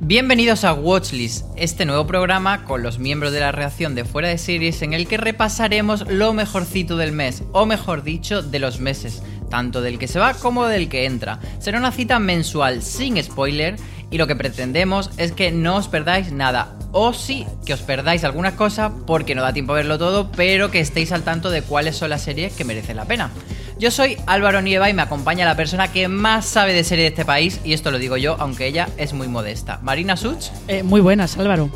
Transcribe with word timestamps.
Bienvenidos 0.00 0.64
a 0.64 0.72
Watchlist, 0.72 1.44
este 1.56 1.84
nuevo 1.84 2.06
programa 2.06 2.64
con 2.64 2.82
los 2.82 2.98
miembros 2.98 3.30
de 3.32 3.40
la 3.40 3.52
redacción 3.52 3.94
de 3.94 4.06
Fuera 4.06 4.28
de 4.28 4.38
Series 4.38 4.80
en 4.80 4.94
el 4.94 5.06
que 5.06 5.18
repasaremos 5.18 6.08
lo 6.08 6.32
mejorcito 6.32 6.96
del 6.96 7.12
mes, 7.12 7.42
o 7.52 7.66
mejor 7.66 8.02
dicho, 8.02 8.40
de 8.40 8.58
los 8.58 8.80
meses, 8.80 9.22
tanto 9.50 9.82
del 9.82 9.98
que 9.98 10.08
se 10.08 10.18
va 10.18 10.32
como 10.32 10.66
del 10.66 10.88
que 10.88 11.04
entra. 11.04 11.40
Será 11.58 11.78
una 11.78 11.92
cita 11.92 12.18
mensual 12.20 12.80
sin 12.80 13.22
spoiler 13.22 13.76
y 14.10 14.16
lo 14.16 14.26
que 14.26 14.34
pretendemos 14.34 15.10
es 15.18 15.32
que 15.32 15.52
no 15.52 15.76
os 15.76 15.88
perdáis 15.88 16.32
nada, 16.32 16.77
o 16.92 17.12
sí 17.12 17.46
que 17.64 17.74
os 17.74 17.80
perdáis 17.80 18.24
alguna 18.24 18.56
cosa 18.56 18.92
porque 19.06 19.34
no 19.34 19.42
da 19.42 19.52
tiempo 19.52 19.72
a 19.72 19.76
verlo 19.76 19.98
todo, 19.98 20.30
pero 20.32 20.70
que 20.70 20.80
estéis 20.80 21.12
al 21.12 21.22
tanto 21.22 21.50
de 21.50 21.62
cuáles 21.62 21.96
son 21.96 22.10
las 22.10 22.22
series 22.22 22.52
que 22.52 22.64
merecen 22.64 22.96
la 22.96 23.04
pena. 23.04 23.30
Yo 23.78 23.90
soy 23.90 24.16
Álvaro 24.26 24.60
Nieva 24.60 24.90
y 24.90 24.94
me 24.94 25.02
acompaña 25.02 25.44
la 25.44 25.56
persona 25.56 25.92
que 25.92 26.08
más 26.08 26.46
sabe 26.46 26.72
de 26.72 26.82
serie 26.82 27.04
de 27.04 27.10
este 27.10 27.24
país, 27.24 27.60
y 27.64 27.74
esto 27.74 27.90
lo 27.90 27.98
digo 27.98 28.16
yo, 28.16 28.36
aunque 28.40 28.66
ella 28.66 28.88
es 28.96 29.12
muy 29.12 29.28
modesta. 29.28 29.78
Marina 29.82 30.16
Such. 30.16 30.46
Eh, 30.66 30.82
muy 30.82 31.00
buenas, 31.00 31.38
Álvaro. 31.38 31.70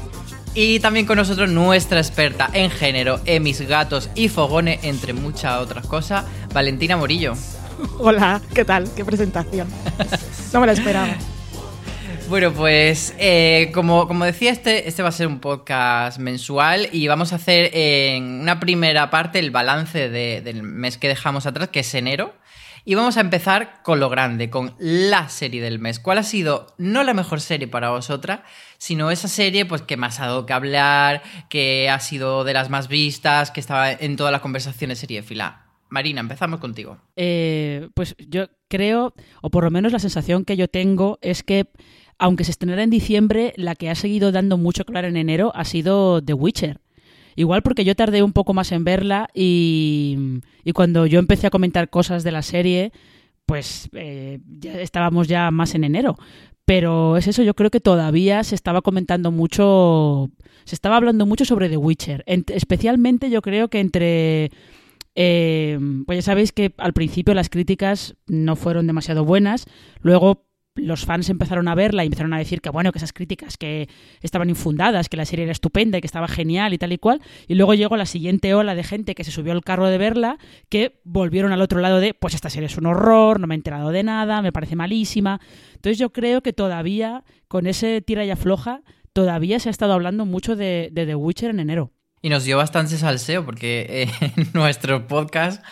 Y 0.55 0.81
también 0.81 1.07
con 1.07 1.17
nosotros 1.17 1.49
nuestra 1.49 1.99
experta 1.99 2.51
en 2.53 2.71
género, 2.71 3.21
Emis 3.25 3.61
Gatos 3.63 4.11
y 4.15 4.29
Fogone, 4.29 4.81
entre 4.83 5.13
muchas 5.13 5.61
otras 5.61 5.87
cosas, 5.87 6.25
Valentina 6.53 6.97
Morillo. 6.97 7.35
Hola, 7.99 8.41
¿qué 8.53 8.65
tal? 8.65 8.91
¿Qué 8.95 9.05
presentación? 9.05 9.69
No 10.53 10.61
me 10.61 10.67
la 10.67 10.75
esperaba. 10.75 11.17
Bueno, 12.33 12.51
pues 12.55 13.15
eh, 13.19 13.71
como, 13.75 14.09
como, 14.09 14.25
decía, 14.25 14.53
este, 14.53 14.89
este 14.89 15.03
va 15.03 15.11
a 15.11 15.13
ser 15.13 15.27
un 15.27 15.39
podcast 15.39 16.19
mensual 16.19 16.89
y 16.91 17.07
vamos 17.07 17.35
a 17.35 17.37
hacer 17.37 17.69
en 17.75 18.41
una 18.41 18.59
primera 18.59 19.11
parte 19.11 19.39
el 19.39 19.51
balance 19.51 20.09
del 20.09 20.63
mes 20.63 20.97
que 20.97 21.09
dejamos 21.09 21.45
atrás, 21.45 21.69
que 21.69 21.81
es 21.81 21.95
enero. 21.95 22.33
Y 22.87 22.95
vamos 22.95 23.19
a 23.19 23.21
empezar 23.21 23.83
con 23.83 24.01
lo 24.01 24.09
grande, 24.09 24.49
con 24.49 24.75
la 24.79 25.29
serie 25.29 25.61
del 25.61 25.79
mes. 25.79 26.01
¿Cuál 26.01 26.17
ha 26.17 26.23
sido 26.23 26.69
no 26.79 27.03
la 27.03 27.13
mejor 27.13 27.43
serie 27.43 27.69
para 27.69 27.91
vosotras, 27.91 28.41
sino 28.79 29.11
esa 29.11 29.29
serie 29.29 29.67
pues 29.67 29.83
que 29.83 29.99
más 29.99 30.19
ha 30.19 30.25
dado 30.29 30.47
que 30.47 30.55
hablar, 30.55 31.23
que 31.51 31.91
ha 31.91 32.01
sido 32.01 32.45
de 32.45 32.55
las 32.55 32.71
más 32.71 32.89
vistas, 32.89 33.51
que 33.51 33.61
estaba 33.61 33.93
en 33.93 34.17
todas 34.17 34.33
las 34.33 34.41
conversaciones 34.41 35.01
serie 35.01 35.23
fila? 35.23 35.67
Marina, 35.91 36.23
empezamos 36.23 36.61
contigo. 36.61 36.97
Eh, 37.15 37.91
pues 37.93 38.17
yo 38.19 38.47
creo, 38.69 39.13
o 39.43 39.51
por 39.51 39.65
lo 39.65 39.71
menos 39.71 39.93
la 39.93 39.99
sensación 39.99 40.47
que 40.47 40.57
yo 40.57 40.67
tengo 40.67 41.19
es 41.21 41.43
que 41.43 41.67
aunque 42.23 42.45
se 42.45 42.53
estrenara 42.53 42.85
en 42.85 42.91
diciembre, 42.91 43.53
la 43.57 43.75
que 43.75 43.91
ha 43.91 43.97
seguido 43.97 44.31
dando 44.31 44.57
mucho 44.57 44.85
claro 44.85 45.09
en 45.09 45.17
enero 45.17 45.51
ha 45.57 45.65
sido 45.65 46.23
The 46.23 46.35
Witcher. 46.35 46.79
Igual 47.35 47.63
porque 47.63 47.85
yo 47.85 47.97
tardé 47.97 48.23
un 48.23 48.33
poco 48.33 48.55
más 48.55 48.71
en 48.71 48.85
verla 48.85 49.29
y, 49.35 50.41
cuando 50.73 51.07
yo 51.07 51.19
empecé 51.19 51.49
a 51.49 51.51
comentar 51.51 51.91
cosas 51.91 52.23
de 52.23 52.31
la 52.31 52.43
serie, 52.43 52.93
pues 53.45 53.89
eh, 53.95 54.39
ya 54.47 54.81
estábamos 54.81 55.27
ya 55.27 55.51
más 55.51 55.75
en 55.75 55.83
enero. 55.83 56.17
Pero 56.65 57.17
es 57.17 57.27
eso, 57.27 57.43
yo 57.43 57.55
creo 57.55 57.71
que 57.71 57.81
todavía 57.81 58.45
se 58.45 58.55
estaba 58.55 58.83
comentando 58.83 59.33
mucho, 59.33 60.31
se 60.63 60.77
estaba 60.77 60.99
hablando 60.99 61.27
mucho 61.27 61.45
sobre 61.45 61.69
The 61.69 61.77
Witcher. 61.77 62.23
especialmente 62.27 63.31
yo 63.31 63.43
creo 63.43 63.67
que 63.67 63.81
entre... 63.81 64.53
Eh, 65.17 65.77
pues 66.07 66.19
ya 66.19 66.23
sabéis 66.23 66.53
que 66.53 66.73
al 66.79 66.93
principio 66.93 67.35
las 67.35 67.51
críticas 67.51 68.15
no 68.29 68.55
fueron 68.55 68.87
demasiado 68.87 69.25
buenas, 69.25 69.67
luego 70.01 70.47
los 70.83 71.05
fans 71.05 71.31
empezaron 71.31 71.69
a 71.69 71.75
verla 71.75 72.05
y 72.05 72.07
empezaron 72.07 72.33
a 72.33 72.39
decir 72.39 72.61
que 72.61 72.71
bueno, 72.71 72.93
que 72.93 72.99
esas 72.99 73.13
críticas 73.13 73.57
que 73.57 73.89
estaban 74.21 74.51
infundadas, 74.51 75.09
que 75.09 75.17
la 75.17 75.25
serie 75.25 75.45
era 75.45 75.53
estupenda 75.53 75.99
y 75.99 76.01
que 76.01 76.07
estaba 76.07 76.29
genial 76.29 76.75
y 76.75 76.79
tal 76.79 76.93
y 76.93 76.99
cual, 76.99 77.21
y 77.49 77.55
luego 77.55 77.75
llegó 77.75 77.97
la 77.97 78.07
siguiente 78.07 78.55
ola 78.55 78.75
de 78.75 78.85
gente 78.85 79.15
que 79.15 79.25
se 79.25 79.31
subió 79.31 79.53
al 79.53 79.63
carro 79.63 79.89
de 79.89 79.99
verla, 79.99 80.39
que 80.69 81.01
volvieron 81.05 81.53
al 81.53 81.61
otro 81.61 81.81
lado 81.81 82.01
de, 82.01 82.15
pues 82.15 82.35
esta 82.35 82.51
serie 82.51 82.67
es 82.67 82.77
un 82.77 82.87
horror, 82.87 83.41
no 83.41 83.47
me 83.47 83.55
he 83.55 83.57
enterado 83.57 83.91
de 83.91 84.03
nada, 84.03 84.43
me 84.43 84.53
parece 84.53 84.77
malísima. 84.77 85.41
Entonces 85.75 85.99
yo 85.99 86.13
creo 86.13 86.43
que 86.43 86.53
todavía, 86.53 87.25
con 87.49 87.67
ese 87.67 88.03
tira 88.03 88.25
y 88.25 88.31
afloja, 88.31 88.83
todavía 89.13 89.61
se 89.61 89.69
ha 89.69 89.71
estado 89.71 89.93
hablando 89.93 90.27
mucho 90.27 90.57
de, 90.57 90.91
The 90.95 91.15
Witcher 91.15 91.51
en 91.51 91.61
enero. 91.61 91.93
Y 92.21 92.29
nos 92.29 92.45
dio 92.45 92.57
bastante 92.57 92.97
salseo 92.97 93.45
porque 93.45 93.87
eh, 93.89 94.33
en 94.37 94.49
nuestro 94.55 95.07
podcast, 95.09 95.65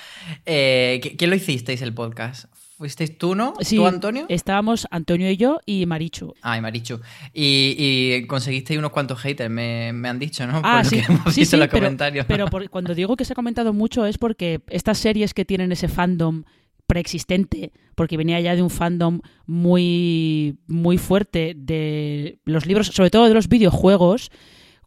eh, 0.47 1.01
¿qué, 1.17 1.27
lo 1.27 1.37
hicisteis 1.37 1.83
el 1.83 1.95
podcast? 1.95 2.47
¿Fuisteis 2.81 3.19
tú, 3.19 3.35
no? 3.35 3.53
Sí, 3.61 3.77
¿Tú, 3.77 3.87
Antonio? 3.87 4.25
Estábamos 4.31 4.89
Antonio 4.91 5.31
y 5.31 5.37
yo 5.37 5.61
y 5.67 5.85
Marichu. 5.85 6.33
Ah, 6.41 6.57
y 6.57 6.63
Marichu. 6.63 6.99
Y, 7.35 8.27
conseguisteis 8.27 8.79
unos 8.79 8.91
cuantos 8.91 9.21
haters, 9.21 9.51
me, 9.51 9.91
han 9.91 10.19
dicho, 10.19 10.47
¿no? 10.47 10.63
Ah, 10.65 10.83
sí. 10.83 11.03
sí, 11.31 11.45
sí, 11.45 11.59
los 11.59 11.69
pero, 11.69 11.83
comentarios. 11.85 12.25
Pero 12.25 12.47
cuando 12.71 12.95
digo 12.95 13.17
que 13.17 13.27
se 13.27 13.35
ha 13.35 13.37
comentado 13.37 13.75
mucho 13.75 14.07
es 14.07 14.17
porque 14.17 14.63
estas 14.69 14.97
series 14.97 15.35
que 15.35 15.45
tienen 15.45 15.73
ese 15.73 15.89
fandom 15.89 16.45
preexistente, 16.87 17.75
porque 17.97 18.17
venía 18.17 18.41
ya 18.41 18.57
de 18.57 18.63
un 18.63 18.71
fandom 18.71 19.21
muy, 19.45 20.57
muy 20.67 20.97
fuerte 20.97 21.53
de 21.55 22.39
los 22.47 22.65
libros, 22.65 22.87
sobre 22.87 23.11
todo 23.11 23.29
de 23.29 23.35
los 23.35 23.49
videojuegos, 23.49 24.31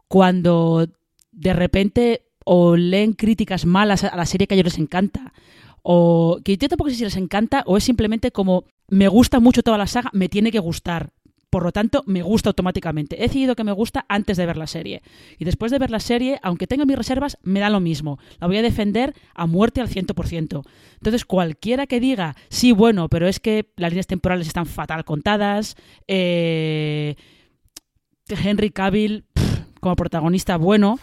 cuando 0.08 0.88
de 1.30 1.52
repente 1.52 2.22
o 2.44 2.74
leen 2.74 3.12
críticas 3.12 3.66
malas 3.66 4.02
a 4.02 4.16
la 4.16 4.26
serie 4.26 4.48
que 4.48 4.54
a 4.54 4.56
ellos 4.56 4.72
les 4.72 4.78
encanta, 4.80 5.32
o 5.86 6.40
que 6.42 6.56
yo 6.56 6.68
tampoco 6.68 6.90
sé 6.90 6.96
si 6.96 7.04
les 7.04 7.16
encanta 7.16 7.62
o 7.66 7.76
es 7.76 7.84
simplemente 7.84 8.32
como 8.32 8.64
me 8.88 9.06
gusta 9.06 9.38
mucho 9.38 9.62
toda 9.62 9.78
la 9.78 9.86
saga, 9.86 10.10
me 10.12 10.28
tiene 10.28 10.50
que 10.50 10.58
gustar. 10.58 11.12
Por 11.50 11.62
lo 11.62 11.70
tanto, 11.70 12.02
me 12.06 12.22
gusta 12.22 12.48
automáticamente. 12.48 13.16
He 13.16 13.28
decidido 13.28 13.54
que 13.54 13.62
me 13.62 13.70
gusta 13.70 14.06
antes 14.08 14.36
de 14.36 14.46
ver 14.46 14.56
la 14.56 14.66
serie. 14.66 15.02
Y 15.38 15.44
después 15.44 15.70
de 15.70 15.78
ver 15.78 15.90
la 15.90 16.00
serie, 16.00 16.40
aunque 16.42 16.66
tenga 16.66 16.84
mis 16.84 16.96
reservas, 16.96 17.38
me 17.42 17.60
da 17.60 17.70
lo 17.70 17.78
mismo. 17.78 18.18
La 18.40 18.48
voy 18.48 18.56
a 18.56 18.62
defender 18.62 19.14
a 19.34 19.46
muerte 19.46 19.80
al 19.80 19.88
100%. 19.88 20.64
Entonces, 20.94 21.24
cualquiera 21.24 21.86
que 21.86 22.00
diga, 22.00 22.34
sí, 22.48 22.72
bueno, 22.72 23.08
pero 23.08 23.28
es 23.28 23.38
que 23.38 23.70
las 23.76 23.92
líneas 23.92 24.08
temporales 24.08 24.48
están 24.48 24.66
fatal 24.66 25.04
contadas, 25.04 25.76
eh, 26.08 27.14
Henry 28.28 28.70
Cavill 28.70 29.24
como 29.84 29.96
protagonista 29.96 30.56
bueno. 30.56 30.98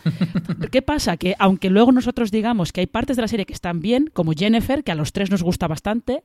¿Qué 0.72 0.82
pasa? 0.82 1.16
Que 1.16 1.36
aunque 1.38 1.70
luego 1.70 1.92
nosotros 1.92 2.32
digamos 2.32 2.74
que 2.74 2.82
hay 2.82 2.88
partes 2.88 3.16
de 3.16 3.22
la 3.22 3.28
serie 3.28 3.46
que 3.46 3.54
están 3.54 3.80
bien, 3.80 4.10
como 4.12 4.34
Jennifer, 4.34 4.84
que 4.84 4.92
a 4.92 4.96
los 4.96 5.14
tres 5.14 5.30
nos 5.30 5.44
gusta 5.44 5.68
bastante, 5.68 6.24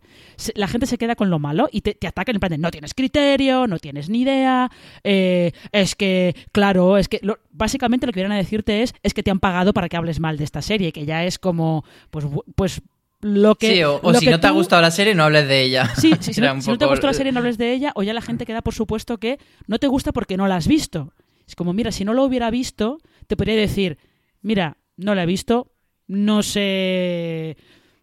la 0.54 0.66
gente 0.66 0.86
se 0.86 0.96
queda 0.96 1.16
con 1.16 1.28
lo 1.28 1.38
malo 1.38 1.68
y 1.70 1.82
te, 1.82 1.92
te 1.92 2.06
atacan 2.06 2.36
en 2.36 2.40
plan 2.40 2.50
de 2.50 2.58
no 2.58 2.70
tienes 2.70 2.94
criterio, 2.94 3.66
no 3.66 3.78
tienes 3.78 4.08
ni 4.08 4.22
idea, 4.22 4.70
eh, 5.04 5.52
es 5.70 5.94
que, 5.94 6.34
claro, 6.50 6.96
es 6.96 7.08
que 7.08 7.20
básicamente 7.52 8.06
lo 8.06 8.12
que 8.14 8.20
vienen 8.20 8.32
a 8.32 8.40
decirte 8.40 8.82
es 8.82 8.94
es 9.02 9.12
que 9.12 9.22
te 9.22 9.30
han 9.30 9.38
pagado 9.38 9.74
para 9.74 9.90
que 9.90 9.98
hables 9.98 10.18
mal 10.18 10.38
de 10.38 10.44
esta 10.44 10.62
serie, 10.62 10.92
que 10.92 11.04
ya 11.04 11.24
es 11.24 11.38
como, 11.38 11.84
pues, 12.10 12.24
pues 12.54 12.80
lo 13.20 13.56
que, 13.56 13.74
sí, 13.74 13.82
o, 13.84 14.00
si 14.14 14.28
no 14.28 14.40
te 14.40 14.46
ha 14.46 14.50
gustado 14.50 14.80
la 14.80 14.90
serie, 14.90 15.14
no 15.14 15.24
hables 15.24 15.46
de 15.46 15.62
ella. 15.62 15.94
Sí, 15.94 16.14
sí 16.20 16.32
si, 16.32 16.40
no, 16.40 16.58
si 16.62 16.70
no 16.70 16.78
te 16.78 16.86
ha 16.86 16.88
gustado 16.88 17.08
la 17.08 17.18
serie, 17.18 17.32
no 17.32 17.40
hables 17.40 17.58
de 17.58 17.74
ella, 17.74 17.92
o 17.96 18.02
ya 18.02 18.14
la 18.14 18.22
gente 18.22 18.46
queda 18.46 18.62
por 18.62 18.74
supuesto 18.74 19.18
que 19.18 19.38
no 19.66 19.78
te 19.78 19.88
gusta 19.88 20.12
porque 20.12 20.38
no 20.38 20.48
la 20.48 20.56
has 20.56 20.66
visto. 20.66 21.12
Es 21.46 21.54
como, 21.54 21.72
mira, 21.72 21.92
si 21.92 22.04
no 22.04 22.14
lo 22.14 22.24
hubiera 22.24 22.50
visto, 22.50 22.98
te 23.26 23.36
podría 23.36 23.56
decir, 23.56 23.98
mira, 24.42 24.78
no 24.96 25.14
la 25.14 25.22
he 25.22 25.26
visto, 25.26 25.72
no 26.06 26.42
sé, 26.42 27.56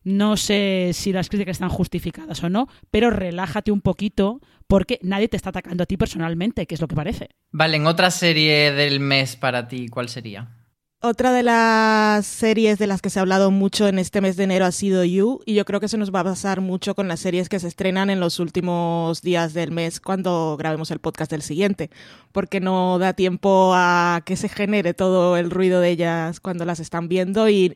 no 0.04 0.38
sé 0.38 0.92
si 0.94 1.12
las 1.12 1.30
críticas 1.30 1.56
están 1.56 1.70
justificadas 1.70 2.44
o 2.44 2.50
no, 2.50 2.68
pero 2.92 3.10
relájate 3.10 3.72
un 3.72 3.82
poquito 3.82 4.42
porque 4.68 5.00
nadie 5.02 5.28
te 5.28 5.38
está 5.38 5.50
atacando 5.50 5.84
a 5.84 5.86
ti 5.86 5.98
personalmente, 5.98 6.66
que 6.66 6.76
es 6.76 6.82
lo 6.82 6.88
que 6.88 6.96
parece. 6.96 7.30
Vale, 7.52 7.78
en 7.78 7.88
otra 7.88 8.12
serie 8.12 8.72
del 8.72 9.00
mes 9.00 9.36
para 9.36 9.68
ti, 9.68 9.88
¿cuál 9.88 10.10
sería? 10.10 10.63
Otra 11.06 11.34
de 11.34 11.44
las 11.44 12.26
series 12.26 12.80
de 12.80 12.88
las 12.88 13.02
que 13.02 13.10
se 13.10 13.20
ha 13.20 13.24
hablado 13.24 13.52
mucho 13.52 13.90
en 13.90 14.00
este 14.00 14.22
mes 14.22 14.38
de 14.38 14.46
enero 14.46 14.64
ha 14.64 14.72
sido 14.72 15.04
You, 15.04 15.42
y 15.46 15.54
yo 15.54 15.66
creo 15.66 15.82
que 15.82 15.88
eso 15.88 15.98
nos 15.98 16.16
va 16.16 16.22
a 16.22 16.24
pasar 16.24 16.62
mucho 16.62 16.96
con 16.96 17.10
las 17.10 17.20
series 17.20 17.50
que 17.50 17.60
se 17.60 17.68
estrenan 17.68 18.10
en 18.10 18.22
los 18.22 18.40
últimos 18.40 19.22
días 19.22 19.54
del 19.54 19.72
mes 19.72 20.00
cuando 20.00 20.56
grabemos 20.58 20.92
el 20.92 21.00
podcast 21.00 21.30
del 21.30 21.42
siguiente, 21.42 21.90
porque 22.32 22.62
no 22.62 23.00
da 23.00 23.12
tiempo 23.12 23.74
a 23.76 24.22
que 24.24 24.38
se 24.38 24.48
genere 24.48 24.94
todo 24.94 25.36
el 25.36 25.52
ruido 25.52 25.82
de 25.82 25.90
ellas 25.90 26.40
cuando 26.40 26.64
las 26.64 26.80
están 26.80 27.10
viendo 27.10 27.50
y 27.50 27.76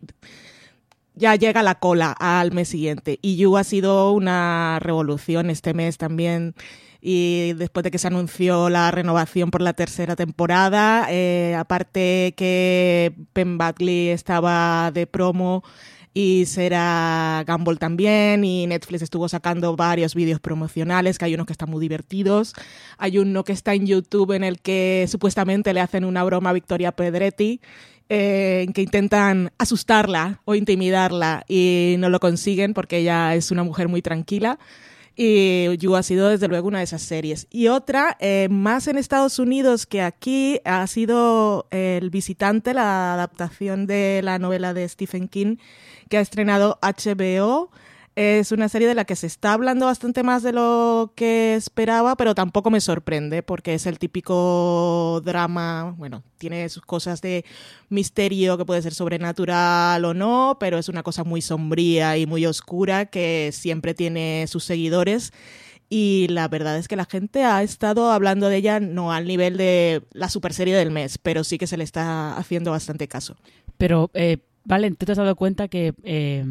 ya 1.14 1.36
llega 1.36 1.64
la 1.64 1.76
cola 1.76 2.14
al 2.18 2.54
mes 2.54 2.70
siguiente. 2.70 3.20
Y 3.22 3.36
You 3.36 3.58
ha 3.58 3.66
sido 3.66 4.14
una 4.14 4.80
revolución 4.80 5.50
este 5.50 5.74
mes 5.74 5.98
también 5.98 6.56
y 7.10 7.54
después 7.54 7.86
de 7.86 7.92
que 7.92 8.00
se 8.00 8.08
anunció 8.08 8.70
la 8.70 8.92
renovación 8.92 9.50
por 9.50 9.62
la 9.62 9.72
tercera 9.72 10.18
temporada, 10.18 11.08
eh, 11.10 11.56
aparte 11.58 12.34
que 12.36 13.14
Penn 13.32 13.58
Badley 13.58 14.10
estaba 14.10 14.92
de 14.94 15.08
promo 15.08 15.64
y 16.14 16.48
será 16.48 17.46
Gumball 17.48 17.80
también 17.80 18.44
y 18.44 18.68
Netflix 18.68 19.04
estuvo 19.04 19.30
sacando 19.30 19.78
varios 19.78 20.16
vídeos 20.16 20.42
promocionales 20.42 21.18
que 21.18 21.24
hay 21.24 21.36
unos 21.36 21.46
que 21.46 21.54
están 21.54 21.70
muy 21.70 21.80
divertidos 21.80 22.54
hay 22.98 23.20
uno 23.20 23.46
que 23.46 23.54
está 23.54 23.74
en 23.74 23.88
YouTube 23.88 24.34
en 24.34 24.44
el 24.44 24.60
que 24.60 25.06
supuestamente 25.08 25.74
le 25.74 25.80
hacen 25.80 26.04
una 26.04 26.26
broma 26.26 26.50
a 26.50 26.54
Victoria 26.54 26.92
Pedretti 26.92 27.62
eh, 28.10 28.66
en 28.68 28.74
que 28.74 28.82
intentan 28.82 29.54
asustarla 29.58 30.42
o 30.44 30.56
intimidarla 30.56 31.46
y 31.48 31.96
no 32.00 32.10
lo 32.10 32.20
consiguen 32.20 32.74
porque 32.74 32.98
ella 32.98 33.34
es 33.34 33.52
una 33.52 33.64
mujer 33.64 33.88
muy 33.88 34.02
tranquila 34.02 34.60
Y 35.20 35.76
You 35.78 35.96
ha 35.96 36.04
sido 36.04 36.30
desde 36.30 36.48
luego 36.48 36.68
una 36.68 36.78
de 36.78 36.84
esas 36.84 37.02
series. 37.02 37.48
Y 37.50 37.70
otra, 37.70 38.16
eh, 38.20 38.48
más 38.52 38.88
en 38.88 38.98
Estados 38.98 39.40
Unidos 39.40 39.88
que 39.88 40.04
aquí, 40.04 40.62
ha 40.64 40.86
sido 40.86 41.68
El 41.72 42.12
Visitante, 42.12 42.76
la 42.76 43.16
adaptación 43.16 43.88
de 43.88 44.22
la 44.24 44.38
novela 44.38 44.76
de 44.76 44.88
Stephen 44.88 45.28
King 45.28 45.58
que 46.08 46.18
ha 46.18 46.22
estrenado 46.22 46.78
HBO. 46.82 47.72
Es 48.18 48.52
una 48.52 48.68
serie 48.68 48.88
de 48.88 48.96
la 48.96 49.06
que 49.06 49.16
se 49.16 49.28
está 49.28 49.54
hablando 49.54 49.86
bastante 49.86 50.24
más 50.24 50.42
de 50.42 50.52
lo 50.52 51.14
que 51.16 51.54
esperaba, 51.54 52.16
pero 52.18 52.34
tampoco 52.34 52.72
me 52.72 52.82
sorprende 52.82 53.44
porque 53.44 53.76
es 53.76 53.86
el 53.86 54.00
típico 54.00 55.22
drama, 55.24 55.94
bueno, 56.00 56.24
tiene 56.40 56.68
sus 56.70 56.82
cosas 56.82 57.22
de 57.22 57.46
misterio 57.90 58.58
que 58.58 58.66
puede 58.66 58.82
ser 58.82 58.96
sobrenatural 58.96 60.04
o 60.04 60.16
no, 60.16 60.58
pero 60.60 60.80
es 60.80 60.90
una 60.90 61.04
cosa 61.04 61.24
muy 61.24 61.44
sombría 61.44 62.18
y 62.18 62.26
muy 62.26 62.48
oscura 62.48 63.06
que 63.06 63.52
siempre 63.54 63.94
tiene 63.94 64.46
sus 64.48 64.64
seguidores. 64.64 65.32
Y 65.88 66.26
la 66.30 66.48
verdad 66.48 66.76
es 66.80 66.88
que 66.88 66.96
la 66.96 67.06
gente 67.06 67.44
ha 67.44 67.62
estado 67.62 68.12
hablando 68.12 68.50
de 68.50 68.58
ella 68.58 68.80
no 68.80 69.14
al 69.14 69.28
nivel 69.28 69.58
de 69.58 70.02
la 70.12 70.30
super 70.30 70.56
serie 70.56 70.76
del 70.76 70.90
mes, 70.90 71.20
pero 71.20 71.44
sí 71.44 71.60
que 71.60 71.68
se 71.68 71.78
le 71.78 71.84
está 71.84 72.36
haciendo 72.36 72.72
bastante 72.72 73.08
caso. 73.08 73.36
Pero 73.78 74.10
eh, 74.16 74.40
Vale, 74.68 74.92
tú 74.92 75.06
te 75.06 75.14
has 75.14 75.18
dado 75.18 75.38
cuenta 75.38 75.70
que, 75.70 75.94
eh, 76.04 76.44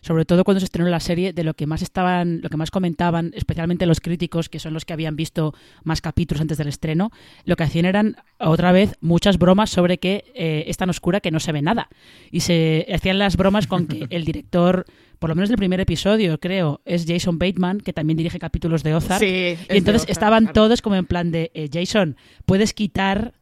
sobre 0.00 0.24
todo 0.24 0.42
cuando 0.42 0.58
se 0.58 0.64
estrenó 0.64 0.90
la 0.90 0.98
serie, 0.98 1.32
de 1.32 1.44
lo 1.44 1.54
que 1.54 1.68
más 1.68 1.80
estaban, 1.80 2.40
lo 2.42 2.50
que 2.50 2.56
más 2.56 2.72
comentaban, 2.72 3.30
especialmente 3.36 3.86
los 3.86 4.00
críticos, 4.00 4.48
que 4.48 4.58
son 4.58 4.74
los 4.74 4.84
que 4.84 4.92
habían 4.92 5.14
visto 5.14 5.54
más 5.84 6.00
capítulos 6.00 6.40
antes 6.40 6.58
del 6.58 6.66
estreno, 6.66 7.12
lo 7.44 7.54
que 7.54 7.62
hacían 7.62 7.84
eran 7.84 8.16
otra 8.38 8.72
vez 8.72 8.96
muchas 9.00 9.38
bromas 9.38 9.70
sobre 9.70 9.98
que 9.98 10.24
eh, 10.34 10.64
es 10.66 10.76
tan 10.76 10.90
oscura 10.90 11.20
que 11.20 11.30
no 11.30 11.38
se 11.38 11.52
ve 11.52 11.62
nada. 11.62 11.88
Y 12.32 12.40
se 12.40 12.84
hacían 12.92 13.20
las 13.20 13.36
bromas 13.36 13.68
con 13.68 13.86
que 13.86 14.06
el 14.10 14.24
director, 14.24 14.84
por 15.20 15.30
lo 15.30 15.36
menos 15.36 15.48
del 15.48 15.58
primer 15.58 15.78
episodio, 15.78 16.40
creo, 16.40 16.80
es 16.84 17.04
Jason 17.06 17.38
Bateman, 17.38 17.78
que 17.78 17.92
también 17.92 18.16
dirige 18.16 18.40
capítulos 18.40 18.82
de 18.82 18.96
Ozark. 18.96 19.20
Sí, 19.20 19.56
y 19.70 19.76
entonces 19.76 20.04
estaban 20.08 20.52
todos 20.52 20.82
como 20.82 20.96
en 20.96 21.06
plan 21.06 21.30
de, 21.30 21.52
eh, 21.54 21.70
Jason, 21.72 22.16
puedes 22.44 22.74
quitar 22.74 23.34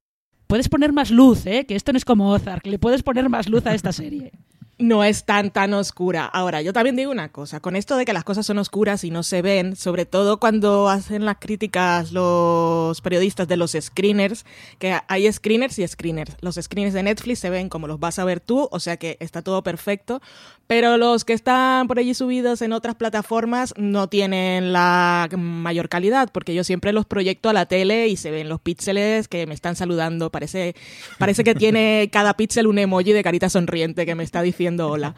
puedes 0.50 0.68
poner 0.68 0.92
más 0.92 1.12
luz, 1.12 1.46
¿eh? 1.46 1.64
que 1.64 1.76
esto 1.76 1.92
no 1.92 1.96
es 1.96 2.04
como 2.04 2.32
Ozark, 2.32 2.66
le 2.66 2.80
puedes 2.80 3.04
poner 3.04 3.28
más 3.28 3.48
luz 3.48 3.64
a 3.66 3.74
esta 3.74 3.92
serie 3.92 4.32
no 4.80 5.04
es 5.04 5.24
tan 5.24 5.50
tan 5.50 5.74
oscura. 5.74 6.24
Ahora, 6.24 6.62
yo 6.62 6.72
también 6.72 6.96
digo 6.96 7.12
una 7.12 7.28
cosa, 7.28 7.60
con 7.60 7.76
esto 7.76 7.96
de 7.96 8.04
que 8.04 8.12
las 8.12 8.24
cosas 8.24 8.46
son 8.46 8.58
oscuras 8.58 9.04
y 9.04 9.10
no 9.10 9.22
se 9.22 9.42
ven, 9.42 9.76
sobre 9.76 10.06
todo 10.06 10.40
cuando 10.40 10.88
hacen 10.88 11.24
las 11.24 11.36
críticas 11.38 12.12
los 12.12 13.00
periodistas 13.00 13.46
de 13.46 13.56
los 13.56 13.76
screeners, 13.78 14.44
que 14.78 14.98
hay 15.06 15.30
screeners 15.30 15.78
y 15.78 15.86
screeners. 15.86 16.36
Los 16.40 16.56
screeners 16.56 16.94
de 16.94 17.02
Netflix 17.02 17.40
se 17.40 17.50
ven 17.50 17.68
como 17.68 17.86
los 17.86 18.00
vas 18.00 18.18
a 18.18 18.24
ver 18.24 18.40
tú, 18.40 18.68
o 18.70 18.80
sea 18.80 18.96
que 18.96 19.16
está 19.20 19.42
todo 19.42 19.62
perfecto, 19.62 20.20
pero 20.66 20.96
los 20.96 21.24
que 21.24 21.34
están 21.34 21.86
por 21.86 21.98
allí 21.98 22.14
subidos 22.14 22.62
en 22.62 22.72
otras 22.72 22.94
plataformas 22.94 23.74
no 23.76 24.08
tienen 24.08 24.72
la 24.72 25.28
mayor 25.36 25.88
calidad, 25.88 26.30
porque 26.32 26.54
yo 26.54 26.64
siempre 26.64 26.92
los 26.92 27.06
proyecto 27.06 27.48
a 27.48 27.52
la 27.52 27.66
tele 27.66 28.08
y 28.08 28.16
se 28.16 28.30
ven 28.30 28.48
los 28.48 28.60
píxeles 28.60 29.28
que 29.28 29.46
me 29.46 29.54
están 29.54 29.76
saludando, 29.76 30.30
parece 30.30 30.74
parece 31.18 31.44
que 31.44 31.54
tiene 31.54 32.08
cada 32.12 32.34
píxel 32.34 32.66
un 32.66 32.78
emoji 32.78 33.12
de 33.12 33.22
carita 33.22 33.50
sonriente 33.50 34.06
que 34.06 34.14
me 34.14 34.24
está 34.24 34.42
diciendo 34.42 34.69
hola. 34.78 35.14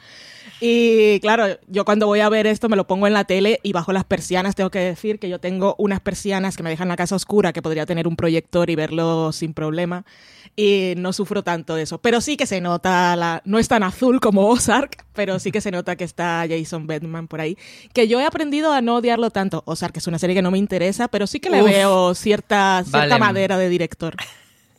Y 0.64 1.18
claro, 1.18 1.58
yo 1.66 1.84
cuando 1.84 2.06
voy 2.06 2.20
a 2.20 2.28
ver 2.28 2.46
esto 2.46 2.68
me 2.68 2.76
lo 2.76 2.86
pongo 2.86 3.08
en 3.08 3.14
la 3.14 3.24
tele 3.24 3.58
y 3.64 3.72
bajo 3.72 3.92
las 3.92 4.04
persianas 4.04 4.54
tengo 4.54 4.70
que 4.70 4.78
decir 4.78 5.18
que 5.18 5.28
yo 5.28 5.40
tengo 5.40 5.74
unas 5.76 5.98
persianas 5.98 6.56
que 6.56 6.62
me 6.62 6.70
dejan 6.70 6.86
la 6.86 6.94
casa 6.94 7.16
oscura, 7.16 7.52
que 7.52 7.62
podría 7.62 7.84
tener 7.84 8.06
un 8.06 8.14
proyector 8.14 8.70
y 8.70 8.76
verlo 8.76 9.32
sin 9.32 9.54
problema. 9.54 10.04
Y 10.54 10.94
no 10.98 11.12
sufro 11.12 11.42
tanto 11.42 11.74
de 11.74 11.82
eso. 11.82 11.98
Pero 11.98 12.20
sí 12.20 12.36
que 12.36 12.46
se 12.46 12.60
nota, 12.60 13.16
la, 13.16 13.42
no 13.44 13.58
es 13.58 13.66
tan 13.66 13.82
azul 13.82 14.20
como 14.20 14.46
Ozark, 14.48 15.04
pero 15.14 15.40
sí 15.40 15.50
que 15.50 15.60
se 15.60 15.72
nota 15.72 15.96
que 15.96 16.04
está 16.04 16.44
Jason 16.48 16.86
Bateman 16.86 17.26
por 17.26 17.40
ahí. 17.40 17.58
Que 17.92 18.06
yo 18.06 18.20
he 18.20 18.24
aprendido 18.24 18.72
a 18.72 18.82
no 18.82 18.96
odiarlo 18.96 19.30
tanto. 19.30 19.64
Ozark 19.66 19.96
es 19.96 20.06
una 20.06 20.20
serie 20.20 20.36
que 20.36 20.42
no 20.42 20.52
me 20.52 20.58
interesa, 20.58 21.08
pero 21.08 21.26
sí 21.26 21.40
que 21.40 21.50
le 21.50 21.62
veo 21.62 22.14
cierta, 22.14 22.84
cierta 22.86 23.18
madera 23.18 23.58
de 23.58 23.68
director. 23.68 24.14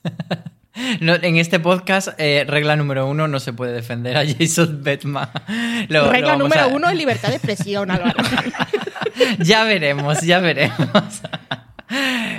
en 0.76 1.38
este 1.38 1.60
podcast, 1.60 2.10
eh, 2.18 2.46
regla 2.48 2.76
número 2.76 3.08
uno, 3.08 3.28
no 3.28 3.40
se 3.40 3.54
puede 3.54 3.74
defender 3.74 4.18
a 4.18 4.24
Jason 4.40 4.82
Bateman. 4.84 5.30
regla 5.90 6.36
número 6.36 6.70
uno 6.70 6.90
es 6.90 6.98
libertad 6.98 7.30
de 7.30 7.36
expresión, 7.36 7.92
Álvaro. 7.92 8.16
ya 9.40 9.64
veremos, 9.64 10.22
ya 10.22 10.40
veremos. 10.40 11.22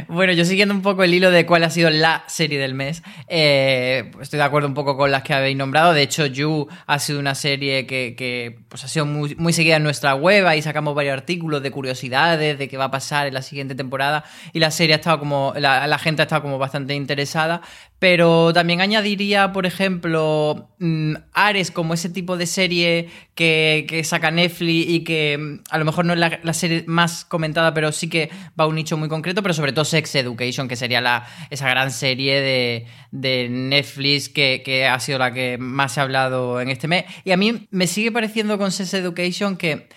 Bueno, 0.08 0.32
yo 0.32 0.44
siguiendo 0.44 0.74
un 0.74 0.82
poco 0.82 1.04
el 1.04 1.14
hilo 1.14 1.30
de 1.30 1.46
cuál 1.46 1.64
ha 1.64 1.70
sido 1.70 1.90
la 1.90 2.24
serie 2.26 2.58
del 2.58 2.74
mes, 2.74 3.02
eh, 3.28 4.10
estoy 4.20 4.38
de 4.38 4.44
acuerdo 4.44 4.68
un 4.68 4.74
poco 4.74 4.96
con 4.96 5.10
las 5.10 5.22
que 5.22 5.34
habéis 5.34 5.56
nombrado. 5.56 5.92
De 5.92 6.02
hecho, 6.02 6.26
You 6.26 6.68
ha 6.86 6.98
sido 6.98 7.20
una 7.20 7.34
serie 7.34 7.86
que, 7.86 8.58
pues, 8.68 8.84
ha 8.84 8.88
sido 8.88 9.06
muy, 9.06 9.34
muy, 9.36 9.52
seguida 9.52 9.76
en 9.76 9.82
nuestra 9.82 10.14
web. 10.14 10.46
Ahí 10.46 10.62
sacamos 10.62 10.94
varios 10.94 11.14
artículos 11.14 11.62
de 11.62 11.70
curiosidades, 11.70 12.58
de 12.58 12.68
qué 12.68 12.76
va 12.76 12.84
a 12.84 12.90
pasar 12.90 13.26
en 13.26 13.34
la 13.34 13.42
siguiente 13.42 13.74
temporada. 13.74 14.24
Y 14.52 14.60
la 14.60 14.70
serie 14.70 14.94
ha 14.94 14.98
estado 14.98 15.18
como, 15.18 15.52
la, 15.56 15.86
la 15.86 15.98
gente 15.98 16.22
ha 16.22 16.24
estado 16.24 16.42
como 16.42 16.58
bastante 16.58 16.94
interesada. 16.94 17.60
Pero 18.04 18.52
también 18.52 18.82
añadiría, 18.82 19.50
por 19.54 19.64
ejemplo, 19.64 20.68
mm, 20.78 21.14
Ares 21.32 21.70
como 21.70 21.94
ese 21.94 22.10
tipo 22.10 22.36
de 22.36 22.44
serie 22.44 23.08
que, 23.34 24.02
saca 24.04 24.30
Netflix 24.30 24.90
y 24.90 25.04
que 25.04 25.38
mm, 25.38 25.60
a 25.70 25.78
lo 25.78 25.86
mejor 25.86 26.04
no 26.04 26.12
es 26.12 26.18
la, 26.18 26.52
serie 26.52 26.84
más 26.86 27.24
comentada, 27.24 27.72
pero 27.72 27.92
sí 27.92 28.10
que 28.10 28.28
va 28.60 28.64
a 28.64 28.66
un 28.66 28.74
nicho 28.74 28.98
muy 28.98 29.08
concreto, 29.08 29.40
pero 29.40 29.54
sobre 29.54 29.72
todo 29.72 29.86
Sex 29.86 30.16
Education, 30.16 30.68
que 30.68 30.76
sería 30.76 31.00
la, 31.00 31.26
esa 31.48 31.66
gran 31.70 31.90
serie 31.90 32.42
de, 32.42 32.86
de 33.10 33.48
Netflix 33.48 34.28
que, 34.28 34.86
ha 34.86 35.00
sido 35.00 35.18
la 35.18 35.32
que 35.32 35.56
más 35.56 35.96
ha 35.96 36.02
hablado 36.02 36.60
en 36.60 36.68
este 36.68 36.86
mes. 36.88 37.06
Y 37.24 37.30
a 37.30 37.38
mí 37.38 37.68
me 37.70 37.86
sigue 37.86 38.12
pareciendo 38.12 38.58
con 38.58 38.70
Sex 38.70 38.92
Education 38.92 39.56
que 39.56 39.88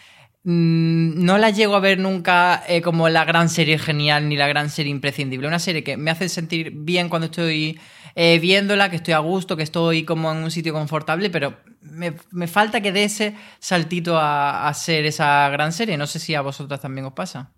Mm, 0.50 1.25
no 1.25 1.38
la 1.38 1.50
llego 1.50 1.75
a 1.75 1.81
ver 1.81 2.00
nunca 2.00 2.63
eh, 2.69 2.81
como 2.81 3.10
la 3.10 3.25
gran 3.25 3.50
serie 3.50 3.77
genial 3.77 4.30
ni 4.30 4.38
la 4.38 4.48
gran 4.48 4.69
serie 4.69 4.92
imprescindible. 4.92 5.45
Una 5.45 5.60
serie 5.60 5.83
que 5.83 5.98
me 5.98 6.10
hace 6.10 6.30
sentir 6.30 6.71
bien 6.74 7.10
cuando 7.10 7.25
estoy 7.25 7.77
eh, 8.19 8.39
viéndola, 8.39 8.89
que 8.89 8.95
estoy 8.95 9.13
a 9.13 9.19
gusto, 9.19 9.55
que 9.55 9.61
estoy 9.61 10.03
como 10.03 10.31
en 10.31 10.39
un 10.39 10.49
sitio 10.49 10.73
confortable, 10.73 11.29
pero 11.29 11.55
me, 11.81 12.47
falta 12.47 12.81
que 12.81 12.91
dé 12.91 13.03
ese 13.03 13.35
saltito 13.59 14.17
a, 14.17 14.73
ser 14.73 15.05
esa 15.05 15.47
gran 15.49 15.71
serie. 15.71 15.97
No 15.97 16.07
sé 16.07 16.17
si 16.17 16.33
a 16.33 16.41
vosotras 16.41 16.81
también 16.81 17.05
os 17.05 17.13
pasa. 17.13 17.51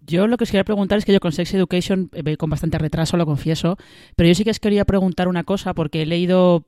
Yo 0.00 0.26
lo 0.26 0.36
que 0.38 0.42
os 0.42 0.50
quería 0.50 0.64
preguntar 0.64 0.98
es 0.98 1.04
que 1.04 1.12
yo 1.12 1.20
con 1.20 1.30
Sex 1.30 1.54
Education 1.54 2.10
eh, 2.14 2.36
con 2.36 2.50
bastante 2.50 2.78
retraso, 2.78 3.16
lo 3.16 3.26
confieso, 3.26 3.76
pero 4.16 4.26
yo 4.26 4.34
sí 4.34 4.42
que 4.42 4.50
os 4.50 4.58
quería 4.58 4.84
preguntar 4.84 5.28
una 5.28 5.44
cosa 5.44 5.72
porque 5.72 6.02
he 6.02 6.06
leído 6.06 6.66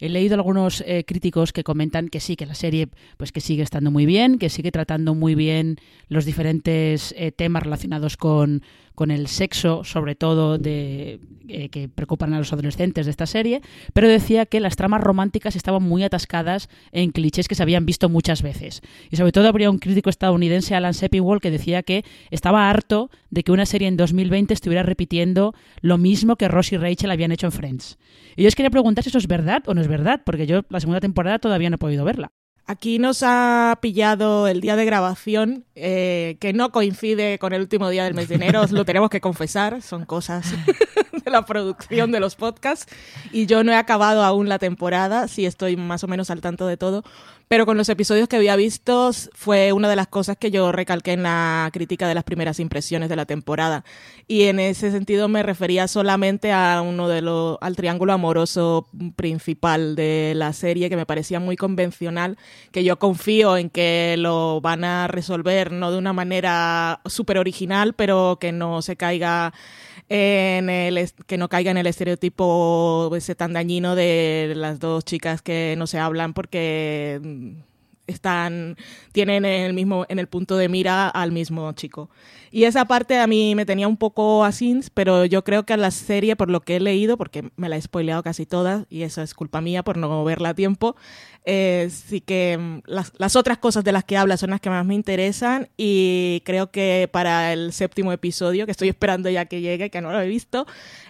He 0.00 0.08
leído 0.08 0.34
algunos 0.34 0.82
eh, 0.86 1.04
críticos 1.06 1.52
que 1.52 1.62
comentan 1.62 2.08
que 2.08 2.20
sí, 2.20 2.34
que 2.34 2.46
la 2.46 2.54
serie 2.54 2.88
pues 3.18 3.32
que 3.32 3.42
sigue 3.42 3.62
estando 3.62 3.90
muy 3.90 4.06
bien, 4.06 4.38
que 4.38 4.48
sigue 4.48 4.72
tratando 4.72 5.14
muy 5.14 5.34
bien 5.34 5.76
los 6.08 6.24
diferentes 6.24 7.14
eh, 7.18 7.32
temas 7.32 7.62
relacionados 7.64 8.16
con, 8.16 8.62
con 8.94 9.10
el 9.10 9.26
sexo, 9.26 9.84
sobre 9.84 10.14
todo 10.14 10.58
de, 10.58 11.20
eh, 11.48 11.68
que 11.68 11.88
preocupan 11.88 12.32
a 12.32 12.38
los 12.38 12.52
adolescentes 12.52 13.06
de 13.06 13.10
esta 13.10 13.26
serie, 13.26 13.60
pero 13.92 14.08
decía 14.08 14.46
que 14.46 14.60
las 14.60 14.76
tramas 14.76 15.00
románticas 15.00 15.56
estaban 15.56 15.82
muy 15.82 16.04
atascadas 16.04 16.68
en 16.92 17.10
clichés 17.10 17.48
que 17.48 17.54
se 17.54 17.62
habían 17.62 17.86
visto 17.86 18.08
muchas 18.08 18.42
veces. 18.42 18.82
Y 19.10 19.16
sobre 19.16 19.32
todo 19.32 19.48
habría 19.48 19.70
un 19.70 19.78
crítico 19.78 20.10
estadounidense, 20.10 20.74
Alan 20.74 20.94
Sepinwall, 20.94 21.40
que 21.40 21.50
decía 21.50 21.82
que 21.82 22.04
estaba 22.30 22.70
harto 22.70 23.10
de 23.30 23.42
que 23.42 23.52
una 23.52 23.66
serie 23.66 23.88
en 23.88 23.96
2020 23.96 24.54
estuviera 24.54 24.82
repitiendo 24.82 25.54
lo 25.80 25.98
mismo 25.98 26.36
que 26.36 26.48
Ross 26.48 26.72
y 26.72 26.76
Rachel 26.76 27.10
habían 27.10 27.32
hecho 27.32 27.46
en 27.46 27.52
Friends. 27.52 27.98
Y 28.36 28.42
yo 28.42 28.48
os 28.48 28.54
quería 28.54 28.70
preguntar 28.70 29.02
si 29.02 29.10
eso 29.10 29.18
es 29.18 29.26
verdad 29.26 29.62
o 29.66 29.74
no 29.74 29.80
es 29.80 29.88
verdad, 29.88 30.22
porque 30.24 30.46
yo 30.46 30.62
la 30.68 30.80
segunda 30.80 31.00
temporada 31.00 31.38
todavía 31.38 31.70
no 31.70 31.76
he 31.76 31.78
podido 31.78 32.04
verla. 32.04 32.32
Aquí 32.70 33.00
nos 33.00 33.24
ha 33.24 33.80
pillado 33.82 34.46
el 34.46 34.60
día 34.60 34.76
de 34.76 34.84
grabación, 34.84 35.64
eh, 35.74 36.36
que 36.38 36.52
no 36.52 36.70
coincide 36.70 37.36
con 37.40 37.52
el 37.52 37.62
último 37.62 37.90
día 37.90 38.04
del 38.04 38.14
mes 38.14 38.28
de 38.28 38.36
enero, 38.36 38.60
os 38.60 38.70
lo 38.70 38.84
tenemos 38.84 39.10
que 39.10 39.20
confesar, 39.20 39.82
son 39.82 40.04
cosas 40.04 40.54
de 41.24 41.30
la 41.30 41.44
producción 41.44 42.12
de 42.12 42.20
los 42.20 42.36
podcasts, 42.36 42.92
y 43.32 43.46
yo 43.46 43.64
no 43.64 43.72
he 43.72 43.76
acabado 43.76 44.22
aún 44.22 44.48
la 44.48 44.58
temporada, 44.58 45.28
sí 45.28 45.46
estoy 45.46 45.76
más 45.76 46.04
o 46.04 46.08
menos 46.08 46.30
al 46.30 46.40
tanto 46.40 46.66
de 46.66 46.76
todo, 46.76 47.04
pero 47.52 47.66
con 47.66 47.76
los 47.76 47.88
episodios 47.88 48.28
que 48.28 48.36
había 48.36 48.54
visto 48.54 49.10
fue 49.32 49.72
una 49.72 49.88
de 49.88 49.96
las 49.96 50.06
cosas 50.06 50.36
que 50.36 50.52
yo 50.52 50.70
recalqué 50.70 51.14
en 51.14 51.24
la 51.24 51.68
crítica 51.72 52.06
de 52.06 52.14
las 52.14 52.22
primeras 52.22 52.60
impresiones 52.60 53.08
de 53.08 53.16
la 53.16 53.26
temporada. 53.26 53.84
Y 54.28 54.44
en 54.44 54.60
ese 54.60 54.92
sentido 54.92 55.26
me 55.26 55.42
refería 55.42 55.88
solamente 55.88 56.52
a 56.52 56.80
uno 56.80 57.08
de 57.08 57.22
los, 57.22 57.58
al 57.60 57.74
triángulo 57.74 58.12
amoroso 58.12 58.86
principal 59.16 59.96
de 59.96 60.34
la 60.36 60.52
serie 60.52 60.88
que 60.88 60.96
me 60.96 61.06
parecía 61.06 61.40
muy 61.40 61.56
convencional, 61.56 62.38
que 62.70 62.84
yo 62.84 63.00
confío 63.00 63.56
en 63.56 63.68
que 63.68 64.14
lo 64.16 64.60
van 64.60 64.84
a 64.84 65.08
resolver 65.08 65.72
no 65.72 65.90
de 65.90 65.98
una 65.98 66.12
manera 66.12 67.00
súper 67.06 67.36
original, 67.38 67.94
pero 67.94 68.38
que 68.40 68.52
no 68.52 68.80
se 68.80 68.94
caiga 68.94 69.52
en 70.08 70.70
el 70.70 70.98
que 71.26 71.38
no 71.38 71.48
caiga 71.48 71.70
en 71.70 71.78
el 71.78 71.86
estereotipo 71.86 73.10
ese 73.16 73.34
tan 73.34 73.52
dañino 73.52 73.94
de 73.94 74.52
las 74.56 74.78
dos 74.78 75.04
chicas 75.04 75.42
que 75.42 75.74
no 75.78 75.86
se 75.86 75.98
hablan 75.98 76.34
porque 76.34 77.20
mm, 77.22 77.69
están, 78.10 78.76
tienen 79.12 79.44
en 79.44 79.62
el 79.62 79.72
mismo, 79.72 80.06
en 80.08 80.18
el 80.18 80.26
punto 80.26 80.56
de 80.56 80.68
mira 80.68 81.08
al 81.08 81.32
mismo 81.32 81.72
chico. 81.72 82.10
Y 82.52 82.64
esa 82.64 82.84
parte 82.84 83.18
a 83.18 83.26
mí 83.26 83.54
me 83.54 83.64
tenía 83.64 83.86
un 83.86 83.96
poco 83.96 84.44
así, 84.44 84.80
pero 84.94 85.24
yo 85.24 85.44
creo 85.44 85.64
que 85.64 85.72
a 85.72 85.76
la 85.76 85.90
serie, 85.90 86.34
por 86.34 86.50
lo 86.50 86.60
que 86.60 86.76
he 86.76 86.80
leído, 86.80 87.16
porque 87.16 87.50
me 87.56 87.68
la 87.68 87.76
he 87.76 87.82
spoileado 87.82 88.22
casi 88.22 88.44
toda, 88.44 88.86
y 88.90 89.02
eso 89.02 89.22
es 89.22 89.34
culpa 89.34 89.60
mía 89.60 89.84
por 89.84 89.96
no 89.96 90.24
verla 90.24 90.50
a 90.50 90.54
tiempo, 90.54 90.96
eh, 91.44 91.88
sí 91.90 92.20
que 92.20 92.58
mm, 92.58 92.82
las, 92.86 93.12
las, 93.18 93.36
otras 93.36 93.58
cosas 93.58 93.84
de 93.84 93.92
las 93.92 94.04
que 94.04 94.16
habla 94.16 94.36
son 94.36 94.50
las 94.50 94.60
que 94.60 94.68
más 94.68 94.84
me 94.84 94.94
interesan 94.94 95.68
y 95.76 96.42
creo 96.44 96.70
que 96.70 97.08
para 97.10 97.52
el 97.52 97.72
séptimo 97.72 98.12
episodio, 98.12 98.66
que 98.66 98.72
estoy 98.72 98.88
esperando 98.88 99.30
ya 99.30 99.46
que 99.46 99.60
llegue, 99.60 99.90
que 99.90 100.00
no 100.00 100.10
lo 100.10 100.20
he 100.20 100.28
visto, 100.28 100.66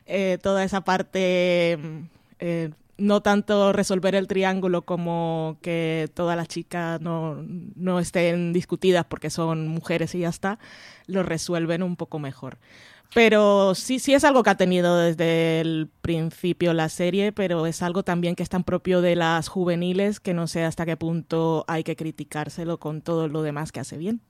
eh, 0.07 0.39
toda 0.43 0.63
esa 0.65 0.83
parte... 0.83 1.79
Mm, 1.81 2.21
eh, 2.41 2.71
no 3.01 3.23
tanto 3.23 3.73
resolver 3.73 4.15
el 4.15 4.29
triángulo 4.29 4.83
como 4.83 5.59
que 5.63 6.09
todas 6.15 6.37
las 6.37 6.49
chicas 6.49 7.01
no, 7.01 7.37
no, 7.75 7.99
estén 7.99 8.53
discutidas 8.53 9.07
porque 9.07 9.31
son 9.31 9.69
mujeres 9.69 10.15
y 10.15 10.21
ya 10.21 10.29
está, 10.29 10.59
lo 11.07 11.23
resuelven 11.23 11.83
un 11.83 11.97
poco 11.97 12.19
mejor. 12.19 12.59
Pero 13.13 13.75
sí, 13.75 13.99
sí 13.99 14.15
es 14.15 14.23
algo 14.23 14.45
que 14.45 14.51
ha 14.51 14.57
tenido 14.57 14.97
desde 14.97 15.61
el 15.61 15.89
principio 16.01 16.73
la 16.75 16.89
serie, 16.89 17.33
pero 17.33 17.67
es 17.67 17.83
algo 17.83 18.05
también 18.05 18.37
que 18.37 18.45
es 18.45 18.49
tan 18.49 18.63
propio 18.63 19.01
de 19.01 19.17
las 19.17 19.49
juveniles 19.49 20.21
que 20.21 20.33
no 20.33 20.47
sé 20.47 20.63
hasta 20.65 20.87
qué 20.87 20.97
punto 20.97 21.65
hay 21.67 21.83
que 21.83 21.97
criticárselo 21.97 22.79
con 22.79 23.03
todo 23.03 23.27
lo 23.27 23.43
demás 23.43 23.73
que 23.73 23.81
hace 23.81 23.99
bien. 23.99 24.21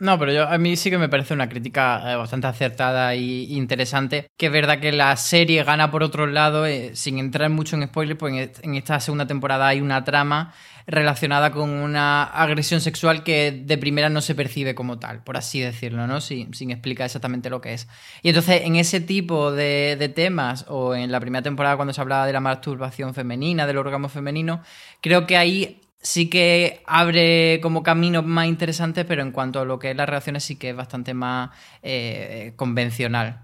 No, 0.00 0.18
pero 0.18 0.32
yo, 0.32 0.48
a 0.48 0.58
mí 0.58 0.76
sí 0.76 0.90
que 0.90 0.98
me 0.98 1.08
parece 1.08 1.34
una 1.34 1.48
crítica 1.48 2.12
eh, 2.12 2.16
bastante 2.16 2.48
acertada 2.48 3.14
e 3.14 3.20
interesante. 3.20 4.26
Que 4.36 4.46
es 4.46 4.52
verdad 4.52 4.80
que 4.80 4.90
la 4.92 5.16
serie 5.16 5.62
gana 5.62 5.90
por 5.90 6.02
otro 6.02 6.26
lado, 6.26 6.66
eh, 6.66 6.96
sin 6.96 7.18
entrar 7.18 7.48
mucho 7.50 7.76
en 7.76 7.86
spoilers, 7.86 8.18
pues 8.18 8.50
en 8.62 8.74
esta 8.74 8.98
segunda 8.98 9.26
temporada 9.26 9.68
hay 9.68 9.80
una 9.80 10.02
trama 10.02 10.52
relacionada 10.86 11.52
con 11.52 11.70
una 11.70 12.24
agresión 12.24 12.80
sexual 12.80 13.22
que 13.22 13.52
de 13.52 13.78
primera 13.78 14.10
no 14.10 14.20
se 14.20 14.34
percibe 14.34 14.74
como 14.74 14.98
tal, 14.98 15.22
por 15.22 15.36
así 15.36 15.60
decirlo, 15.60 16.06
¿no? 16.06 16.20
Sin, 16.20 16.52
sin 16.54 16.70
explicar 16.72 17.06
exactamente 17.06 17.48
lo 17.48 17.60
que 17.60 17.72
es. 17.74 17.88
Y 18.22 18.28
entonces, 18.28 18.62
en 18.64 18.76
ese 18.76 19.00
tipo 19.00 19.52
de, 19.52 19.96
de 19.98 20.08
temas, 20.08 20.66
o 20.68 20.94
en 20.94 21.12
la 21.12 21.20
primera 21.20 21.42
temporada 21.42 21.76
cuando 21.76 21.94
se 21.94 22.00
hablaba 22.00 22.26
de 22.26 22.32
la 22.32 22.40
masturbación 22.40 23.14
femenina, 23.14 23.66
del 23.66 23.78
órgano 23.78 24.08
femenino, 24.08 24.60
creo 25.00 25.26
que 25.26 25.36
ahí 25.36 25.80
sí 26.04 26.28
que 26.28 26.82
abre 26.86 27.58
como 27.62 27.82
caminos 27.82 28.24
más 28.24 28.46
interesantes, 28.46 29.04
pero 29.06 29.22
en 29.22 29.32
cuanto 29.32 29.60
a 29.60 29.64
lo 29.64 29.78
que 29.78 29.90
es 29.90 29.96
las 29.96 30.06
relaciones 30.06 30.44
sí 30.44 30.56
que 30.56 30.70
es 30.70 30.76
bastante 30.76 31.14
más 31.14 31.50
eh, 31.82 32.52
convencional. 32.56 33.40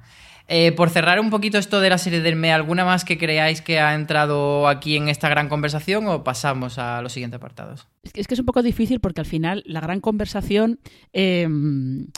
Eh, 0.47 0.73
por 0.73 0.91
cerrar 0.91 1.21
un 1.21 1.31
poquito 1.31 1.59
esto 1.59 1.81
de 1.81 1.89
la 1.89 1.97
serie 1.97 2.21
del 2.21 2.37
ME, 2.37 2.53
¿alguna 2.53 2.85
más 2.85 3.05
que 3.05 3.17
creáis 3.17 3.63
que 3.63 3.81
ha 3.81 3.95
entrado 3.95 4.69
aquí 4.69 4.97
en 4.97 5.09
esta 5.09 5.29
gran 5.29 5.49
conversación 5.49 6.07
o 6.09 6.23
pasamos 6.23 6.79
a 6.79 7.01
los 7.03 7.13
siguientes 7.13 7.39
apartados? 7.39 7.89
Es 8.13 8.27
que 8.27 8.35
es 8.35 8.41
un 8.41 8.47
poco 8.47 8.63
difícil 8.63 9.01
porque 9.01 9.21
al 9.21 9.27
final 9.27 9.63
la 9.67 9.81
gran 9.81 10.01
conversación... 10.01 10.81
Em, 11.13 12.09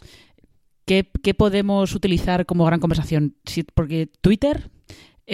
¿qué, 0.86 1.34
podemos 1.34 1.94
utilizar 1.94 2.46
como 2.46 2.64
gran 2.64 2.80
conversación? 2.80 3.36
porque 3.74 4.08
Twitter 4.20 4.70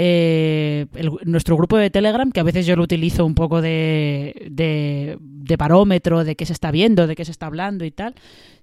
eh, 0.01 0.87
nuestro 1.25 1.57
grupo 1.57 1.77
de 1.77 1.91
Telegram, 1.91 2.31
que 2.31 2.39
a 2.39 2.45
veces 2.45 2.65
yo 2.67 2.77
lo 2.77 2.85
utilizo 2.85 3.27
un 3.27 3.35
poco 3.35 3.61
de, 3.61 4.47
de, 4.49 5.59
parómetro 5.59 6.23
de 6.23 6.37
qué 6.37 6.47
se 6.47 6.53
está 6.53 6.71
viendo, 6.71 7.09
de 7.09 7.17
qué 7.17 7.25
se 7.25 7.33
está 7.33 7.47
hablando 7.47 7.85
y 7.85 7.91
tal, 7.91 8.15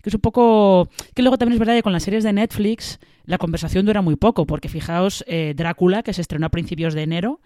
que 0.02 0.10
es 0.10 0.16
un 0.16 0.22
poco... 0.22 0.88
que 1.14 1.22
luego 1.24 1.38
también 1.38 1.56
es 1.56 1.60
verdad 1.60 1.76
que 1.76 1.84
con 1.84 1.92
las 1.92 2.04
series 2.04 2.24
de 2.24 2.32
Netflix 2.32 3.02
la 3.26 3.38
conversación 3.38 3.86
dura 3.86 4.02
muy 4.02 4.16
poco, 4.16 4.46
porque 4.46 4.70
fijaos, 4.70 5.26
eh, 5.28 5.54
Drácula, 5.58 6.04
que 6.04 6.14
se 6.14 6.22
estrenó 6.22 6.46
a 6.46 6.52
principios 6.52 6.94
de 6.94 7.04
enero, 7.04 7.42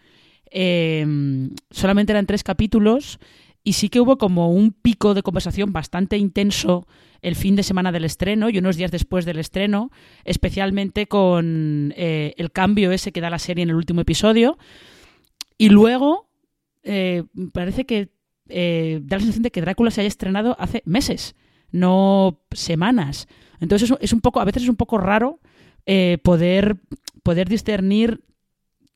eh, 0.52 1.50
solamente 1.72 2.12
eran 2.12 2.28
tres 2.28 2.44
capítulos 2.44 3.18
y 3.70 3.74
sí 3.74 3.90
que 3.90 4.00
hubo 4.02 4.18
como 4.18 4.52
un 4.52 4.72
pico 4.72 5.14
de 5.14 5.22
conversación 5.22 5.72
bastante 5.72 6.18
intenso 6.18 6.88
el 7.22 7.36
fin 7.36 7.56
de 7.56 7.62
semana 7.62 7.92
del 7.92 8.04
estreno 8.04 8.50
y 8.50 8.58
unos 8.58 8.78
días 8.78 8.90
después 8.90 9.26
del 9.26 9.38
estreno, 9.38 9.92
especialmente 10.26 11.06
con 11.06 11.94
eh, 11.96 12.34
el 12.38 12.52
cambio 12.52 12.92
ese 12.92 13.12
que 13.12 13.22
da 13.22 13.30
la 13.30 13.38
serie 13.38 13.62
en 13.62 13.70
el 13.70 13.76
último 13.76 14.02
episodio. 14.02 14.58
Y 15.60 15.70
luego 15.70 16.32
eh, 16.82 17.26
parece 17.54 17.86
que 17.86 18.10
eh, 18.48 19.02
da 19.04 19.18
la 19.18 19.22
sensación 19.22 19.44
de 19.44 19.52
que 19.52 19.62
Drácula 19.62 19.92
se 19.92 20.02
haya 20.02 20.08
estrenado 20.08 20.56
hace 20.58 20.82
meses, 20.86 21.36
no 21.70 22.42
semanas. 22.50 23.28
Entonces 23.60 23.94
es 24.02 24.14
un 24.14 24.22
poco, 24.22 24.40
a 24.40 24.46
veces 24.46 24.64
es 24.64 24.70
un 24.70 24.78
poco 24.78 24.98
raro 24.98 25.42
poder, 26.24 26.78
poder 27.22 27.48
discernir 27.48 28.24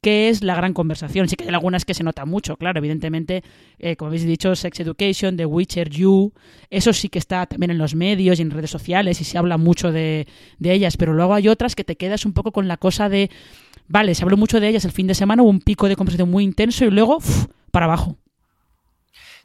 qué 0.04 0.28
es 0.28 0.44
la 0.44 0.54
gran 0.54 0.74
conversación. 0.74 1.28
Sí 1.30 1.38
que 1.38 1.46
hay 1.46 1.50
algunas 1.50 1.86
que 1.86 1.94
se 1.94 2.04
nota 2.04 2.26
mucho, 2.26 2.58
claro, 2.58 2.78
evidentemente, 2.78 3.42
eh, 3.80 3.96
como 3.96 4.10
habéis 4.10 4.26
dicho, 4.26 4.54
Sex 4.56 4.82
Education, 4.82 5.38
The 5.38 5.46
Witcher, 5.46 5.90
You, 5.90 6.34
eso 6.70 6.92
sí 6.92 7.08
que 7.08 7.18
está 7.18 7.46
también 7.46 7.72
en 7.72 7.78
los 7.78 7.96
medios 7.96 8.38
y 8.38 8.42
en 8.42 8.52
redes 8.52 8.70
sociales 8.70 9.22
y 9.22 9.24
se 9.24 9.38
habla 9.38 9.58
mucho 9.58 9.92
de, 9.92 10.28
ellas, 10.62 10.98
pero 10.98 11.14
luego 11.14 11.34
hay 11.34 11.48
otras 11.48 11.74
que 11.74 11.86
te 11.86 11.96
quedas 11.96 12.26
un 12.26 12.34
poco 12.34 12.52
con 12.52 12.68
la 12.68 12.78
cosa 12.78 13.08
de, 13.08 13.32
vale, 13.88 14.14
se 14.14 14.24
habló 14.24 14.36
mucho 14.36 14.60
de 14.60 14.68
ellas 14.68 14.84
el 14.84 14.92
fin 14.92 15.08
de 15.08 15.16
semana, 15.16 15.42
hubo 15.42 15.50
un 15.50 15.62
pico 15.62 15.88
de 15.88 15.96
conversación 15.96 16.30
muy 16.30 16.44
intenso 16.44 16.84
y 16.84 16.92
luego, 16.92 17.20
para 17.72 17.86
abajo. 17.86 18.18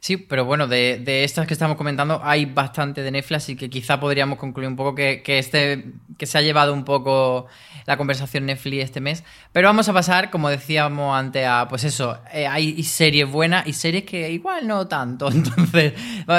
Sí, 0.01 0.15
pero 0.15 0.45
bueno, 0.45 0.67
de, 0.67 1.23
estas 1.25 1.45
que 1.45 1.53
estamos 1.53 1.75
comentando 1.75 2.21
hay 2.23 2.45
bastante 2.45 3.03
de 3.03 3.11
Netflix 3.11 3.49
y 3.49 3.57
que 3.57 3.69
quizá 3.69 3.99
podríamos 3.99 4.39
concluir 4.39 4.69
un 4.69 4.77
poco 4.77 4.95
que, 4.95 5.21
este, 5.25 5.91
que 6.17 6.25
se 6.25 6.37
ha 6.37 6.41
llevado 6.41 6.73
un 6.73 6.85
poco 6.85 7.47
la 7.85 7.97
conversación 7.97 8.45
Netflix 8.45 8.85
este 8.85 9.01
mes. 9.01 9.25
Pero 9.51 9.67
vamos 9.67 9.89
a 9.89 9.93
pasar, 9.93 10.29
como 10.29 10.49
decíamos 10.49 11.17
antes, 11.17 11.45
a 11.45 11.67
pues 11.67 11.83
eso, 11.83 12.17
eh, 12.33 12.47
hay 12.47 12.81
series 12.83 13.29
buenas 13.29 13.67
y 13.67 13.73
series 13.73 14.05
que 14.05 14.31
igual 14.31 14.67
no 14.67 14.87
tanto. 14.87 15.29
Entonces, 15.31 15.93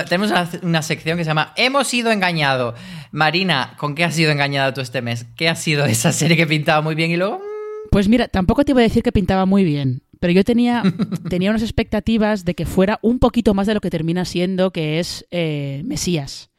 tenemos 0.08 0.32
una 0.62 0.80
sección 0.80 1.18
que 1.18 1.24
se 1.24 1.28
llama 1.28 1.52
Hemos 1.56 1.86
sido 1.86 2.10
engañados. 2.12 2.74
Marina, 3.12 3.74
¿con 3.76 3.94
qué 3.94 4.04
has 4.04 4.14
sido 4.14 4.32
engañada 4.32 4.72
tú 4.72 4.80
este 4.80 5.02
mes? 5.02 5.26
¿Qué 5.36 5.50
ha 5.50 5.54
sido 5.54 5.84
esa 5.84 6.12
serie 6.12 6.34
que 6.34 6.46
pintaba 6.46 6.80
muy 6.80 6.94
bien 6.94 7.10
y 7.10 7.18
luego... 7.18 7.42
Pues 7.90 8.08
mira, 8.08 8.28
tampoco 8.28 8.64
te 8.64 8.72
iba 8.72 8.80
a 8.80 8.84
decir 8.84 9.02
que 9.02 9.12
pintaba 9.12 9.44
muy 9.44 9.64
bien 9.64 10.02
pero 10.20 10.34
yo 10.34 10.44
tenía, 10.44 10.82
tenía 11.28 11.50
unas 11.50 11.62
expectativas 11.62 12.44
de 12.44 12.54
que 12.54 12.66
fuera 12.66 13.00
un 13.02 13.18
poquito 13.18 13.54
más 13.54 13.66
de 13.66 13.74
lo 13.74 13.80
que 13.80 13.90
termina 13.90 14.24
siendo, 14.24 14.70
que 14.70 15.00
es 15.00 15.26
eh, 15.30 15.82
Mesías. 15.84 16.50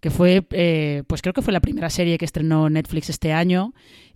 Que 0.00 0.10
fue, 0.10 0.46
eh, 0.50 1.02
pues 1.06 1.22
creo 1.22 1.32
que 1.32 1.42
fue 1.42 1.52
la 1.52 1.60
primera 1.60 1.88
serie 1.88 2.18
que 2.18 2.24
estrenó 2.24 2.68
Netflix 2.68 3.08
este 3.08 3.32
año. 3.32 3.72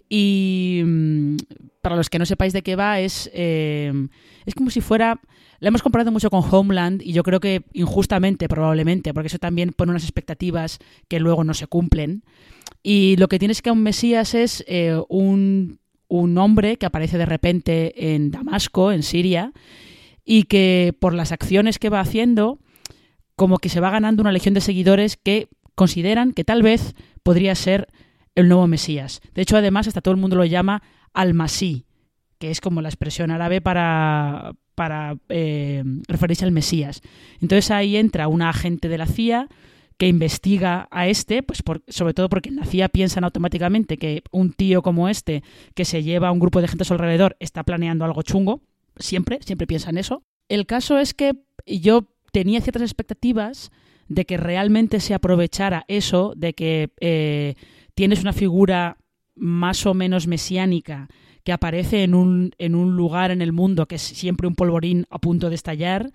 Y 0.09 0.83
mm, 0.85 1.37
para 1.81 1.97
los 1.97 2.11
que 2.11 2.19
no 2.19 2.27
sepáis 2.27 2.53
de 2.53 2.63
qué 2.63 2.77
va, 2.77 3.01
es, 3.01 3.31
eh, 3.33 3.93
es 4.45 4.55
como 4.55 4.71
si 4.71 4.81
fuera. 4.81 5.21
La 5.59 5.69
hemos 5.69 5.81
comparado 5.81 6.13
mucho 6.13 6.29
con 6.29 6.45
Homeland 6.51 7.01
y 7.01 7.15
yo 7.15 7.23
creo 7.23 7.41
que 7.41 7.63
injustamente, 7.73 8.47
probablemente, 8.47 9.15
porque 9.15 9.29
eso 9.29 9.39
también 9.39 9.73
pone 9.73 9.91
unas 9.91 10.03
expectativas 10.03 10.81
que 11.09 11.19
luego 11.19 11.45
no 11.45 11.55
se 11.55 11.67
cumplen. 11.67 12.25
Y 12.83 13.17
lo 13.17 13.29
que 13.29 13.39
tienes 13.39 13.63
que 13.63 13.71
un 13.71 13.83
Mesías 13.83 14.35
es 14.35 14.63
un 15.09 15.79
un 16.09 16.39
hombre 16.39 16.77
que 16.77 16.87
aparece 16.87 17.19
de 17.19 17.27
repente 17.27 18.15
en 18.15 18.31
Damasco, 18.31 18.93
en 18.93 19.03
Siria, 19.03 19.53
y 20.25 20.45
que 20.45 20.95
por 20.99 21.15
las 21.15 21.33
acciones 21.33 21.79
que 21.79 21.89
va 21.89 22.01
haciendo, 22.01 22.59
como 23.37 23.59
que 23.59 23.69
se 23.69 23.81
va 23.81 23.91
ganando 23.91 24.23
una 24.23 24.33
legión 24.33 24.55
de 24.55 24.61
seguidores 24.61 25.17
que 25.17 25.49
consideran 25.75 26.33
que 26.33 26.45
tal 26.45 26.63
vez 26.63 26.95
podría 27.23 27.55
ser 27.55 27.89
el 28.35 28.49
nuevo 28.49 28.67
Mesías. 28.67 29.21
De 29.35 29.43
hecho, 29.43 29.57
además, 29.57 29.89
hasta 29.89 30.01
todo 30.01 30.13
el 30.13 30.21
mundo 30.21 30.37
lo 30.37 30.45
llama 30.45 30.83
al-Masí, 31.13 31.87
que 32.39 32.51
es 32.51 32.61
como 32.61 32.83
la 32.83 32.89
expresión 32.89 33.31
árabe 33.31 33.61
para, 33.61 34.53
para 34.75 35.17
eh, 35.29 35.83
referirse 36.09 36.45
al 36.45 36.53
Mesías. 36.53 37.01
Entonces 37.41 37.71
ahí 37.71 37.97
entra 37.97 38.29
una 38.29 38.51
agente 38.51 38.89
de 38.89 38.99
la 38.99 39.07
CIA 39.07 39.49
que 39.99 40.09
investiga 40.09 40.89
a 40.91 41.09
este, 41.09 41.43
pues 41.43 41.63
sobre 41.89 42.15
todo 42.15 42.29
porque 42.29 42.51
en 42.51 42.57
la 42.57 42.67
CIA 42.67 42.89
piensan 42.89 43.25
automáticamente 43.25 43.97
que 43.97 44.23
un 44.31 44.53
tío 44.53 44.83
como 44.83 45.09
este, 45.09 45.43
que 45.75 45.85
se 45.85 46.03
lleva 46.03 46.29
a 46.29 46.33
un 46.33 46.39
grupo 46.39 46.61
de 46.61 46.69
gente 46.69 46.83
a 46.83 46.87
su 46.87 46.93
alrededor, 46.93 47.37
está 47.41 47.65
planeando 47.65 48.05
algo 48.05 48.23
chungo. 48.23 48.61
Siempre, 48.99 49.39
siempre 49.43 49.67
piensan 49.67 49.99
eso. 49.99 50.23
El 50.49 50.67
caso 50.67 50.99
es 50.99 51.15
que 51.15 51.35
yo 51.67 52.07
tenía 52.33 52.61
ciertas 52.61 52.83
expectativas 52.83 53.71
de 54.09 54.25
que 54.25 54.37
realmente 54.37 55.01
se 55.01 55.15
aprovechara 55.15 55.85
eso, 55.89 56.35
de 56.37 56.53
que 56.53 56.91
eh, 57.01 57.55
tienes 57.95 58.21
una 58.21 58.33
figura 58.33 58.99
más 59.35 59.87
o 59.87 59.95
menos 59.95 60.27
mesiánica 60.27 61.09
que 61.45 61.53
aparece 61.53 62.03
en 62.03 62.15
un, 62.15 62.53
en 62.59 62.75
un 62.75 62.97
lugar 62.97 63.31
en 63.31 63.41
el 63.41 63.53
mundo 63.53 63.87
que 63.87 63.97
es 63.97 64.03
siempre 64.03 64.49
un 64.49 64.55
polvorín 64.55 65.07
a 65.11 65.19
punto 65.19 65.49
de 65.49 65.55
estallar, 65.55 66.11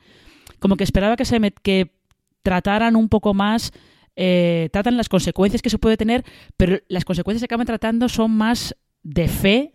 como 0.60 0.76
que 0.76 0.84
esperaba 0.84 1.16
que 1.16 1.26
se 1.26 1.40
me, 1.40 1.52
que 1.52 1.92
trataran 2.44 2.96
un 2.96 3.10
poco 3.10 3.34
más, 3.34 3.72
eh, 4.16 4.70
tratan 4.72 4.98
las 4.98 5.10
consecuencias 5.10 5.62
que 5.62 5.70
se 5.70 5.80
puede 5.80 5.98
tener, 5.98 6.24
pero 6.58 6.80
las 6.88 7.06
consecuencias 7.06 7.42
que 7.42 7.46
acaban 7.46 7.68
tratando 7.68 8.10
son 8.10 8.32
más 8.32 8.76
de 9.04 9.28
fe 9.28 9.72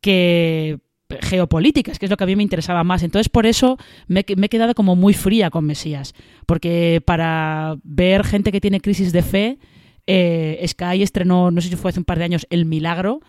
que 0.00 0.78
geopolíticas, 1.20 1.98
que 1.98 2.06
es 2.06 2.10
lo 2.10 2.16
que 2.16 2.24
a 2.24 2.26
mí 2.26 2.36
me 2.36 2.42
interesaba 2.42 2.84
más. 2.84 3.02
Entonces, 3.02 3.28
por 3.28 3.46
eso 3.46 3.78
me, 4.06 4.20
he 4.20 4.48
quedado 4.48 4.74
como 4.74 4.96
muy 4.96 5.14
fría 5.14 5.50
con 5.50 5.64
Mesías, 5.64 6.14
porque 6.46 7.02
para 7.04 7.76
ver 7.82 8.24
gente 8.24 8.52
que 8.52 8.60
tiene 8.60 8.80
crisis 8.80 9.12
de 9.12 9.22
fe, 9.22 9.58
eh, 10.06 10.64
Sky 10.66 11.02
estrenó, 11.02 11.50
no 11.50 11.60
sé 11.60 11.68
si 11.68 11.76
fue 11.76 11.90
hace 11.90 12.00
un 12.00 12.04
par 12.04 12.18
de 12.18 12.24
años, 12.24 12.46
El 12.50 12.64
Milagro, 12.64 13.20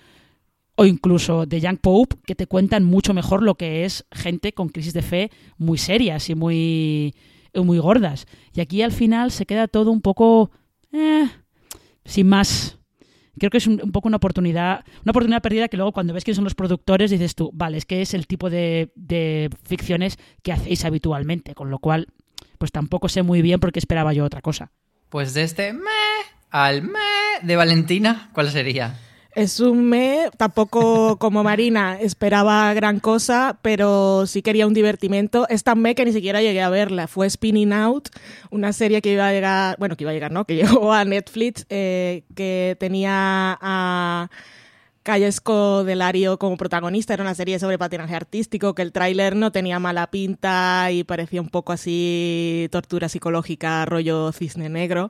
o 0.75 0.85
incluso 0.85 1.47
The 1.47 1.59
Young 1.59 1.79
Pope, 1.79 2.17
que 2.25 2.35
te 2.35 2.47
cuentan 2.47 2.83
mucho 2.83 3.13
mejor 3.13 3.43
lo 3.43 3.55
que 3.55 3.85
es 3.85 4.05
gente 4.11 4.53
con 4.53 4.69
crisis 4.69 4.93
de 4.93 5.01
fe 5.01 5.31
muy 5.57 5.77
serias 5.77 6.29
y 6.29 6.35
muy 6.35 7.13
muy 7.53 7.79
gordas. 7.79 8.27
Y 8.53 8.61
aquí 8.61 8.81
al 8.81 8.91
final 8.91 9.31
se 9.31 9.45
queda 9.45 9.67
todo 9.67 9.91
un 9.91 10.01
poco... 10.01 10.51
Eh, 10.91 11.27
sin 12.05 12.27
más. 12.27 12.77
Creo 13.39 13.49
que 13.49 13.57
es 13.57 13.67
un, 13.67 13.77
poco 13.91 14.07
una 14.07 14.17
oportunidad, 14.17 14.83
una 15.03 15.11
oportunidad 15.11 15.41
perdida 15.41 15.67
que 15.67 15.77
luego 15.77 15.93
cuando 15.93 16.13
ves 16.13 16.23
quiénes 16.23 16.35
son 16.35 16.43
los 16.43 16.55
productores 16.55 17.11
dices 17.11 17.33
tú, 17.33 17.49
vale, 17.53 17.77
es 17.77 17.85
que 17.85 18.01
es 18.01 18.13
el 18.13 18.27
tipo 18.27 18.49
de, 18.49 18.91
de 18.95 19.49
ficciones 19.63 20.19
que 20.43 20.51
hacéis 20.51 20.83
habitualmente, 20.85 21.55
con 21.55 21.71
lo 21.71 21.79
cual 21.79 22.07
pues 22.57 22.71
tampoco 22.71 23.09
sé 23.09 23.23
muy 23.23 23.41
bien 23.41 23.59
por 23.59 23.71
qué 23.71 23.79
esperaba 23.79 24.13
yo 24.13 24.25
otra 24.25 24.41
cosa. 24.41 24.71
Pues 25.09 25.33
de 25.33 25.43
este 25.43 25.73
me 25.73 25.89
al 26.51 26.83
me 26.83 26.99
de 27.41 27.55
Valentina, 27.55 28.29
¿cuál 28.33 28.51
sería? 28.51 28.99
Es 29.33 29.61
un 29.61 29.85
me, 29.85 30.29
tampoco 30.35 31.17
como 31.17 31.41
Marina 31.41 31.97
esperaba 32.01 32.73
gran 32.73 32.99
cosa, 32.99 33.57
pero 33.61 34.27
sí 34.27 34.41
quería 34.41 34.67
un 34.67 34.73
divertimento. 34.73 35.47
Es 35.47 35.63
tan 35.63 35.81
me 35.81 35.95
que 35.95 36.03
ni 36.03 36.11
siquiera 36.11 36.41
llegué 36.41 36.61
a 36.61 36.69
verla. 36.69 37.07
Fue 37.07 37.29
Spinning 37.29 37.71
Out, 37.71 38.09
una 38.49 38.73
serie 38.73 39.01
que 39.01 39.13
iba 39.13 39.27
a 39.27 39.31
llegar, 39.31 39.77
bueno, 39.79 39.95
que 39.95 40.03
iba 40.03 40.11
a 40.11 40.13
llegar, 40.13 40.33
¿no? 40.33 40.43
Que 40.43 40.55
llegó 40.57 40.91
a 40.91 41.05
Netflix, 41.05 41.65
eh, 41.69 42.23
que 42.35 42.75
tenía 42.77 43.57
a 43.61 44.29
Callesco 45.03 45.85
Delario 45.85 46.37
como 46.37 46.57
protagonista. 46.57 47.13
Era 47.13 47.23
una 47.23 47.35
serie 47.35 47.57
sobre 47.57 47.77
patinaje 47.77 48.15
artístico, 48.15 48.75
que 48.75 48.81
el 48.81 48.91
tráiler 48.91 49.37
no 49.37 49.53
tenía 49.53 49.79
mala 49.79 50.11
pinta 50.11 50.91
y 50.91 51.05
parecía 51.05 51.41
un 51.41 51.49
poco 51.49 51.71
así 51.71 52.67
tortura 52.69 53.07
psicológica, 53.07 53.85
rollo 53.85 54.33
cisne 54.33 54.67
negro 54.67 55.09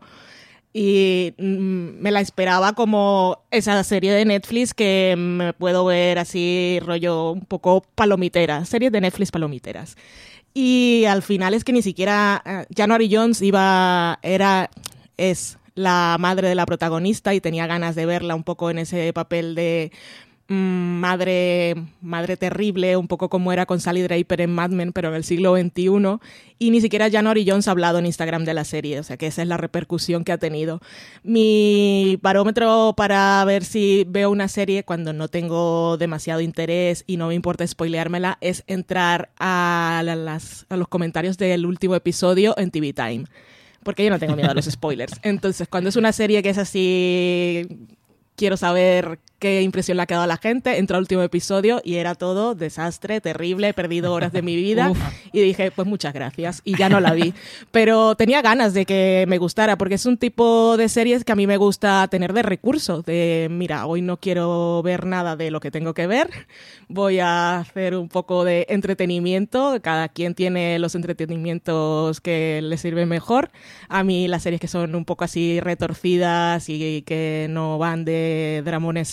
y 0.74 1.34
mm, 1.38 2.02
me 2.02 2.12
la 2.12 2.22
esperaba 2.22 2.74
como 2.74 3.44
esa 3.52 3.84
serie 3.84 4.14
de 4.14 4.26
Netflix 4.26 4.74
que 4.74 5.16
me 5.18 5.54
puedo 5.54 5.86
ver 5.86 6.20
así 6.20 6.80
rollo 6.82 7.32
un 7.32 7.46
poco 7.46 7.84
palomitera, 7.96 8.66
series 8.66 8.92
de 8.92 9.02
Netflix 9.02 9.32
palomiteras. 9.32 9.98
Y 10.54 11.06
al 11.08 11.22
final 11.22 11.54
es 11.54 11.64
que 11.64 11.74
ni 11.74 11.82
siquiera 11.82 12.66
January 12.76 13.10
Jones 13.12 13.42
iba 13.42 14.20
era 14.22 14.70
es 15.18 15.58
la 15.76 16.18
madre 16.20 16.50
de 16.50 16.56
la 16.56 16.66
protagonista 16.66 17.34
y 17.34 17.42
tenía 17.42 17.68
ganas 17.68 17.96
de 17.96 18.06
verla 18.06 18.36
un 18.36 18.44
poco 18.44 18.70
en 18.70 18.80
ese 18.80 19.14
papel 19.14 19.56
de 19.56 19.92
madre, 20.52 21.76
madre 22.02 22.36
terrible, 22.36 22.98
un 22.98 23.08
poco 23.08 23.30
como 23.30 23.54
era 23.54 23.66
con 23.66 23.80
Sally 23.80 24.02
Draper 24.02 24.42
en 24.42 24.52
Mad 24.52 24.72
Men, 24.72 24.92
pero 24.92 25.10
en 25.10 25.16
el 25.16 25.24
siglo 25.24 25.56
XXI. 25.56 26.20
Y 26.60 26.72
ni 26.72 26.82
siquiera 26.82 27.10
January 27.10 27.46
Jones 27.48 27.68
ha 27.68 27.72
hablado 27.72 28.00
en 28.00 28.06
Instagram 28.06 28.44
de 28.44 28.54
la 28.54 28.66
serie, 28.66 29.00
o 29.00 29.04
sea 29.04 29.18
que 29.18 29.28
esa 29.28 29.42
es 29.42 29.48
la 29.48 29.58
repercusión 29.58 30.24
que 30.24 30.32
ha 30.32 30.38
tenido. 30.38 30.82
Mi 31.24 32.20
barómetro 32.22 32.94
para 32.98 33.44
ver 33.46 33.64
si 33.64 34.06
veo 34.08 34.30
una 34.30 34.48
serie 34.48 34.84
cuando 34.84 35.14
no 35.14 35.30
tengo 35.30 35.98
demasiado 35.98 36.42
interés 36.42 37.06
y 37.08 37.18
no 37.18 37.30
me 37.30 37.36
importa 37.36 37.66
spoileármela 37.66 38.38
es 38.42 38.64
entrar 38.68 39.30
a, 39.40 40.02
las, 40.04 40.66
a 40.70 40.76
los 40.76 40.88
comentarios 40.90 41.38
del 41.38 41.66
último 41.66 41.96
episodio 41.96 42.56
en 42.58 42.72
TV 42.72 42.94
Time 42.94 43.26
porque 43.84 44.04
yo 44.04 44.12
no 44.12 44.20
tengo 44.20 44.36
miedo 44.36 44.52
a 44.52 44.54
los 44.54 44.66
spoilers. 44.70 45.14
Entonces, 45.24 45.68
cuando 45.68 45.90
es 45.90 45.96
una 45.96 46.12
serie 46.12 46.44
que 46.44 46.50
es 46.50 46.58
así, 46.58 47.88
quiero 48.36 48.58
saber 48.58 49.20
qué 49.42 49.64
impresión 49.64 49.98
le 49.98 50.04
ha 50.04 50.06
quedado 50.06 50.24
a 50.24 50.28
la 50.28 50.38
gente. 50.38 50.78
Entró 50.78 50.98
al 50.98 51.02
último 51.02 51.24
episodio 51.24 51.82
y 51.84 51.96
era 51.96 52.14
todo 52.14 52.54
desastre, 52.54 53.20
terrible, 53.22 53.70
he 53.70 53.74
perdido 53.74 54.14
horas 54.14 54.32
de 54.32 54.44
mi 54.44 54.56
vida. 54.56 54.94
y 55.34 55.42
dije, 55.42 55.72
pues 55.72 55.88
muchas 55.88 56.14
gracias. 56.14 56.62
Y 56.64 56.78
ya 56.78 56.90
no 56.90 57.00
la 57.00 57.14
vi. 57.14 57.34
Pero 57.72 58.16
tenía 58.16 58.44
ganas 58.44 58.76
de 58.76 58.86
que 58.86 59.26
me 59.28 59.40
gustara, 59.40 59.78
porque 59.78 59.96
es 59.96 60.06
un 60.06 60.18
tipo 60.18 60.78
de 60.78 60.88
series 60.88 61.26
que 61.26 61.32
a 61.32 61.36
mí 61.36 61.48
me 61.48 61.58
gusta 61.58 62.08
tener 62.08 62.34
de 62.34 62.44
recursos. 62.44 63.04
De, 63.04 63.48
mira, 63.50 63.88
hoy 63.88 64.04
no 64.04 64.18
quiero 64.18 64.82
ver 64.84 65.08
nada 65.08 65.36
de 65.36 65.50
lo 65.50 65.60
que 65.60 65.72
tengo 65.72 65.96
que 65.96 66.06
ver. 66.06 66.30
Voy 66.88 67.20
a 67.20 67.58
hacer 67.58 67.96
un 67.96 68.10
poco 68.10 68.44
de 68.44 68.68
entretenimiento. 68.70 69.80
Cada 69.82 70.08
quien 70.10 70.36
tiene 70.36 70.78
los 70.78 70.94
entretenimientos 70.94 72.22
que 72.22 72.60
le 72.62 72.78
sirven 72.78 73.10
mejor. 73.10 73.50
A 73.90 74.04
mí 74.04 74.28
las 74.28 74.44
series 74.44 74.62
que 74.62 74.68
son 74.68 74.94
un 74.94 75.06
poco 75.06 75.24
así 75.24 75.60
retorcidas 75.60 76.70
y 76.70 77.02
que 77.08 77.48
no 77.50 77.80
van 77.80 78.06
de 78.06 78.62
dramones 78.64 79.08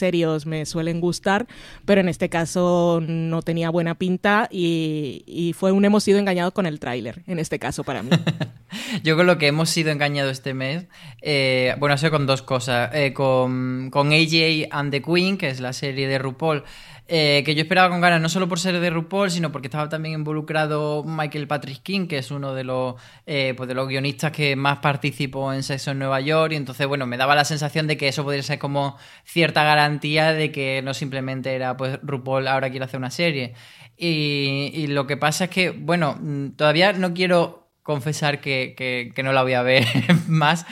me 0.47 0.67
suelen 0.67 1.01
gustar, 1.01 1.47
pero 1.85 2.01
en 2.01 2.09
este 2.09 2.29
caso 2.29 3.01
no 3.07 3.43
tenía 3.43 3.71
buena 3.71 3.95
pinta 3.95 4.49
y, 4.51 5.55
fue 5.57 5.73
un 5.73 5.85
hemos 5.85 6.05
sido 6.05 6.19
engañados 6.19 6.53
con 6.53 6.67
el 6.67 6.79
tráiler, 6.79 7.23
en 7.27 7.39
este 7.39 7.59
caso 7.59 7.85
para 7.85 8.03
mí. 8.03 8.11
Yo 9.03 9.17
con 9.17 9.27
lo 9.27 9.39
que 9.39 9.47
hemos 9.47 9.71
sido 9.71 9.91
engañados 9.91 10.33
este 10.33 10.55
mes, 10.55 10.87
eh, 11.23 11.75
bueno, 11.79 11.95
ha 11.95 11.99
sido 11.99 12.13
con 12.13 12.27
dos 12.27 12.43
cosas, 12.43 12.91
eh, 12.93 13.13
con, 13.13 13.91
con 13.91 14.13
AJ 14.13 14.69
and 14.71 14.91
the 14.91 15.03
Queen, 15.03 15.39
que 15.39 15.49
es 15.49 15.61
la 15.61 15.73
serie 15.73 16.07
de 16.07 16.19
RuPaul, 16.19 16.65
eh, 17.11 17.43
que 17.45 17.55
yo 17.55 17.63
esperaba 17.63 17.89
con 17.89 18.03
ganas, 18.03 18.21
no 18.21 18.29
solo 18.29 18.49
por 18.49 18.61
ser 18.61 18.79
de 18.79 18.91
RuPaul, 18.91 19.31
sino 19.31 19.51
porque 19.51 19.69
estaba 19.69 19.89
también 19.89 20.15
involucrado 20.15 21.05
Michael 21.05 21.47
Patrick 21.47 21.83
King, 21.83 22.07
que 22.07 22.19
es 22.19 22.31
uno 22.31 22.53
de 22.53 22.65
los, 22.65 22.97
eh, 23.25 23.55
pues 23.57 23.67
de 23.67 23.75
los 23.75 23.89
guionistas 23.89 24.31
que 24.31 24.57
más 24.57 24.81
participó 24.81 25.53
en 25.55 25.63
Sexo 25.63 25.93
en 25.93 26.01
Nueva 26.01 26.21
York, 26.21 26.53
y 26.53 26.57
entonces, 26.57 26.87
bueno, 26.87 27.07
me 27.07 27.17
daba 27.17 27.35
la 27.35 27.47
sensación 27.47 27.87
de 27.87 27.97
que 27.97 28.09
eso 28.09 28.25
podría 28.25 28.43
ser 28.43 28.59
como 28.59 28.99
cierta 29.25 29.65
garantía 29.65 30.35
de 30.35 30.53
que 30.53 30.83
no 30.83 30.93
simplemente 30.93 31.55
era, 31.55 31.79
pues, 31.79 31.99
RuPaul 32.03 32.47
ahora 32.47 32.69
quiere 32.69 32.85
hacer 32.85 32.99
una 32.99 33.11
serie. 33.11 33.55
Y, 33.97 34.87
lo 34.89 35.07
que 35.07 35.17
pasa 35.17 35.45
es 35.45 35.51
que, 35.51 35.71
bueno, 35.71 36.19
mm, 36.21 36.51
todavía 36.51 36.93
no 36.93 37.15
quiero 37.15 37.69
confesar 37.83 38.41
que, 38.41 38.75
que, 38.77 39.23
no 39.23 39.33
la 39.33 39.43
voy 39.43 39.55
a 39.55 39.63
ver 39.63 39.85
más, 40.29 40.67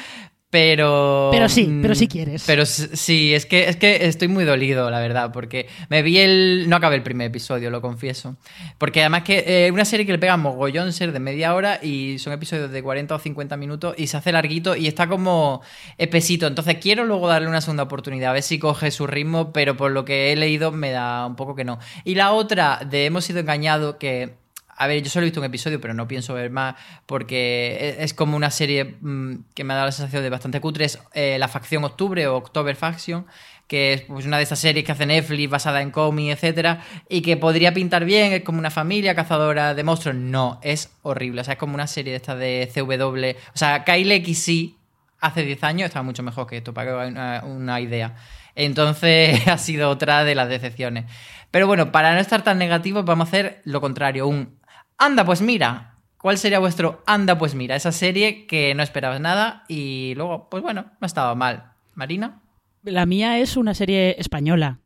pero. 0.56 1.28
Pero 1.30 1.50
sí, 1.50 1.80
pero 1.82 1.94
si 1.94 2.08
quieres. 2.08 2.44
Pero 2.46 2.64
sí, 2.64 3.34
es 3.34 3.44
que, 3.44 3.68
es 3.68 3.76
que 3.76 4.06
estoy 4.06 4.28
muy 4.28 4.44
dolido, 4.44 4.90
la 4.90 5.00
verdad, 5.00 5.30
porque 5.30 5.68
me 5.90 6.00
vi 6.00 6.16
el. 6.18 6.64
No 6.66 6.76
acabé 6.76 6.96
el 6.96 7.02
primer 7.02 7.26
episodio, 7.26 7.68
lo 7.68 7.82
confieso. 7.82 8.36
Porque 8.78 9.00
además 9.00 9.22
que 9.22 9.38
es 9.40 9.44
eh, 9.46 9.70
una 9.70 9.84
serie 9.84 10.06
que 10.06 10.12
le 10.12 10.18
pega 10.18 10.38
mogollón 10.38 10.94
ser 10.94 11.12
de 11.12 11.18
media 11.18 11.54
hora 11.54 11.78
y 11.82 12.18
son 12.18 12.32
episodios 12.32 12.70
de 12.70 12.82
40 12.82 13.14
o 13.14 13.18
50 13.18 13.58
minutos 13.58 13.94
y 13.98 14.06
se 14.06 14.16
hace 14.16 14.32
larguito 14.32 14.74
y 14.74 14.86
está 14.86 15.08
como 15.08 15.60
espesito. 15.98 16.46
Entonces 16.46 16.78
quiero 16.80 17.04
luego 17.04 17.28
darle 17.28 17.48
una 17.48 17.60
segunda 17.60 17.82
oportunidad, 17.82 18.30
a 18.30 18.32
ver 18.32 18.42
si 18.42 18.58
coge 18.58 18.90
su 18.90 19.06
ritmo, 19.06 19.52
pero 19.52 19.76
por 19.76 19.90
lo 19.90 20.06
que 20.06 20.32
he 20.32 20.36
leído 20.36 20.72
me 20.72 20.90
da 20.90 21.26
un 21.26 21.36
poco 21.36 21.54
que 21.54 21.64
no. 21.64 21.78
Y 22.02 22.14
la 22.14 22.32
otra 22.32 22.80
de 22.88 23.04
Hemos 23.04 23.26
sido 23.26 23.40
engañados, 23.40 23.96
que 23.96 24.45
a 24.76 24.86
ver, 24.86 25.02
yo 25.02 25.10
solo 25.10 25.24
he 25.24 25.28
visto 25.28 25.40
un 25.40 25.46
episodio, 25.46 25.80
pero 25.80 25.94
no 25.94 26.06
pienso 26.06 26.34
ver 26.34 26.50
más 26.50 26.76
porque 27.06 27.96
es 27.98 28.12
como 28.12 28.36
una 28.36 28.50
serie 28.50 28.96
mm, 29.00 29.36
que 29.54 29.64
me 29.64 29.72
ha 29.72 29.76
dado 29.76 29.86
la 29.86 29.92
sensación 29.92 30.22
de 30.22 30.30
bastante 30.30 30.60
cutre. 30.60 30.84
Es 30.84 30.98
eh, 31.14 31.38
La 31.38 31.48
Facción 31.48 31.84
Octubre 31.84 32.26
o 32.26 32.36
October 32.36 32.76
Faction, 32.76 33.26
que 33.66 33.94
es 33.94 34.02
pues, 34.02 34.26
una 34.26 34.36
de 34.36 34.42
estas 34.42 34.58
series 34.58 34.84
que 34.84 34.92
hace 34.92 35.06
Netflix 35.06 35.50
basada 35.50 35.80
en 35.80 35.90
cómics, 35.90 36.34
etcétera, 36.34 36.82
y 37.08 37.22
que 37.22 37.36
podría 37.36 37.72
pintar 37.72 38.04
bien, 38.04 38.32
es 38.32 38.42
como 38.42 38.58
una 38.58 38.70
familia 38.70 39.14
cazadora 39.14 39.74
de 39.74 39.82
monstruos. 39.82 40.16
No, 40.16 40.60
es 40.62 40.90
horrible. 41.02 41.40
O 41.40 41.44
sea, 41.44 41.54
es 41.54 41.58
como 41.58 41.74
una 41.74 41.86
serie 41.86 42.12
de 42.12 42.16
estas 42.16 42.38
de 42.38 42.70
CW. 42.72 43.38
O 43.54 43.58
sea, 43.58 43.82
Kyle 43.84 44.24
XY 44.24 44.76
hace 45.20 45.42
10 45.42 45.64
años 45.64 45.86
estaba 45.86 46.02
mucho 46.02 46.22
mejor 46.22 46.46
que 46.46 46.58
esto, 46.58 46.74
para 46.74 46.90
que 46.90 47.10
haga 47.10 47.44
una 47.44 47.80
idea. 47.80 48.14
Entonces 48.54 49.46
ha 49.48 49.58
sido 49.58 49.88
otra 49.90 50.24
de 50.24 50.34
las 50.34 50.48
decepciones. 50.48 51.06
Pero 51.50 51.66
bueno, 51.66 51.92
para 51.92 52.14
no 52.14 52.20
estar 52.20 52.42
tan 52.42 52.58
negativos, 52.58 53.04
vamos 53.04 53.26
a 53.26 53.28
hacer 53.28 53.60
lo 53.64 53.80
contrario, 53.80 54.26
un 54.26 54.55
Anda, 54.98 55.24
pues 55.24 55.42
mira. 55.42 55.92
¿Cuál 56.18 56.38
sería 56.38 56.58
vuestro 56.58 57.02
Anda, 57.06 57.38
pues 57.38 57.54
mira? 57.54 57.76
Esa 57.76 57.92
serie 57.92 58.46
que 58.46 58.74
no 58.74 58.82
esperabas 58.82 59.20
nada 59.20 59.64
y 59.68 60.14
luego, 60.16 60.48
pues 60.50 60.62
bueno, 60.62 60.86
no 61.00 61.06
estaba 61.06 61.34
mal. 61.34 61.72
Marina. 61.94 62.42
La 62.82 63.06
mía 63.06 63.38
es 63.38 63.56
una 63.56 63.74
serie 63.74 64.16
española 64.18 64.80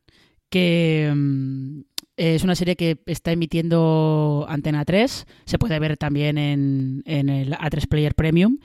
que 0.49 1.11
mm, 1.15 1.81
es 2.17 2.43
una 2.43 2.55
serie 2.55 2.75
que 2.75 2.99
está 3.05 3.31
emitiendo 3.31 4.45
Antena 4.49 4.85
3, 4.85 5.25
se 5.45 5.57
puede 5.57 5.79
ver 5.79 5.97
también 5.97 6.37
en, 6.37 7.03
el 7.05 7.53
A3 7.53 7.87
Player 7.87 8.13
Premium, 8.13 8.59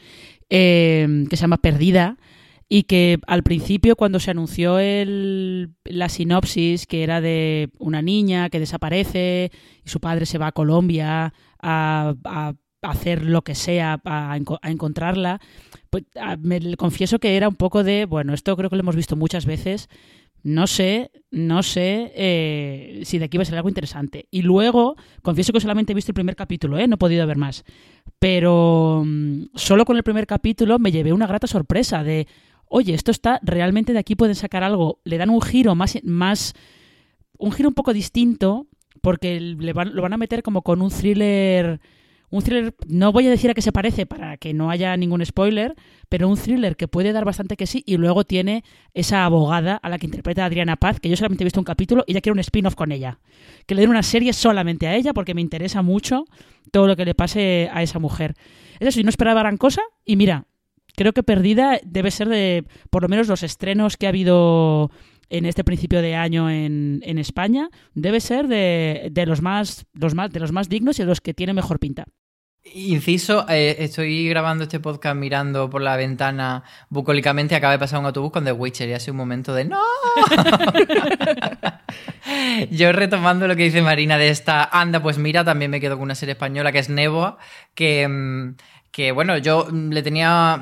eh, 0.51 1.25
que 1.31 1.37
se 1.37 1.43
llama 1.43 1.59
Perdida 1.59 2.19
y 2.69 2.85
que 2.85 3.19
al 3.27 3.43
principio 3.43 3.97
cuando 3.97 4.19
se 4.19 4.31
anunció 4.31 4.79
el, 4.79 5.75
la 5.85 6.09
sinopsis 6.09 6.87
que 6.87 7.03
era 7.05 7.21
de 7.21 7.71
una 7.79 8.03
niña 8.03 8.51
que 8.51 8.61
desaparece 8.61 9.53
y 9.85 9.89
su 9.89 10.01
padre 10.01 10.27
se 10.27 10.39
va 10.39 10.49
a 10.49 10.53
Colombia 10.53 11.33
a, 11.63 12.15
hacer 12.83 13.25
lo 13.25 13.43
que 13.43 13.55
sea 13.55 14.01
a, 14.05 14.39
encontrarla, 14.65 15.41
pues 15.91 16.05
me 16.39 16.77
confieso 16.77 17.19
que 17.19 17.37
era 17.37 17.49
un 17.49 17.57
poco 17.57 17.83
de, 17.83 18.05
bueno, 18.05 18.33
esto 18.33 18.57
creo 18.57 18.71
que 18.71 18.77
lo 18.77 18.83
hemos 18.83 18.95
visto 18.95 19.17
muchas 19.17 19.45
veces, 19.45 19.89
no 20.47 20.69
sé, 20.69 21.11
no 21.33 21.65
sé 21.65 22.13
eh, 22.15 23.01
si 23.05 23.19
de 23.19 23.25
aquí 23.25 23.37
va 23.37 23.43
a 23.43 23.47
ser 23.47 23.57
algo 23.57 23.69
interesante. 23.69 24.29
Y 24.31 24.43
luego, 24.43 24.95
confieso 25.23 25.53
que 25.53 25.59
solamente 25.59 25.91
he 25.91 25.95
visto 25.95 26.13
el 26.13 26.15
primer 26.15 26.37
capítulo, 26.37 26.79
¿eh? 26.79 26.87
no 26.87 26.95
he 26.95 26.99
podido 26.99 27.27
ver 27.27 27.37
más. 27.37 27.65
Pero 28.21 29.03
mm, 29.05 29.47
solo 29.57 29.85
con 29.85 29.97
el 29.97 30.05
primer 30.05 30.29
capítulo 30.29 30.79
me 30.79 30.93
llevé 30.93 31.13
una 31.13 31.27
grata 31.27 31.49
sorpresa 31.49 32.05
de, 32.05 32.29
oye, 32.69 32.95
esto 32.95 33.11
está, 33.11 33.41
realmente 33.43 33.93
de 33.93 33.99
aquí 33.99 34.17
pueden 34.17 34.35
sacar 34.35 34.63
algo, 34.63 35.01
le 35.05 35.19
dan 35.19 35.31
un 35.31 35.41
giro 35.41 35.75
más, 35.75 35.99
más 36.05 36.55
un 37.39 37.53
giro 37.53 37.69
un 37.69 37.75
poco 37.75 37.93
distinto, 37.93 38.67
porque 39.03 39.41
le 39.41 39.73
van, 39.73 39.95
lo 39.95 40.03
van 40.03 40.13
a 40.13 40.19
meter 40.19 40.43
como 40.43 40.63
con 40.63 40.83
un 40.83 40.91
thriller 40.91 41.81
un 42.31 42.43
thriller, 42.43 42.75
no 42.89 43.13
voy 43.13 43.27
a 43.27 43.31
decir 43.31 43.51
a 43.51 43.55
qué 43.55 43.63
se 43.63 43.73
parece 43.73 44.05
para 44.07 44.37
que 44.37 44.53
no 44.53 44.71
haya 44.71 44.97
ningún 44.97 45.25
spoiler, 45.25 45.75
pero 46.09 46.29
un 46.29 46.37
thriller 46.37 46.77
que 46.77 46.89
puede 46.89 47.13
dar 47.13 47.25
bastante 47.25 47.57
que 47.57 47.67
sí 47.67 47.83
y 47.87 47.97
luego 47.97 48.25
tiene 48.25 48.65
esa 48.95 49.25
abogada 49.25 49.77
a 49.77 49.89
la 49.89 49.99
que 49.99 50.07
interpreta 50.07 50.45
Adriana 50.45 50.77
Paz, 50.77 50.99
que 50.99 51.09
yo 51.09 51.17
solamente 51.17 51.45
he 51.45 51.47
visto 51.47 51.61
un 51.61 51.65
capítulo 51.65 52.05
y 52.07 52.15
ya 52.15 52.21
quiero 52.21 52.35
un 52.35 52.41
spin-off 52.41 52.75
con 52.75 52.91
ella. 52.91 53.21
Que 53.67 53.75
le 53.75 53.83
den 53.83 53.91
una 53.91 54.03
serie 54.03 54.33
solamente 54.33 54.87
a 54.89 54.95
ella 54.97 55.13
porque 55.13 55.35
me 55.35 55.41
interesa 55.41 55.83
mucho 55.83 56.25
todo 56.73 56.87
lo 56.87 56.97
que 56.97 57.05
le 57.05 57.15
pase 57.15 57.71
a 57.73 57.83
esa 57.83 57.99
mujer. 57.99 58.35
Es 58.81 58.89
eso, 58.89 59.01
y 59.01 59.05
no 59.05 59.11
esperaba 59.11 59.41
gran 59.41 59.57
cosa 59.57 59.83
y 60.05 60.17
mira, 60.17 60.47
creo 60.97 61.13
que 61.13 61.23
Perdida 61.23 61.79
debe 61.85 62.11
ser 62.11 62.29
de 62.29 62.65
por 62.91 63.03
lo 63.03 63.09
menos 63.09 63.29
los 63.29 63.43
estrenos 63.43 63.97
que 63.97 64.07
ha 64.07 64.11
habido 64.11 64.91
en 65.29 65.45
este 65.45 65.65
principio 65.65 66.03
de 66.03 66.15
año 66.15 66.51
en, 66.51 67.19
España, 67.19 67.69
debe 67.95 68.21
ser 68.21 68.47
de, 68.47 69.25
los 69.27 69.43
más, 69.43 69.87
los 69.93 70.15
más, 70.15 70.31
de 70.31 70.41
los 70.41 70.53
más 70.53 70.69
dignos 70.69 70.99
y 70.99 71.03
de 71.03 71.07
los 71.07 71.21
que 71.21 71.35
tiene 71.35 71.53
mejor 71.53 71.79
pinta. 71.79 72.05
Inciso, 72.75 73.47
eh, 73.49 73.77
estoy 73.79 74.29
grabando 74.29 74.65
este 74.65 74.81
podcast 74.81 75.17
mirando 75.17 75.71
por 75.71 75.83
la 75.83 75.97
ventana 75.97 76.65
bucólicamente 76.89 77.55
acaba 77.55 77.73
de 77.73 77.79
pasar 77.79 78.01
un 78.01 78.07
autobús 78.07 78.33
con 78.33 78.45
The 78.45 78.51
Witcher 78.51 78.89
y 78.89 78.93
ha 78.93 78.99
sido 78.99 79.13
un 79.13 79.19
momento 79.19 79.55
de 79.55 79.67
¡No! 79.67 79.81
Yo 82.73 82.91
retomando 82.91 83.47
lo 83.47 83.55
que 83.55 83.63
dice 83.63 83.83
Marina 83.83 84.19
de 84.19 84.31
esta 84.31 84.65
anda, 84.65 85.01
pues 85.01 85.17
mira, 85.17 85.45
también 85.45 85.71
me 85.71 85.81
quedo 85.81 85.95
con 85.95 86.03
una 86.03 86.17
serie 86.17 86.33
española 86.33 86.73
que 86.73 86.81
es 86.81 86.89
Neboa, 86.89 87.39
que, 87.75 88.09
mm, 88.09 88.57
que 88.97 89.13
bueno, 89.13 89.37
yo 89.37 89.69
le 89.71 90.03
tenía 90.03 90.59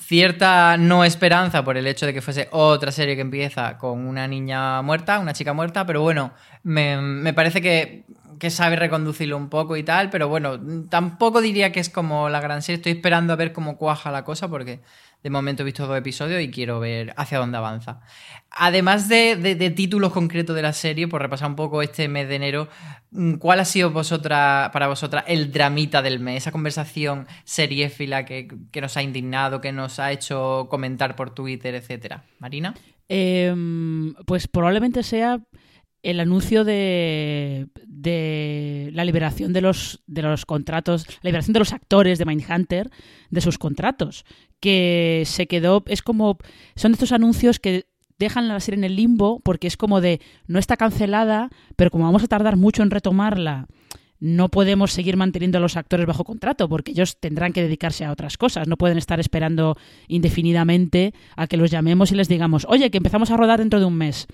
cierta 0.00 0.76
no 0.76 1.02
esperanza 1.02 1.64
por 1.64 1.76
el 1.76 1.88
hecho 1.88 2.06
de 2.06 2.14
que 2.14 2.22
fuese 2.22 2.46
otra 2.52 2.92
serie 2.92 3.16
que 3.16 3.22
empieza 3.22 3.78
con 3.78 4.06
una 4.06 4.28
niña 4.28 4.80
muerta, 4.82 5.18
una 5.18 5.32
chica 5.32 5.52
muerta, 5.54 5.84
pero 5.84 6.00
bueno, 6.00 6.32
me, 6.62 7.02
me 7.02 7.34
parece 7.34 7.60
que, 7.60 8.04
que, 8.38 8.50
sabe 8.50 8.76
reconducirlo 8.76 9.36
un 9.36 9.48
poco 9.48 9.76
y 9.76 9.82
tal, 9.82 10.08
pero 10.08 10.28
bueno, 10.28 10.60
tampoco 10.88 11.40
diría 11.40 11.72
que 11.72 11.80
es 11.80 11.90
como 11.90 12.28
la 12.28 12.40
gran 12.40 12.62
serie, 12.62 12.76
estoy 12.76 12.92
esperando 12.92 13.32
a 13.32 13.36
ver 13.36 13.52
cómo 13.52 13.76
cuaja 13.76 14.12
la 14.12 14.22
cosa 14.22 14.46
porque 14.46 14.80
de 15.24 15.30
momento 15.30 15.62
he 15.62 15.64
visto 15.64 15.86
dos 15.86 15.96
episodios 15.96 16.42
y 16.42 16.50
quiero 16.50 16.78
ver 16.80 17.14
hacia 17.16 17.38
dónde 17.38 17.56
avanza. 17.56 18.00
Además 18.50 19.08
de, 19.08 19.72
títulos 19.74 20.12
concretos 20.12 20.54
de 20.54 20.60
la 20.60 20.74
serie, 20.74 21.08
por 21.08 21.22
repasar 21.22 21.48
un 21.48 21.56
poco 21.56 21.80
este 21.80 22.08
mes 22.08 22.28
de 22.28 22.34
enero, 22.36 22.68
mm, 23.10 23.36
¿cuál 23.36 23.60
ha 23.60 23.64
sido 23.64 23.90
vosotras, 23.90 24.68
para 24.68 24.86
vosotras 24.86 25.24
el 25.26 25.50
dramita 25.50 26.02
del 26.02 26.20
mes? 26.20 26.42
Esa 26.42 26.52
conversación 26.52 27.26
seriéfila 27.44 28.26
que, 28.26 28.48
que 28.70 28.80
nos 28.82 28.98
ha 28.98 29.02
indignado, 29.02 29.62
que 29.62 29.72
nos 29.72 29.98
ha 29.98 30.12
hecho 30.12 30.68
comentar 30.68 31.16
por 31.16 31.30
Twitter, 31.30 31.74
etcétera. 31.74 32.24
Marina. 32.38 32.74
Eh, 33.08 33.54
pues 34.26 34.46
probablemente 34.46 35.02
sea 35.02 35.40
el 36.04 36.20
anuncio 36.20 36.64
de, 36.64 37.66
de, 37.86 38.90
la 38.92 39.06
liberación 39.06 39.54
de 39.54 39.62
los, 39.62 40.02
de 40.06 40.20
los 40.20 40.44
contratos, 40.44 41.06
la 41.22 41.28
liberación 41.28 41.54
de 41.54 41.60
los 41.60 41.72
actores 41.72 42.18
de 42.18 42.26
Mindhunter 42.26 42.90
de 43.30 43.40
sus 43.40 43.56
contratos, 43.56 44.26
que 44.64 45.24
se 45.26 45.46
quedó, 45.46 45.82
es 45.88 46.00
como, 46.00 46.38
son 46.74 46.92
estos 46.92 47.12
anuncios 47.12 47.60
que 47.60 47.84
dejan 48.18 48.48
la 48.48 48.58
serie 48.60 48.78
en 48.78 48.84
el 48.84 48.96
limbo 48.96 49.40
porque 49.40 49.66
es 49.66 49.76
como 49.76 50.00
de, 50.00 50.22
no 50.46 50.58
está 50.58 50.78
cancelada, 50.78 51.50
pero 51.76 51.90
como 51.90 52.04
vamos 52.04 52.24
a 52.24 52.28
tardar 52.28 52.56
mucho 52.56 52.82
en 52.82 52.90
retomarla, 52.90 53.66
no 54.20 54.48
podemos 54.48 54.90
seguir 54.90 55.18
manteniendo 55.18 55.58
a 55.58 55.60
los 55.60 55.76
actores 55.76 56.06
bajo 56.06 56.24
contrato 56.24 56.66
porque 56.66 56.92
ellos 56.92 57.18
tendrán 57.20 57.52
que 57.52 57.60
dedicarse 57.60 58.06
a 58.06 58.10
otras 58.10 58.38
cosas, 58.38 58.66
no 58.66 58.78
pueden 58.78 58.96
estar 58.96 59.20
esperando 59.20 59.76
indefinidamente 60.08 61.12
a 61.36 61.46
que 61.46 61.58
los 61.58 61.70
llamemos 61.70 62.10
y 62.10 62.14
les 62.14 62.28
digamos, 62.28 62.64
oye, 62.66 62.90
que 62.90 62.96
empezamos 62.96 63.30
a 63.30 63.36
rodar 63.36 63.58
dentro 63.58 63.80
de 63.80 63.84
un 63.84 63.96
mes. 63.96 64.28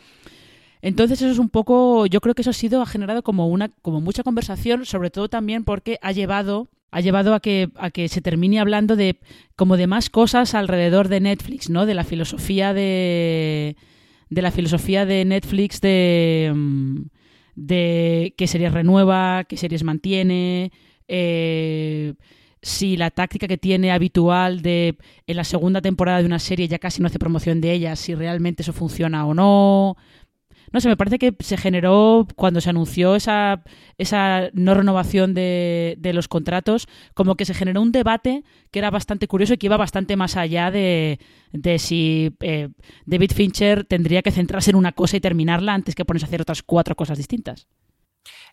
Entonces 0.81 1.21
eso 1.21 1.33
es 1.33 1.41
un 1.41 1.51
poco, 1.51 2.07
yo 2.07 2.21
creo 2.21 2.37
que 2.37 2.43
eso 2.43 2.51
ha 2.51 2.55
sido, 2.55 2.83
ha 2.83 2.87
generado 2.87 3.25
como 3.25 3.49
una, 3.49 3.69
como 3.83 4.01
mucha 4.01 4.23
conversación, 4.23 4.87
sobre 4.87 5.11
todo 5.11 5.29
también 5.29 5.65
porque 5.65 5.99
ha 6.03 6.13
llevado, 6.13 6.69
ha 6.91 7.01
llevado 7.01 7.35
a 7.35 7.41
que, 7.41 7.71
a 7.77 7.91
que 7.91 8.09
se 8.09 8.21
termine 8.21 8.61
hablando 8.61 8.97
de 8.97 9.21
como 9.57 9.77
de 9.77 9.87
más 9.87 10.11
cosas 10.11 10.55
alrededor 10.55 11.09
de 11.09 11.21
Netflix, 11.21 11.71
¿no? 11.71 11.87
De 11.87 11.95
la 11.95 12.05
filosofía 12.05 12.75
de, 12.75 13.77
de 14.29 14.43
la 14.43 14.51
filosofía 14.51 15.07
de 15.07 15.25
Netflix 15.25 15.81
de, 15.81 16.53
de 17.55 18.35
qué 18.37 18.47
series 18.47 18.73
renueva, 18.73 19.45
qué 19.45 19.57
series 19.57 19.85
mantiene, 19.85 20.73
eh, 21.09 22.15
si 22.63 22.97
la 22.97 23.11
táctica 23.11 23.49
que 23.49 23.57
tiene 23.57 23.91
habitual 23.91 24.63
de 24.63 24.97
en 25.27 25.37
la 25.37 25.45
segunda 25.45 25.81
temporada 25.81 26.19
de 26.19 26.27
una 26.27 26.39
serie 26.39 26.69
ya 26.69 26.79
casi 26.79 27.01
no 27.01 27.07
hace 27.07 27.19
promoción 27.19 27.61
de 27.61 27.73
ella, 27.73 27.97
si 27.97 28.15
realmente 28.15 28.63
eso 28.63 28.73
funciona 28.73 29.27
o 29.27 29.35
no. 29.35 29.97
No 30.73 30.81
sé, 30.81 30.89
me 30.89 30.97
parece 30.97 31.19
que 31.19 31.35
se 31.41 31.57
generó 31.57 32.27
cuando 32.37 32.61
se 32.61 32.71
anunció 32.71 33.17
esa, 33.17 33.63
esa 33.99 34.51
no 34.53 34.75
renovación 34.75 35.35
de, 35.35 35.97
de, 35.99 36.13
los 36.13 36.29
contratos, 36.29 36.87
como 37.15 37.35
que 37.35 37.45
se 37.45 37.55
generó 37.55 37.83
un 37.83 37.93
debate 37.93 38.45
que 38.71 38.79
era 38.79 38.91
bastante 38.91 39.27
curioso 39.27 39.55
y 39.55 39.59
que 39.59 39.67
iba 39.67 39.77
bastante 39.77 40.17
más 40.17 40.37
allá 40.37 40.71
de, 40.71 41.19
de 41.53 41.79
si 41.79 42.37
eh, 42.41 42.69
David 43.05 43.33
Fincher 43.33 43.85
tendría 43.85 44.23
que 44.23 44.31
centrarse 44.31 44.71
en 44.71 44.77
una 44.77 44.93
cosa 44.93 45.17
y 45.17 45.21
terminarla 45.21 45.75
antes 45.75 45.95
que 45.95 46.05
ponerse 46.05 46.27
a 46.27 46.29
hacer 46.29 46.43
otras 46.43 46.63
cuatro 46.63 46.95
cosas 46.95 47.19
distintas. 47.19 47.67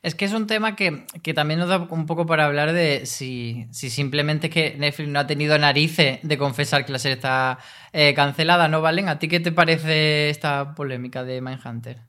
Es 0.01 0.15
que 0.15 0.25
es 0.25 0.33
un 0.33 0.47
tema 0.47 0.75
que, 0.75 1.05
que, 1.23 1.33
también 1.33 1.59
nos 1.59 1.69
da 1.69 1.87
un 1.89 2.05
poco 2.05 2.25
para 2.25 2.45
hablar 2.45 2.71
de 2.71 3.05
si, 3.05 3.67
si 3.71 3.89
simplemente 3.89 4.47
es 4.47 4.53
que 4.53 4.75
Netflix 4.77 5.09
no 5.09 5.19
ha 5.19 5.27
tenido 5.27 5.57
narices 5.57 6.19
de 6.21 6.37
confesar 6.37 6.85
que 6.85 6.91
la 6.91 6.99
serie 6.99 7.15
está 7.15 7.59
eh, 7.93 8.13
cancelada, 8.13 8.67
¿no, 8.67 8.81
Valen? 8.81 9.09
¿A 9.09 9.19
ti 9.19 9.27
qué 9.27 9.39
te 9.39 9.51
parece 9.51 10.29
esta 10.29 10.75
polémica 10.75 11.23
de 11.23 11.41
Mindhunter? 11.41 12.06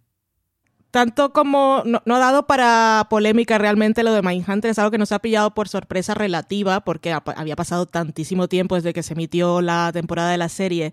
Tanto 0.91 1.33
como 1.33 1.83
no, 1.85 2.01
ha 2.15 2.19
dado 2.19 2.47
para 2.47 3.07
polémica 3.11 3.59
realmente 3.59 4.03
lo 4.03 4.13
de 4.13 4.23
Mindhunter, 4.23 4.71
es 4.71 4.79
algo 4.79 4.91
que 4.91 4.99
nos 4.99 5.13
ha 5.13 5.19
pillado 5.19 5.53
por 5.53 5.69
sorpresa 5.69 6.15
relativa, 6.15 6.81
porque 6.81 7.13
ha, 7.13 7.23
había 7.37 7.57
pasado 7.57 7.87
tantísimo 7.87 8.49
tiempo 8.49 8.75
desde 8.75 8.93
que 8.93 9.03
se 9.03 9.13
emitió 9.15 9.61
la 9.61 9.91
temporada 9.93 10.31
de 10.31 10.39
la 10.39 10.49
serie 10.49 10.93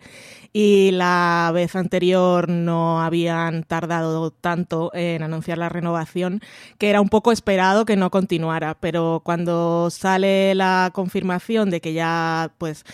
y 0.52 0.92
la 0.92 1.52
vez 1.54 1.76
anterior 1.76 2.50
no 2.50 3.02
habían 3.02 3.64
tardado 3.64 4.32
tanto 4.32 4.92
en 4.94 5.24
anunciar 5.24 5.58
la 5.58 5.70
renovación, 5.70 6.42
que 6.78 6.90
era 6.90 7.02
un 7.02 7.10
poco 7.10 7.32
esperado 7.32 7.86
que 7.86 7.98
no 7.98 8.12
continuara, 8.12 8.78
pero 8.80 9.22
cuando 9.24 9.90
sale 9.92 10.56
la 10.56 10.92
confirmación 10.94 11.70
de 11.70 11.82
que 11.82 11.94
ya 11.94 12.52
pues 12.58 12.86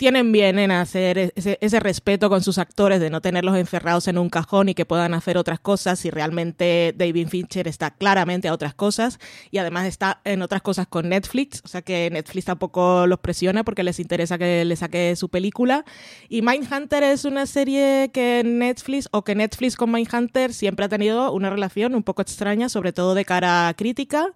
tienen 0.00 0.32
bien 0.32 0.58
en 0.58 0.70
hacer 0.70 1.18
ese, 1.36 1.58
ese, 1.60 1.78
respeto 1.78 2.30
con 2.30 2.42
sus 2.42 2.56
actores, 2.56 3.00
de 3.00 3.10
no 3.10 3.20
tenerlos 3.20 3.54
encerrados 3.54 4.08
en 4.08 4.16
un 4.16 4.30
cajón 4.30 4.70
y 4.70 4.74
que 4.74 4.86
puedan 4.86 5.12
hacer 5.12 5.36
otras 5.36 5.60
cosas, 5.60 6.02
y 6.06 6.10
realmente 6.10 6.94
David 6.96 7.28
Fincher 7.28 7.68
está 7.68 7.90
claramente 7.90 8.48
a 8.48 8.54
otras 8.54 8.72
cosas, 8.72 9.18
y 9.50 9.58
además 9.58 9.84
está 9.84 10.22
en 10.24 10.40
otras 10.40 10.62
cosas 10.62 10.86
con 10.86 11.10
Netflix, 11.10 11.60
o 11.66 11.68
sea 11.68 11.82
que 11.82 12.08
Netflix 12.10 12.46
tampoco 12.46 13.06
los 13.06 13.18
presiona 13.18 13.62
porque 13.62 13.82
les 13.82 14.00
interesa 14.00 14.38
que 14.38 14.64
le 14.64 14.74
saque 14.74 15.16
su 15.16 15.28
película. 15.28 15.84
Y 16.30 16.40
Mindhunter 16.40 17.02
es 17.02 17.26
una 17.26 17.44
serie 17.44 18.08
que 18.10 18.40
Netflix, 18.42 19.06
o 19.10 19.22
que 19.22 19.34
Netflix 19.34 19.76
con 19.76 19.92
Mindhunter 19.92 20.54
siempre 20.54 20.86
ha 20.86 20.88
tenido 20.88 21.30
una 21.30 21.50
relación 21.50 21.94
un 21.94 22.04
poco 22.04 22.22
extraña, 22.22 22.70
sobre 22.70 22.94
todo 22.94 23.14
de 23.14 23.26
cara 23.26 23.68
a 23.68 23.74
crítica 23.74 24.32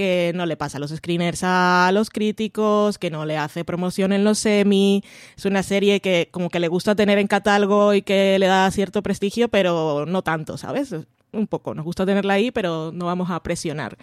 que 0.00 0.32
no 0.34 0.46
le 0.46 0.56
pasa 0.56 0.78
a 0.78 0.80
los 0.80 0.92
screeners 0.92 1.42
a 1.42 1.90
los 1.92 2.08
críticos, 2.08 2.96
que 2.96 3.10
no 3.10 3.26
le 3.26 3.36
hace 3.36 3.66
promoción 3.66 4.14
en 4.14 4.24
los 4.24 4.38
semi. 4.38 5.04
Es 5.36 5.44
una 5.44 5.62
serie 5.62 6.00
que 6.00 6.30
como 6.30 6.48
que 6.48 6.58
le 6.58 6.68
gusta 6.68 6.94
tener 6.94 7.18
en 7.18 7.26
catálogo 7.26 7.92
y 7.92 8.00
que 8.00 8.38
le 8.38 8.46
da 8.46 8.70
cierto 8.70 9.02
prestigio, 9.02 9.48
pero 9.48 10.06
no 10.06 10.22
tanto, 10.22 10.56
¿sabes? 10.56 10.94
Un 11.32 11.46
poco, 11.46 11.74
nos 11.74 11.84
gusta 11.84 12.06
tenerla 12.06 12.32
ahí, 12.32 12.50
pero 12.50 12.92
no 12.94 13.04
vamos 13.04 13.30
a 13.30 13.42
presionar. 13.42 13.98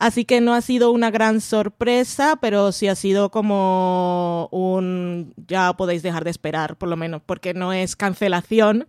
Así 0.00 0.24
que 0.24 0.40
no 0.40 0.52
ha 0.52 0.60
sido 0.62 0.90
una 0.90 1.12
gran 1.12 1.40
sorpresa, 1.40 2.38
pero 2.40 2.72
sí 2.72 2.88
ha 2.88 2.96
sido 2.96 3.30
como 3.30 4.48
un 4.50 5.32
ya 5.46 5.74
podéis 5.74 6.02
dejar 6.02 6.24
de 6.24 6.30
esperar, 6.30 6.74
por 6.74 6.88
lo 6.88 6.96
menos, 6.96 7.22
porque 7.24 7.54
no 7.54 7.72
es 7.72 7.94
cancelación, 7.94 8.88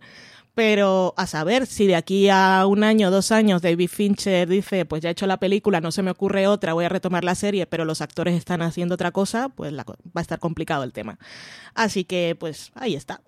pero 0.58 1.14
a 1.16 1.28
saber 1.28 1.66
si 1.66 1.86
de 1.86 1.94
aquí 1.94 2.28
a 2.28 2.66
un 2.66 2.82
año, 2.82 3.12
dos 3.12 3.30
años, 3.30 3.62
David 3.62 3.88
Fincher 3.88 4.48
dice, 4.48 4.84
pues 4.86 5.00
ya 5.00 5.08
he 5.08 5.12
hecho 5.12 5.28
la 5.28 5.36
película, 5.36 5.80
no 5.80 5.92
se 5.92 6.02
me 6.02 6.10
ocurre 6.10 6.48
otra, 6.48 6.72
voy 6.72 6.84
a 6.84 6.88
retomar 6.88 7.22
la 7.22 7.36
serie, 7.36 7.64
pero 7.66 7.84
los 7.84 8.00
actores 8.00 8.34
están 8.34 8.60
haciendo 8.62 8.96
otra 8.96 9.12
cosa, 9.12 9.50
pues 9.50 9.72
va 9.72 9.84
a 10.16 10.20
estar 10.20 10.40
complicado 10.40 10.82
el 10.82 10.92
tema. 10.92 11.16
Así 11.76 12.02
que, 12.02 12.36
pues 12.36 12.72
ahí 12.74 12.96
está. 12.96 13.20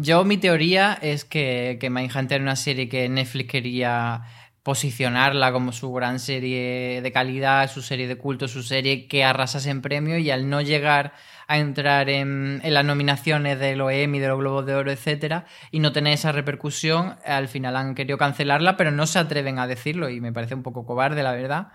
Yo 0.00 0.24
mi 0.24 0.38
teoría 0.38 0.98
es 1.02 1.26
que, 1.26 1.76
que 1.78 1.90
Mindhunter 1.90 2.36
era 2.36 2.42
una 2.44 2.56
serie 2.56 2.88
que 2.88 3.06
Netflix 3.10 3.50
quería 3.50 4.22
posicionarla 4.66 5.52
como 5.52 5.70
su 5.70 5.92
gran 5.92 6.18
serie 6.18 7.00
de 7.00 7.12
calidad, 7.12 7.70
su 7.70 7.82
serie 7.82 8.08
de 8.08 8.18
culto, 8.18 8.48
su 8.48 8.64
serie 8.64 9.06
que 9.06 9.22
arrasase 9.22 9.70
en 9.70 9.80
premio 9.80 10.18
y 10.18 10.32
al 10.32 10.50
no 10.50 10.60
llegar 10.60 11.12
a 11.46 11.58
entrar 11.58 12.10
en, 12.10 12.60
en 12.64 12.74
las 12.74 12.84
nominaciones 12.84 13.60
de 13.60 13.76
los 13.76 13.92
Emmy, 13.92 14.18
de 14.18 14.26
los 14.26 14.40
Globos 14.40 14.66
de 14.66 14.74
Oro, 14.74 14.90
etcétera, 14.90 15.44
y 15.70 15.78
no 15.78 15.92
tener 15.92 16.14
esa 16.14 16.32
repercusión, 16.32 17.14
al 17.24 17.46
final 17.46 17.76
han 17.76 17.94
querido 17.94 18.18
cancelarla, 18.18 18.76
pero 18.76 18.90
no 18.90 19.06
se 19.06 19.20
atreven 19.20 19.60
a 19.60 19.68
decirlo 19.68 20.08
y 20.08 20.20
me 20.20 20.32
parece 20.32 20.56
un 20.56 20.64
poco 20.64 20.84
cobarde, 20.84 21.22
la 21.22 21.30
verdad. 21.30 21.68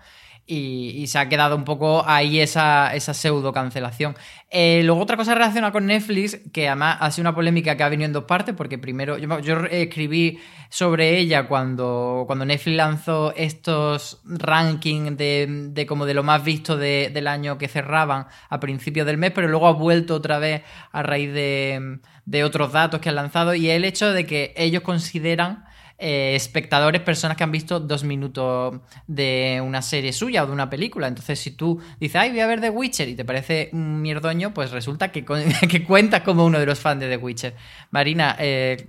Y, 0.46 1.06
se 1.06 1.18
ha 1.18 1.28
quedado 1.28 1.56
un 1.56 1.64
poco 1.64 2.04
ahí 2.06 2.40
esa, 2.40 2.94
esa 2.94 3.14
pseudo 3.14 3.52
cancelación. 3.52 4.16
Eh, 4.50 4.82
luego 4.84 5.00
otra 5.00 5.16
cosa 5.16 5.34
relacionada 5.34 5.72
con 5.72 5.86
Netflix, 5.86 6.40
que 6.52 6.68
además 6.68 6.98
ha 7.00 7.10
sido 7.10 7.22
una 7.22 7.34
polémica 7.34 7.76
que 7.76 7.82
ha 7.82 7.88
venido 7.88 8.06
en 8.06 8.12
dos 8.12 8.24
partes, 8.24 8.54
porque 8.54 8.78
primero 8.78 9.18
yo, 9.18 9.64
escribí 9.70 10.40
sobre 10.68 11.18
ella 11.18 11.48
cuando, 11.48 12.24
cuando 12.26 12.44
Netflix 12.44 12.76
lanzó 12.76 13.32
estos 13.36 14.20
rankings 14.24 15.16
de, 15.16 15.68
de 15.70 15.86
como 15.86 16.06
de 16.06 16.14
lo 16.14 16.22
más 16.22 16.42
visto 16.44 16.76
del 16.76 17.26
año 17.26 17.56
que 17.56 17.68
cerraban 17.68 18.26
a 18.48 18.60
principios 18.60 19.06
del 19.06 19.18
mes, 19.18 19.32
pero 19.34 19.48
luego 19.48 19.68
ha 19.68 19.72
vuelto 19.72 20.14
otra 20.14 20.38
vez 20.38 20.62
a 20.90 21.02
raíz 21.02 21.32
de, 21.32 22.00
de 22.24 22.44
otros 22.44 22.72
datos 22.72 23.00
que 23.00 23.08
han 23.08 23.16
lanzado 23.16 23.54
y 23.54 23.70
el 23.70 23.84
hecho 23.84 24.12
de 24.12 24.26
que 24.26 24.54
ellos 24.56 24.82
consideran 24.82 25.64
eh, 26.04 26.34
espectadores, 26.34 27.00
personas 27.00 27.36
que 27.36 27.44
han 27.44 27.52
visto 27.52 27.78
dos 27.78 28.02
minutos 28.02 28.80
de 29.06 29.62
una 29.64 29.82
serie 29.82 30.12
suya 30.12 30.42
o 30.42 30.46
de 30.48 30.52
una 30.52 30.68
película. 30.68 31.06
Entonces, 31.06 31.38
si 31.38 31.52
tú 31.52 31.78
dices, 32.00 32.16
ay, 32.16 32.30
voy 32.30 32.40
a 32.40 32.48
ver 32.48 32.60
The 32.60 32.70
Witcher 32.70 33.08
y 33.08 33.14
te 33.14 33.24
parece 33.24 33.70
un 33.72 34.02
mierdoño, 34.02 34.52
pues 34.52 34.72
resulta 34.72 35.12
que, 35.12 35.24
que 35.70 35.84
cuentas 35.84 36.22
como 36.22 36.44
uno 36.44 36.58
de 36.58 36.66
los 36.66 36.80
fans 36.80 36.98
de 36.98 37.08
The 37.08 37.18
Witcher. 37.18 37.54
Marina, 37.92 38.34
eh, 38.40 38.88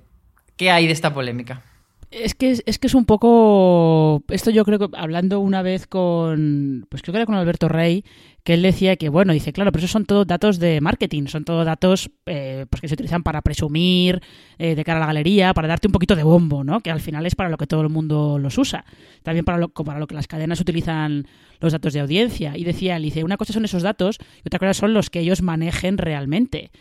¿qué 0.58 0.72
hay 0.72 0.88
de 0.88 0.94
esta 0.94 1.14
polémica? 1.14 1.62
Es 2.10 2.34
que 2.34 2.60
es, 2.66 2.80
que 2.80 2.88
es 2.88 2.94
un 2.96 3.06
poco. 3.06 4.24
Esto 4.30 4.50
yo 4.50 4.66
creo 4.66 4.80
que 4.80 4.88
hablando 4.98 5.40
una 5.40 5.62
vez 5.62 5.86
con. 5.86 6.88
Pues 6.90 7.04
creo 7.04 7.14
que 7.14 7.18
era 7.18 7.26
con 7.28 7.36
Alberto 7.36 7.70
Rey, 7.70 8.06
que 8.44 8.54
él 8.54 8.62
decía 8.62 8.98
que, 8.98 9.08
bueno, 9.08 9.32
dice, 9.32 9.54
claro, 9.54 9.72
pero 9.72 9.80
esos 9.80 9.92
son 9.92 10.06
todos 10.06 10.28
datos 10.28 10.60
de 10.60 10.82
marketing, 10.82 11.28
son 11.28 11.46
todos 11.46 11.66
datos 11.66 12.12
eh, 12.26 12.66
pues 12.70 12.82
que 12.82 12.90
se 12.90 12.96
utilizan 12.96 13.24
para 13.24 13.42
presumir 13.42 14.22
eh, 14.58 14.76
de 14.76 14.84
cara 14.84 14.98
a 14.98 15.00
la 15.00 15.08
galería, 15.08 15.54
para 15.54 15.70
darte 15.70 15.88
un 15.88 15.94
poquito 15.94 16.16
de 16.16 16.24
bombo, 16.24 16.64
¿no? 16.64 16.82
Que 16.82 16.92
al 16.92 17.00
final 17.00 17.26
es 17.26 17.36
para 17.36 17.50
lo 17.50 17.58
que 17.58 17.68
todo 17.68 17.82
el 17.82 17.90
mundo 17.90 18.38
los 18.40 18.58
usa. 18.58 18.84
También 19.24 19.46
para 19.46 19.58
lo, 19.58 19.70
para 19.70 19.98
lo 19.98 20.08
que 20.08 20.16
las 20.16 20.28
cadenas 20.28 20.60
utilizan 20.60 21.26
los 21.62 21.72
datos 21.72 21.94
de 21.94 22.02
audiencia. 22.02 22.58
Y 22.58 22.66
decía, 22.66 22.98
él 22.98 23.04
dice, 23.04 23.24
una 23.24 23.38
cosa 23.38 23.54
son 23.54 23.64
esos 23.64 23.82
datos 23.82 24.20
y 24.44 24.48
otra 24.48 24.60
cosa 24.60 24.74
son 24.74 24.94
los 24.94 25.10
que 25.10 25.22
ellos 25.22 25.42
manejen 25.42 25.98
realmente. 25.98 26.72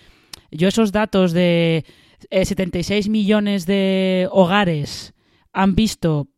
Yo 0.50 0.66
esos 0.66 0.90
datos 0.90 1.32
de 1.32 1.84
76 2.30 3.06
eh, 3.06 3.10
millones 3.10 3.66
de 3.66 4.28
hogares 4.32 5.14
han 5.52 5.76
visto 5.76 6.28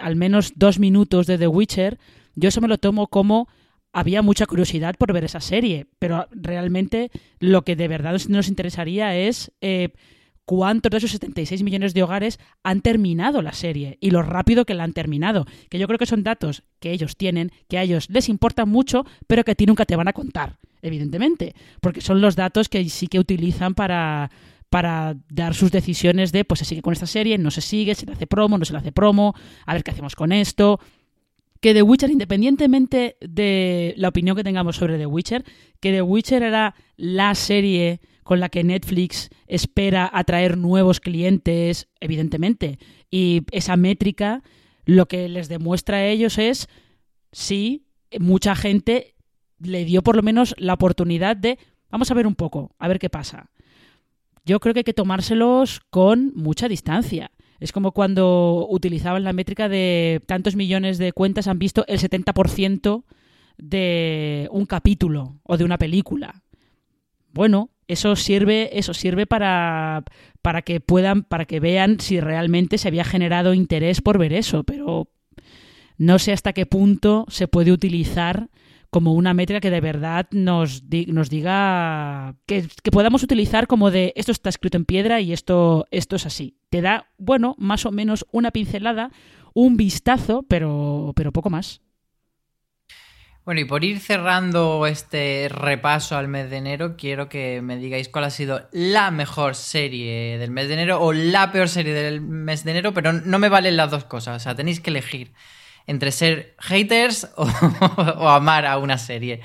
al 0.00 0.14
menos 0.14 0.52
dos 0.54 0.78
minutos 0.78 1.26
de 1.26 1.36
The 1.36 1.48
Witcher, 1.48 1.98
yo 2.36 2.50
eso 2.50 2.60
me 2.60 2.68
lo 2.68 2.78
tomo 2.78 3.08
como 3.08 3.48
había 3.92 4.22
mucha 4.22 4.46
curiosidad 4.46 4.94
por 4.96 5.12
ver 5.12 5.24
esa 5.24 5.40
serie, 5.40 5.86
pero 5.98 6.28
realmente 6.30 7.10
lo 7.38 7.62
que 7.62 7.76
de 7.76 7.88
verdad 7.88 8.20
nos 8.28 8.48
interesaría 8.48 9.16
es 9.16 9.52
eh, 9.60 9.90
cuántos 10.44 10.90
de 10.90 10.98
esos 10.98 11.12
76 11.12 11.62
millones 11.62 11.94
de 11.94 12.02
hogares 12.02 12.38
han 12.62 12.80
terminado 12.80 13.42
la 13.42 13.52
serie 13.52 13.98
y 14.00 14.10
lo 14.10 14.22
rápido 14.22 14.64
que 14.64 14.74
la 14.74 14.84
han 14.84 14.92
terminado, 14.92 15.46
que 15.68 15.78
yo 15.78 15.86
creo 15.86 15.98
que 15.98 16.06
son 16.06 16.22
datos 16.22 16.62
que 16.80 16.92
ellos 16.92 17.16
tienen, 17.16 17.52
que 17.68 17.78
a 17.78 17.82
ellos 17.82 18.08
les 18.10 18.28
importan 18.28 18.68
mucho, 18.68 19.04
pero 19.26 19.44
que 19.44 19.52
a 19.52 19.54
ti 19.54 19.66
nunca 19.66 19.86
te 19.86 19.96
van 19.96 20.08
a 20.08 20.12
contar, 20.12 20.58
evidentemente, 20.82 21.54
porque 21.80 22.00
son 22.00 22.20
los 22.20 22.36
datos 22.36 22.68
que 22.68 22.88
sí 22.88 23.06
que 23.06 23.18
utilizan 23.18 23.74
para 23.74 24.30
para 24.70 25.16
dar 25.28 25.54
sus 25.54 25.72
decisiones 25.72 26.30
de 26.30 26.44
pues 26.44 26.60
se 26.60 26.64
sigue 26.64 26.80
con 26.80 26.92
esta 26.92 27.06
serie, 27.06 27.36
no 27.38 27.50
se 27.50 27.60
sigue, 27.60 27.96
se 27.96 28.06
le 28.06 28.12
hace 28.12 28.28
promo, 28.28 28.56
no 28.56 28.64
se 28.64 28.72
le 28.72 28.78
hace 28.78 28.92
promo, 28.92 29.34
a 29.66 29.74
ver 29.74 29.82
qué 29.82 29.90
hacemos 29.90 30.14
con 30.14 30.30
esto, 30.30 30.78
que 31.60 31.74
The 31.74 31.82
Witcher, 31.82 32.10
independientemente 32.10 33.16
de 33.20 33.94
la 33.96 34.08
opinión 34.08 34.36
que 34.36 34.44
tengamos 34.44 34.76
sobre 34.76 34.98
The 34.98 35.06
Witcher, 35.06 35.44
que 35.80 35.92
The 35.92 36.02
Witcher 36.02 36.42
era 36.42 36.74
la 36.96 37.34
serie 37.34 38.00
con 38.22 38.40
la 38.40 38.48
que 38.48 38.64
Netflix 38.64 39.28
espera 39.46 40.08
atraer 40.12 40.56
nuevos 40.56 41.00
clientes, 41.00 41.88
evidentemente. 42.00 42.78
Y 43.10 43.42
esa 43.50 43.76
métrica 43.76 44.42
lo 44.84 45.06
que 45.06 45.28
les 45.28 45.48
demuestra 45.48 45.98
a 45.98 46.06
ellos 46.06 46.38
es 46.38 46.68
si 47.32 47.86
mucha 48.18 48.54
gente 48.56 49.14
le 49.58 49.84
dio 49.84 50.02
por 50.02 50.16
lo 50.16 50.22
menos 50.22 50.54
la 50.58 50.74
oportunidad 50.74 51.36
de 51.36 51.58
vamos 51.90 52.10
a 52.10 52.14
ver 52.14 52.26
un 52.26 52.34
poco, 52.34 52.74
a 52.78 52.88
ver 52.88 52.98
qué 52.98 53.10
pasa. 53.10 53.50
Yo 54.44 54.58
creo 54.58 54.72
que 54.72 54.80
hay 54.80 54.84
que 54.84 54.94
tomárselos 54.94 55.80
con 55.90 56.32
mucha 56.34 56.68
distancia. 56.68 57.30
Es 57.60 57.72
como 57.72 57.92
cuando 57.92 58.66
utilizaban 58.68 59.22
la 59.22 59.34
métrica 59.34 59.68
de 59.68 60.22
tantos 60.26 60.56
millones 60.56 60.98
de 60.98 61.12
cuentas 61.12 61.46
han 61.46 61.58
visto 61.58 61.84
el 61.86 62.00
70% 62.00 63.04
de 63.58 64.48
un 64.50 64.64
capítulo 64.64 65.36
o 65.42 65.56
de 65.58 65.64
una 65.64 65.78
película. 65.78 66.42
Bueno, 67.32 67.70
eso 67.86 68.16
sirve, 68.16 68.78
eso 68.78 68.94
sirve 68.94 69.26
para, 69.26 70.04
para 70.42 70.62
que 70.62 70.80
puedan, 70.80 71.22
para 71.22 71.44
que 71.44 71.60
vean 71.60 72.00
si 72.00 72.18
realmente 72.18 72.78
se 72.78 72.88
había 72.88 73.04
generado 73.04 73.52
interés 73.52 74.00
por 74.00 74.16
ver 74.18 74.32
eso, 74.32 74.64
pero 74.64 75.08
no 75.98 76.18
sé 76.18 76.32
hasta 76.32 76.54
qué 76.54 76.66
punto 76.66 77.26
se 77.28 77.46
puede 77.46 77.72
utilizar 77.72 78.48
como 78.90 79.14
una 79.14 79.34
métrica 79.34 79.60
que 79.60 79.70
de 79.70 79.80
verdad 79.80 80.26
nos, 80.32 80.82
nos 81.06 81.30
diga 81.30 82.34
que, 82.46 82.68
podamos 82.90 83.22
utilizar 83.22 83.66
como 83.66 83.90
de 83.90 84.12
esto 84.16 84.32
está 84.32 84.50
escrito 84.50 84.76
en 84.76 84.84
piedra 84.84 85.20
y 85.20 85.32
esto, 85.32 85.86
esto 85.90 86.16
es 86.16 86.26
así. 86.26 86.56
Te 86.70 86.82
da, 86.82 87.06
bueno, 87.16 87.54
más 87.58 87.86
o 87.86 87.92
menos 87.92 88.26
una 88.32 88.50
pincelada, 88.50 89.10
un 89.54 89.76
vistazo, 89.76 90.44
pero, 90.48 91.12
pero 91.14 91.32
poco 91.32 91.50
más. 91.50 91.80
Bueno, 93.44 93.62
y 93.62 93.64
por 93.64 93.84
ir 93.84 94.00
cerrando 94.00 94.86
este 94.86 95.48
repaso 95.48 96.16
al 96.16 96.28
mes 96.28 96.50
de 96.50 96.58
enero, 96.58 96.96
quiero 96.96 97.28
que 97.28 97.62
me 97.62 97.78
digáis 97.78 98.08
cuál 98.08 98.24
ha 98.24 98.30
sido 98.30 98.68
la 98.70 99.10
mejor 99.10 99.54
serie 99.54 100.36
del 100.38 100.50
mes 100.50 100.68
de 100.68 100.74
enero 100.74 101.00
o 101.00 101.12
la 101.12 101.50
peor 101.50 101.68
serie 101.68 101.94
del 101.94 102.20
mes 102.20 102.64
de 102.64 102.72
enero, 102.72 102.92
pero 102.92 103.12
no 103.12 103.38
me 103.38 103.48
valen 103.48 103.76
las 103.76 103.90
dos 103.90 104.04
cosas, 104.04 104.36
o 104.36 104.40
sea, 104.40 104.54
tenéis 104.54 104.80
que 104.80 104.90
elegir 104.90 105.32
entre 105.90 106.12
ser 106.12 106.54
haters 106.58 107.28
o, 107.36 108.28
amar 108.28 108.64
a 108.64 108.78
una 108.78 108.96
serie, 108.96 109.40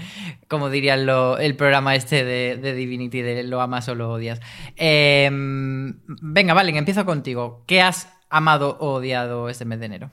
como 0.48 0.70
diría 0.70 0.94
el 0.94 1.56
programa 1.56 1.96
este 1.96 2.24
de, 2.24 2.74
Divinity, 2.74 3.24
de 3.24 3.44
lo 3.44 3.62
amas 3.62 3.90
o 3.90 3.96
lo 3.96 4.12
odias. 4.12 4.40
Em, 4.76 6.00
venga, 6.08 6.54
Valen, 6.54 6.76
empiezo 6.76 7.04
contigo. 7.04 7.64
¿Qué 7.66 7.82
has 7.82 8.08
amado 8.30 8.78
o 8.80 8.94
odiado 8.94 9.50
este 9.50 9.66
mes 9.66 9.80
de 9.80 9.88
enero? 9.88 10.12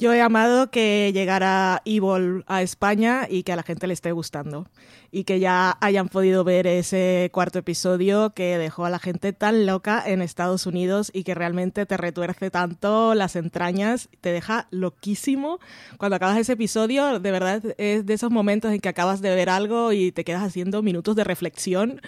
Yo 0.00 0.12
he 0.12 0.20
amado 0.20 0.70
que 0.70 1.10
llegara 1.12 1.82
Evil 1.84 2.44
a 2.46 2.62
España 2.62 3.26
y 3.28 3.42
que 3.42 3.52
a 3.52 3.56
la 3.56 3.64
gente 3.64 3.88
le 3.88 3.94
esté 3.94 4.12
gustando. 4.12 4.68
Y 5.10 5.24
que 5.24 5.40
ya 5.40 5.76
hayan 5.80 6.08
podido 6.08 6.44
ver 6.44 6.68
ese 6.68 7.30
cuarto 7.32 7.58
episodio 7.58 8.30
que 8.30 8.58
dejó 8.58 8.84
a 8.84 8.90
la 8.90 9.00
gente 9.00 9.32
tan 9.32 9.66
loca 9.66 10.00
en 10.06 10.22
Estados 10.22 10.66
Unidos 10.66 11.10
y 11.12 11.24
que 11.24 11.34
realmente 11.34 11.84
te 11.84 11.96
retuerce 11.96 12.50
tanto 12.50 13.14
las 13.14 13.34
entrañas, 13.34 14.08
te 14.20 14.30
deja 14.30 14.68
loquísimo. 14.70 15.58
Cuando 15.96 16.14
acabas 16.14 16.38
ese 16.38 16.52
episodio, 16.52 17.18
de 17.18 17.30
verdad 17.32 17.62
es 17.76 18.06
de 18.06 18.14
esos 18.14 18.30
momentos 18.30 18.70
en 18.70 18.80
que 18.80 18.90
acabas 18.90 19.20
de 19.20 19.34
ver 19.34 19.50
algo 19.50 19.92
y 19.92 20.12
te 20.12 20.22
quedas 20.22 20.44
haciendo 20.44 20.80
minutos 20.80 21.16
de 21.16 21.24
reflexión 21.24 22.00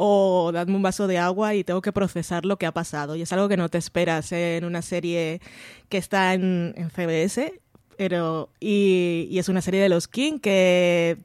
o 0.00 0.52
dadme 0.52 0.76
un 0.76 0.82
vaso 0.82 1.08
de 1.08 1.18
agua 1.18 1.56
y 1.56 1.64
tengo 1.64 1.82
que 1.82 1.90
procesar 1.90 2.44
lo 2.44 2.56
que 2.56 2.66
ha 2.66 2.72
pasado. 2.72 3.16
Y 3.16 3.22
es 3.22 3.32
algo 3.32 3.48
que 3.48 3.56
no 3.56 3.68
te 3.68 3.78
esperas 3.78 4.30
en 4.30 4.64
una 4.64 4.80
serie 4.80 5.40
que 5.88 5.98
está 5.98 6.34
en, 6.34 6.72
CBS, 6.94 7.52
pero, 7.96 8.48
y, 8.60 9.36
es 9.36 9.48
una 9.48 9.60
serie 9.60 9.80
de 9.82 9.88
los 9.88 10.06
King 10.06 10.38
que 10.38 11.18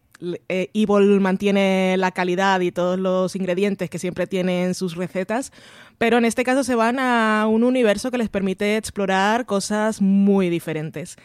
eh, 0.49 0.69
Evil 0.73 1.19
mantiene 1.19 1.97
la 1.99 2.09
calidad 2.09 2.61
y 2.61 2.71
todos 2.71 2.97
los 2.97 3.35
ingredientes 3.35 3.91
que 3.91 3.99
siempre 3.99 4.25
tienen 4.25 4.73
sus 4.73 4.95
recetas, 4.95 5.51
pero 5.99 6.17
en 6.17 6.25
este 6.25 6.43
caso 6.43 6.63
se 6.63 6.73
van 6.73 6.97
a 6.97 7.45
un 7.47 7.63
universo 7.63 8.09
que 8.09 8.17
les 8.17 8.29
permite 8.29 8.77
explorar 8.77 9.45
cosas 9.45 10.01
muy 10.01 10.49
diferentes. 10.49 11.17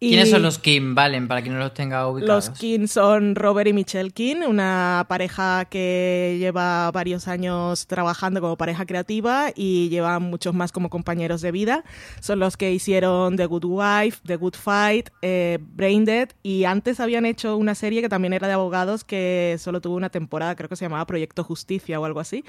¿Quiénes 0.00 0.30
son 0.30 0.42
los 0.42 0.58
Kim, 0.58 0.94
Valen, 0.94 1.26
para 1.26 1.42
que 1.42 1.50
no 1.50 1.58
los 1.58 1.74
tenga 1.74 2.06
ubicados? 2.06 2.48
Los 2.48 2.58
Kim 2.58 2.86
son 2.86 3.34
Robert 3.34 3.68
y 3.68 3.72
Michelle 3.72 4.12
Kim, 4.12 4.42
una 4.42 5.04
pareja 5.08 5.64
que 5.64 6.36
lleva 6.38 6.90
varios 6.92 7.26
años 7.26 7.88
trabajando 7.88 8.40
como 8.40 8.56
pareja 8.56 8.86
creativa 8.86 9.50
y 9.56 9.88
llevan 9.88 10.22
muchos 10.22 10.54
más 10.54 10.70
como 10.70 10.88
compañeros 10.88 11.40
de 11.40 11.50
vida. 11.50 11.84
Son 12.20 12.38
los 12.38 12.56
que 12.56 12.72
hicieron 12.72 13.36
The 13.36 13.46
Good 13.46 13.64
Wife, 13.64 14.18
The 14.24 14.36
Good 14.36 14.54
Fight, 14.54 15.08
eh, 15.22 15.58
Brain 15.60 16.04
Dead 16.04 16.28
y 16.44 16.62
antes 16.62 17.00
habían 17.00 17.26
hecho 17.26 17.56
una 17.56 17.74
serie 17.74 18.00
que 18.00 18.08
también 18.08 18.32
era 18.32 18.46
de 18.46 18.54
abogados 18.54 19.02
que 19.02 19.56
solo 19.58 19.80
tuvo 19.80 19.96
una 19.96 20.10
temporada, 20.10 20.54
creo 20.54 20.68
que 20.68 20.76
se 20.76 20.84
llamaba 20.84 21.06
Proyecto 21.06 21.42
Justicia 21.42 21.98
o 21.98 22.04
algo 22.04 22.20
así. 22.20 22.44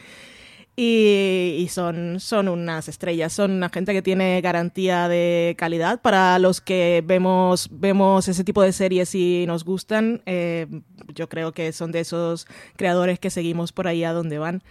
Y, 0.81 1.67
son, 1.69 2.21
son 2.21 2.47
unas 2.47 2.87
estrellas, 2.87 3.33
son 3.33 3.51
una 3.51 3.67
gente 3.67 3.91
que 3.91 4.01
tiene 4.01 4.39
garantía 4.39 5.09
de 5.09 5.53
calidad. 5.57 5.99
Para 5.99 6.39
los 6.39 6.61
que 6.61 7.03
vemos, 7.05 7.67
vemos 7.69 8.29
ese 8.29 8.45
tipo 8.45 8.61
de 8.61 8.71
series 8.71 9.13
y 9.13 9.43
nos 9.45 9.65
gustan, 9.65 10.21
eh, 10.25 10.67
yo 11.13 11.27
creo 11.27 11.51
que 11.51 11.73
son 11.73 11.91
de 11.91 11.99
esos 11.99 12.47
creadores 12.77 13.19
que 13.19 13.29
seguimos 13.29 13.73
por 13.73 13.89
ahí 13.89 14.05
a 14.05 14.13
donde 14.13 14.39
van. 14.39 14.63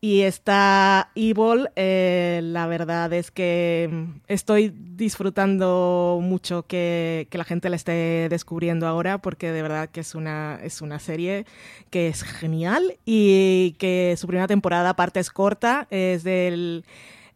Y 0.00 0.22
esta 0.22 1.10
Evil, 1.14 1.68
eh, 1.74 2.40
la 2.42 2.66
verdad 2.66 3.12
es 3.12 3.30
que 3.30 3.88
mm, 3.90 4.20
estoy 4.28 4.72
disfrutando 4.76 6.20
mucho 6.22 6.64
que, 6.64 7.26
que, 7.30 7.38
la 7.38 7.44
gente 7.44 7.70
la 7.70 7.76
esté 7.76 8.28
descubriendo 8.28 8.86
ahora, 8.86 9.18
porque 9.18 9.52
de 9.52 9.62
verdad 9.62 9.88
que 9.88 10.00
es 10.00 10.14
una, 10.14 10.60
es 10.62 10.82
una 10.82 10.98
serie 10.98 11.46
que 11.90 12.08
es 12.08 12.22
genial 12.22 12.98
y 13.06 13.74
que 13.78 14.14
su 14.18 14.26
primera 14.26 14.46
temporada, 14.46 14.90
aparte, 14.90 15.20
es 15.20 15.30
corta, 15.30 15.86
es 15.90 16.24
del 16.24 16.84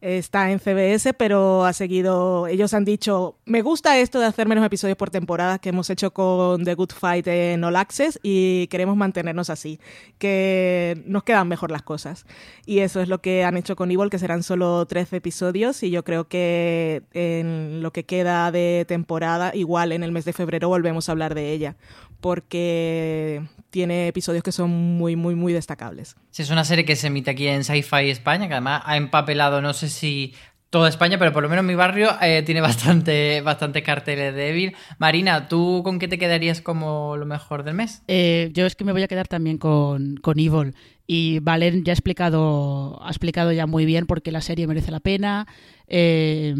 está 0.01 0.51
en 0.51 0.59
CBS, 0.59 1.13
pero 1.13 1.63
ha 1.63 1.73
seguido, 1.73 2.47
ellos 2.47 2.73
han 2.73 2.85
dicho, 2.85 3.37
me 3.45 3.61
gusta 3.61 3.99
esto 3.99 4.19
de 4.19 4.25
hacer 4.25 4.47
menos 4.47 4.65
episodios 4.65 4.97
por 4.97 5.11
temporada 5.11 5.59
que 5.59 5.69
hemos 5.69 5.89
hecho 5.91 6.11
con 6.11 6.63
The 6.65 6.73
Good 6.73 6.91
Fight 6.91 7.27
en 7.27 7.63
All 7.63 7.75
Access 7.75 8.19
y 8.23 8.65
queremos 8.67 8.97
mantenernos 8.97 9.51
así, 9.51 9.79
que 10.17 11.01
nos 11.05 11.23
quedan 11.23 11.47
mejor 11.47 11.69
las 11.69 11.83
cosas. 11.83 12.25
Y 12.65 12.79
eso 12.79 12.99
es 12.99 13.07
lo 13.07 13.21
que 13.21 13.43
han 13.43 13.57
hecho 13.57 13.75
con 13.75 13.91
Evil, 13.91 14.09
que 14.09 14.19
serán 14.19 14.41
solo 14.41 14.85
13 14.87 15.17
episodios 15.17 15.83
y 15.83 15.91
yo 15.91 16.03
creo 16.03 16.27
que 16.27 17.03
en 17.13 17.83
lo 17.83 17.93
que 17.93 18.03
queda 18.03 18.51
de 18.51 18.85
temporada, 18.87 19.51
igual 19.53 19.91
en 19.91 20.03
el 20.03 20.11
mes 20.11 20.25
de 20.25 20.33
febrero 20.33 20.67
volvemos 20.67 21.07
a 21.07 21.11
hablar 21.11 21.35
de 21.35 21.51
ella, 21.51 21.75
porque 22.19 23.43
tiene 23.71 24.07
episodios 24.07 24.43
que 24.43 24.51
son 24.51 24.69
muy, 24.69 25.15
muy, 25.15 25.33
muy 25.33 25.53
destacables. 25.53 26.15
Sí, 26.29 26.43
es 26.43 26.51
una 26.51 26.65
serie 26.65 26.85
que 26.85 26.95
se 26.95 27.07
emite 27.07 27.31
aquí 27.31 27.47
en 27.47 27.63
Sci-Fi 27.63 28.09
España, 28.09 28.47
que 28.47 28.53
además 28.53 28.83
ha 28.85 28.97
empapelado, 28.97 29.61
no 29.61 29.73
sé 29.73 29.89
si 29.89 30.33
toda 30.69 30.89
España, 30.89 31.17
pero 31.17 31.33
por 31.33 31.43
lo 31.43 31.49
menos 31.49 31.65
mi 31.65 31.75
barrio 31.75 32.11
eh, 32.21 32.43
tiene 32.45 32.61
bastante, 32.61 33.41
bastante 33.45 33.81
carteles 33.81 34.35
de 34.35 34.49
Evil. 34.49 34.75
Marina, 34.99 35.47
¿tú 35.47 35.81
con 35.83 35.99
qué 35.99 36.07
te 36.07 36.17
quedarías 36.17 36.61
como 36.61 37.17
lo 37.17 37.25
mejor 37.25 37.63
del 37.63 37.73
mes? 37.73 38.03
Eh, 38.07 38.51
yo 38.53 38.65
es 38.65 38.75
que 38.75 38.83
me 38.83 38.91
voy 38.91 39.03
a 39.03 39.07
quedar 39.07 39.27
también 39.27 39.57
con, 39.57 40.17
con 40.17 40.37
Evil. 40.37 40.75
Y 41.07 41.39
Valen 41.39 41.83
ya 41.83 41.91
ha 41.91 41.95
explicado, 41.95 43.01
ha 43.03 43.09
explicado 43.09 43.51
ya 43.51 43.67
muy 43.67 43.85
bien 43.85 44.05
por 44.05 44.21
qué 44.21 44.31
la 44.31 44.41
serie 44.41 44.67
merece 44.67 44.91
la 44.91 45.01
pena. 45.01 45.45
Eh, 45.87 46.55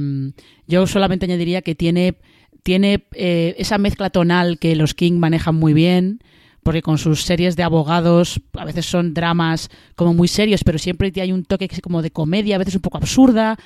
yo 0.68 0.88
solamente 0.88 1.26
añadiría 1.26 1.62
que 1.62 1.76
tiene, 1.76 2.16
tiene 2.64 3.06
esa 3.12 3.78
mezcla 3.78 4.10
tonal 4.10 4.60
que 4.60 4.76
los 4.76 4.94
King 4.94 5.20
manejan 5.20 5.56
muy 5.56 5.74
bien 5.74 6.20
porque 6.64 6.82
con 6.82 6.98
sus 6.98 7.24
series 7.24 7.56
de 7.56 7.64
abogados 7.64 8.40
a 8.54 8.66
veces 8.66 8.86
son 8.86 9.14
dramas 9.14 9.70
como 9.96 10.14
muy 10.14 10.28
serios, 10.28 10.64
pero 10.64 10.78
siempre 10.78 11.12
hay 11.16 11.32
un 11.32 11.44
toque 11.44 11.70
como 11.82 12.02
de 12.02 12.12
comedia, 12.12 12.56
a 12.56 12.60
veces 12.60 12.76
un 12.76 12.82
poco 12.82 12.98
absurda, 12.98 13.58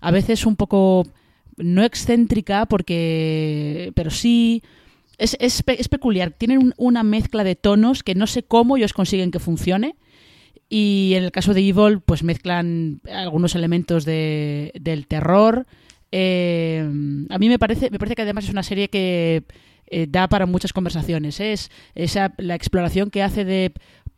a 0.00 0.10
veces 0.10 0.44
un 0.46 0.56
poco 0.56 1.06
no 1.56 1.84
excéntrica, 1.84 2.66
porque 2.66 3.92
pero 3.94 4.10
sí 4.10 4.62
es, 5.18 5.36
es, 5.38 5.62
peculiar. 5.62 6.32
Tienen 6.32 6.74
una 6.76 7.02
mezcla 7.02 7.44
de 7.44 7.54
tonos 7.54 8.02
que 8.02 8.14
no 8.14 8.26
sé 8.26 8.42
cómo 8.42 8.76
ellos 8.76 8.92
consiguen 8.92 9.30
que 9.30 9.38
funcione. 9.38 9.96
Y 10.68 11.12
en 11.16 11.24
el 11.24 11.32
caso 11.32 11.52
de 11.52 11.60
Evil, 11.60 12.00
pues 12.00 12.22
mezclan 12.22 13.00
algunos 13.12 13.54
elementos 13.54 14.04
de, 14.04 14.72
del 14.80 15.06
terror. 15.06 15.66
Eh, 16.10 16.80
a 17.28 17.38
mí 17.38 17.48
me 17.48 17.58
parece, 17.58 17.90
me 17.90 17.98
parece 17.98 18.14
que 18.14 18.22
además 18.22 18.44
es 18.44 18.50
una 18.50 18.62
serie 18.62 18.88
que 18.88 19.44
eh, 19.86 20.06
da 20.08 20.28
para 20.28 20.46
muchas 20.46 20.72
conversaciones. 20.72 21.38
¿eh? 21.40 21.52
Es 21.52 21.70
esa, 21.94 22.34
la 22.38 22.54
exploración 22.54 23.10
que 23.10 23.22
hace 23.22 23.44
de 23.44 23.72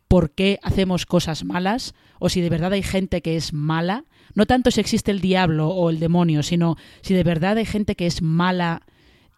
por 0.07 0.31
qué 0.31 0.59
hacemos 0.63 1.05
cosas 1.05 1.43
malas 1.43 1.93
o 2.19 2.29
si 2.29 2.41
de 2.41 2.49
verdad 2.49 2.73
hay 2.73 2.83
gente 2.83 3.21
que 3.21 3.35
es 3.35 3.53
mala. 3.53 4.05
No 4.33 4.45
tanto 4.45 4.71
si 4.71 4.79
existe 4.79 5.11
el 5.11 5.21
diablo 5.21 5.69
o 5.69 5.89
el 5.89 5.99
demonio, 5.99 6.43
sino 6.43 6.77
si 7.01 7.13
de 7.13 7.23
verdad 7.23 7.57
hay 7.57 7.65
gente 7.65 7.95
que 7.95 8.05
es 8.05 8.21
mala 8.21 8.83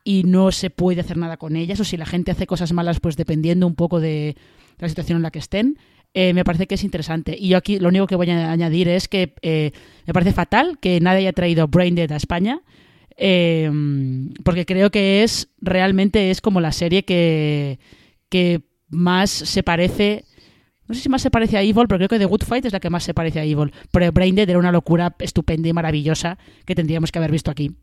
y 0.04 0.24
no 0.24 0.52
se 0.52 0.70
puede 0.70 1.02
hacer 1.02 1.18
nada 1.18 1.38
con 1.38 1.56
ellas 1.56 1.80
o 1.80 1.84
si 1.84 1.98
la 1.98 2.06
gente 2.06 2.32
hace 2.32 2.48
cosas 2.48 2.72
malas 2.72 3.00
pues 3.00 3.18
dependiendo 3.18 3.68
un 3.68 3.76
poco 3.76 4.00
de 4.00 4.36
la 4.78 4.90
situación 4.90 5.18
en 5.18 5.24
la 5.24 5.32
que 5.32 5.40
estén. 5.40 5.78
Eh, 6.14 6.34
me 6.34 6.44
parece 6.44 6.68
que 6.68 6.76
es 6.76 6.84
interesante. 6.84 7.36
Y 7.38 7.50
yo 7.50 7.58
aquí 7.58 7.80
lo 7.80 7.90
único 7.90 8.08
que 8.08 8.16
voy 8.16 8.30
a 8.30 8.52
añadir 8.52 8.88
es 8.88 9.08
que 9.08 9.34
me 10.06 10.14
parece 10.14 10.34
fatal 10.34 10.78
que 10.80 11.00
nadie 11.00 11.20
haya 11.20 11.34
traído 11.34 11.68
Brain 11.68 11.96
Dead 11.96 12.12
a 12.12 12.16
España. 12.16 12.62
Eh, 13.18 13.70
porque 14.44 14.66
creo 14.66 14.92
que 14.92 15.24
es 15.24 15.50
realmente 15.60 16.30
es 16.30 16.40
como 16.40 16.62
la 16.62 16.72
serie 16.72 17.04
que, 17.04 17.80
que 18.30 18.62
más 18.90 19.30
se 19.30 19.64
parece. 19.64 20.26
No 20.88 20.96
sé 20.96 21.02
si 21.02 21.10
más 21.10 21.22
se 21.22 21.32
parece 21.32 21.58
a 21.58 21.62
Evil, 21.62 21.88
pero 21.88 21.98
creo 21.98 22.08
que 22.08 22.20
The 22.20 22.26
Good 22.26 22.44
Fight 22.44 22.66
es 22.66 22.74
la 22.74 22.80
que 22.80 22.90
más 22.90 23.04
se 23.04 23.14
parece 23.14 23.40
a 23.40 23.44
Evil. 23.44 23.74
Pero 23.92 24.12
Braindead 24.12 24.50
era 24.50 24.60
una 24.60 24.72
locura 24.72 25.16
estupenda 25.20 25.68
y 25.68 25.74
maravillosa 25.74 26.38
que 26.66 26.76
tendríamos 26.76 27.12
que 27.12 27.20
haber 27.20 27.32
visto 27.32 27.52
aquí. 27.52 27.76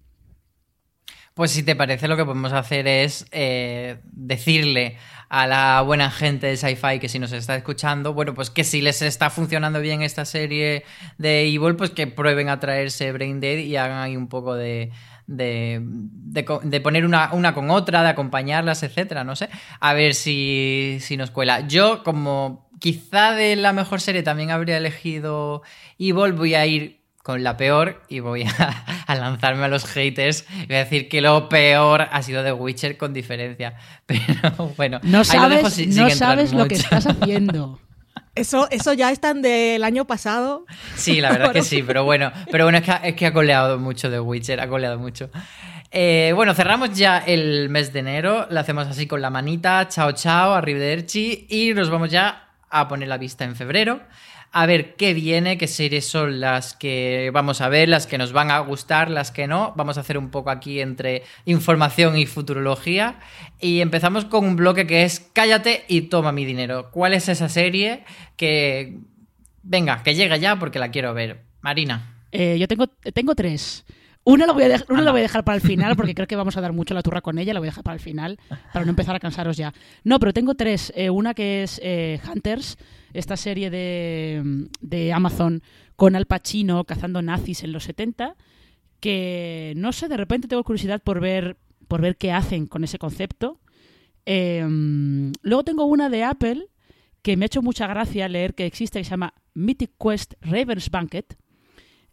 Pues 1.35 1.51
si 1.51 1.65
te 1.65 1.75
parece, 1.75 2.07
lo 2.07 2.17
que 2.17 2.25
podemos 2.25 2.53
hacer 2.53 2.87
es 2.87 3.27
eh, 3.33 3.99
decirle 4.05 4.97
a 5.29 5.49
la 5.49 5.83
buena 5.83 6.09
gente 6.09 6.47
de 6.47 6.57
Sci-Fi 6.57 7.01
que 7.01 7.09
si 7.09 7.19
nos 7.19 7.33
está 7.33 7.57
escuchando, 7.57 8.15
bueno, 8.15 8.35
pues 8.35 8.51
que 8.51 8.63
si 8.63 8.81
les 8.81 9.03
está 9.03 9.31
funcionando 9.31 9.81
bien 9.81 10.01
esta 10.03 10.25
serie 10.25 10.85
de 11.19 11.43
Evil, 11.49 11.75
pues 11.75 11.91
que 11.91 12.07
prueben 12.07 12.49
a 12.49 12.61
traerse 12.61 13.11
Brain 13.11 13.41
Dead 13.41 13.59
y 13.59 13.75
hagan 13.75 13.99
ahí 13.99 14.17
un 14.17 14.29
poco 14.29 14.55
de, 14.55 14.93
de, 15.27 15.81
de, 15.83 16.81
poner 16.81 17.05
una, 17.05 17.33
una, 17.33 17.55
con 17.55 17.71
otra, 17.71 18.03
de 18.03 18.09
acompañarlas, 18.11 18.83
etcétera, 18.83 19.25
no 19.25 19.37
sé. 19.37 19.49
A 19.81 19.95
ver 19.95 20.15
si, 20.15 20.99
si 21.01 21.17
nos 21.17 21.31
cuela. 21.31 21.67
Yo, 21.67 22.03
como 22.03 22.69
quizá 22.79 23.33
de 23.33 23.57
la 23.57 23.73
mejor 23.73 24.01
serie 24.01 24.23
también 24.23 24.51
habría 24.51 24.77
elegido 24.77 25.63
Evil, 25.99 26.33
voy 26.33 26.55
a 26.55 26.67
ir 26.67 27.05
con 27.23 27.43
la 27.43 27.57
peor 27.57 28.03
y 28.11 28.21
voy 28.21 28.43
a, 28.43 28.85
lanzarme 29.15 29.65
a 29.65 29.69
los 29.69 29.87
haters 29.87 30.45
y 30.63 30.67
voy 30.67 30.77
a 30.77 30.79
decir 30.81 31.09
que 31.09 31.23
lo 31.23 31.49
peor 31.49 32.03
ha 32.13 32.23
sido 32.23 32.45
The 32.45 32.53
Witcher 32.53 32.99
con 32.99 33.15
diferencia. 33.15 33.77
Pero 34.07 34.75
bueno, 34.77 35.01
no 35.03 35.25
sabes, 35.25 35.89
no 35.89 36.11
sabes 36.11 36.53
lo 36.53 36.69
que 36.69 36.75
estás 36.75 37.07
haciendo. 37.07 37.81
Eso, 38.35 38.69
eso 38.71 38.93
ya 38.93 39.11
están 39.13 39.43
del 39.43 39.85
año 39.85 40.07
pasado. 40.07 40.67
Sí, 40.97 41.21
la 41.21 41.31
verdad 41.31 41.49
es 41.49 41.53
que 41.53 41.63
sí, 41.77 41.83
pero 41.83 42.05
bueno, 42.05 42.33
pero 42.51 42.65
bueno, 42.65 42.79
es 42.79 42.85
que, 42.85 43.09
es 43.09 43.15
que 43.15 43.27
ha 43.27 43.33
coleado 43.33 43.79
mucho 43.79 44.11
The 44.11 44.21
Witcher, 44.21 44.61
ha 44.61 44.69
coleado 44.69 44.99
mucho. 44.99 45.31
Eh, 45.93 46.33
bueno, 46.35 46.55
cerramos 46.55 46.93
ya 46.97 47.19
el 47.19 47.69
mes 47.69 47.93
de 47.93 48.01
enero, 48.01 48.49
lo 48.51 48.59
hacemos 48.59 48.89
así 48.89 49.07
con 49.07 49.23
la 49.23 49.31
manita, 49.31 49.87
chao 49.89 50.11
chao, 50.13 50.53
arrivederci, 50.55 51.47
y 51.49 51.73
nos 51.73 51.89
vamos 51.89 52.11
ya 52.11 52.49
a 52.69 52.89
poner 52.89 53.07
la 53.07 53.19
vista 53.19 53.45
en 53.45 53.55
febrero 53.55 54.01
a 54.57 54.67
ver 54.67 54.95
qué 54.95 55.15
viene, 55.15 55.59
qué 55.59 55.67
series 55.67 56.07
son 56.07 56.39
las 56.39 56.75
que 56.75 57.31
vamos 57.35 57.61
a 57.61 57.69
ver, 57.69 57.89
las 57.89 58.07
que 58.07 58.19
nos 58.19 58.33
van 58.33 58.53
a 58.53 58.61
gustar, 58.61 59.11
las 59.11 59.33
que 59.33 59.49
no. 59.49 59.73
Vamos 59.77 59.99
a 59.99 60.03
hacer 60.03 60.17
un 60.17 60.31
poco 60.31 60.51
aquí 60.51 60.81
entre 60.81 61.25
información 61.45 62.17
y 62.17 62.25
futurología. 62.27 63.19
Y 63.61 63.81
empezamos 63.81 64.25
con 64.27 64.45
un 64.47 64.55
bloque 64.55 64.87
que 64.87 65.03
es 65.03 65.29
Cállate 65.33 65.85
y 65.89 66.03
toma 66.03 66.31
mi 66.31 66.45
dinero. 66.45 66.93
¿Cuál 66.93 67.15
es 67.15 67.29
esa 67.29 67.49
serie 67.49 68.05
que... 68.37 69.01
Venga, 69.65 70.05
que 70.05 70.15
llega 70.15 70.37
ya 70.37 70.57
porque 70.57 70.79
la 70.79 70.93
quiero 70.93 71.13
ver. 71.15 71.43
Marina. 71.61 72.15
Eh, 72.31 72.57
yo 72.57 72.69
tengo, 72.69 72.87
tengo 72.87 73.35
tres. 73.35 73.85
Una 74.23 74.47
la, 74.47 74.53
voy 74.53 74.63
a 74.63 74.85
una 74.89 75.03
la 75.03 75.11
voy 75.11 75.19
a 75.21 75.25
dejar 75.25 75.43
para 75.43 75.57
el 75.57 75.63
final 75.63 75.97
porque 75.97 76.15
creo 76.15 76.29
que 76.29 76.37
vamos 76.37 76.57
a 76.57 76.61
dar 76.61 76.73
mucho 76.73 76.95
la 76.95 77.03
turra 77.03 77.23
con 77.23 77.39
ella, 77.39 77.53
la 77.53 77.59
voy 77.61 77.67
a 77.67 77.73
dejar 77.73 77.85
para 77.85 77.97
el 77.97 78.01
final 78.01 78.39
para 78.73 78.85
no 78.85 78.91
empezar 78.91 79.17
a 79.17 79.21
cansaros 79.21 79.57
ya. 79.57 79.75
No, 80.05 80.21
pero 80.21 80.33
tengo 80.33 80.55
tres. 80.55 80.93
Eh, 80.95 81.11
una 81.11 81.35
que 81.35 81.65
es 81.65 81.81
eh, 81.83 82.21
Hunters, 82.33 82.79
esta 83.15 83.37
serie 83.37 83.71
de, 83.71 85.13
Amazon 85.13 85.63
con 85.97 86.17
Al 86.17 86.27
Pacino 86.27 86.85
cazando 86.85 87.23
nazis 87.23 87.63
en 87.63 87.73
los 87.73 87.85
70, 87.85 88.37
que 89.01 89.73
no 89.77 89.93
sé, 89.93 90.09
de 90.09 90.17
repente 90.17 90.49
tengo 90.49 90.65
curiosidad 90.65 91.01
por 91.03 91.21
ver, 91.21 91.57
por 91.89 92.01
ver 92.01 92.17
qué 92.17 92.33
hacen 92.33 92.67
con 92.67 92.85
ese 92.85 92.99
concepto. 92.99 93.61
Em, 94.27 95.33
luego 95.43 95.65
tengo 95.65 95.85
una 95.85 96.11
de 96.11 96.25
Apple 96.25 96.67
que 97.23 97.37
me 97.37 97.45
ha 97.45 97.47
hecho 97.47 97.63
mucha 97.63 97.87
gracia 97.87 98.29
leer 98.29 98.55
que 98.55 98.67
existe, 98.67 98.99
que 98.99 99.05
se 99.05 99.11
llama 99.11 99.35
Mythic 99.55 99.93
Quest 99.99 100.35
Raven's 100.41 100.91
Banquet, 100.91 101.37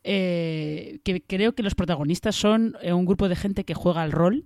eh, 0.04 1.00
que 1.04 1.22
creo 1.22 1.54
que 1.54 1.64
los 1.64 1.76
protagonistas 1.76 2.36
son 2.36 2.76
eh, 2.82 2.94
un 2.94 3.06
grupo 3.06 3.28
de 3.28 3.36
gente 3.36 3.64
que 3.64 3.74
juega 3.74 4.04
al 4.04 4.12
rol. 4.12 4.46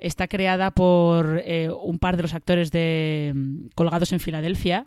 Está 0.00 0.26
creada 0.26 0.72
por 0.72 1.40
eh, 1.44 1.70
un 1.70 1.98
par 1.98 2.16
de 2.16 2.22
los 2.22 2.34
actores 2.34 2.72
de 2.72 3.32
mm, 3.34 3.68
Colgados 3.74 4.12
en 4.12 4.20
Filadelfia 4.20 4.86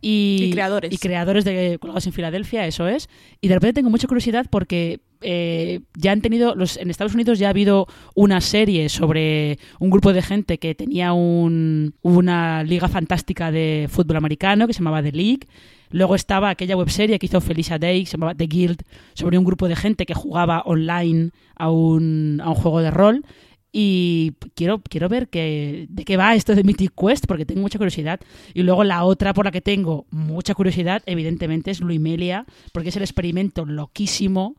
y, 0.00 0.50
creadores. 0.52 0.92
Y 0.92 0.98
creadores 0.98 1.44
de 1.44 1.78
Colgados 1.80 2.06
en 2.06 2.12
Filadelfia, 2.12 2.66
eso 2.66 2.86
es. 2.86 3.08
Y 3.40 3.48
de 3.48 3.54
repente 3.54 3.74
tengo 3.74 3.90
mucha 3.90 4.06
curiosidad 4.06 4.46
porque 4.50 5.00
eh, 5.20 5.80
ya 5.96 6.12
han 6.12 6.20
tenido, 6.20 6.54
los, 6.54 6.76
en 6.76 6.90
Estados 6.90 7.14
Unidos 7.14 7.38
ya 7.38 7.48
ha 7.48 7.50
habido 7.50 7.86
una 8.14 8.40
serie 8.40 8.88
sobre 8.88 9.58
un 9.80 9.90
grupo 9.90 10.12
de 10.12 10.22
gente 10.22 10.58
que 10.58 10.74
tenía 10.74 11.12
un, 11.12 11.94
una 12.02 12.62
liga 12.62 12.88
fantástica 12.88 13.50
de 13.50 13.88
fútbol 13.90 14.16
americano 14.16 14.66
que 14.66 14.72
se 14.72 14.80
llamaba 14.80 15.02
The 15.02 15.12
League. 15.12 15.46
Luego 15.90 16.14
estaba 16.14 16.50
aquella 16.50 16.76
webserie 16.76 17.18
que 17.18 17.26
hizo 17.26 17.40
Felicia 17.40 17.78
Day, 17.78 18.00
que 18.00 18.06
se 18.06 18.12
llamaba 18.12 18.34
The 18.34 18.46
Guild, 18.46 18.82
sobre 19.14 19.38
un 19.38 19.44
grupo 19.44 19.68
de 19.68 19.76
gente 19.76 20.06
que 20.06 20.14
jugaba 20.14 20.60
online 20.66 21.30
a 21.56 21.70
un, 21.70 22.40
a 22.44 22.50
un 22.50 22.54
juego 22.54 22.80
de 22.80 22.90
rol. 22.90 23.24
Y 23.70 24.32
quiero, 24.54 24.80
quiero 24.80 25.08
ver 25.08 25.28
que, 25.28 25.86
de 25.90 26.04
qué 26.04 26.16
va 26.16 26.34
esto 26.34 26.54
de 26.54 26.64
Mythic 26.64 26.92
Quest, 26.94 27.26
porque 27.26 27.44
tengo 27.44 27.60
mucha 27.60 27.78
curiosidad. 27.78 28.20
Y 28.54 28.62
luego 28.62 28.84
la 28.84 29.04
otra 29.04 29.34
por 29.34 29.44
la 29.44 29.50
que 29.50 29.60
tengo 29.60 30.06
mucha 30.10 30.54
curiosidad, 30.54 31.02
evidentemente, 31.06 31.70
es 31.70 31.80
Luimelia, 31.80 32.46
porque 32.72 32.88
es 32.88 32.96
el 32.96 33.02
experimento 33.02 33.66
loquísimo 33.66 34.56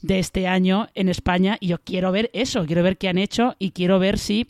de 0.00 0.18
este 0.18 0.46
año 0.46 0.88
en 0.94 1.08
España. 1.08 1.56
Y 1.60 1.68
yo 1.68 1.78
quiero 1.78 2.12
ver 2.12 2.30
eso, 2.34 2.64
quiero 2.66 2.82
ver 2.82 2.98
qué 2.98 3.08
han 3.08 3.18
hecho 3.18 3.56
y 3.58 3.72
quiero 3.72 3.98
ver 3.98 4.18
si 4.18 4.46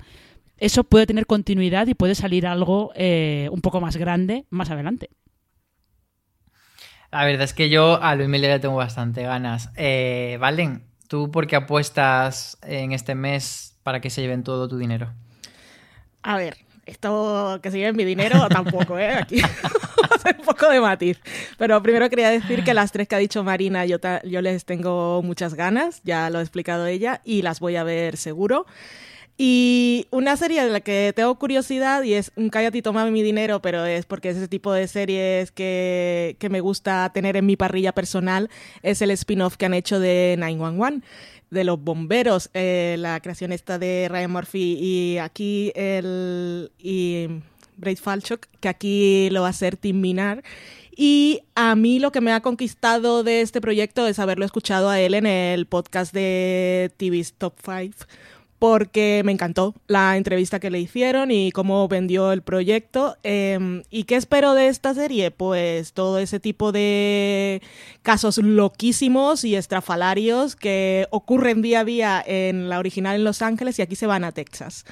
eso 0.59 0.85
puede 0.85 1.07
tener 1.07 1.27
continuidad 1.27 1.87
y 1.87 1.94
puede 1.94 2.14
salir 2.14 2.46
algo 2.46 2.92
eh, 2.94 3.48
un 3.51 3.61
poco 3.61 3.81
más 3.81 3.96
grande 3.96 4.44
más 4.51 4.70
adelante. 4.70 5.11
La 7.11 7.25
verdad 7.25 7.42
es 7.42 7.53
que 7.53 7.68
yo 7.68 8.03
a 8.03 8.14
Luimelia 8.14 8.48
le 8.48 8.59
tengo 8.59 8.77
bastante 8.77 9.22
ganas. 9.22 9.70
Eh, 9.77 10.38
Valen, 10.40 10.85
¿tú 11.09 11.31
por 11.31 11.46
qué 11.46 11.57
apuestas 11.57 12.59
en 12.62 12.92
este 12.92 13.14
mes 13.14 13.72
para 13.83 14.01
que 14.01 14.11
se 14.11 14.21
lleven 14.21 14.42
todo 14.42 14.68
tu 14.68 14.79
dinero? 14.79 15.12
A 16.23 16.37
ver, 16.37 16.57
esto 16.87 17.61
que 17.62 17.71
sigue 17.71 17.92
mi 17.92 18.05
dinero 18.05 18.49
tampoco, 18.51 18.99
¿eh? 18.99 19.14
Aquí 19.14 19.40
un 20.38 20.45
poco 20.45 20.68
de 20.68 20.81
matiz. 20.81 21.21
Pero 21.59 21.83
primero 21.83 22.09
quería 22.09 22.31
decir 22.31 22.64
que 22.64 22.75
las 22.75 22.92
tres 22.92 23.09
que 23.09 23.14
ha 23.14 23.18
dicho 23.18 23.43
Marina 23.45 23.85
yo, 23.87 23.99
yo 24.24 24.43
les 24.43 24.64
tengo 24.64 25.22
muchas 25.22 25.55
ganas, 25.55 26.01
ya 26.05 26.30
lo 26.30 26.39
ha 26.39 26.43
explicado 26.43 26.87
ella, 26.87 27.20
y 27.24 27.43
las 27.43 27.61
voy 27.61 27.76
a 27.76 27.85
ver 27.85 28.16
seguro. 28.16 28.66
Y 29.39 30.07
una 30.11 30.37
serie 30.37 30.62
de 30.62 30.70
la 30.70 30.80
que 30.80 31.12
tengo 31.16 31.37
curiosidad 31.39 32.03
y 32.03 32.14
es 32.14 32.33
un 32.37 32.51
cállate 32.51 32.78
y 32.78 32.83
toma 32.83 33.07
mi 33.07 33.22
dinero, 33.22 33.62
pero 33.62 33.87
es 33.87 34.05
porque 34.05 34.28
es 34.28 34.37
ese 34.37 34.47
tipo 34.47 34.72
de 34.72 34.87
series 34.87 35.51
que, 35.51 36.37
que 36.39 36.51
me 36.51 36.61
gusta 36.61 37.11
tener 37.14 37.37
en 37.37 37.47
mi 37.47 37.57
parrilla 37.57 37.93
personal, 37.93 38.51
es 38.83 39.01
el 39.01 39.11
spin-off 39.11 39.57
que 39.57 39.66
han 39.66 39.74
hecho 39.74 39.99
de 39.99 40.37
911 40.39 41.01
de 41.53 41.64
los 41.64 41.78
bomberos, 41.78 42.48
eh, 42.55 42.96
la 42.98 43.20
creación 43.20 43.53
esta 43.53 43.78
de 43.78 44.09
Ryan 44.11 44.30
Murphy 44.30 44.78
y 44.80 45.18
aquí 45.18 45.70
el 45.74 46.72
y 46.78 47.28
Braid 47.76 47.98
Falchuk, 47.98 48.46
que 48.61 48.68
aquí 48.68 49.28
lo 49.30 49.42
va 49.42 49.48
a 49.48 49.50
hacer 49.50 49.76
Tim 49.76 50.00
Minar. 50.00 50.42
Y 50.96 51.42
a 51.55 51.74
mí 51.74 51.98
lo 51.98 52.11
que 52.11 52.22
me 52.22 52.32
ha 52.32 52.40
conquistado 52.40 53.22
de 53.22 53.42
este 53.42 53.61
proyecto 53.61 54.07
es 54.07 54.18
haberlo 54.18 54.46
escuchado 54.46 54.88
a 54.88 54.98
él 55.00 55.12
en 55.14 55.26
el 55.26 55.66
podcast 55.66 56.14
de 56.14 56.90
TV's 56.96 57.34
Top 57.34 57.55
5 57.62 58.07
porque 58.63 59.23
me 59.25 59.33
encantó 59.33 59.75
la 59.89 60.17
entrevista 60.17 60.61
que 60.61 60.71
le 60.71 60.79
hicieron 60.79 61.33
y 61.33 61.51
cómo 61.51 61.89
vendió 61.89 62.31
el 62.31 62.43
proyecto. 62.43 63.17
Em, 63.25 63.83
¿Y 63.91 64.05
qué 64.05 64.15
espero 64.15 64.55
de 64.55 64.69
esta 64.69 64.95
serie? 64.95 65.33
Pues 65.33 65.93
todo 65.95 66.21
ese 66.21 66.39
tipo 66.39 66.71
de 66.71 67.61
casos 68.03 68.39
loquísimos 68.39 69.43
y 69.43 69.57
estrafalarios 69.57 70.55
que 70.55 71.09
ocurren 71.11 71.61
día 71.61 71.81
a 71.81 71.85
día 71.85 72.23
en 72.25 72.69
la 72.69 72.79
original 72.79 73.17
en 73.17 73.25
Los 73.25 73.43
Ángeles 73.43 73.81
y 73.81 73.83
aquí 73.83 73.97
se 73.97 74.07
van 74.07 74.23
a 74.23 74.31
Texas 74.31 74.85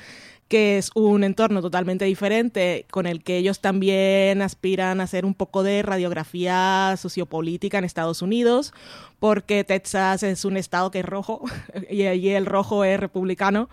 que 0.51 0.79
es 0.79 0.91
un 0.97 1.23
entorno 1.23 1.63
totalmente 1.63 2.05
diferente 2.07 2.85
con 2.91 3.07
el 3.07 3.23
que 3.23 3.37
ellos 3.37 3.61
también 3.61 4.43
aspiran 4.43 5.01
a 5.01 5.05
hacer 5.05 5.25
un 5.25 5.33
poco 5.33 5.63
de 5.63 5.81
radiografía 5.83 6.97
sociopolítica 6.99 7.79
en 7.79 7.85
Estados 7.85 8.21
Unidos, 8.21 8.75
porque 9.21 9.63
Texas 9.63 10.25
es 10.25 10.45
un 10.45 10.57
estado 10.57 10.91
que 10.91 10.99
es 10.99 11.05
rojo 11.05 11.45
y 11.89 12.03
allí 12.07 12.31
el 12.31 12.47
rojo 12.47 12.85
es 12.85 12.99
republicano 12.99 13.69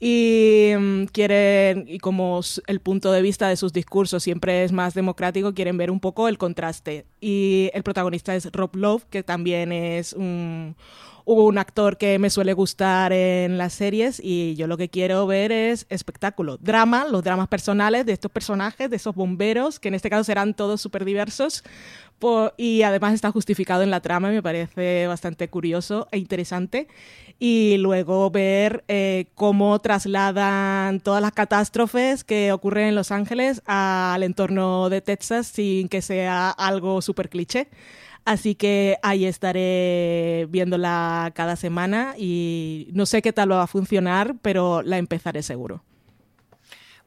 y 0.00 0.72
mm, 0.78 1.04
quieren, 1.06 1.84
y 1.88 1.98
como 1.98 2.40
el 2.66 2.80
punto 2.80 3.12
de 3.12 3.22
vista 3.22 3.48
de 3.48 3.56
sus 3.56 3.72
discursos 3.72 4.22
siempre 4.22 4.64
es 4.64 4.72
más 4.72 4.94
democrático, 4.94 5.54
quieren 5.54 5.76
ver 5.76 5.90
un 5.90 6.00
poco 6.00 6.28
el 6.28 6.38
contraste. 6.38 7.06
Y 7.20 7.70
el 7.74 7.82
protagonista 7.82 8.34
es 8.34 8.50
Rob 8.52 8.76
Love, 8.76 9.04
que 9.10 9.22
también 9.22 9.72
es 9.72 10.12
un, 10.12 10.76
un 11.24 11.58
actor 11.58 11.98
que 11.98 12.18
me 12.18 12.30
suele 12.30 12.54
gustar 12.54 13.12
en 13.12 13.58
las 13.58 13.74
series 13.74 14.18
y 14.22 14.54
yo 14.54 14.66
lo 14.66 14.78
que 14.78 14.88
quiero 14.88 15.26
ver 15.26 15.52
es 15.52 15.84
espectáculo, 15.90 16.56
drama, 16.56 17.06
los 17.06 17.22
dramas 17.22 17.48
personales 17.48 18.06
de 18.06 18.14
estos 18.14 18.30
personajes, 18.30 18.88
de 18.88 18.96
esos 18.96 19.14
bomberos, 19.14 19.78
que 19.78 19.88
en 19.88 19.94
este 19.94 20.08
caso 20.08 20.24
serán 20.24 20.54
todos 20.54 20.80
súper 20.80 21.04
diversos. 21.04 21.64
Y 22.56 22.82
además 22.82 23.14
está 23.14 23.30
justificado 23.30 23.82
en 23.82 23.90
la 23.90 24.00
trama, 24.00 24.30
me 24.30 24.42
parece 24.42 25.06
bastante 25.06 25.48
curioso 25.48 26.08
e 26.10 26.18
interesante. 26.18 26.88
Y 27.38 27.76
luego 27.78 28.30
ver 28.30 28.84
eh, 28.88 29.26
cómo 29.34 29.78
trasladan 29.78 31.00
todas 31.00 31.22
las 31.22 31.32
catástrofes 31.32 32.24
que 32.24 32.52
ocurren 32.52 32.88
en 32.88 32.94
Los 32.96 33.12
Ángeles 33.12 33.62
al 33.66 34.24
entorno 34.24 34.90
de 34.90 35.00
Texas 35.00 35.46
sin 35.46 35.88
que 35.88 36.02
sea 36.02 36.50
algo 36.50 37.00
súper 37.00 37.28
cliché. 37.28 37.68
Así 38.24 38.54
que 38.56 38.98
ahí 39.02 39.24
estaré 39.24 40.46
viéndola 40.50 41.32
cada 41.34 41.56
semana 41.56 42.14
y 42.18 42.88
no 42.92 43.06
sé 43.06 43.22
qué 43.22 43.32
tal 43.32 43.52
va 43.52 43.62
a 43.62 43.66
funcionar, 43.66 44.36
pero 44.42 44.82
la 44.82 44.98
empezaré 44.98 45.42
seguro. 45.42 45.82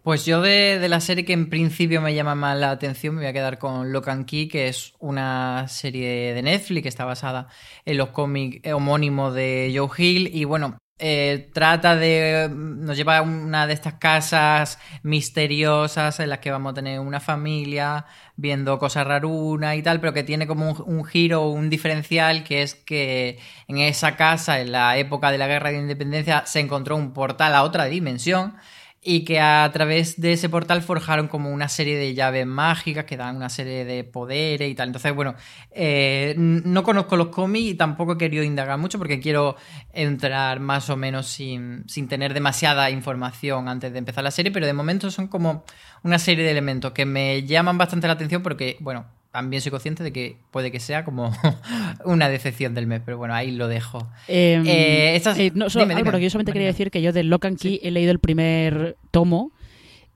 Pues 0.03 0.25
yo 0.25 0.41
de, 0.41 0.87
la 0.89 0.99
serie 0.99 1.25
que 1.25 1.33
en 1.33 1.47
principio 1.47 2.01
me 2.01 2.15
llama 2.15 2.33
más 2.33 2.57
la 2.57 2.71
atención 2.71 3.13
me 3.13 3.21
voy 3.21 3.29
a 3.29 3.33
quedar 3.33 3.59
con 3.59 3.91
Lock 3.91 4.09
Key, 4.25 4.47
que 4.47 4.67
es 4.67 4.93
una 4.97 5.67
serie 5.67 6.33
de 6.33 6.41
Netflix 6.41 6.81
que 6.81 6.89
está 6.89 7.05
basada 7.05 7.49
en 7.85 7.97
los 7.97 8.09
cómics 8.09 8.67
homónimos 8.73 9.35
de 9.35 9.71
Joe 9.75 9.89
Hill 9.95 10.31
y 10.33 10.45
bueno, 10.45 10.79
eh, 10.97 11.49
trata 11.53 11.95
de. 11.95 12.49
Nos 12.51 12.97
lleva 12.97 13.17
a 13.17 13.21
una 13.21 13.67
de 13.67 13.73
estas 13.73 13.95
casas 13.95 14.79
misteriosas 15.03 16.19
en 16.19 16.29
las 16.29 16.39
que 16.39 16.51
vamos 16.51 16.71
a 16.71 16.73
tener 16.75 16.99
una 16.99 17.19
familia 17.19 18.05
viendo 18.35 18.79
cosas 18.79 19.05
rarunas 19.05 19.75
y 19.75 19.83
tal, 19.83 19.99
pero 19.99 20.13
que 20.13 20.23
tiene 20.23 20.47
como 20.47 20.71
un 20.71 21.05
giro, 21.05 21.49
un 21.49 21.69
diferencial, 21.69 22.43
que 22.43 22.63
es 22.63 22.73
que 22.73 23.39
en 23.67 23.77
esa 23.77 24.15
casa, 24.15 24.61
en 24.61 24.71
la 24.71 24.97
época 24.97 25.31
de 25.31 25.37
la 25.37 25.47
guerra 25.47 25.71
de 25.71 25.77
independencia, 25.77 26.43
se 26.47 26.59
encontró 26.59 26.95
un 26.95 27.13
portal 27.13 27.53
a 27.53 27.63
otra 27.63 27.85
dimensión 27.85 28.55
y 29.03 29.25
que 29.25 29.39
a 29.39 29.67
través 29.73 30.21
de 30.21 30.33
ese 30.33 30.47
portal 30.47 30.83
forjaron 30.83 31.27
como 31.27 31.49
una 31.49 31.69
serie 31.69 31.97
de 31.97 32.13
llaves 32.13 32.45
mágicas 32.45 33.05
que 33.05 33.17
dan 33.17 33.35
una 33.35 33.49
serie 33.49 33.83
de 33.83 34.03
poderes 34.03 34.69
y 34.69 34.75
tal. 34.75 34.89
Entonces, 34.89 35.15
bueno, 35.15 35.33
eh, 35.71 36.35
no 36.37 36.83
conozco 36.83 37.17
los 37.17 37.27
cómics 37.27 37.71
y 37.71 37.73
tampoco 37.73 38.13
he 38.13 38.17
querido 38.19 38.43
indagar 38.43 38.77
mucho 38.77 38.99
porque 38.99 39.19
quiero 39.19 39.55
entrar 39.91 40.59
más 40.59 40.89
o 40.91 40.97
menos 40.97 41.27
sin, 41.27 41.83
sin 41.87 42.07
tener 42.07 42.35
demasiada 42.35 42.91
información 42.91 43.67
antes 43.67 43.91
de 43.91 43.97
empezar 43.97 44.23
la 44.23 44.31
serie, 44.31 44.51
pero 44.51 44.67
de 44.67 44.73
momento 44.73 45.09
son 45.09 45.27
como 45.27 45.63
una 46.03 46.19
serie 46.19 46.45
de 46.45 46.51
elementos 46.51 46.91
que 46.91 47.05
me 47.05 47.43
llaman 47.43 47.79
bastante 47.79 48.05
la 48.05 48.13
atención 48.13 48.43
porque, 48.43 48.77
bueno, 48.81 49.05
también 49.31 49.61
soy 49.61 49.71
consciente 49.71 50.03
de 50.03 50.11
que 50.11 50.37
puede 50.51 50.71
que 50.71 50.79
sea 50.79 51.05
como 51.05 51.31
una 52.05 52.29
decepción 52.29 52.75
del 52.75 52.85
mes, 52.85 53.01
pero 53.03 53.17
bueno, 53.17 53.33
ahí 53.33 53.51
lo 53.51 53.67
dejo. 53.67 54.09
Em, 54.27 54.65
eh, 54.67 55.15
eh, 55.15 55.51
no, 55.55 55.69
solo, 55.69 55.85
yo 55.85 56.29
solamente 56.29 56.51
quería 56.51 56.67
decir 56.67 56.91
que 56.91 57.01
yo 57.01 57.13
de 57.13 57.23
Lock 57.23 57.45
and 57.45 57.57
Key 57.57 57.79
he 57.81 57.91
leído 57.91 58.11
el 58.11 58.19
primer 58.19 58.97
tomo 59.11 59.51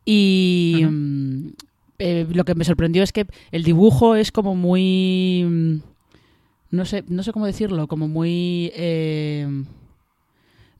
y 0.03 0.83
mm, 0.87 1.47
eh, 1.99 2.27
lo 2.29 2.43
que 2.43 2.55
me 2.55 2.65
sorprendió 2.65 3.03
es 3.03 3.13
que 3.13 3.25
el 3.51 3.63
dibujo 3.63 4.15
es 4.15 4.31
como 4.31 4.55
muy... 4.55 5.45
Mm, 5.45 5.77
no 6.71 6.83
sé, 6.83 7.05
no 7.07 7.23
sé 7.23 7.31
cómo 7.31 7.45
decirlo, 7.45 7.87
como 7.87 8.09
muy... 8.09 8.73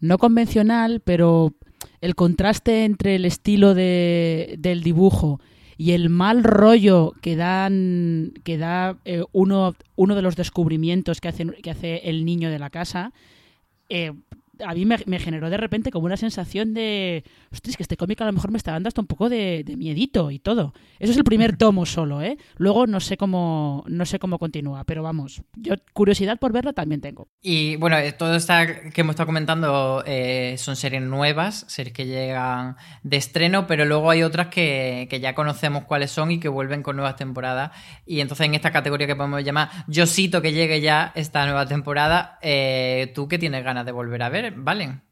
no 0.02 0.18
convencional, 0.18 1.00
pero 1.00 1.54
el 2.02 2.16
contraste 2.16 2.84
entre 2.84 3.16
el 3.16 3.24
estilo 3.24 3.74
de, 3.74 4.56
del 4.60 4.84
dibujo 4.84 5.40
y 5.78 5.92
el 5.92 6.10
mal 6.10 6.44
rollo 6.44 7.14
que 7.22 7.36
dan 7.36 8.34
que 8.44 8.58
da 8.58 8.98
eh, 9.06 9.24
uno, 9.32 9.76
uno 9.96 10.16
de 10.16 10.22
los 10.22 10.36
descubrimientos 10.36 11.20
que 11.20 11.28
hace, 11.28 11.46
que 11.46 11.72
hace 11.72 12.10
el 12.10 12.26
niño 12.26 12.50
de 12.50 12.60
la 12.60 12.70
casa 12.70 13.12
eh, 13.90 14.14
a 14.66 14.74
mí 14.74 14.86
me, 14.86 15.20
generó 15.20 15.50
de 15.50 15.58
repente 15.58 15.92
como 15.92 16.06
una 16.06 16.18
sensación 16.18 16.74
de, 16.74 17.24
hostia, 17.52 17.74
que 17.76 17.84
este 17.84 17.98
cómic 17.98 18.22
a 18.22 18.26
lo 18.26 18.34
mejor 18.34 18.52
me 18.52 18.58
está 18.58 18.72
dando 18.72 18.88
hasta 18.88 19.02
un 19.02 19.08
poco 19.08 19.30
de, 19.30 19.64
miedito 19.78 20.32
y 20.32 20.40
todo. 20.40 20.74
Eso 21.00 21.12
es 21.12 21.18
el 21.18 21.24
primer 21.24 21.58
tomo 21.58 21.86
solo, 21.86 22.22
¿eh? 22.22 22.38
Luego 22.58 22.88
no 22.88 23.00
sé 23.00 23.18
cómo, 23.18 23.84
no 23.88 24.06
sé 24.06 24.20
cómo 24.20 24.40
continúa, 24.40 24.84
pero 24.84 25.04
vamos, 25.04 25.42
yo 25.56 25.76
curiosidad 25.94 26.40
por 26.40 26.52
verlo 26.52 26.74
también 26.74 27.02
tengo. 27.02 27.28
Y 27.42 27.76
bueno, 27.78 27.98
eh, 27.98 28.12
todo 28.12 28.36
esto 28.36 28.54
que 28.94 29.02
hemos 29.02 29.14
estado 29.14 29.28
comentando 29.28 30.04
eh, 30.06 30.56
son 30.58 30.76
series 30.76 31.02
nuevas, 31.02 31.66
series 31.68 31.94
que 31.94 32.06
llegan 32.06 32.76
de 33.04 33.18
estreno, 33.18 33.68
pero 33.68 33.86
luego 33.86 34.10
hay 34.10 34.24
otras 34.24 34.48
que, 34.48 35.08
que, 35.10 35.20
ya 35.20 35.34
conocemos 35.36 35.86
cuáles 35.86 36.12
son 36.12 36.32
y 36.32 36.40
que 36.40 36.50
vuelven 36.50 36.84
con 36.84 36.96
nuevas 36.96 37.16
temporadas. 37.16 37.72
Y 38.06 38.20
entonces 38.20 38.46
en 38.46 38.56
esta 38.56 38.72
categoría 38.72 39.08
que 39.08 39.16
podemos 39.16 39.44
llamar 39.44 39.70
Yosito 39.88 40.42
que 40.42 40.54
llegue 40.54 40.82
ya 40.82 41.12
esta 41.16 41.46
nueva 41.46 41.66
temporada, 41.66 42.40
eh, 42.42 43.12
¿tú 43.14 43.28
qué 43.28 43.38
tienes 43.38 43.64
ganas 43.64 43.86
de 43.86 43.92
volver 43.92 44.24
a 44.24 44.30
ver? 44.30 44.45
Valen. 44.52 45.06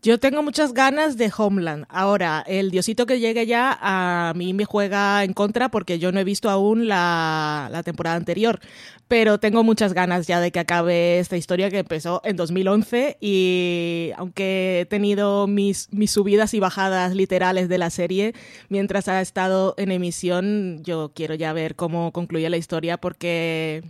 Yo 0.00 0.18
tengo 0.20 0.44
muchas 0.44 0.74
ganas 0.74 1.16
de 1.16 1.32
Homeland. 1.36 1.84
Ahora, 1.88 2.44
el 2.46 2.70
diosito 2.70 3.04
que 3.04 3.18
llegue 3.18 3.46
ya 3.46 3.76
a 3.80 4.32
mí 4.34 4.54
me 4.54 4.64
juega 4.64 5.24
en 5.24 5.32
contra 5.32 5.70
porque 5.70 5.98
yo 5.98 6.12
no 6.12 6.20
he 6.20 6.24
visto 6.24 6.50
aún 6.50 6.86
la, 6.86 7.68
la, 7.72 7.82
temporada 7.82 8.14
anterior. 8.14 8.60
Pero 9.08 9.40
tengo 9.40 9.64
muchas 9.64 9.94
ganas 9.94 10.28
ya 10.28 10.38
de 10.38 10.52
que 10.52 10.60
acabe 10.60 11.18
esta 11.18 11.36
historia 11.36 11.68
que 11.68 11.80
empezó 11.80 12.20
en 12.24 12.36
2011 12.36 13.16
y 13.20 14.10
aunque 14.16 14.82
he 14.82 14.86
tenido 14.86 15.48
mis, 15.48 15.92
mis 15.92 16.12
subidas 16.12 16.54
y 16.54 16.60
bajadas 16.60 17.16
literales 17.16 17.68
de 17.68 17.78
la 17.78 17.90
serie 17.90 18.34
mientras 18.68 19.08
ha 19.08 19.20
estado 19.20 19.74
en 19.78 19.90
emisión, 19.90 20.84
yo 20.84 21.10
quiero 21.12 21.34
ya 21.34 21.52
ver 21.52 21.74
cómo 21.74 22.12
concluye 22.12 22.48
la 22.50 22.56
historia 22.56 22.98
porque 22.98 23.82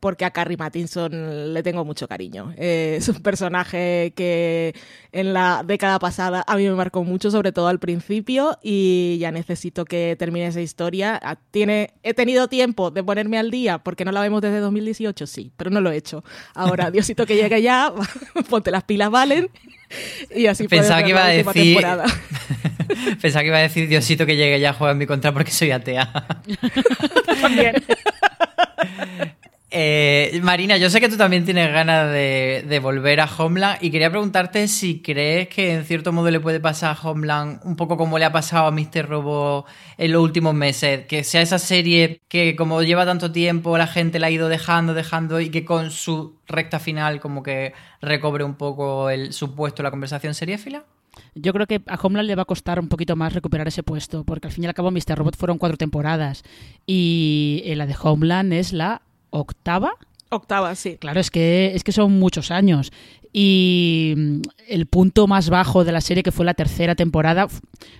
porque 0.00 0.24
a 0.24 0.30
Carrie 0.30 0.56
Mattinson 0.56 1.52
le 1.52 1.62
tengo 1.62 1.84
mucho 1.84 2.08
cariño. 2.08 2.54
Eh, 2.56 2.96
es 2.98 3.08
un 3.08 3.22
personaje 3.22 4.14
que 4.16 4.74
en 5.12 5.34
la 5.34 5.62
década 5.64 5.98
pasada 5.98 6.42
a 6.46 6.56
mí 6.56 6.64
me 6.64 6.74
marcó 6.74 7.04
mucho, 7.04 7.30
sobre 7.30 7.52
todo 7.52 7.68
al 7.68 7.78
principio, 7.78 8.58
y 8.62 9.18
ya 9.20 9.30
necesito 9.30 9.84
que 9.84 10.16
termine 10.18 10.46
esa 10.46 10.62
historia. 10.62 11.20
Ah, 11.22 11.36
tiene, 11.50 11.92
he 12.02 12.14
tenido 12.14 12.48
tiempo 12.48 12.90
de 12.90 13.04
ponerme 13.04 13.38
al 13.38 13.50
día, 13.50 13.78
porque 13.78 14.06
no 14.06 14.12
la 14.12 14.22
vemos 14.22 14.40
desde 14.40 14.60
2018, 14.60 15.26
sí, 15.26 15.52
pero 15.56 15.70
no 15.70 15.82
lo 15.82 15.92
he 15.92 15.96
hecho. 15.96 16.24
Ahora, 16.54 16.90
Diosito 16.90 17.26
que 17.26 17.36
llegue 17.36 17.60
ya, 17.60 17.92
ponte 18.48 18.70
las 18.70 18.84
pilas, 18.84 19.10
Valen, 19.10 19.50
y 20.34 20.46
así 20.46 20.66
Pensaba 20.66 21.02
que 21.02 21.10
iba 21.10 21.24
a 21.24 21.28
decir... 21.28 21.78
Pensaba 23.20 23.42
que 23.42 23.48
iba 23.48 23.58
a 23.58 23.62
decir 23.62 23.88
Diosito 23.88 24.26
que 24.26 24.36
llegue 24.36 24.58
ya 24.58 24.70
a 24.70 24.72
jugar 24.72 24.92
en 24.92 24.98
mi 24.98 25.06
contra 25.06 25.32
porque 25.32 25.50
soy 25.50 25.70
atea. 25.70 26.26
También. 27.40 27.74
Eh, 29.72 30.40
Marina, 30.42 30.76
yo 30.78 30.90
sé 30.90 31.00
que 31.00 31.08
tú 31.08 31.16
también 31.16 31.44
tienes 31.44 31.72
ganas 31.72 32.10
de, 32.10 32.80
volver 32.82 33.20
a 33.20 33.26
Homeland 33.26 33.78
y 33.80 33.90
quería 33.90 34.10
preguntarte 34.10 34.66
si 34.66 35.00
crees 35.00 35.48
que 35.48 35.74
en 35.74 35.84
cierto 35.84 36.12
modo 36.12 36.28
le 36.30 36.40
puede 36.40 36.58
pasar 36.58 36.96
a 36.96 37.08
Homeland 37.08 37.60
un 37.64 37.76
poco 37.76 37.96
como 37.96 38.18
le 38.18 38.24
ha 38.24 38.32
pasado 38.32 38.66
a 38.66 38.72
Mr. 38.72 39.08
Robo 39.08 39.66
en 39.96 40.10
los 40.10 40.22
últimos 40.22 40.54
meses, 40.54 41.06
que 41.06 41.22
sea 41.22 41.42
esa 41.42 41.60
serie 41.60 42.20
que 42.28 42.56
como 42.56 42.82
lleva 42.82 43.06
tanto 43.06 43.30
tiempo 43.30 43.78
la 43.78 43.86
gente 43.86 44.18
la 44.18 44.26
ha 44.26 44.30
ido 44.30 44.48
dejando, 44.48 44.92
dejando 44.92 45.40
y 45.40 45.50
que 45.50 45.64
con 45.64 45.92
su 45.92 46.34
recta 46.48 46.80
final 46.80 47.20
como 47.20 47.44
que 47.44 47.72
recobre 48.02 48.42
un 48.42 48.56
poco 48.56 49.08
el, 49.08 49.32
su 49.32 49.54
puesto 49.54 49.82
en 49.82 49.84
la 49.84 49.90
conversación 49.92 50.34
fila. 50.34 50.84
Yo 51.34 51.52
creo 51.52 51.66
que 51.66 51.80
a 51.86 51.94
Homeland 51.94 52.26
le 52.26 52.34
va 52.34 52.42
a 52.42 52.46
costar 52.46 52.80
un 52.80 52.88
poquito 52.88 53.14
más 53.14 53.34
recuperar 53.34 53.68
ese 53.68 53.84
puesto, 53.84 54.24
porque 54.24 54.48
al 54.48 54.52
fin 54.52 54.64
y 54.64 54.66
al 54.66 54.74
cabo 54.74 54.90
Mr. 54.90 55.16
Robot 55.16 55.36
fueron 55.36 55.58
cuatro 55.58 55.76
temporadas 55.76 56.42
y 56.86 57.62
la 57.76 57.86
de 57.86 57.94
Homeland 58.02 58.52
es 58.52 58.72
la 58.72 59.02
octava. 59.30 59.92
Octava, 60.30 60.74
sí. 60.76 60.96
Claro, 60.98 61.18
es 61.18 61.30
que, 61.30 61.72
es 61.74 61.82
que 61.82 61.92
son 61.92 62.18
muchos 62.18 62.50
años. 62.50 62.92
Y 63.32 64.14
mm, 64.16 64.40
el 64.68 64.86
punto 64.86 65.26
más 65.26 65.50
bajo 65.50 65.84
de 65.84 65.92
la 65.92 66.00
serie, 66.00 66.22
que 66.22 66.32
fue 66.32 66.44
la 66.44 66.54
tercera 66.54 66.94
temporada, 66.94 67.48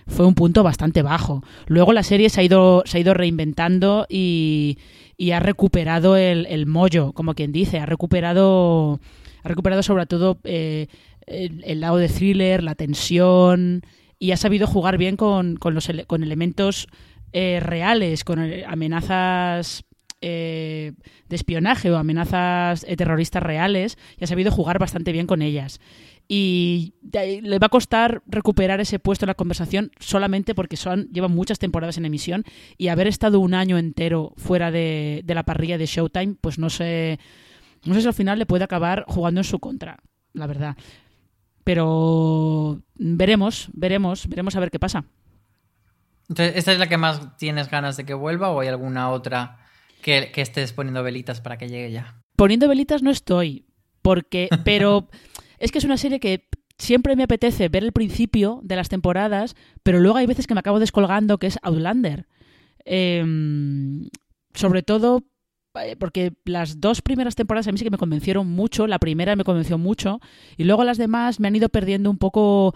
fue 0.07 0.25
un 0.25 0.35
punto 0.35 0.63
bastante 0.63 1.01
bajo. 1.01 1.43
Luego 1.67 1.93
la 1.93 2.03
serie 2.03 2.29
se 2.29 2.41
ha 2.41 2.43
ido, 2.43 2.83
se 2.85 2.97
ha 2.97 3.01
ido 3.01 3.13
reinventando 3.13 4.05
y, 4.09 4.77
y 5.17 5.31
ha 5.31 5.39
recuperado 5.39 6.17
el, 6.17 6.45
el 6.47 6.65
mollo, 6.65 7.11
como 7.13 7.33
quien 7.33 7.51
dice. 7.51 7.79
Ha 7.79 7.85
recuperado, 7.85 8.99
ha 9.43 9.47
recuperado 9.47 9.83
sobre 9.83 10.05
todo 10.05 10.39
eh, 10.43 10.87
el, 11.27 11.81
lado 11.81 11.97
de 11.97 12.09
thriller, 12.09 12.63
la 12.63 12.75
tensión, 12.75 13.81
y 14.19 14.31
ha 14.31 14.37
sabido 14.37 14.67
jugar 14.67 14.97
bien 14.97 15.17
con, 15.17 15.57
con, 15.57 15.73
los, 15.73 15.89
con 16.07 16.23
elementos 16.23 16.87
eh, 17.33 17.59
reales, 17.61 18.23
con 18.23 18.39
amenazas 18.39 19.85
eh, 20.21 20.93
de 21.27 21.35
espionaje 21.35 21.91
o 21.91 21.97
amenazas 21.97 22.85
eh, 22.87 22.95
terroristas 22.95 23.41
reales 23.43 23.97
y 24.17 24.23
ha 24.23 24.27
sabido 24.27 24.51
jugar 24.51 24.79
bastante 24.79 25.11
bien 25.11 25.27
con 25.27 25.41
ellas. 25.41 25.79
Y 26.27 26.93
le 27.11 27.59
va 27.59 27.67
a 27.67 27.69
costar 27.69 28.21
recuperar 28.25 28.79
ese 28.79 28.99
puesto 28.99 29.25
en 29.25 29.27
la 29.27 29.35
conversación 29.35 29.91
solamente 29.99 30.55
porque 30.55 30.77
son, 30.77 31.09
llevan 31.11 31.33
muchas 31.33 31.59
temporadas 31.59 31.97
en 31.97 32.05
emisión 32.05 32.45
y 32.77 32.87
haber 32.87 33.07
estado 33.07 33.39
un 33.39 33.53
año 33.53 33.77
entero 33.77 34.33
fuera 34.37 34.71
de, 34.71 35.21
de 35.25 35.35
la 35.35 35.43
parrilla 35.43 35.77
de 35.77 35.87
Showtime, 35.87 36.35
pues 36.39 36.57
no 36.57 36.69
sé, 36.69 37.19
no 37.83 37.95
sé 37.95 38.01
si 38.01 38.07
al 38.07 38.13
final 38.13 38.39
le 38.39 38.45
puede 38.45 38.63
acabar 38.63 39.03
jugando 39.07 39.41
en 39.41 39.45
su 39.45 39.59
contra, 39.59 39.97
la 40.33 40.47
verdad. 40.47 40.77
Pero 41.65 42.81
veremos, 42.95 43.69
veremos, 43.73 44.27
veremos 44.27 44.55
a 44.55 44.59
ver 44.61 44.71
qué 44.71 44.79
pasa. 44.79 45.03
Entonces, 46.29 46.55
¿esta 46.55 46.71
es 46.71 46.79
la 46.79 46.87
que 46.87 46.97
más 46.97 47.35
tienes 47.35 47.69
ganas 47.69 47.97
de 47.97 48.05
que 48.05 48.13
vuelva 48.13 48.51
o 48.51 48.61
hay 48.61 48.69
alguna 48.69 49.09
otra 49.09 49.60
que, 50.01 50.31
estés 50.35 50.73
poniendo 50.73 51.03
velitas 51.03 51.41
para 51.41 51.57
que 51.57 51.69
llegue 51.69 51.91
ya. 51.91 52.21
Poniendo 52.35 52.67
velitas 52.67 53.01
no 53.03 53.11
estoy, 53.11 53.65
porque, 54.01 54.49
pero 54.65 55.07
es 55.59 55.71
que 55.71 55.77
es 55.77 55.85
una 55.85 55.97
serie 55.97 56.19
que 56.19 56.47
siempre 56.77 57.15
me 57.15 57.23
apetece 57.23 57.69
ver 57.69 57.83
el 57.83 57.91
principio 57.91 58.59
de 58.63 58.75
las 58.75 58.89
temporadas, 58.89 59.55
pero 59.83 59.99
luego 59.99 60.17
hay 60.17 60.25
veces 60.25 60.47
que 60.47 60.53
me 60.53 60.59
acabo 60.59 60.79
descolgando, 60.79 61.37
que 61.37 61.47
es 61.47 61.59
Outlander. 61.61 62.27
Em, 62.83 64.09
sobre 64.55 64.81
todo 64.81 65.23
eh, 65.81 65.95
porque 65.97 66.33
las 66.45 66.81
dos 66.81 67.01
primeras 67.01 67.35
temporadas 67.35 67.67
a 67.67 67.71
mí 67.71 67.77
sí 67.77 67.83
que 67.83 67.91
me 67.91 67.97
convencieron 67.97 68.47
mucho, 68.47 68.87
la 68.87 68.97
primera 68.99 69.35
me 69.35 69.43
convenció 69.43 69.77
mucho, 69.77 70.19
y 70.57 70.63
luego 70.63 70.83
las 70.83 70.97
demás 70.97 71.39
me 71.39 71.47
han 71.47 71.55
ido 71.55 71.69
perdiendo 71.69 72.09
un 72.09 72.17
poco. 72.17 72.75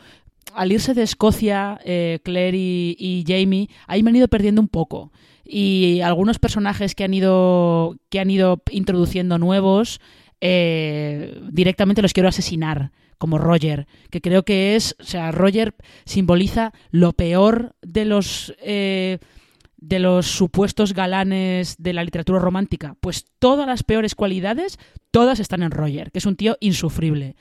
Al 0.53 0.71
irse 0.71 0.93
de 0.93 1.01
Escocia, 1.01 1.79
eh, 1.83 2.19
Claire 2.23 2.55
y 2.55 3.23
Jamie, 3.27 3.67
ahí 3.87 4.03
me 4.03 4.11
han 4.11 4.15
ido 4.15 4.27
perdiendo 4.27 4.61
un 4.61 4.67
poco 4.67 5.11
y 5.45 6.01
algunos 6.01 6.39
personajes 6.39 6.95
que 6.95 7.03
han 7.03 7.13
ido, 7.13 7.95
que 8.09 8.19
han 8.19 8.31
ido 8.31 8.61
introduciendo 8.71 9.37
nuevos, 9.37 10.01
eh, 10.41 11.39
directamente 11.51 12.01
los 12.01 12.13
quiero 12.13 12.29
asesinar, 12.29 12.91
como 13.17 13.37
Roger, 13.37 13.87
que 14.09 14.21
creo 14.21 14.43
que 14.43 14.75
es, 14.75 14.95
o 14.99 15.03
sea, 15.03 15.31
Roger 15.31 15.75
simboliza 16.05 16.73
lo 16.91 17.13
peor 17.13 17.75
de 17.81 18.05
los... 18.05 18.53
Eh, 18.61 19.19
de 19.77 19.99
los 19.99 20.25
supuestos 20.25 20.93
galanes 20.93 21.75
de 21.77 21.93
la 21.93 22.03
literatura 22.03 22.39
romántica, 22.39 22.95
pues 23.01 23.25
todas 23.37 23.67
las 23.67 23.83
peores 23.83 24.15
cualidades, 24.15 24.79
todas 25.11 25.39
están 25.39 25.61
en 25.61 25.69
Roger, 25.69 26.11
que 26.11 26.17
es 26.17 26.25
un 26.25 26.37
tío 26.37 26.57
insufrible. 26.59 27.35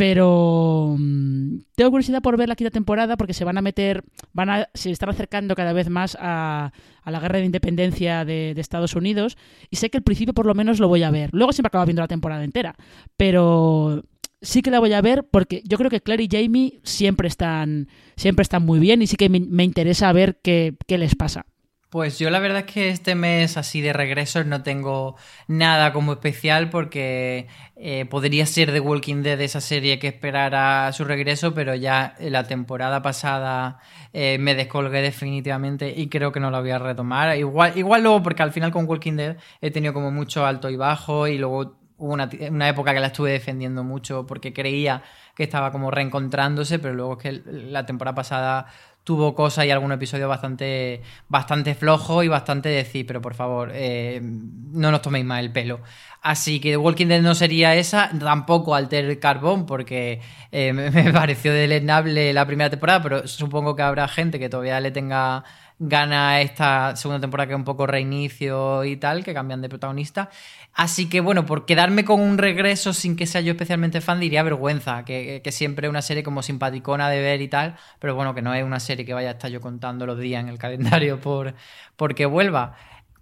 Pero 0.00 0.96
mm, 0.98 1.58
tengo 1.76 1.90
curiosidad 1.90 2.22
por 2.22 2.38
ver 2.38 2.48
la 2.48 2.56
quinta 2.56 2.70
temporada 2.70 3.18
porque 3.18 3.34
se 3.34 3.44
van 3.44 3.58
a 3.58 3.60
meter, 3.60 4.02
van 4.32 4.48
a, 4.48 4.70
se 4.72 4.90
están 4.90 5.10
acercando 5.10 5.54
cada 5.54 5.74
vez 5.74 5.90
más 5.90 6.16
a, 6.18 6.72
la 7.04 7.20
guerra 7.20 7.38
de 7.38 7.44
independencia 7.44 8.24
de, 8.24 8.52
Estados 8.52 8.96
Unidos 8.96 9.36
y 9.68 9.76
sé 9.76 9.90
que 9.90 9.98
al 9.98 10.02
principio 10.02 10.32
por 10.32 10.46
lo 10.46 10.54
menos 10.54 10.80
lo 10.80 10.88
voy 10.88 11.02
a 11.02 11.10
ver. 11.10 11.28
Luego 11.34 11.52
siempre 11.52 11.68
acabo 11.68 11.84
viendo 11.84 12.00
la 12.00 12.08
temporada 12.08 12.42
entera, 12.44 12.76
pero 13.18 14.02
sí 14.40 14.62
que 14.62 14.70
la 14.70 14.80
voy 14.80 14.94
a 14.94 15.02
ver 15.02 15.28
porque 15.30 15.62
yo 15.66 15.76
creo 15.76 15.90
que 15.90 16.00
Claire 16.00 16.24
y 16.24 16.28
Jamie 16.30 16.80
siempre 16.82 17.28
están, 17.28 17.88
siempre 18.16 18.42
están 18.42 18.64
muy 18.64 18.78
bien 18.78 19.02
y 19.02 19.06
sí 19.06 19.16
que 19.16 19.28
me, 19.28 19.64
interesa 19.64 20.10
ver 20.14 20.40
qué, 20.42 20.76
qué 20.86 20.96
les 20.96 21.14
pasa. 21.14 21.44
Pues 21.90 22.20
yo 22.20 22.30
la 22.30 22.38
verdad 22.38 22.60
es 22.60 22.72
que 22.72 22.88
este 22.88 23.16
mes 23.16 23.56
así 23.56 23.80
de 23.80 23.92
regresos 23.92 24.46
no 24.46 24.62
tengo 24.62 25.16
nada 25.48 25.92
como 25.92 26.12
especial 26.12 26.70
porque 26.70 27.48
eh, 27.74 28.06
podría 28.08 28.46
ser 28.46 28.72
The 28.72 28.78
Walking 28.78 29.24
Dead 29.24 29.40
esa 29.40 29.60
serie 29.60 29.98
que 29.98 30.06
esperara 30.06 30.92
su 30.92 31.02
regreso, 31.04 31.52
pero 31.52 31.74
ya 31.74 32.14
la 32.20 32.44
temporada 32.44 33.02
pasada 33.02 33.80
eh, 34.12 34.38
me 34.38 34.54
descolgué 34.54 35.02
definitivamente 35.02 35.92
y 35.96 36.08
creo 36.08 36.30
que 36.30 36.38
no 36.38 36.52
la 36.52 36.60
voy 36.60 36.70
a 36.70 36.78
retomar. 36.78 37.36
Igual, 37.36 37.76
igual 37.76 38.04
luego 38.04 38.22
porque 38.22 38.44
al 38.44 38.52
final 38.52 38.70
con 38.70 38.88
Walking 38.88 39.16
Dead 39.16 39.36
he 39.60 39.72
tenido 39.72 39.92
como 39.92 40.12
mucho 40.12 40.46
alto 40.46 40.70
y 40.70 40.76
bajo 40.76 41.26
y 41.26 41.38
luego 41.38 41.76
hubo 41.96 42.12
una, 42.12 42.30
una 42.50 42.68
época 42.68 42.94
que 42.94 43.00
la 43.00 43.08
estuve 43.08 43.32
defendiendo 43.32 43.82
mucho 43.82 44.28
porque 44.28 44.52
creía 44.52 45.02
que 45.34 45.42
estaba 45.42 45.72
como 45.72 45.90
reencontrándose, 45.90 46.78
pero 46.78 46.94
luego 46.94 47.18
es 47.18 47.18
que 47.18 47.42
la 47.50 47.84
temporada 47.84 48.14
pasada 48.14 48.66
tuvo 49.04 49.34
cosas 49.34 49.64
y 49.66 49.70
algún 49.70 49.92
episodio 49.92 50.28
bastante, 50.28 51.02
bastante 51.28 51.74
flojo 51.74 52.22
y 52.22 52.28
bastante 52.28 52.68
decir, 52.68 53.06
pero 53.06 53.20
por 53.20 53.34
favor, 53.34 53.70
eh, 53.72 54.20
no 54.22 54.90
nos 54.90 55.02
toméis 55.02 55.24
más 55.24 55.40
el 55.40 55.52
pelo. 55.52 55.80
Así 56.22 56.60
que 56.60 56.70
The 56.70 56.76
Walking 56.76 57.06
Dead 57.06 57.22
no 57.22 57.34
sería 57.34 57.74
esa, 57.74 58.10
tampoco 58.18 58.74
Alter 58.74 59.18
Carbón, 59.18 59.64
porque 59.66 60.20
eh, 60.52 60.72
me, 60.72 61.12
pareció 61.12 61.52
deleznable 61.52 62.32
la 62.32 62.46
primera 62.46 62.70
temporada, 62.70 63.02
pero 63.02 63.26
supongo 63.26 63.74
que 63.74 63.82
habrá 63.82 64.06
gente 64.06 64.38
que 64.38 64.48
todavía 64.48 64.80
le 64.80 64.90
tenga 64.90 65.44
gana 65.82 66.42
esta 66.42 66.94
segunda 66.94 67.22
temporada 67.22 67.48
que 67.48 67.54
es 67.54 67.58
un 67.58 67.64
poco 67.64 67.86
reinicio 67.86 68.84
y 68.84 68.98
tal, 68.98 69.24
que 69.24 69.32
cambian 69.32 69.62
de 69.62 69.70
protagonista. 69.70 70.28
Así 70.74 71.08
que 71.08 71.20
bueno, 71.20 71.46
por 71.46 71.64
quedarme 71.64 72.04
con 72.04 72.20
un 72.20 72.36
regreso 72.36 72.92
sin 72.92 73.16
que 73.16 73.26
sea 73.26 73.40
yo 73.40 73.52
especialmente 73.52 74.02
fan, 74.02 74.20
diría 74.20 74.42
vergüenza, 74.42 75.06
que, 75.06 75.42
siempre 75.50 75.86
es 75.86 75.90
una 75.90 76.02
serie 76.02 76.22
como 76.22 76.42
simpaticona 76.42 77.08
de 77.08 77.20
ver 77.20 77.40
y 77.40 77.48
tal, 77.48 77.76
pero 77.98 78.14
bueno, 78.14 78.34
que 78.34 78.42
no 78.42 78.52
es 78.52 78.62
una 78.62 78.78
serie 78.78 79.06
que 79.06 79.14
vaya 79.14 79.30
a 79.30 79.32
estar 79.32 79.50
yo 79.50 79.62
contando 79.62 80.04
los 80.04 80.18
días 80.18 80.42
en 80.42 80.50
el 80.50 80.58
calendario 80.58 81.18
por 81.22 81.54
porque 81.96 82.26
vuelva. 82.26 82.76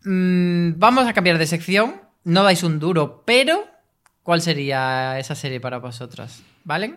Mm, 0.04 0.72
vamos 0.78 1.06
a 1.06 1.12
cambiar 1.12 1.38
de 1.38 1.46
sección, 1.46 2.02
no 2.24 2.42
dais 2.42 2.64
un 2.64 2.80
duro, 2.80 3.22
pero 3.24 3.66
¿cuál 4.24 4.42
sería 4.42 5.16
esa 5.20 5.36
serie 5.36 5.60
para 5.60 5.78
vosotras? 5.78 6.42
¿Vale? 6.64 6.96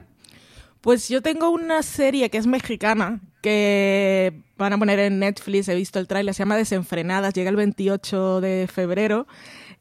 Pues 0.82 1.08
yo 1.08 1.22
tengo 1.22 1.52
una 1.52 1.84
serie 1.84 2.32
que 2.32 2.40
es 2.40 2.48
mexicana, 2.48 3.22
que 3.42 4.34
van 4.58 4.74
a 4.74 4.78
poner 4.78 5.00
en 5.00 5.20
Netflix, 5.20 5.68
he 5.68 5.76
visto 5.76 6.00
el 6.00 6.08
tráiler, 6.08 6.34
se 6.34 6.40
llama 6.40 6.58
Desenfrenadas, 6.58 7.34
llega 7.34 7.50
el 7.50 7.56
28 7.56 8.42
de 8.42 8.68
febrero. 8.72 9.28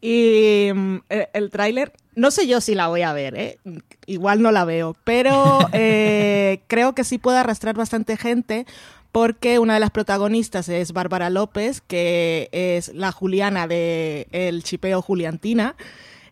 Y 0.00 0.70
mm, 0.74 0.96
el, 1.08 1.50
tráiler, 1.50 1.92
no 2.14 2.30
sé 2.30 2.46
yo 2.46 2.60
si 2.60 2.74
la 2.74 2.88
voy 2.88 3.02
a 3.02 3.12
ver, 3.12 3.34
¿eh? 3.36 3.58
igual 4.06 4.40
no 4.40 4.50
la 4.50 4.64
veo, 4.64 4.96
pero 5.04 5.58
eh, 5.72 6.60
creo 6.66 6.94
que 6.94 7.04
sí 7.04 7.18
puede 7.18 7.38
arrastrar 7.38 7.76
bastante 7.76 8.16
gente 8.16 8.66
porque 9.12 9.58
una 9.58 9.74
de 9.74 9.80
las 9.80 9.90
protagonistas 9.90 10.68
es 10.68 10.92
Bárbara 10.92 11.30
López, 11.30 11.80
que 11.80 12.48
es 12.52 12.94
la 12.94 13.12
Juliana 13.12 13.66
de 13.66 14.28
El 14.30 14.62
Chipeo 14.62 15.02
Juliantina 15.02 15.74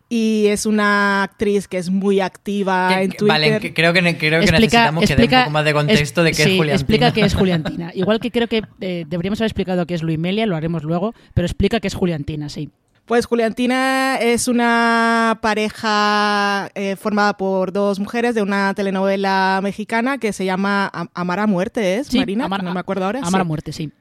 y 0.09 0.47
es 0.47 0.65
una 0.65 1.21
actriz 1.21 1.67
que 1.67 1.77
es 1.77 1.91
muy 1.91 2.19
activa 2.19 3.01
en 3.01 3.11
Twitter. 3.11 3.27
Vale, 3.27 3.47
creo 3.47 3.61
que, 3.61 3.73
creo 3.73 3.93
que 3.93 4.51
necesitamos 4.51 5.05
que 5.05 5.15
dé 5.15 5.23
un 5.23 5.29
poco 5.29 5.49
más 5.51 5.65
de 5.65 5.73
contexto 5.73 6.23
de 6.23 6.31
qué 6.31 6.41
es 6.41 6.47
Juliantina. 6.47 6.73
explica 6.73 7.13
qué 7.13 7.21
es 7.21 7.33
Juliantina. 7.35 7.91
Igual 7.93 8.19
que 8.19 8.31
creo 8.31 8.47
que 8.47 8.63
eh, 8.81 9.05
deberíamos 9.07 9.39
haber 9.39 9.49
explicado 9.49 9.85
qué 9.85 9.93
es 9.93 10.01
Luimelia, 10.01 10.47
lo 10.47 10.55
haremos 10.55 10.83
luego, 10.83 11.13
pero 11.35 11.45
explica 11.45 11.79
qué 11.79 11.87
es 11.87 11.93
Juliantina, 11.93 12.49
sí. 12.49 12.69
Pues 13.05 13.25
Juliantina 13.25 14.17
es 14.17 14.47
una 14.47 15.39
pareja 15.41 16.69
eh, 16.75 16.95
formada 16.95 17.37
por 17.37 17.71
dos 17.71 17.99
mujeres 17.99 18.35
de 18.35 18.41
una 18.41 18.73
telenovela 18.75 19.59
mexicana 19.63 20.19
que 20.19 20.31
se 20.33 20.45
llama 20.45 20.91
Amar 21.13 21.39
a 21.39 21.47
Muerte, 21.47 21.97
¿es, 21.97 22.13
Marina? 22.13 22.47
no 22.47 22.73
me 22.73 22.79
acuerdo 22.79 23.05
ahora. 23.05 23.21
Amar 23.23 23.41
a 23.41 23.45
Muerte, 23.45 23.73
sí. 23.73 23.91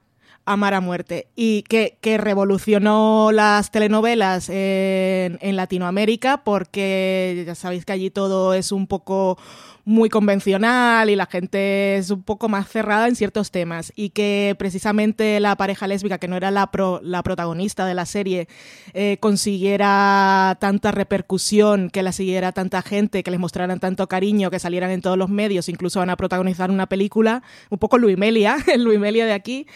Amar 0.48 0.74
a 0.74 0.80
Muerte 0.80 1.28
y 1.36 1.62
que, 1.62 1.98
que 2.00 2.18
revolucionó 2.18 3.30
las 3.32 3.70
telenovelas 3.70 4.48
en, 4.48 5.38
Latinoamérica 5.56 6.42
porque 6.44 7.42
ya 7.46 7.54
sabéis 7.54 7.84
que 7.84 7.92
allí 7.92 8.10
todo 8.10 8.54
es 8.54 8.72
un 8.72 8.86
poco 8.86 9.38
muy 9.84 10.10
convencional 10.10 11.08
y 11.08 11.16
la 11.16 11.24
gente 11.24 11.96
es 11.96 12.10
un 12.10 12.22
poco 12.22 12.50
más 12.50 12.68
cerrada 12.68 13.08
en 13.08 13.16
ciertos 13.16 13.50
temas 13.50 13.90
y 13.96 14.10
que 14.10 14.54
precisamente 14.58 15.40
la 15.40 15.56
pareja 15.56 15.86
lésbica, 15.86 16.18
que 16.18 16.28
no 16.28 16.36
era 16.36 16.50
la, 16.50 16.70
la 17.02 17.22
protagonista 17.22 17.86
de 17.86 17.94
la 17.94 18.04
serie, 18.04 18.48
eh, 18.92 19.16
consiguiera 19.18 20.58
tanta 20.60 20.92
repercusión, 20.92 21.88
que 21.88 22.02
la 22.02 22.12
siguiera 22.12 22.52
tanta 22.52 22.82
gente, 22.82 23.22
que 23.22 23.30
les 23.30 23.40
mostraran 23.40 23.80
tanto 23.80 24.06
cariño, 24.08 24.50
que 24.50 24.58
salieran 24.58 24.90
en 24.90 25.00
todos 25.00 25.16
los 25.16 25.30
medios, 25.30 25.70
incluso 25.70 26.00
van 26.00 26.10
a 26.10 26.16
protagonizar 26.16 26.70
una 26.70 26.86
película, 26.86 27.42
un 27.70 27.78
poco 27.78 27.96
Luimelia, 27.96 28.58
el 28.72 28.84
Luimelia 28.84 29.24
de 29.24 29.32
aquí, 29.32 29.66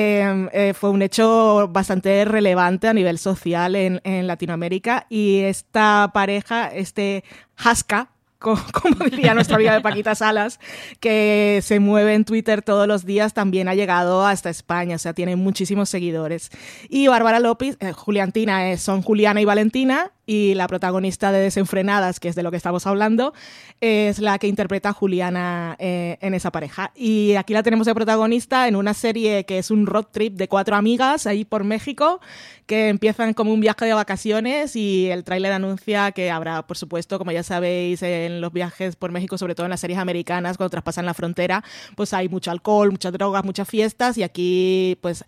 eh, 0.00 0.74
fue 0.74 0.90
un 0.90 1.02
hecho 1.02 1.68
bastante 1.68 2.24
relevante 2.24 2.88
a 2.88 2.94
nivel 2.94 3.18
social 3.18 3.76
en, 3.76 4.00
Latinoamérica 4.26 5.06
y 5.08 5.40
esta 5.40 6.10
pareja, 6.12 6.68
este 6.68 7.24
Haska, 7.56 8.10
como 8.38 9.04
diría 9.04 9.34
nuestra 9.34 9.56
amiga 9.56 9.74
de 9.74 9.80
Paquita 9.80 10.14
Salas, 10.14 10.60
que 10.98 11.60
se 11.62 11.78
mueve 11.78 12.14
en 12.14 12.24
Twitter 12.24 12.62
todos 12.62 12.88
los 12.88 13.04
días, 13.04 13.34
también 13.34 13.68
ha 13.68 13.74
llegado 13.74 14.26
hasta 14.26 14.48
España, 14.48 14.96
o 14.96 14.98
sea, 14.98 15.12
tiene 15.12 15.36
muchísimos 15.36 15.90
seguidores. 15.90 16.50
Y 16.88 17.06
Bárbara 17.08 17.38
López, 17.38 17.76
eh, 17.80 17.92
Juliantina, 17.92 18.76
son 18.78 19.02
Juliana 19.02 19.40
y 19.40 19.44
Valentina, 19.44 20.12
y 20.30 20.54
la 20.54 20.68
protagonista 20.68 21.32
de 21.32 21.40
Desenfrenadas, 21.40 22.20
que 22.20 22.28
es 22.28 22.36
de 22.36 22.44
lo 22.44 22.52
que 22.52 22.56
estamos 22.56 22.86
hablando, 22.86 23.34
es 23.80 24.20
la 24.20 24.38
que 24.38 24.46
interpreta 24.46 24.90
a 24.90 24.92
Juliana 24.92 25.74
eh, 25.80 26.18
en 26.20 26.34
esa 26.34 26.52
pareja. 26.52 26.92
Y 26.94 27.34
aquí 27.34 27.52
la 27.52 27.64
tenemos 27.64 27.88
de 27.88 27.96
protagonista 27.96 28.68
en 28.68 28.76
una 28.76 28.94
serie 28.94 29.44
que 29.44 29.58
es 29.58 29.72
un 29.72 29.86
road 29.88 30.06
trip 30.12 30.36
de 30.36 30.46
cuatro 30.46 30.76
amigas 30.76 31.26
ahí 31.26 31.44
por 31.44 31.64
México, 31.64 32.20
que 32.66 32.90
empiezan 32.90 33.34
como 33.34 33.52
un 33.52 33.58
viaje 33.58 33.86
de 33.86 33.92
vacaciones 33.92 34.76
y 34.76 35.10
el 35.10 35.24
tráiler 35.24 35.50
anuncia 35.50 36.12
que 36.12 36.30
habrá, 36.30 36.64
por 36.64 36.76
supuesto, 36.76 37.18
como 37.18 37.32
ya 37.32 37.42
sabéis, 37.42 38.00
en 38.04 38.40
los 38.40 38.52
viajes 38.52 38.94
por 38.94 39.10
México, 39.10 39.36
sobre 39.36 39.56
todo 39.56 39.66
en 39.66 39.70
las 39.70 39.80
series 39.80 39.98
americanas, 39.98 40.56
cuando 40.56 40.70
traspasan 40.70 41.06
la 41.06 41.14
frontera, 41.14 41.64
pues 41.96 42.14
hay 42.14 42.28
mucho 42.28 42.52
alcohol, 42.52 42.92
muchas 42.92 43.12
drogas, 43.12 43.42
muchas 43.42 43.68
fiestas 43.68 44.16
y 44.16 44.22
aquí 44.22 44.96
pues 45.00 45.24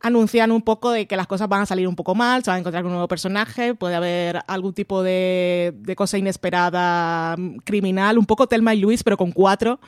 anuncian 0.00 0.50
un 0.50 0.62
poco 0.62 0.90
de 0.90 1.06
que 1.06 1.16
las 1.16 1.26
cosas 1.26 1.48
van 1.48 1.62
a 1.62 1.66
salir 1.66 1.86
un 1.86 1.96
poco 1.96 2.14
mal, 2.14 2.42
se 2.42 2.50
va 2.50 2.56
a 2.56 2.58
encontrar 2.58 2.84
un 2.84 2.92
nuevo 2.92 3.08
personaje, 3.08 3.74
puede 3.74 3.94
haber 3.94 4.40
algún 4.46 4.72
tipo 4.72 5.02
de, 5.02 5.74
cosa 5.96 6.18
inesperada 6.18 7.36
mm, 7.36 7.56
criminal, 7.64 8.18
un 8.18 8.26
poco 8.26 8.46
Telma 8.46 8.74
y 8.74 8.80
Luis, 8.80 9.02
pero 9.02 9.16
con 9.16 9.32
cuatro. 9.32 9.80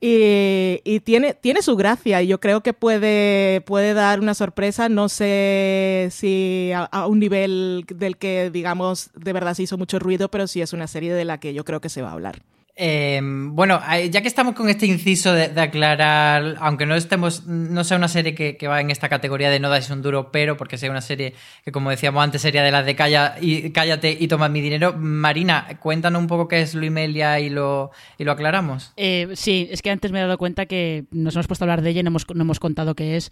Y, 0.00 1.00
tiene, 1.00 1.34
tiene 1.34 1.60
su 1.60 1.74
gracia 1.74 2.22
y 2.22 2.28
yo 2.28 2.38
creo 2.38 2.62
que 2.62 2.72
puede, 2.72 3.62
puede 3.62 3.94
dar 3.94 4.20
una 4.20 4.34
sorpresa, 4.34 4.88
no 4.88 5.08
sé 5.08 6.08
si 6.12 6.70
a, 6.72 7.06
un 7.08 7.18
nivel 7.18 7.84
del 7.88 8.16
que, 8.16 8.50
digamos, 8.50 9.10
de 9.14 9.32
verdad 9.32 9.54
se 9.54 9.64
hizo 9.64 9.76
mucho 9.76 9.98
ruido, 9.98 10.30
pero 10.30 10.46
sí 10.46 10.62
es 10.62 10.72
una 10.72 10.86
serie 10.86 11.12
de 11.12 11.24
la 11.24 11.40
que 11.40 11.52
yo 11.52 11.64
creo 11.64 11.80
que 11.80 11.88
se 11.88 12.02
va 12.02 12.10
a 12.10 12.12
hablar. 12.12 12.42
Em, 12.80 13.56
bueno, 13.56 13.80
ya 14.08 14.22
que 14.22 14.28
estamos 14.28 14.54
con 14.54 14.68
este 14.68 14.86
inciso 14.86 15.32
de, 15.32 15.60
aclarar, 15.60 16.54
aunque 16.60 16.86
no 16.86 16.94
estemos, 16.94 17.44
no 17.44 17.82
sea 17.82 17.96
una 17.96 18.06
serie 18.06 18.36
que, 18.36 18.68
va 18.68 18.80
en 18.80 18.92
esta 18.92 19.08
categoría 19.08 19.50
de 19.50 19.58
no 19.58 19.68
dais 19.68 19.90
un 19.90 20.00
duro, 20.00 20.30
pero 20.30 20.56
porque 20.56 20.78
sea 20.78 20.88
una 20.88 21.00
serie 21.00 21.34
que, 21.64 21.72
como 21.72 21.90
decíamos 21.90 22.22
antes, 22.22 22.40
sería 22.40 22.62
de 22.62 22.70
las 22.70 22.86
de 22.86 22.94
calla 22.94 23.34
y, 23.40 23.70
cállate 23.70 24.16
y 24.20 24.28
toma 24.28 24.48
mi 24.48 24.60
dinero. 24.60 24.94
Marina, 24.96 25.66
cuéntanos 25.80 26.22
un 26.22 26.28
poco 26.28 26.46
qué 26.46 26.60
es 26.60 26.76
Luimelia 26.76 27.40
y 27.40 27.50
lo, 27.50 27.90
y 28.16 28.22
lo 28.22 28.30
aclaramos. 28.30 28.92
Eh, 28.96 29.26
sí, 29.34 29.66
es 29.72 29.82
que 29.82 29.90
antes 29.90 30.12
me 30.12 30.20
he 30.20 30.22
dado 30.22 30.38
cuenta 30.38 30.66
que 30.66 31.06
nos 31.10 31.34
hemos 31.34 31.48
puesto 31.48 31.64
a 31.64 31.66
hablar 31.66 31.82
de 31.82 31.90
ella 31.90 32.00
y 32.00 32.04
no 32.04 32.10
hemos, 32.10 32.26
no 32.32 32.42
hemos 32.42 32.60
contado 32.60 32.94
qué 32.94 33.16
es. 33.16 33.30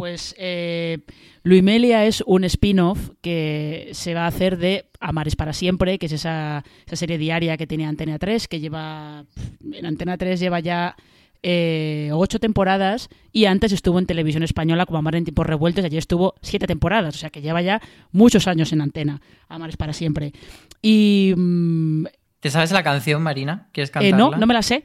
Pues 0.00 0.34
eh, 0.38 1.00
Luimelia 1.42 2.06
es 2.06 2.24
un 2.26 2.44
spin-off 2.44 3.10
que 3.20 3.90
se 3.92 4.14
va 4.14 4.24
a 4.24 4.28
hacer 4.28 4.56
de 4.56 4.86
Amares 4.98 5.36
para 5.36 5.52
siempre, 5.52 5.98
que 5.98 6.06
es 6.06 6.12
esa, 6.12 6.64
serie 6.90 7.18
diaria 7.18 7.58
que 7.58 7.66
tenía 7.66 7.86
Antena 7.90 8.18
3, 8.18 8.48
que 8.48 8.60
lleva. 8.60 9.26
En 9.72 9.84
Antena 9.84 10.16
3 10.16 10.40
lleva 10.40 10.60
ya 10.60 10.96
eh, 11.42 12.08
ocho 12.14 12.38
temporadas 12.38 13.10
y 13.30 13.44
antes 13.44 13.72
estuvo 13.72 13.98
en 13.98 14.06
televisión 14.06 14.42
española 14.42 14.86
como 14.86 14.98
Amar 15.00 15.16
en 15.16 15.24
tiempos 15.24 15.46
revueltos 15.46 15.84
y 15.84 15.86
allí 15.88 15.98
estuvo 15.98 16.34
siete 16.40 16.66
temporadas, 16.66 17.14
o 17.14 17.18
sea 17.18 17.28
que 17.28 17.42
lleva 17.42 17.60
ya 17.60 17.82
muchos 18.10 18.48
años 18.48 18.72
en 18.72 18.80
antena, 18.80 19.20
Amares 19.50 19.76
para 19.76 19.92
siempre. 19.92 20.32
Y... 20.80 21.34
Mm, 21.36 22.06
¿Te 22.40 22.48
sabes 22.48 22.72
la 22.72 22.82
canción, 22.82 23.22
Marina? 23.22 23.68
¿Quieres 23.72 23.90
cantarla? 23.90 24.16
Eh, 24.16 24.18
no, 24.18 24.30
no 24.30 24.46
me 24.46 24.54
la 24.54 24.62
sé. 24.62 24.84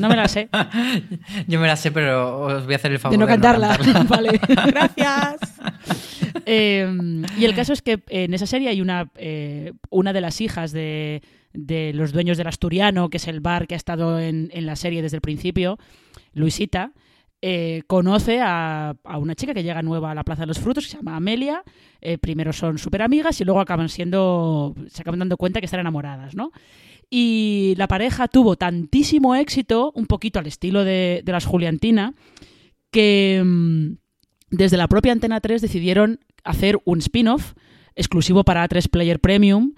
No 0.00 0.08
me 0.08 0.16
la 0.16 0.28
sé. 0.28 0.48
Yo 1.46 1.60
me 1.60 1.66
la 1.66 1.76
sé, 1.76 1.90
pero 1.90 2.40
os 2.40 2.64
voy 2.64 2.74
a 2.74 2.76
hacer 2.76 2.92
el 2.92 2.98
favor 2.98 3.12
de 3.12 3.18
no 3.18 3.26
cantarla. 3.26 3.78
vale, 4.08 4.40
gracias. 4.66 5.60
Em, 6.44 7.24
y 7.38 7.44
el 7.44 7.54
caso 7.54 7.72
es 7.72 7.82
que 7.82 8.02
en 8.08 8.34
esa 8.34 8.46
serie 8.46 8.68
hay 8.68 8.80
una, 8.80 9.10
eh, 9.16 9.72
una 9.90 10.12
de 10.12 10.20
las 10.20 10.40
hijas 10.40 10.72
de, 10.72 11.22
los 11.94 12.12
dueños 12.12 12.38
del 12.38 12.46
Asturiano, 12.46 13.08
que 13.08 13.16
es 13.16 13.28
el 13.28 13.40
bar 13.40 13.66
que 13.66 13.74
ha 13.74 13.76
estado 13.76 14.20
en, 14.20 14.50
la 14.54 14.76
serie 14.76 15.02
desde 15.02 15.16
el 15.16 15.22
principio, 15.22 15.78
Luisita. 16.32 16.92
Eh, 17.42 17.82
conoce 17.86 18.40
a, 18.42 18.96
una 19.18 19.34
chica 19.34 19.52
que 19.54 19.62
llega 19.62 19.82
nueva 19.82 20.10
a 20.10 20.14
la 20.14 20.24
Plaza 20.24 20.42
de 20.42 20.46
los 20.46 20.58
Frutos, 20.58 20.84
que 20.84 20.90
se 20.90 20.96
llama 20.96 21.16
Amelia. 21.16 21.62
Eh, 22.00 22.18
primero 22.18 22.52
son 22.52 22.78
súper 22.78 23.02
amigas 23.02 23.40
y 23.40 23.44
luego 23.44 23.60
acaban 23.60 23.88
siendo. 23.88 24.74
se 24.88 25.02
acaban 25.02 25.18
dando 25.18 25.36
cuenta 25.36 25.60
que 25.60 25.66
están 25.66 25.80
enamoradas, 25.80 26.34
¿no? 26.34 26.50
Y 27.10 27.74
la 27.76 27.88
pareja 27.88 28.28
tuvo 28.28 28.56
tantísimo 28.56 29.34
éxito, 29.34 29.92
un 29.94 30.06
poquito 30.06 30.38
al 30.38 30.46
estilo 30.46 30.84
de, 30.84 31.22
las 31.26 31.46
Juliantina, 31.46 32.14
que 32.90 33.42
mm, 33.44 33.92
desde 34.50 34.76
la 34.76 34.88
propia 34.88 35.12
Antena 35.12 35.40
3 35.40 35.62
decidieron 35.62 36.20
hacer 36.44 36.78
un 36.84 36.98
spin-off 36.98 37.54
exclusivo 37.94 38.44
para 38.44 38.68
A3 38.68 38.90
Player 38.90 39.20
Premium, 39.20 39.74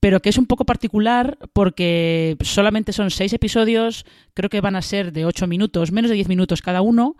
pero 0.00 0.20
que 0.20 0.30
es 0.30 0.38
un 0.38 0.46
poco 0.46 0.64
particular 0.64 1.38
porque 1.52 2.36
solamente 2.40 2.92
son 2.92 3.10
seis 3.10 3.32
episodios, 3.32 4.04
creo 4.34 4.50
que 4.50 4.60
van 4.60 4.74
a 4.74 4.82
ser 4.82 5.12
de 5.12 5.24
ocho 5.24 5.46
minutos, 5.46 5.92
menos 5.92 6.10
de 6.10 6.16
diez 6.16 6.28
minutos 6.28 6.60
cada 6.60 6.82
uno, 6.82 7.16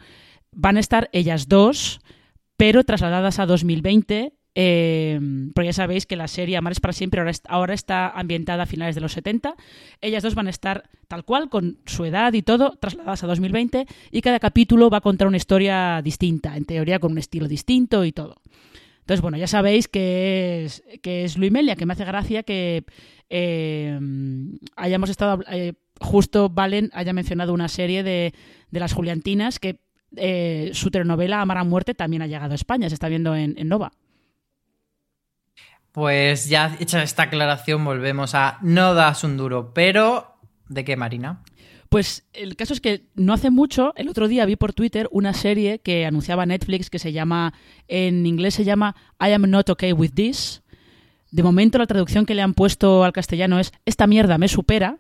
van 0.51 0.77
a 0.77 0.81
estar 0.81 1.09
ellas 1.13 1.49
dos, 1.49 2.01
pero 2.57 2.85
trasladadas 2.85 3.39
a 3.39 3.47
2020 3.47 4.35
eh, 4.55 5.19
porque 5.55 5.69
ya 5.69 5.73
sabéis 5.73 6.05
que 6.05 6.17
la 6.17 6.29
serie 6.29 6.57
Amar 6.57 6.75
para 6.81 6.93
siempre 6.93 7.23
ahora, 7.49 7.75
está 7.75 8.11
ambientada 8.11 8.65
a 8.65 8.67
finales 8.67 8.95
de 8.95 9.01
los 9.01 9.13
70. 9.13 9.55
Ellas 10.01 10.23
dos 10.23 10.35
van 10.35 10.47
a 10.47 10.51
estar 10.51 10.89
tal 11.09 11.25
cual, 11.25 11.49
con 11.49 11.79
su 11.87 12.05
edad 12.05 12.33
y 12.33 12.43
todo, 12.43 12.77
trasladadas 12.79 13.25
a 13.25 13.27
2020 13.27 13.87
y 14.11 14.21
cada 14.21 14.39
capítulo 14.41 14.91
va 14.91 14.99
a 14.99 15.01
contar 15.01 15.29
una 15.29 15.37
historia 15.37 16.01
distinta, 16.03 16.57
en 16.57 16.65
teoría 16.65 16.99
con 16.99 17.13
un 17.13 17.19
estilo 17.19 17.49
distinto 17.49 18.05
y 18.05 18.13
todo. 18.13 18.37
Entonces, 19.01 19.21
bueno, 19.21 19.37
ya 19.37 19.47
sabéis 19.47 19.89
que 19.89 20.65
es, 20.65 20.83
que 21.03 21.25
es 21.25 21.37
Luimelia, 21.37 21.75
que 21.75 21.87
me 21.87 21.95
hace 21.95 22.05
gracia 22.05 22.43
que 22.43 22.85
eh, 23.31 23.99
hayamos 24.77 25.11
estado, 25.11 25.43
eh, 25.51 25.73
justo 25.99 26.51
Valen 26.51 26.91
haya 26.93 27.13
mencionado 27.13 27.53
una 27.53 27.69
serie 27.69 28.03
de, 28.03 28.33
de 28.71 28.81
las 28.81 28.93
Juliantinas 28.93 29.59
que 29.59 29.81
su 30.75 30.91
telenovela 30.91 31.41
Amar 31.41 31.57
a 31.57 31.65
Muerte 31.65 31.95
también 31.95 32.21
ha 32.21 32.27
llegado 32.27 32.53
a 32.53 32.55
España, 32.55 32.91
se 32.91 32.95
está 32.95 33.09
viendo 33.09 33.35
en 33.35 33.67
Nova. 33.67 33.93
Pues 35.93 36.49
ya 36.49 36.77
hecha 36.81 37.03
esta 37.03 37.25
aclaración, 37.25 37.85
volvemos 37.85 38.35
a 38.35 38.59
no 38.63 38.95
das 38.95 39.25
un 39.25 39.37
duro, 39.37 39.73
pero 39.75 40.37
¿de 40.69 40.85
qué, 40.85 40.97
Marina? 40.97 41.43
Pues 41.91 42.27
el 42.33 42.57
caso 42.57 42.73
es 42.73 42.81
que 42.81 43.03
no 43.15 43.35
hace 43.35 43.51
mucho, 43.51 43.93
el 43.97 44.09
otro 44.09 44.27
día 44.27 44.47
vi 44.47 44.57
por 44.57 44.73
Twitter 44.73 45.09
una 45.13 45.35
serie 45.35 45.81
que 45.81 46.07
anunciaba 46.07 46.47
Netflix 46.47 46.89
que 46.89 46.99
se 46.99 47.13
llama, 47.13 47.53
en 47.87 48.25
inglés 48.25 48.55
se 48.55 48.65
llama 48.65 48.97
I 49.21 49.33
am 49.33 49.43
not 49.51 49.69
okay 49.69 49.93
with 49.93 50.13
this. 50.15 50.63
De 51.31 51.43
momento 51.43 51.77
la 51.77 51.87
traducción 51.87 52.25
que 52.25 52.35
le 52.35 52.41
han 52.41 52.55
puesto 52.55 53.05
al 53.05 53.13
castellano 53.13 53.59
es 53.59 53.73
Esta 53.85 54.07
mierda 54.07 54.39
me 54.39 54.49
supera. 54.49 54.97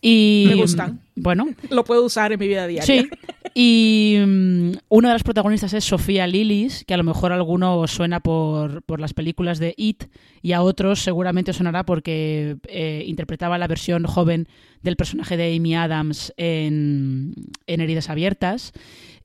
Y, 0.00 0.44
me 0.48 0.54
gustan. 0.54 1.00
Bueno. 1.16 1.48
Lo 1.70 1.82
puedo 1.84 2.04
usar 2.04 2.32
en 2.32 2.38
mi 2.38 2.46
vida 2.46 2.68
diaria. 2.68 2.86
Sí. 2.86 3.08
Y 3.54 4.16
um, 4.22 4.72
una 4.88 5.08
de 5.08 5.14
las 5.14 5.22
protagonistas 5.22 5.74
es 5.74 5.84
Sofía 5.84 6.26
Lillis, 6.26 6.84
que 6.84 6.94
a 6.94 6.96
lo 6.96 7.04
mejor 7.04 7.32
a 7.32 7.34
alguno 7.34 7.86
suena 7.86 8.20
por, 8.20 8.82
por, 8.82 9.00
las 9.00 9.12
películas 9.12 9.58
de 9.58 9.74
It 9.76 10.04
y 10.40 10.52
a 10.52 10.62
otros 10.62 11.02
seguramente 11.02 11.52
sonará 11.52 11.84
porque 11.84 12.56
eh, 12.68 13.04
interpretaba 13.06 13.58
la 13.58 13.68
versión 13.68 14.04
joven 14.04 14.48
del 14.80 14.96
personaje 14.96 15.36
de 15.36 15.54
Amy 15.54 15.74
Adams 15.74 16.32
en, 16.36 17.34
en 17.66 17.80
Heridas 17.80 18.08
Abiertas. 18.08 18.72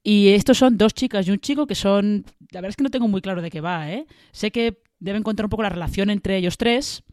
Y 0.04 0.30
estos 0.30 0.58
son 0.58 0.78
dos 0.78 0.94
chicas 0.94 1.28
y 1.28 1.32
un 1.32 1.40
chico 1.40 1.68
que 1.68 1.76
son... 1.76 2.26
La 2.52 2.62
verdad 2.62 2.70
es 2.70 2.76
que 2.78 2.84
no 2.84 2.90
tengo 2.90 3.08
muy 3.08 3.22
claro 3.22 3.42
de 3.42 3.50
qué 3.50 3.62
va, 3.62 3.92
¿eh? 3.92 4.06
Sé 4.32 4.52
que 4.52 4.82
deben 5.00 5.24
contar 5.24 5.46
un 5.46 5.50
poco 5.50 5.64
la 5.64 5.70
relación 5.70 6.10
entre 6.10 6.38
ellos 6.38 6.58
tres. 6.58 7.04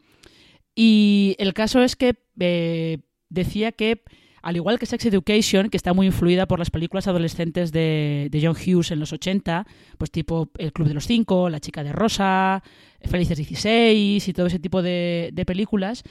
Y 0.75 1.35
el 1.39 1.53
caso 1.53 1.81
es 1.81 1.95
que 1.95 2.15
eh, 2.39 2.99
decía 3.29 3.71
que, 3.71 4.03
al 4.45 4.55
igual 4.57 4.77
que 4.77 4.85
Sex 4.85 5.03
Education, 5.07 5.71
que 5.71 5.77
está 5.77 5.93
muy 5.93 6.05
influida 6.05 6.47
por 6.47 6.59
las 6.59 6.69
películas 6.69 7.07
adolescentes 7.07 7.71
de, 7.71 8.29
John 8.39 8.55
Hughes 8.55 8.91
en 8.91 8.99
los 8.99 9.11
80, 9.11 9.65
pues 9.97 10.11
tipo 10.11 10.51
El 10.59 10.71
Club 10.71 10.87
de 10.87 10.93
los 10.93 11.07
Cinco, 11.07 11.49
La 11.49 11.59
Chica 11.59 11.83
de 11.83 11.91
Rosa, 11.91 12.61
Felices 13.01 13.37
16 13.37 14.27
y 14.27 14.33
todo 14.33 14.45
ese 14.45 14.59
tipo 14.59 14.83
de, 14.83 15.33
películas, 15.47 16.03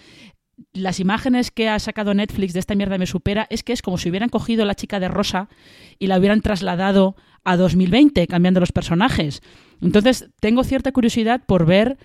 las 0.73 0.99
imágenes 0.99 1.53
que 1.53 1.69
ha 1.69 1.79
sacado 1.79 2.13
Netflix 2.13 2.55
de 2.55 2.59
esta 2.59 2.75
mierda 2.75 2.99
me 2.99 3.07
supera 3.07 3.47
es 3.51 3.63
que 3.63 3.73
es 3.73 3.83
como 3.83 3.99
si 3.99 4.11
hubieran 4.11 4.31
cogido 4.31 4.65
la 4.65 4.75
chica 4.75 4.99
de 4.99 5.07
rosa 5.07 5.49
y 6.01 6.09
la 6.09 6.19
hubieran 6.19 6.41
trasladado 6.41 7.15
a 7.45 7.57
2020, 7.57 8.27
cambiando 8.27 8.59
los 8.59 8.73
personajes. 8.73 9.43
Entonces, 9.81 10.29
tengo 10.41 10.65
cierta 10.65 10.91
curiosidad 10.91 11.45
por 11.47 11.67
ver 11.67 11.99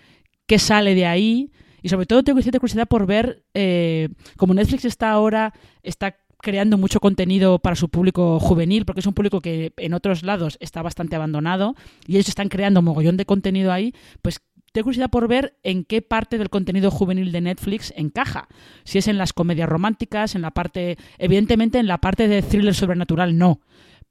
qué 0.46 0.60
sale 0.60 0.94
de 0.94 1.08
ahí 1.08 1.50
y 1.82 1.90
sobre 1.90 2.06
todo 2.06 2.24
tengo 2.24 2.42
cierta 2.42 2.60
curiosidad 2.60 2.88
por 2.88 3.06
ver, 3.06 3.44
eh, 3.54 4.10
como 4.38 4.54
Netflix 4.54 4.86
está 4.86 5.12
ahora, 5.12 5.54
está 5.84 6.16
creando 6.42 6.78
mucho 6.78 7.00
contenido 7.00 7.60
para 7.60 7.76
su 7.76 7.90
público 7.90 8.40
juvenil, 8.40 8.86
porque 8.86 9.02
es 9.02 9.06
un 9.06 9.14
público 9.14 9.42
que 9.42 9.74
en 9.78 9.94
otros 9.94 10.24
lados 10.24 10.58
está 10.62 10.82
bastante 10.82 11.16
abandonado 11.16 11.76
y 12.08 12.16
ellos 12.16 12.30
están 12.30 12.50
creando 12.50 12.82
mogollón 12.82 13.18
de 13.18 13.26
contenido 13.26 13.72
ahí, 13.72 13.94
pues 14.22 14.42
tengo 14.72 14.86
curiosidad 14.86 15.10
por 15.10 15.28
ver 15.28 15.58
en 15.64 15.84
qué 15.84 16.02
parte 16.02 16.38
del 16.38 16.50
contenido 16.50 16.92
juvenil 16.92 17.32
de 17.32 17.42
Netflix 17.42 17.94
encaja. 17.98 18.48
Si 18.84 19.00
es 19.00 19.08
en 19.08 19.18
las 19.18 19.34
comedias 19.34 19.68
románticas, 19.68 20.36
en 20.36 20.42
la 20.42 20.52
parte, 20.52 20.98
evidentemente 21.18 21.80
en 21.80 21.88
la 21.88 21.98
parte 21.98 22.28
de 22.28 22.42
thriller 22.42 22.76
sobrenatural 22.76 23.38
no, 23.38 23.62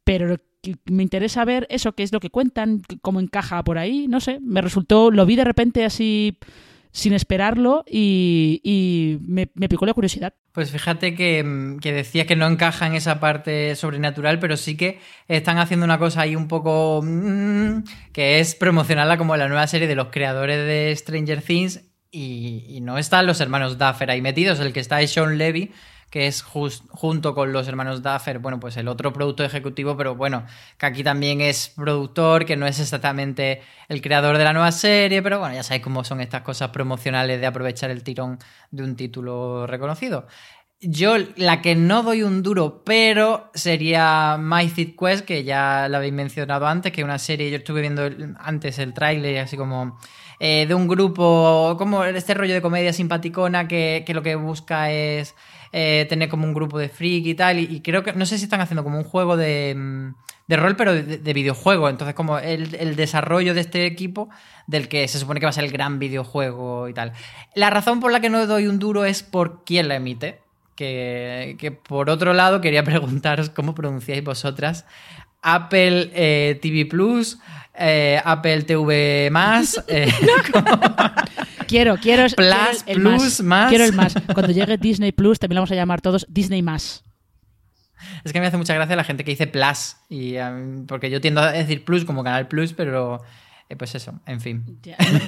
pero 0.04 0.36
me 0.86 1.02
interesa 1.02 1.44
ver 1.44 1.66
eso, 1.70 1.92
qué 1.92 2.02
es 2.02 2.12
lo 2.12 2.20
que 2.20 2.30
cuentan, 2.30 2.82
cómo 3.00 3.20
encaja 3.20 3.62
por 3.62 3.78
ahí, 3.78 4.08
no 4.08 4.20
sé, 4.20 4.38
me 4.40 4.60
resultó, 4.60 5.10
lo 5.10 5.24
vi 5.24 5.36
de 5.36 5.44
repente 5.44 5.84
así 5.84 6.38
sin 6.98 7.12
esperarlo 7.12 7.84
y, 7.88 9.18
me, 9.22 9.46
picó 9.46 9.86
la 9.86 9.94
curiosidad. 9.94 10.34
Pues 10.50 10.72
fíjate 10.72 11.14
que, 11.14 11.76
que, 11.80 11.92
decía 11.92 12.26
que 12.26 12.34
no 12.34 12.48
encaja 12.48 12.88
en 12.88 12.94
esa 12.94 13.20
parte 13.20 13.76
sobrenatural, 13.76 14.40
pero 14.40 14.56
sí 14.56 14.76
que 14.76 14.98
están 15.28 15.58
haciendo 15.58 15.84
una 15.84 16.00
cosa 16.00 16.22
ahí 16.22 16.34
un 16.34 16.48
poco 16.48 17.00
mm, 17.04 17.84
que 18.12 18.40
es 18.40 18.56
promocionarla 18.56 19.16
como 19.16 19.36
la 19.36 19.46
nueva 19.46 19.68
serie 19.68 19.86
de 19.86 19.94
los 19.94 20.08
creadores 20.08 20.66
de 20.66 20.92
Stranger 20.96 21.40
Things 21.40 21.84
y, 22.10 22.64
y 22.68 22.80
no 22.80 22.98
están 22.98 23.26
los 23.26 23.40
hermanos 23.40 23.78
Duffer 23.78 24.10
ahí 24.10 24.20
metidos, 24.20 24.58
el 24.58 24.72
que 24.72 24.80
está 24.80 25.00
es 25.00 25.12
Sean 25.12 25.38
Levy 25.38 25.70
que 26.10 26.26
es 26.26 26.42
junto 26.42 27.34
con 27.34 27.52
los 27.52 27.68
hermanos 27.68 28.02
Duffer, 28.02 28.38
bueno, 28.38 28.58
pues 28.58 28.76
el 28.76 28.88
otro 28.88 29.12
producto 29.12 29.44
ejecutivo, 29.44 29.96
pero 29.96 30.14
bueno, 30.14 30.46
que 30.78 30.86
aquí 30.86 31.04
también 31.04 31.40
es 31.40 31.68
productor, 31.76 32.46
que 32.46 32.56
no 32.56 32.66
es 32.66 32.80
exactamente 32.80 33.60
el 33.88 34.00
creador 34.00 34.38
de 34.38 34.44
la 34.44 34.52
nueva 34.52 34.72
serie, 34.72 35.22
pero 35.22 35.38
bueno, 35.38 35.54
ya 35.54 35.62
sabéis 35.62 35.84
cómo 35.84 36.04
son 36.04 36.20
estas 36.20 36.42
cosas 36.42 36.70
promocionales 36.70 37.40
de 37.40 37.46
aprovechar 37.46 37.90
el 37.90 38.02
tirón 38.02 38.38
de 38.70 38.82
un 38.82 38.96
título 38.96 39.66
reconocido. 39.66 40.26
Yo, 40.80 41.16
la 41.36 41.60
que 41.60 41.74
no 41.74 42.04
doy 42.04 42.22
un 42.22 42.42
duro, 42.42 42.84
pero 42.84 43.50
sería 43.52 44.36
Mythic 44.38 44.96
Quest, 44.98 45.24
que 45.24 45.42
ya 45.42 45.88
la 45.88 45.98
habéis 45.98 46.12
mencionado 46.12 46.68
antes, 46.68 46.92
que 46.92 47.00
es 47.00 47.04
una 47.04 47.18
serie, 47.18 47.50
yo 47.50 47.56
estuve 47.56 47.80
viendo 47.80 48.08
antes 48.38 48.78
el 48.78 48.94
tráiler, 48.94 49.40
así 49.40 49.56
como 49.56 49.98
eh, 50.38 50.66
de 50.68 50.74
un 50.74 50.86
grupo, 50.86 51.74
como 51.76 52.04
este 52.04 52.32
rollo 52.32 52.54
de 52.54 52.62
comedia 52.62 52.92
simpaticona 52.92 53.66
que 53.66 54.04
lo 54.14 54.22
que 54.22 54.36
busca 54.36 54.92
es 54.92 55.34
eh, 55.72 56.06
tener 56.08 56.28
como 56.28 56.46
un 56.46 56.54
grupo 56.54 56.78
de 56.78 56.88
freak 56.88 57.26
y 57.26 57.34
tal. 57.34 57.58
Y, 57.58 57.80
creo 57.80 58.02
que, 58.02 58.12
no 58.12 58.26
sé 58.26 58.38
si 58.38 58.44
están 58.44 58.60
haciendo 58.60 58.84
como 58.84 58.98
un 58.98 59.04
juego 59.04 59.36
de, 59.36 59.74
mm, 59.76 60.14
de 60.46 60.56
rol, 60.56 60.76
pero 60.76 60.94
de, 60.94 61.32
videojuego. 61.32 61.88
Entonces, 61.88 62.14
como 62.14 62.38
el, 62.38 62.96
desarrollo 62.96 63.54
de 63.54 63.60
este 63.60 63.86
equipo, 63.86 64.28
del 64.66 64.88
que 64.88 65.06
se 65.08 65.18
supone 65.18 65.40
que 65.40 65.46
va 65.46 65.50
a 65.50 65.54
ser 65.54 65.64
el 65.64 65.72
gran 65.72 65.98
videojuego 65.98 66.88
y 66.88 66.94
tal. 66.94 67.12
La 67.54 67.70
razón 67.70 68.00
por 68.00 68.12
la 68.12 68.20
que 68.20 68.30
no 68.30 68.46
doy 68.46 68.66
un 68.66 68.78
duro 68.78 69.04
es 69.04 69.22
por 69.22 69.64
quién 69.64 69.88
la 69.88 69.96
emite. 69.96 70.40
Que, 70.74 71.56
que 71.58 71.72
por 71.72 72.08
otro 72.08 72.32
lado, 72.34 72.60
quería 72.60 72.84
preguntaros 72.84 73.50
cómo 73.50 73.74
pronunciáis 73.74 74.22
vosotras 74.22 74.84
Apple 75.42 76.10
eh, 76.14 76.58
TV 76.60 76.86
Plus, 76.86 77.38
eh, 77.74 78.20
Apple 78.24 78.62
TV 78.62 79.28
más. 79.30 79.82
Quiero, 81.68 81.96
quiero, 81.98 82.26
Plus, 82.34 82.84
el 82.86 83.00
más. 83.00 83.42
más. 83.42 83.68
Quiero 83.68 83.84
el 83.84 83.92
más. 83.92 84.14
Cuando 84.34 84.52
llegue 84.52 84.76
Disney 84.78 85.12
Plus, 85.12 85.38
también 85.38 85.56
lo 85.56 85.60
vamos 85.60 85.72
a 85.72 85.74
llamar 85.74 86.00
todos 86.00 86.26
Disney 86.28 86.62
más. 86.62 87.04
Es 88.24 88.32
que 88.32 88.40
me 88.40 88.46
hace 88.46 88.56
mucha 88.56 88.74
gracia 88.74 88.96
la 88.96 89.04
gente 89.04 89.24
que 89.24 89.32
dice 89.32 89.46
Plus. 89.46 89.96
Y, 90.08 90.34
porque 90.86 91.10
yo 91.10 91.20
tiendo 91.20 91.40
a 91.40 91.52
decir 91.52 91.84
Plus 91.84 92.04
como 92.04 92.24
Canal 92.24 92.48
Plus, 92.48 92.72
pero 92.72 93.22
eh, 93.68 93.76
pues 93.76 93.94
eso, 93.94 94.18
en 94.26 94.40
fin. 94.40 94.80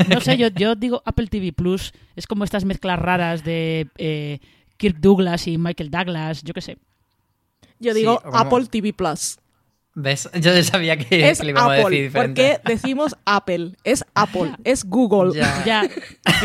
no, 0.08 0.20
sé, 0.20 0.36
yo, 0.36 0.48
yo, 0.48 0.74
digo 0.74 1.02
Apple 1.04 1.26
TV 1.26 1.52
Plus. 1.52 1.92
Es 2.16 2.26
como 2.26 2.44
estas 2.44 2.64
mezclas 2.64 2.98
raras 2.98 3.44
de 3.44 3.88
eh, 3.98 4.38
Kirk 4.76 4.98
Douglas 4.98 5.46
y 5.46 5.58
Michael 5.58 5.90
Douglas, 5.90 6.42
yo 6.42 6.54
qué 6.54 6.60
sé. 6.60 6.78
Yo 7.78 7.94
digo 7.94 8.20
Apple 8.32 8.66
TV 8.66 8.92
Plus. 8.92 9.38
¿Ves? 10.00 10.30
Yo 10.34 10.54
ya 10.54 10.62
sabía 10.62 10.96
que 10.96 11.28
es 11.28 11.42
le 11.42 11.52
a 11.56 11.68
decir 11.70 12.02
diferente. 12.02 12.58
Porque 12.58 12.72
decimos 12.72 13.16
Apple, 13.24 13.72
es 13.84 14.04
Apple, 14.14 14.52
es 14.64 14.84
Google. 14.84 15.38
Ya. 15.64 15.88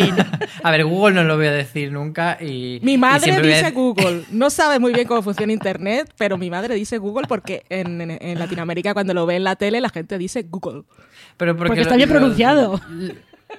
A 0.63 0.71
ver, 0.71 0.85
Google 0.85 1.15
no 1.15 1.23
lo 1.23 1.37
voy 1.37 1.47
a 1.47 1.51
decir 1.51 1.91
nunca 1.91 2.37
y... 2.41 2.79
Mi 2.81 2.97
madre 2.97 3.41
dice 3.41 3.71
Google. 3.71 4.23
No 4.31 4.49
sabe 4.49 4.79
muy 4.79 4.93
bien 4.93 5.07
cómo 5.07 5.21
funciona 5.21 5.53
Internet, 5.53 6.13
pero 6.17 6.37
mi 6.37 6.49
madre 6.49 6.75
dice 6.75 6.97
Google 6.97 7.27
porque 7.27 7.63
en, 7.69 8.39
Latinoamérica 8.39 8.93
cuando 8.93 9.13
lo 9.13 9.25
ve 9.25 9.37
en 9.37 9.43
la 9.43 9.55
tele 9.55 9.79
la 9.79 9.89
gente 9.89 10.17
dice 10.17 10.45
Google. 10.49 10.83
Pero 11.37 11.55
porque, 11.55 11.81
está 11.81 11.95
bien 11.95 12.09
pronunciado. 12.09 12.81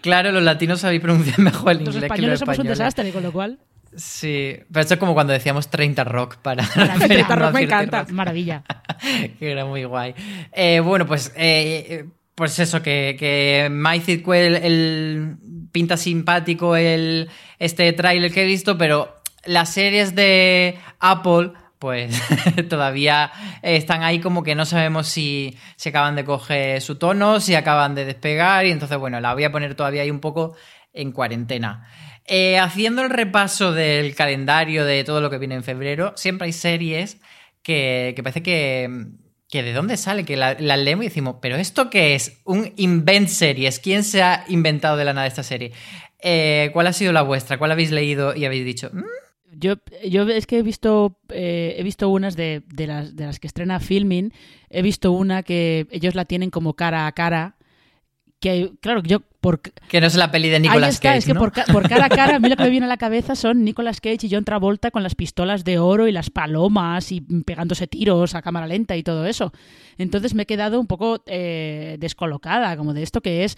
claro, 0.02 0.32
los 0.32 0.42
latinos 0.42 0.80
sabéis 0.80 1.00
pronunciar 1.00 1.38
mejor 1.40 1.72
el 1.72 1.80
inglés 1.80 1.94
los 1.94 1.94
que 1.94 2.00
los 2.00 2.12
españoles. 2.12 2.38
somos 2.40 2.58
un 2.58 2.66
desastre, 2.66 3.12
con 3.12 3.22
lo 3.22 3.32
cual... 3.32 3.58
Sí, 3.96 4.58
pero 4.70 4.82
esto 4.82 4.94
es 4.94 5.00
como 5.00 5.14
cuando 5.14 5.32
decíamos 5.32 5.68
30 5.68 6.04
rock 6.04 6.36
para... 6.36 6.64
30 7.06 7.34
rock 7.34 7.52
me 7.54 7.62
encanta, 7.62 8.06
maravilla. 8.10 8.62
que 9.38 9.50
era 9.50 9.64
muy 9.64 9.84
guay. 9.84 10.14
Eh, 10.52 10.80
bueno, 10.80 11.06
pues, 11.06 11.32
eh, 11.34 12.04
pues 12.34 12.58
eso, 12.58 12.82
que, 12.82 13.16
que 13.18 13.68
Mythic 13.70 14.26
el, 14.28 15.36
pinta 15.72 15.96
simpático 15.96 16.76
el, 16.76 17.30
este 17.58 17.92
tráiler 17.94 18.30
que 18.32 18.42
he 18.42 18.46
visto, 18.46 18.76
pero 18.76 19.16
las 19.46 19.70
series 19.70 20.14
de 20.14 20.78
Apple 21.00 21.52
pues 21.78 22.20
todavía 22.68 23.30
están 23.62 24.02
ahí 24.02 24.20
como 24.20 24.42
que 24.42 24.54
no 24.54 24.64
sabemos 24.64 25.08
si 25.08 25.56
se 25.76 25.90
acaban 25.90 26.16
de 26.16 26.24
coger 26.24 26.80
su 26.80 26.96
tono, 26.96 27.40
si 27.40 27.54
acaban 27.54 27.94
de 27.94 28.04
despegar 28.04 28.66
y 28.66 28.70
entonces 28.70 28.98
bueno, 28.98 29.20
la 29.20 29.34
voy 29.34 29.44
a 29.44 29.52
poner 29.52 29.74
todavía 29.74 30.02
ahí 30.02 30.10
un 30.10 30.20
poco 30.20 30.56
en 30.92 31.12
cuarentena. 31.12 31.86
Eh, 32.28 32.58
haciendo 32.58 33.02
el 33.02 33.10
repaso 33.10 33.72
del 33.72 34.14
calendario 34.14 34.84
de 34.84 35.04
todo 35.04 35.20
lo 35.20 35.30
que 35.30 35.38
viene 35.38 35.54
en 35.54 35.62
febrero, 35.62 36.12
siempre 36.16 36.46
hay 36.46 36.52
series 36.52 37.18
que, 37.62 38.14
parece 38.22 38.42
que, 38.42 39.06
que, 39.48 39.62
de 39.62 39.72
dónde 39.72 39.96
sale, 39.96 40.24
que 40.24 40.36
las 40.36 40.60
la 40.60 40.76
leemos 40.76 41.04
y 41.04 41.08
decimos, 41.08 41.36
pero 41.40 41.56
¿esto 41.56 41.88
qué 41.88 42.14
es? 42.14 42.40
Un 42.44 42.72
invent 42.76 43.28
series. 43.28 43.78
¿Quién 43.78 44.02
se 44.02 44.22
ha 44.22 44.44
inventado 44.48 44.96
de 44.96 45.04
la 45.04 45.12
nada 45.12 45.26
esta 45.26 45.42
serie? 45.42 45.72
Eh, 46.20 46.70
¿Cuál 46.72 46.88
ha 46.88 46.92
sido 46.92 47.12
la 47.12 47.22
vuestra? 47.22 47.58
¿Cuál 47.58 47.72
habéis 47.72 47.92
leído 47.92 48.34
y 48.34 48.44
habéis 48.44 48.64
dicho? 48.64 48.90
Mm"? 48.92 49.04
Yo, 49.58 49.76
yo 50.06 50.28
es 50.28 50.46
que 50.46 50.58
he 50.58 50.62
visto, 50.62 51.18
eh, 51.30 51.76
he 51.78 51.82
visto 51.82 52.08
unas 52.10 52.36
de, 52.36 52.62
de, 52.66 52.86
las, 52.86 53.16
de 53.16 53.24
las 53.24 53.40
que 53.40 53.46
estrena 53.46 53.80
Filming. 53.80 54.32
He 54.68 54.82
visto 54.82 55.12
una 55.12 55.42
que 55.42 55.86
ellos 55.90 56.14
la 56.14 56.24
tienen 56.24 56.50
como 56.50 56.74
cara 56.74 57.06
a 57.06 57.12
cara. 57.12 57.56
Que, 58.38 58.72
claro, 58.80 59.02
yo 59.02 59.22
que 59.88 60.00
no 60.00 60.06
es 60.06 60.14
la 60.14 60.30
peli 60.30 60.48
de 60.48 60.60
Nicolas 60.60 61.00
Cage. 61.00 61.18
Es 61.18 61.26
que 61.26 61.34
por, 61.34 61.52
cara 61.52 62.06
a 62.06 62.08
cara, 62.08 62.36
a 62.36 62.38
mí 62.38 62.48
lo 62.48 62.56
que 62.56 62.64
me 62.64 62.70
viene 62.76 62.86
a 62.86 62.88
la 62.88 62.96
cabeza 62.96 63.34
son 63.34 63.64
Nicolas 63.64 64.00
Cage 64.00 64.26
y 64.26 64.30
John 64.30 64.44
Travolta 64.44 64.90
con 64.90 65.02
las 65.02 65.14
pistolas 65.14 65.64
de 65.64 65.78
oro 65.78 66.08
y 66.08 66.12
las 66.12 66.30
palomas 66.30 67.12
y 67.12 67.20
pegándose 67.20 67.86
tiros 67.86 68.34
a 68.34 68.42
cámara 68.42 68.66
lenta 68.66 68.96
y 68.96 69.02
todo 69.02 69.26
eso. 69.26 69.52
Entonces 69.98 70.34
me 70.34 70.42
he 70.42 70.46
quedado 70.46 70.80
un 70.80 70.86
poco 70.86 71.22
eh, 71.26 71.96
descolocada, 71.98 72.76
como 72.76 72.94
de 72.94 73.02
esto 73.02 73.20
que 73.20 73.44
es. 73.44 73.56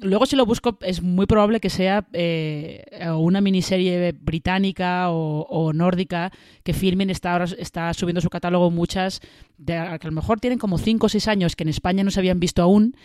Luego, 0.00 0.26
si 0.26 0.34
lo 0.34 0.44
busco, 0.44 0.78
es 0.80 1.00
muy 1.00 1.26
probable 1.26 1.60
que 1.60 1.70
sea 1.70 2.08
eh, 2.12 2.84
una 3.16 3.40
miniserie 3.40 4.12
británica 4.12 5.10
o, 5.10 5.72
nórdica 5.72 6.32
que 6.64 6.72
Filmin 6.72 7.10
está, 7.10 7.32
ahora, 7.32 7.46
está 7.58 7.94
subiendo 7.94 8.20
su 8.20 8.28
catálogo 8.28 8.70
muchas, 8.72 9.20
de, 9.58 9.74
que 9.74 10.06
a 10.06 10.10
lo 10.10 10.12
mejor 10.12 10.40
tienen 10.40 10.58
como 10.58 10.78
5 10.78 11.06
o 11.06 11.08
6 11.08 11.28
años 11.28 11.54
que 11.54 11.62
en 11.62 11.68
España 11.68 12.02
no 12.02 12.10
se 12.10 12.18
habían 12.18 12.40
visto 12.40 12.62
aún 12.62 12.96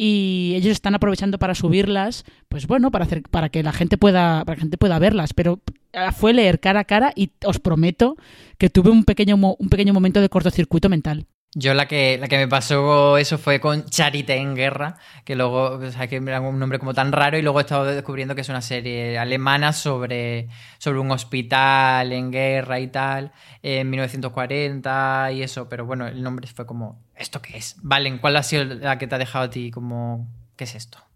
y 0.00 0.52
ellos 0.54 0.72
están 0.72 0.94
aprovechando 0.94 1.38
para 1.38 1.56
subirlas, 1.56 2.24
pues 2.48 2.68
bueno, 2.68 2.92
para 2.92 3.04
hacer 3.04 3.22
para 3.22 3.48
que 3.48 3.64
la 3.64 3.72
gente 3.72 3.98
pueda 3.98 4.44
para 4.44 4.54
que 4.54 4.60
la 4.60 4.64
gente 4.64 4.78
pueda 4.78 4.98
verlas, 5.00 5.34
pero 5.34 5.60
ah, 5.92 6.12
fue 6.12 6.32
leer 6.32 6.60
cara 6.60 6.80
a 6.80 6.84
cara 6.84 7.12
y 7.16 7.32
os 7.44 7.58
prometo 7.58 8.16
que 8.58 8.70
tuve 8.70 8.90
un 8.90 9.04
pequeño 9.04 9.34
un 9.34 9.68
pequeño 9.68 9.92
momento 9.92 10.20
de 10.20 10.28
cortocircuito 10.28 10.88
mental. 10.88 11.26
Yo 11.60 11.74
la 11.74 11.88
que, 11.88 12.18
la 12.18 12.28
que 12.28 12.36
me 12.36 12.46
pasó 12.46 13.18
eso 13.18 13.36
fue 13.36 13.58
con 13.58 13.84
Charité 13.86 14.36
en 14.36 14.54
Guerra, 14.54 14.96
que 15.24 15.34
luego, 15.34 15.72
o 15.72 15.90
sea, 15.90 16.06
que 16.06 16.14
era 16.14 16.40
un 16.40 16.56
nombre 16.56 16.78
como 16.78 16.94
tan 16.94 17.10
raro 17.10 17.36
y 17.36 17.42
luego 17.42 17.58
he 17.58 17.62
estado 17.62 17.84
descubriendo 17.84 18.36
que 18.36 18.42
es 18.42 18.48
una 18.48 18.62
serie 18.62 19.18
alemana 19.18 19.72
sobre, 19.72 20.46
sobre 20.78 21.00
un 21.00 21.10
hospital 21.10 22.12
en 22.12 22.30
guerra 22.30 22.78
y 22.78 22.86
tal, 22.86 23.32
en 23.60 23.90
1940 23.90 25.32
y 25.32 25.42
eso, 25.42 25.68
pero 25.68 25.84
bueno, 25.84 26.06
el 26.06 26.22
nombre 26.22 26.46
fue 26.46 26.64
como, 26.64 27.02
¿esto 27.16 27.42
qué 27.42 27.56
es? 27.56 27.74
Valen, 27.82 28.18
¿cuál 28.18 28.36
ha 28.36 28.44
sido 28.44 28.62
la 28.62 28.96
que 28.98 29.08
te 29.08 29.16
ha 29.16 29.18
dejado 29.18 29.46
a 29.46 29.50
ti 29.50 29.72
como, 29.72 30.28
¿qué 30.54 30.62
es 30.62 30.76
esto? 30.76 31.08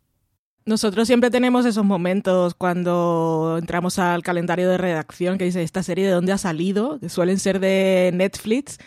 Nosotros 0.64 1.09
siempre 1.09 1.30
tenemos 1.30 1.66
esos 1.66 1.84
momentos 1.84 2.55
cuando 2.55 3.57
entramos 3.59 3.99
al 3.99 4.22
calendario 4.22 4.68
de 4.68 4.78
redacción 4.78 5.36
que 5.36 5.45
dice 5.45 5.61
esta 5.61 5.82
serie 5.82 6.07
de 6.07 6.12
dónde 6.12 6.30
ha 6.30 6.38
salido, 6.38 7.01
que 7.01 7.09
suelen 7.09 7.40
ser 7.40 7.59
de 7.59 8.12
Netflix, 8.14 8.78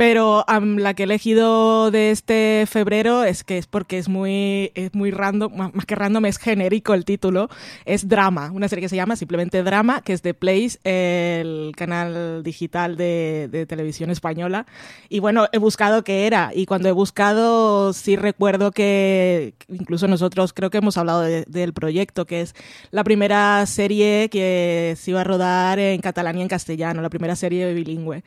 Pero 0.00 0.46
la 0.78 0.94
que 0.94 1.02
he 1.02 1.04
elegido 1.04 1.90
de 1.90 2.10
este 2.10 2.64
febrero 2.66 3.22
es 3.22 3.44
que 3.44 3.58
es 3.58 3.66
porque 3.66 3.98
es 3.98 4.08
muy, 4.08 4.72
es 4.74 4.94
muy 4.94 5.10
random, 5.10 5.52
más 5.54 5.84
que 5.84 5.94
random, 5.94 6.24
es 6.24 6.38
genérico 6.38 6.94
el 6.94 7.04
título. 7.04 7.50
Es 7.84 8.08
Drama, 8.08 8.50
una 8.50 8.66
serie 8.68 8.80
que 8.80 8.88
se 8.88 8.96
llama 8.96 9.14
simplemente 9.14 9.62
Drama, 9.62 10.00
que 10.00 10.14
es 10.14 10.22
de 10.22 10.32
Place, 10.32 10.78
el 10.84 11.74
canal 11.76 12.42
digital 12.42 12.96
de, 12.96 13.66
televisión 13.68 14.08
española. 14.08 14.64
Y 15.10 15.18
bueno, 15.18 15.48
he 15.52 15.58
buscado 15.58 16.02
qué 16.02 16.26
era. 16.26 16.50
Y 16.54 16.64
cuando 16.64 16.88
he 16.88 16.92
buscado, 16.92 17.92
sí 17.92 18.16
recuerdo 18.16 18.70
que 18.70 19.52
incluso 19.68 20.08
nosotros 20.08 20.54
creo 20.54 20.70
que 20.70 20.78
hemos 20.78 20.96
hablado 20.96 21.20
del 21.20 21.74
proyecto, 21.74 22.24
que 22.24 22.40
es 22.40 22.54
la 22.90 23.04
primera 23.04 23.66
serie 23.66 24.30
que 24.30 24.94
se 24.96 25.10
iba 25.10 25.20
a 25.20 25.24
rodar 25.24 25.78
en 25.78 26.00
catalán 26.00 26.38
y 26.38 26.40
en 26.40 26.48
castellano, 26.48 27.02
la 27.02 27.10
primera 27.10 27.36
serie 27.36 27.74
bilingüe. 27.74 28.22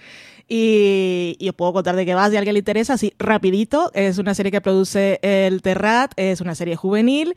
Y, 0.47 1.37
y, 1.39 1.49
os 1.49 1.55
puedo 1.55 1.71
contar 1.71 1.95
de 1.95 2.05
qué 2.05 2.13
va, 2.13 2.29
si 2.29 2.35
a 2.35 2.39
alguien 2.39 2.53
le 2.53 2.59
interesa, 2.59 2.93
así 2.93 3.13
rapidito. 3.17 3.91
Es 3.93 4.17
una 4.17 4.35
serie 4.35 4.51
que 4.51 4.59
produce 4.59 5.19
el 5.21 5.61
Terrat, 5.61 6.11
es 6.17 6.41
una 6.41 6.53
serie 6.53 6.75
juvenil 6.75 7.35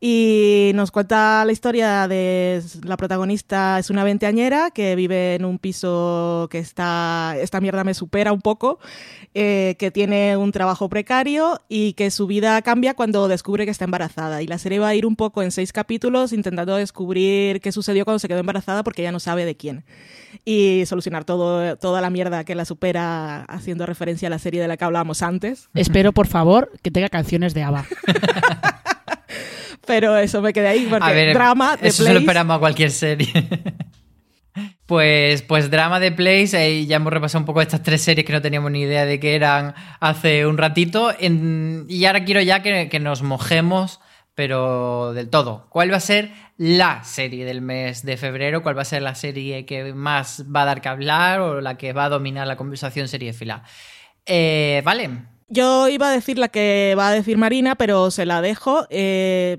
y 0.00 0.72
nos 0.74 0.90
cuenta 0.90 1.44
la 1.44 1.52
historia 1.52 2.08
de 2.08 2.62
la 2.82 2.96
protagonista, 2.96 3.78
es 3.78 3.90
una 3.90 4.02
veinteañera 4.02 4.70
que 4.72 4.96
vive 4.96 5.36
en 5.36 5.44
un 5.44 5.58
piso 5.58 6.48
que 6.50 6.58
está, 6.58 7.36
esta 7.40 7.60
mierda 7.60 7.84
me 7.84 7.94
supera 7.94 8.32
un 8.32 8.40
poco, 8.40 8.80
eh, 9.34 9.76
que 9.78 9.90
tiene 9.90 10.36
un 10.36 10.50
trabajo 10.50 10.88
precario 10.88 11.60
y 11.68 11.92
que 11.92 12.10
su 12.10 12.26
vida 12.26 12.60
cambia 12.62 12.94
cuando 12.94 13.28
descubre 13.28 13.66
que 13.66 13.70
está 13.70 13.84
embarazada. 13.84 14.42
Y 14.42 14.46
la 14.46 14.58
serie 14.58 14.80
va 14.80 14.88
a 14.88 14.94
ir 14.94 15.06
un 15.06 15.16
poco 15.16 15.42
en 15.42 15.52
seis 15.52 15.72
capítulos 15.72 16.32
intentando 16.32 16.76
descubrir 16.76 17.60
qué 17.60 17.72
sucedió 17.72 18.04
cuando 18.04 18.18
se 18.18 18.28
quedó 18.28 18.40
embarazada 18.40 18.82
porque 18.82 19.02
ella 19.02 19.12
no 19.12 19.20
sabe 19.20 19.44
de 19.44 19.56
quién 19.56 19.84
y 20.44 20.84
solucionar 20.86 21.24
todo, 21.24 21.76
toda 21.76 22.00
la 22.00 22.10
mierda 22.10 22.44
que 22.44 22.54
la 22.58 22.66
supera 22.66 23.44
haciendo 23.44 23.86
referencia 23.86 24.28
a 24.28 24.30
la 24.30 24.38
serie 24.38 24.60
de 24.60 24.68
la 24.68 24.76
que 24.76 24.84
hablábamos 24.84 25.22
antes. 25.22 25.70
Espero, 25.74 26.12
por 26.12 26.26
favor, 26.26 26.70
que 26.82 26.90
tenga 26.90 27.08
canciones 27.08 27.54
de 27.54 27.62
ABBA. 27.62 27.86
Pero 29.86 30.18
eso 30.18 30.42
me 30.42 30.52
quedé 30.52 30.68
ahí 30.68 30.86
porque 30.90 31.32
drama 31.32 31.78
de 31.78 31.88
Eso 31.88 32.04
se 32.04 32.12
lo 32.12 32.18
esperamos 32.18 32.56
a 32.56 32.60
cualquier 32.60 32.90
serie. 32.90 33.28
Pues, 34.86 35.42
pues 35.42 35.70
drama 35.70 36.00
de 36.00 36.12
Place, 36.12 36.56
eh, 36.66 36.86
ya 36.86 36.96
hemos 36.96 37.12
repasado 37.12 37.42
un 37.42 37.44
poco 37.44 37.60
estas 37.60 37.82
tres 37.82 38.00
series 38.00 38.26
que 38.26 38.32
no 38.32 38.40
teníamos 38.40 38.70
ni 38.70 38.80
idea 38.80 39.04
de 39.04 39.20
qué 39.20 39.34
eran 39.34 39.74
hace 40.00 40.46
un 40.46 40.56
ratito. 40.56 41.12
y 41.20 42.04
ahora 42.06 42.24
quiero 42.24 42.40
ya 42.40 42.62
que, 42.62 42.88
que 42.88 42.98
nos 42.98 43.22
mojemos 43.22 44.00
pero 44.38 45.14
del 45.14 45.30
todo. 45.30 45.66
¿Cuál 45.68 45.90
va 45.92 45.96
a 45.96 46.00
ser 46.00 46.30
la 46.58 47.02
serie 47.02 47.44
del 47.44 47.60
mes 47.60 48.04
de 48.04 48.16
febrero? 48.16 48.62
¿Cuál 48.62 48.78
va 48.78 48.82
a 48.82 48.84
ser 48.84 49.02
la 49.02 49.16
serie 49.16 49.66
que 49.66 49.92
más 49.94 50.44
va 50.54 50.62
a 50.62 50.64
dar 50.64 50.80
que 50.80 50.88
hablar 50.88 51.40
o 51.40 51.60
la 51.60 51.76
que 51.76 51.92
va 51.92 52.04
a 52.04 52.08
dominar 52.08 52.46
la 52.46 52.56
conversación 52.56 53.08
serie 53.08 53.32
fila? 53.32 53.64
Eh, 54.26 54.80
vale. 54.84 55.10
Yo 55.48 55.88
iba 55.88 56.08
a 56.08 56.12
decir 56.12 56.38
la 56.38 56.46
que 56.46 56.94
va 56.96 57.08
a 57.08 57.12
decir 57.14 57.36
Marina, 57.36 57.74
pero 57.74 58.12
se 58.12 58.26
la 58.26 58.40
dejo. 58.40 58.86
Eh, 58.90 59.58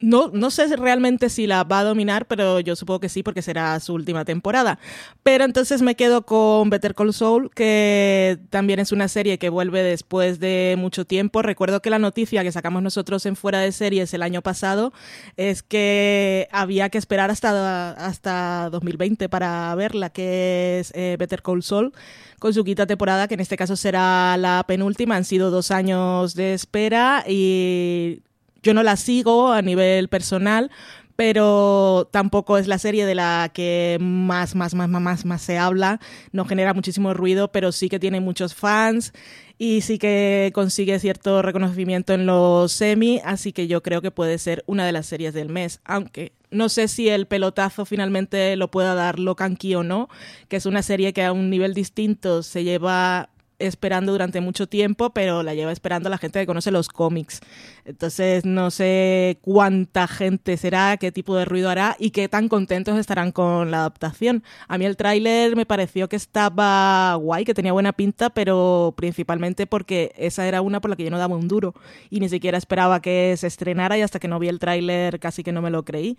no, 0.00 0.30
no 0.32 0.50
sé 0.50 0.74
realmente 0.76 1.28
si 1.28 1.46
la 1.46 1.64
va 1.64 1.80
a 1.80 1.84
dominar, 1.84 2.26
pero 2.26 2.60
yo 2.60 2.76
supongo 2.76 3.00
que 3.00 3.08
sí, 3.08 3.22
porque 3.22 3.42
será 3.42 3.78
su 3.80 3.94
última 3.94 4.24
temporada. 4.24 4.78
Pero 5.22 5.44
entonces 5.44 5.82
me 5.82 5.94
quedo 5.94 6.22
con 6.22 6.70
Better 6.70 6.94
Call 6.94 7.12
Saul, 7.12 7.50
que 7.54 8.38
también 8.50 8.80
es 8.80 8.92
una 8.92 9.08
serie 9.08 9.38
que 9.38 9.48
vuelve 9.48 9.82
después 9.82 10.40
de 10.40 10.76
mucho 10.78 11.04
tiempo. 11.04 11.42
Recuerdo 11.42 11.80
que 11.80 11.90
la 11.90 11.98
noticia 11.98 12.42
que 12.42 12.52
sacamos 12.52 12.82
nosotros 12.82 13.26
en 13.26 13.36
Fuera 13.36 13.60
de 13.60 13.72
Series 13.72 14.12
el 14.14 14.22
año 14.22 14.42
pasado 14.42 14.92
es 15.36 15.62
que 15.62 16.48
había 16.52 16.88
que 16.88 16.98
esperar 16.98 17.30
hasta, 17.30 17.90
hasta 17.92 18.70
2020 18.70 19.28
para 19.28 19.74
verla, 19.74 20.10
que 20.10 20.80
es 20.80 20.92
eh, 20.94 21.16
Better 21.18 21.42
Call 21.42 21.62
Saul, 21.62 21.92
con 22.38 22.54
su 22.54 22.64
quinta 22.64 22.86
temporada, 22.86 23.28
que 23.28 23.34
en 23.34 23.40
este 23.40 23.56
caso 23.56 23.76
será 23.76 24.36
la 24.36 24.64
penúltima. 24.66 25.16
Han 25.16 25.24
sido 25.24 25.50
dos 25.50 25.70
años 25.70 26.34
de 26.34 26.54
espera 26.54 27.24
y 27.26 28.22
yo 28.62 28.74
no 28.74 28.82
la 28.82 28.96
sigo 28.96 29.52
a 29.52 29.62
nivel 29.62 30.08
personal, 30.08 30.70
pero 31.16 32.08
tampoco 32.12 32.58
es 32.58 32.68
la 32.68 32.78
serie 32.78 33.04
de 33.04 33.16
la 33.16 33.50
que 33.52 33.98
más, 34.00 34.54
más, 34.54 34.74
más, 34.74 34.88
más, 34.88 35.24
más 35.24 35.42
se 35.42 35.58
habla. 35.58 35.98
No 36.30 36.44
genera 36.44 36.74
muchísimo 36.74 37.12
ruido, 37.12 37.50
pero 37.50 37.72
sí 37.72 37.88
que 37.88 37.98
tiene 37.98 38.20
muchos 38.20 38.54
fans 38.54 39.12
y 39.58 39.80
sí 39.80 39.98
que 39.98 40.52
consigue 40.54 40.98
cierto 41.00 41.42
reconocimiento 41.42 42.12
en 42.14 42.24
los 42.24 42.70
semi, 42.70 43.20
así 43.24 43.52
que 43.52 43.66
yo 43.66 43.82
creo 43.82 44.00
que 44.00 44.12
puede 44.12 44.38
ser 44.38 44.62
una 44.66 44.86
de 44.86 44.92
las 44.92 45.06
series 45.06 45.34
del 45.34 45.48
mes, 45.48 45.80
aunque 45.84 46.32
no 46.52 46.68
sé 46.68 46.86
si 46.86 47.08
el 47.08 47.26
pelotazo 47.26 47.84
finalmente 47.84 48.54
lo 48.54 48.70
pueda 48.70 48.94
dar 48.94 49.18
Locanqui 49.18 49.74
o 49.74 49.82
no, 49.82 50.08
que 50.48 50.56
es 50.56 50.66
una 50.66 50.82
serie 50.82 51.12
que 51.12 51.24
a 51.24 51.32
un 51.32 51.50
nivel 51.50 51.74
distinto 51.74 52.44
se 52.44 52.62
lleva 52.62 53.30
esperando 53.58 54.12
durante 54.12 54.40
mucho 54.40 54.68
tiempo, 54.68 55.10
pero 55.10 55.42
la 55.42 55.54
lleva 55.54 55.72
esperando 55.72 56.08
la 56.08 56.18
gente 56.18 56.40
que 56.40 56.46
conoce 56.46 56.70
los 56.70 56.88
cómics. 56.88 57.40
Entonces 57.84 58.44
no 58.44 58.70
sé 58.70 59.38
cuánta 59.42 60.06
gente 60.06 60.56
será, 60.56 60.96
qué 60.96 61.12
tipo 61.12 61.36
de 61.36 61.44
ruido 61.44 61.70
hará 61.70 61.96
y 61.98 62.10
qué 62.10 62.28
tan 62.28 62.48
contentos 62.48 62.98
estarán 62.98 63.32
con 63.32 63.70
la 63.70 63.78
adaptación. 63.78 64.42
A 64.68 64.78
mí 64.78 64.84
el 64.84 64.96
tráiler 64.96 65.56
me 65.56 65.66
pareció 65.66 66.08
que 66.08 66.16
estaba 66.16 67.14
guay, 67.14 67.44
que 67.44 67.54
tenía 67.54 67.72
buena 67.72 67.92
pinta, 67.92 68.30
pero 68.30 68.94
principalmente 68.96 69.66
porque 69.66 70.12
esa 70.16 70.46
era 70.46 70.62
una 70.62 70.80
por 70.80 70.90
la 70.90 70.96
que 70.96 71.04
yo 71.04 71.10
no 71.10 71.18
daba 71.18 71.36
un 71.36 71.48
duro 71.48 71.74
y 72.10 72.20
ni 72.20 72.28
siquiera 72.28 72.58
esperaba 72.58 73.00
que 73.00 73.34
se 73.36 73.46
estrenara 73.46 73.98
y 73.98 74.02
hasta 74.02 74.18
que 74.18 74.28
no 74.28 74.38
vi 74.38 74.48
el 74.48 74.58
tráiler 74.58 75.18
casi 75.20 75.42
que 75.42 75.52
no 75.52 75.62
me 75.62 75.70
lo 75.70 75.84
creí. 75.84 76.18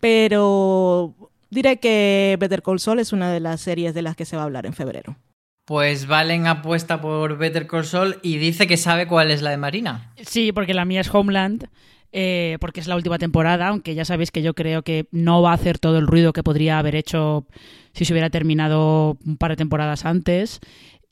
Pero 0.00 1.14
diré 1.50 1.78
que 1.78 2.36
Better 2.40 2.62
Call 2.62 2.80
Saul 2.80 2.98
es 2.98 3.12
una 3.12 3.32
de 3.32 3.40
las 3.40 3.60
series 3.60 3.94
de 3.94 4.02
las 4.02 4.16
que 4.16 4.24
se 4.24 4.36
va 4.36 4.42
a 4.42 4.44
hablar 4.46 4.66
en 4.66 4.74
febrero. 4.74 5.16
Pues 5.64 6.06
Valen 6.06 6.46
apuesta 6.46 7.00
por 7.00 7.38
Better 7.38 7.66
Call 7.66 7.84
Saul 7.84 8.18
y 8.22 8.36
dice 8.36 8.66
que 8.66 8.76
sabe 8.76 9.06
cuál 9.06 9.30
es 9.30 9.40
la 9.40 9.50
de 9.50 9.56
Marina. 9.56 10.12
Sí, 10.22 10.52
porque 10.52 10.74
la 10.74 10.84
mía 10.84 11.00
es 11.00 11.14
Homeland. 11.14 11.68
Eh, 12.16 12.58
porque 12.60 12.78
es 12.78 12.86
la 12.86 12.94
última 12.94 13.18
temporada, 13.18 13.66
aunque 13.66 13.96
ya 13.96 14.04
sabéis 14.04 14.30
que 14.30 14.40
yo 14.40 14.54
creo 14.54 14.82
que 14.82 15.08
no 15.10 15.42
va 15.42 15.50
a 15.50 15.54
hacer 15.54 15.80
todo 15.80 15.98
el 15.98 16.06
ruido 16.06 16.32
que 16.32 16.44
podría 16.44 16.78
haber 16.78 16.94
hecho 16.94 17.44
si 17.92 18.04
se 18.04 18.12
hubiera 18.12 18.30
terminado 18.30 19.18
un 19.26 19.36
par 19.36 19.50
de 19.50 19.56
temporadas 19.56 20.04
antes. 20.04 20.60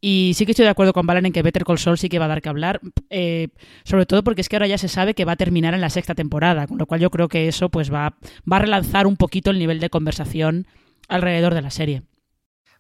Y 0.01 0.31
sí 0.37 0.47
que 0.47 0.53
estoy 0.53 0.65
de 0.65 0.71
acuerdo 0.71 0.93
con 0.93 1.05
Valen 1.05 1.27
en 1.27 1.33
que 1.33 1.43
Better 1.43 1.65
Call 1.65 1.79
Saul 1.79 1.99
sí 1.99 2.09
que 2.09 2.21
va 2.21 2.27
a 2.27 2.29
dar 2.29 2.41
que 2.41 2.49
hablar, 2.49 2.81
eh, 3.11 3.49
sobre 3.83 4.07
todo 4.07 4.23
porque 4.23 4.43
es 4.43 4.49
que 4.49 4.55
ahora 4.55 4.69
ya 4.69 4.79
se 4.79 4.87
sabe 4.87 5.15
que 5.15 5.25
va 5.25 5.33
a 5.33 5.37
terminar 5.37 5.75
en 5.75 5.81
la 5.81 5.91
sexta 5.91 6.15
temporada, 6.15 6.69
con 6.69 6.79
lo 6.79 6.87
cual 6.87 7.01
yo 7.01 7.11
creo 7.11 7.27
que 7.27 7.49
eso 7.49 7.69
pues 7.69 7.93
va, 7.93 8.15
va 8.51 8.57
a 8.57 8.61
relanzar 8.61 9.09
un 9.09 9.17
poquito 9.17 9.51
el 9.51 9.59
nivel 9.59 9.81
de 9.81 9.91
conversación 9.91 10.69
alrededor 11.09 11.55
de 11.55 11.63
la 11.63 11.71
serie. 11.71 12.03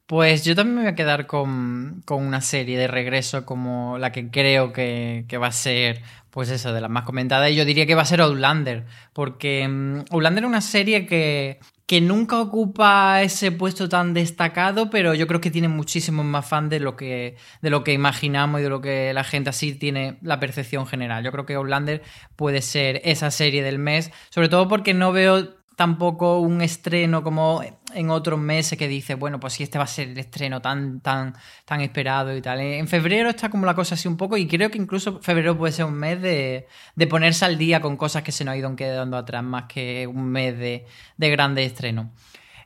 Pues 0.07 0.44
yo 0.44 0.55
también 0.55 0.76
me 0.76 0.82
voy 0.82 0.90
a 0.90 0.94
quedar 0.94 1.26
con, 1.26 2.03
una 2.09 2.40
serie 2.40 2.78
de 2.78 2.86
regreso 2.86 3.46
como 3.46 3.98
la 3.98 4.12
que 4.12 4.30
creo 4.30 4.72
que, 4.72 5.24
va 5.40 5.46
a 5.46 5.53
ser, 5.53 6.03
pues 6.30 6.50
eso, 6.50 6.72
de 6.72 6.80
las 6.80 6.90
más 6.90 7.05
comentadas. 7.05 7.50
Y 7.50 7.55
yo 7.55 7.64
diría 7.64 7.86
que 7.86 7.94
va 7.94 8.03
a 8.03 8.07
ser 8.07 8.20
Outlander, 8.20 8.84
porque 9.12 9.66
um, 9.66 10.05
Outlander 10.11 10.44
es 10.44 10.48
una 10.48 10.61
serie 10.61 11.07
que, 11.07 11.61
que 11.86 12.00
nunca 12.00 12.40
ocupa 12.40 13.22
ese 13.22 13.53
puesto 13.53 13.88
tan 13.88 14.14
destacado, 14.14 14.90
pero 14.90 15.14
yo 15.14 15.26
creo 15.26 15.40
que 15.40 15.50
tiene 15.50 15.68
muchísimos 15.68 16.24
más 16.24 16.46
fans 16.46 16.70
de 16.70 16.80
lo 16.80 16.96
que, 16.96 17.36
de 17.61 17.70
lo 17.70 17.84
que 17.84 17.92
imaginamos 17.92 18.61
y 18.61 18.64
de 18.64 18.70
lo 18.70 18.80
que 18.80 19.12
la 19.14 19.24
gente 19.24 19.50
así 19.50 19.74
tiene 19.74 20.18
la 20.22 20.40
percepción 20.40 20.86
general. 20.86 21.24
Yo 21.24 21.32
creo 21.32 21.46
que 21.46 21.55
Outlander 21.55 22.03
puede 22.36 22.62
ser 22.62 23.00
esa 23.05 23.30
serie 23.30 23.62
del 23.62 23.78
mes, 23.78 24.11
sobre 24.30 24.48
todo 24.48 24.68
porque 24.68 24.94
no 24.94 25.12
veo 25.12 25.61
tampoco 25.76 26.38
un 26.40 26.62
estreno 26.62 27.22
como 27.22 27.62
en 27.94 28.10
otros 28.10 28.38
meses 28.38 28.78
que 28.78 28.88
dice, 28.88 29.14
bueno, 29.14 29.40
pues 29.40 29.54
si 29.54 29.62
este 29.62 29.78
va 29.78 29.84
a 29.84 29.88
ser 29.88 30.08
el 30.08 30.18
estreno 30.18 30.60
tan, 30.60 31.00
tan, 31.00 31.34
tan 31.64 31.80
esperado 31.80 32.36
y 32.36 32.42
tal. 32.42 32.60
En 32.60 32.88
febrero 32.88 33.30
está 33.30 33.48
como 33.48 33.66
la 33.66 33.74
cosa 33.74 33.94
así 33.94 34.08
un 34.08 34.16
poco 34.16 34.36
y 34.36 34.46
creo 34.46 34.70
que 34.70 34.78
incluso 34.78 35.20
febrero 35.20 35.56
puede 35.56 35.72
ser 35.72 35.84
un 35.84 35.94
mes 35.94 36.20
de, 36.20 36.66
de 36.94 37.06
ponerse 37.06 37.44
al 37.44 37.58
día 37.58 37.80
con 37.80 37.96
cosas 37.96 38.22
que 38.22 38.32
se 38.32 38.44
nos 38.44 38.52
han 38.52 38.58
ido 38.58 38.76
quedando 38.76 39.16
atrás 39.16 39.42
más 39.42 39.64
que 39.64 40.06
un 40.06 40.24
mes 40.24 40.58
de, 40.58 40.86
de 41.16 41.30
grande 41.30 41.64
estreno. 41.64 42.12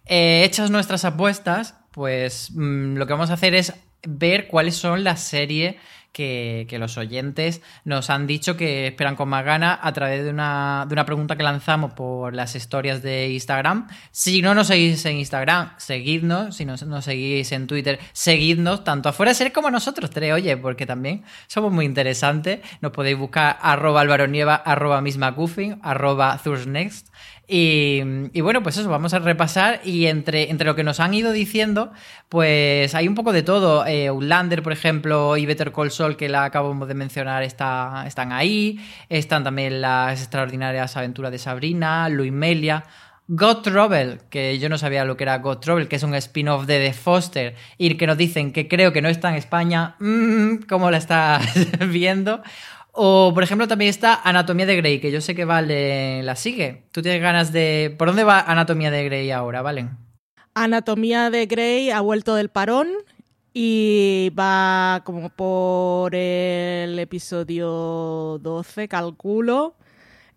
Eh, 0.05 0.43
hechas 0.45 0.71
nuestras 0.71 1.05
apuestas, 1.05 1.75
pues 1.91 2.51
mm, 2.53 2.97
lo 2.97 3.07
que 3.07 3.13
vamos 3.13 3.31
a 3.31 3.35
hacer 3.35 3.55
es 3.55 3.75
ver 4.07 4.47
cuáles 4.47 4.77
son 4.77 5.03
las 5.03 5.21
series 5.21 5.77
que, 6.17 6.77
los 6.79 6.97
oyentes 6.97 7.61
nos 7.85 8.09
han 8.09 8.27
dicho 8.27 8.57
que 8.57 8.87
esperan 8.87 9.17
con 9.17 9.29
más 9.29 9.45
ganas 9.45 9.79
a 9.83 9.93
través 9.93 10.25
de 10.25 10.31
una, 10.31 10.87
de 10.89 10.95
una 10.95 11.05
pregunta 11.05 11.37
que 11.37 11.43
lanzamos 11.43 11.93
por 11.93 12.35
las 12.35 12.55
historias 12.57 13.03
de 13.03 13.31
Instagram. 13.33 13.89
Si 14.13 14.41
no 14.41 14.55
nos 14.55 14.69
seguís 14.69 15.05
en 15.05 15.19
Instagram, 15.19 15.73
seguidnos. 15.77 16.57
Si 16.57 16.65
no 16.65 16.77
nos 16.87 17.05
seguís 17.05 17.53
en 17.53 17.67
Twitter, 17.67 17.99
seguidnos, 18.13 18.83
tanto 18.83 19.11
afuera 19.11 19.33
de 19.33 19.35
ser 19.35 19.53
como 19.53 19.71
nosotros 19.71 20.11
tres, 20.11 20.33
oye, 20.33 20.57
porque 20.57 20.87
también 20.87 21.23
somos 21.49 21.71
muy 21.71 21.85
interesantes. 21.85 22.61
Nos 22.81 22.93
podéis 22.93 23.19
buscar 23.19 23.59
arroba 23.61 24.01
alvaronieva, 24.01 24.55
arroba 24.55 25.03
misma 25.03 25.35
arroba 25.83 26.41
Thursnext. 26.43 27.09
Y, 27.49 28.41
bueno, 28.41 28.63
pues 28.63 28.77
eso, 28.77 28.89
vamos 28.89 29.15
a 29.15 29.21
repasar 29.21 29.81
y 29.85 30.07
entre, 30.07 30.51
entre 30.51 30.67
lo 30.67 30.75
que 30.75 30.83
nos 30.83 30.99
han 30.99 31.15
ido 31.15 31.31
diciendo, 31.31 31.93
pues 32.29 32.95
hay 32.95 33.07
un 33.07 33.15
poco 33.15 33.33
de 33.33 33.43
todo. 33.43 33.87
Eh, 33.87 34.09
Outlander, 34.09 34.63
por 34.63 34.73
ejemplo, 34.73 35.37
y 35.37 35.47
Better 35.47 35.73
Call 35.73 35.93
Saul, 35.93 36.17
que 36.17 36.29
la 36.29 36.45
acabamos 36.45 36.89
de 36.89 36.95
mencionar, 36.95 37.45
está, 37.45 38.05
están 38.07 38.33
ahí. 38.33 38.81
Están 39.09 39.45
también 39.45 39.81
las 39.81 40.21
extraordinarias 40.21 40.97
aventuras 40.97 41.31
de 41.31 41.39
Sabrina, 41.39 42.09
Luis 42.09 42.33
Melia. 42.33 42.85
God 43.29 43.63
Trouble, 43.63 44.19
que 44.31 44.59
yo 44.61 44.69
no 44.69 44.79
sabía 44.79 45.05
lo 45.05 45.17
que 45.17 45.25
era 45.25 45.39
God 45.39 45.59
Trouble, 45.59 45.89
que 45.89 45.97
es 45.97 46.03
un 46.05 46.15
spin-off 46.15 46.65
de 46.65 46.79
The 46.79 46.93
Foster, 46.93 47.57
y 47.77 47.95
que 47.97 48.07
nos 48.07 48.17
dicen 48.17 48.53
que 48.53 48.69
creo 48.69 48.93
que 48.93 49.03
no 49.03 49.09
está 49.09 49.31
en 49.31 49.35
España, 49.35 49.97
mm, 49.99 50.67
¿cómo 50.69 50.93
la 50.93 50.99
estás 50.99 51.43
viendo? 51.89 52.41
O, 52.99 53.33
por 53.35 53.43
ejemplo, 53.43 53.69
también 53.69 53.91
está 53.91 54.23
Anatomía 54.25 54.65
de 54.65 54.77
Grey, 54.77 55.01
que 55.01 55.13
yo 55.13 55.21
sé 55.21 55.35
que 55.35 55.45
Vale 55.45 56.23
la 56.23 56.35
sigue. 56.35 56.85
¿Tú 56.93 57.03
tienes 57.03 57.21
ganas 57.21 57.53
de... 57.53 57.95
¿Por 57.99 58.09
dónde 58.09 58.25
va 58.25 58.41
Anatomía 58.41 58.91
de 58.91 59.05
Grey 59.05 59.31
ahora, 59.31 59.61
Valen? 59.61 59.99
Anatomía 60.55 61.29
de 61.29 61.45
Grey 61.45 61.91
ha 61.91 62.01
vuelto 62.01 62.35
del 62.35 62.49
parón 62.49 62.89
y 63.53 64.33
va 64.39 65.03
como 65.05 65.29
por 65.29 66.15
el 66.15 66.99
episodio 66.99 68.39
12, 68.41 68.89
calculo. 68.89 69.77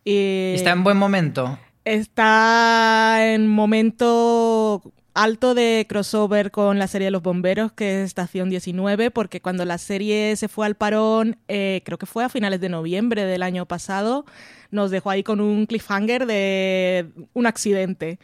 Y 0.04 0.54
¿Está 0.56 0.72
en 0.72 0.84
buen 0.84 0.98
momento? 0.98 1.58
Está 1.86 3.34
en 3.34 3.48
momento 3.48 4.84
alto 5.20 5.54
de 5.54 5.86
crossover 5.90 6.50
con 6.50 6.80
la 6.80 6.88
serie 6.88 7.06
de 7.06 7.12
los 7.12 7.22
bomberos, 7.22 7.74
que 7.74 8.00
es 8.00 8.06
Estación 8.06 8.50
19, 8.50 9.12
porque 9.12 9.42
cuando 9.42 9.66
la 9.66 9.78
serie 9.78 10.34
se 10.38 10.48
fue 10.48 10.66
al 10.66 10.76
parón, 10.76 11.38
eh, 11.50 11.82
creo 11.84 11.98
que 11.98 12.06
fue 12.06 12.24
a 12.24 12.30
finales 12.30 12.62
de 12.62 12.70
noviembre 12.70 13.26
del 13.26 13.44
año 13.44 13.66
pasado, 13.66 14.26
nos 14.72 14.92
dejó 14.92 15.10
ahí 15.10 15.22
con 15.22 15.42
un 15.42 15.66
cliffhanger 15.66 16.26
de 16.26 17.10
un 17.34 17.48
accidente. 17.48 18.18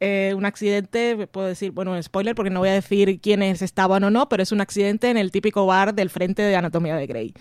Eh, 0.00 0.34
un 0.36 0.44
accidente, 0.44 1.26
puedo 1.28 1.46
decir, 1.46 1.70
bueno, 1.70 2.00
spoiler 2.02 2.34
porque 2.34 2.50
no 2.50 2.60
voy 2.60 2.68
a 2.68 2.74
decir 2.74 3.20
quiénes 3.20 3.62
estaban 3.62 4.04
o 4.04 4.10
no, 4.10 4.28
pero 4.28 4.42
es 4.42 4.52
un 4.52 4.60
accidente 4.60 5.08
en 5.08 5.16
el 5.16 5.30
típico 5.30 5.64
bar 5.64 5.94
del 5.94 6.10
frente 6.10 6.42
de 6.42 6.56
Anatomía 6.56 6.96
de 6.96 7.06
Grey. 7.06 7.34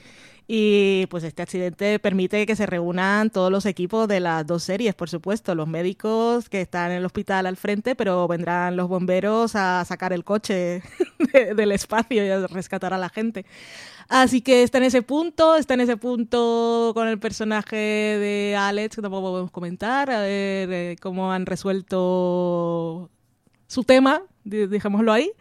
Y 0.47 1.05
pues 1.07 1.23
este 1.23 1.41
accidente 1.41 1.99
permite 1.99 2.45
que 2.45 2.55
se 2.55 2.65
reúnan 2.65 3.29
todos 3.29 3.49
los 3.49 3.65
equipos 3.65 4.07
de 4.09 4.19
las 4.19 4.45
dos 4.45 4.63
series, 4.63 4.93
por 4.93 5.09
supuesto, 5.09 5.55
los 5.55 5.67
médicos 5.67 6.49
que 6.49 6.59
están 6.61 6.91
en 6.91 6.97
el 6.97 7.05
hospital 7.05 7.45
al 7.45 7.55
frente, 7.55 7.95
pero 7.95 8.27
vendrán 8.27 8.75
los 8.75 8.89
bomberos 8.89 9.55
a 9.55 9.85
sacar 9.85 10.11
el 10.11 10.25
coche 10.25 10.83
del 11.55 11.71
espacio 11.71 12.25
y 12.25 12.29
a 12.29 12.45
rescatar 12.47 12.93
a 12.93 12.97
la 12.97 13.09
gente. 13.09 13.45
Así 14.09 14.41
que 14.41 14.63
está 14.63 14.79
en 14.79 14.83
ese 14.83 15.01
punto, 15.01 15.55
está 15.55 15.75
en 15.75 15.81
ese 15.81 15.95
punto 15.95 16.91
con 16.93 17.07
el 17.07 17.19
personaje 17.19 17.77
de 17.77 18.55
Alex, 18.57 18.97
que 18.97 19.01
tampoco 19.01 19.31
podemos 19.31 19.51
comentar, 19.51 20.11
a 20.11 20.21
ver 20.21 20.69
eh, 20.71 20.95
cómo 21.01 21.31
han 21.31 21.45
resuelto 21.45 23.09
su 23.67 23.83
tema, 23.83 24.21
dejémoslo 24.43 25.13
ahí. 25.13 25.31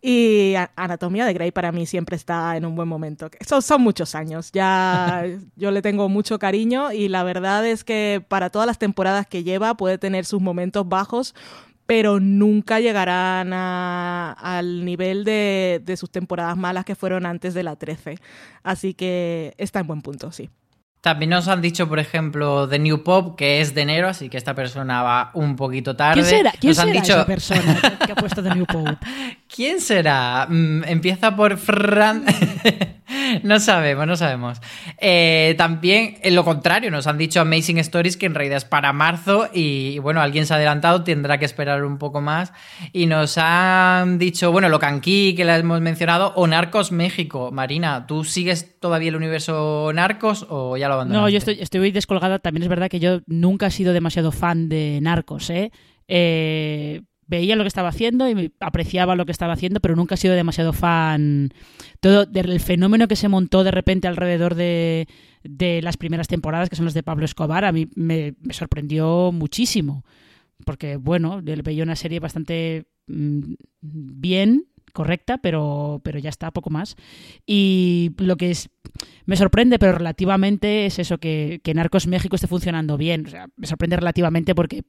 Y 0.00 0.54
Anatomía 0.76 1.26
de 1.26 1.32
Grey 1.32 1.50
para 1.50 1.72
mí 1.72 1.86
siempre 1.86 2.16
está 2.16 2.56
en 2.56 2.64
un 2.64 2.76
buen 2.76 2.88
momento. 2.88 3.30
Son, 3.46 3.62
son 3.62 3.82
muchos 3.82 4.14
años, 4.14 4.50
ya 4.52 5.24
yo 5.56 5.70
le 5.70 5.82
tengo 5.82 6.08
mucho 6.08 6.38
cariño 6.38 6.92
y 6.92 7.08
la 7.08 7.22
verdad 7.24 7.66
es 7.66 7.84
que 7.84 8.24
para 8.28 8.50
todas 8.50 8.66
las 8.66 8.78
temporadas 8.78 9.26
que 9.26 9.44
lleva 9.44 9.76
puede 9.76 9.98
tener 9.98 10.24
sus 10.24 10.40
momentos 10.40 10.88
bajos, 10.88 11.34
pero 11.86 12.20
nunca 12.20 12.80
llegarán 12.80 13.52
al 13.52 14.84
nivel 14.84 15.24
de, 15.24 15.80
de 15.82 15.96
sus 15.96 16.10
temporadas 16.10 16.56
malas 16.56 16.84
que 16.84 16.94
fueron 16.94 17.24
antes 17.24 17.54
de 17.54 17.62
la 17.62 17.76
13. 17.76 18.18
Así 18.62 18.92
que 18.94 19.54
está 19.56 19.80
en 19.80 19.86
buen 19.86 20.02
punto, 20.02 20.30
sí. 20.30 20.50
También 21.00 21.30
nos 21.30 21.46
han 21.46 21.62
dicho, 21.62 21.88
por 21.88 22.00
ejemplo, 22.00 22.66
de 22.66 22.80
New 22.80 23.04
Pop, 23.04 23.36
que 23.36 23.60
es 23.60 23.72
de 23.72 23.82
enero, 23.82 24.08
así 24.08 24.28
que 24.28 24.36
esta 24.36 24.54
persona 24.54 25.02
va 25.02 25.30
un 25.32 25.54
poquito 25.54 25.94
tarde. 25.94 26.14
¿Quién 26.20 26.26
será, 26.26 26.52
¿Quién 26.58 26.70
nos 26.70 26.78
han 26.80 26.88
será 26.88 27.00
dicho... 27.00 27.12
esa 27.14 27.26
persona 27.26 27.98
que 28.04 28.12
ha 28.12 28.16
puesto 28.16 28.42
de 28.42 28.54
New 28.54 28.66
Pop? 28.66 28.86
¿Quién 29.48 29.80
será? 29.80 30.46
Mm, 30.48 30.84
empieza 30.84 31.34
por 31.34 31.56
Fran. 31.56 32.24
no 33.42 33.58
sabemos, 33.60 34.06
no 34.06 34.14
sabemos. 34.14 34.60
Eh, 34.98 35.54
también, 35.56 36.18
en 36.22 36.34
lo 36.34 36.44
contrario, 36.44 36.90
nos 36.90 37.06
han 37.06 37.16
dicho 37.16 37.40
Amazing 37.40 37.78
Stories 37.78 38.18
que 38.18 38.26
en 38.26 38.34
realidad 38.34 38.58
es 38.58 38.66
para 38.66 38.92
marzo 38.92 39.48
y, 39.52 39.98
bueno, 40.00 40.20
alguien 40.20 40.44
se 40.44 40.52
ha 40.52 40.56
adelantado, 40.56 41.02
tendrá 41.02 41.38
que 41.38 41.46
esperar 41.46 41.82
un 41.82 41.96
poco 41.96 42.20
más. 42.20 42.52
Y 42.92 43.06
nos 43.06 43.38
han 43.38 44.18
dicho, 44.18 44.52
bueno, 44.52 44.68
Locanqui, 44.68 45.34
que 45.34 45.46
la 45.46 45.56
hemos 45.56 45.80
mencionado, 45.80 46.34
o 46.36 46.46
Narcos 46.46 46.92
México. 46.92 47.50
Marina, 47.50 48.06
¿tú 48.06 48.24
sigues 48.24 48.78
todavía 48.78 49.08
el 49.08 49.16
universo 49.16 49.90
Narcos 49.94 50.46
o 50.50 50.76
ya 50.76 50.88
lo 50.88 50.94
abandonaste? 50.94 51.22
No, 51.22 51.28
yo 51.30 51.38
estoy, 51.38 51.58
estoy 51.60 51.90
descolgada. 51.90 52.38
También 52.38 52.64
es 52.64 52.68
verdad 52.68 52.90
que 52.90 53.00
yo 53.00 53.20
nunca 53.26 53.68
he 53.68 53.70
sido 53.70 53.94
demasiado 53.94 54.30
fan 54.30 54.68
de 54.68 54.98
Narcos, 55.00 55.48
¿eh? 55.48 55.72
eh 56.06 57.00
veía 57.28 57.56
lo 57.56 57.62
que 57.62 57.68
estaba 57.68 57.90
haciendo 57.90 58.28
y 58.28 58.52
apreciaba 58.58 59.14
lo 59.14 59.26
que 59.26 59.32
estaba 59.32 59.52
haciendo, 59.52 59.80
pero 59.80 59.94
nunca 59.94 60.14
he 60.14 60.18
sido 60.18 60.34
demasiado 60.34 60.72
fan. 60.72 61.52
Todo 62.00 62.26
el 62.32 62.60
fenómeno 62.60 63.06
que 63.06 63.16
se 63.16 63.28
montó 63.28 63.62
de 63.62 63.70
repente 63.70 64.08
alrededor 64.08 64.54
de, 64.54 65.06
de 65.44 65.82
las 65.82 65.96
primeras 65.96 66.26
temporadas, 66.26 66.70
que 66.70 66.76
son 66.76 66.86
las 66.86 66.94
de 66.94 67.02
Pablo 67.02 67.26
Escobar, 67.26 67.64
a 67.64 67.72
mí 67.72 67.88
me, 67.94 68.34
sorprendió 68.50 69.30
muchísimo. 69.32 70.04
Porque, 70.64 70.96
bueno, 70.96 71.40
veía 71.42 71.84
una 71.84 71.96
serie 71.96 72.18
bastante 72.18 72.86
mmm, 73.06 73.54
bien, 73.80 74.66
correcta, 74.94 75.38
pero, 75.38 76.00
pero 76.02 76.18
ya 76.18 76.30
está, 76.30 76.50
poco 76.50 76.70
más. 76.70 76.96
Y 77.46 78.12
lo 78.16 78.36
que 78.36 78.50
es, 78.50 78.70
me 79.26 79.36
sorprende, 79.36 79.78
pero 79.78 79.92
relativamente 79.92 80.86
es 80.86 80.98
eso, 80.98 81.18
que, 81.18 81.60
que 81.62 81.74
Narcos 81.74 82.06
México 82.06 82.36
esté 82.36 82.48
funcionando 82.48 82.96
bien. 82.96 83.26
O 83.26 83.30
sea, 83.30 83.48
me 83.56 83.66
sorprende 83.66 83.96
relativamente 83.96 84.54
porque 84.54 84.82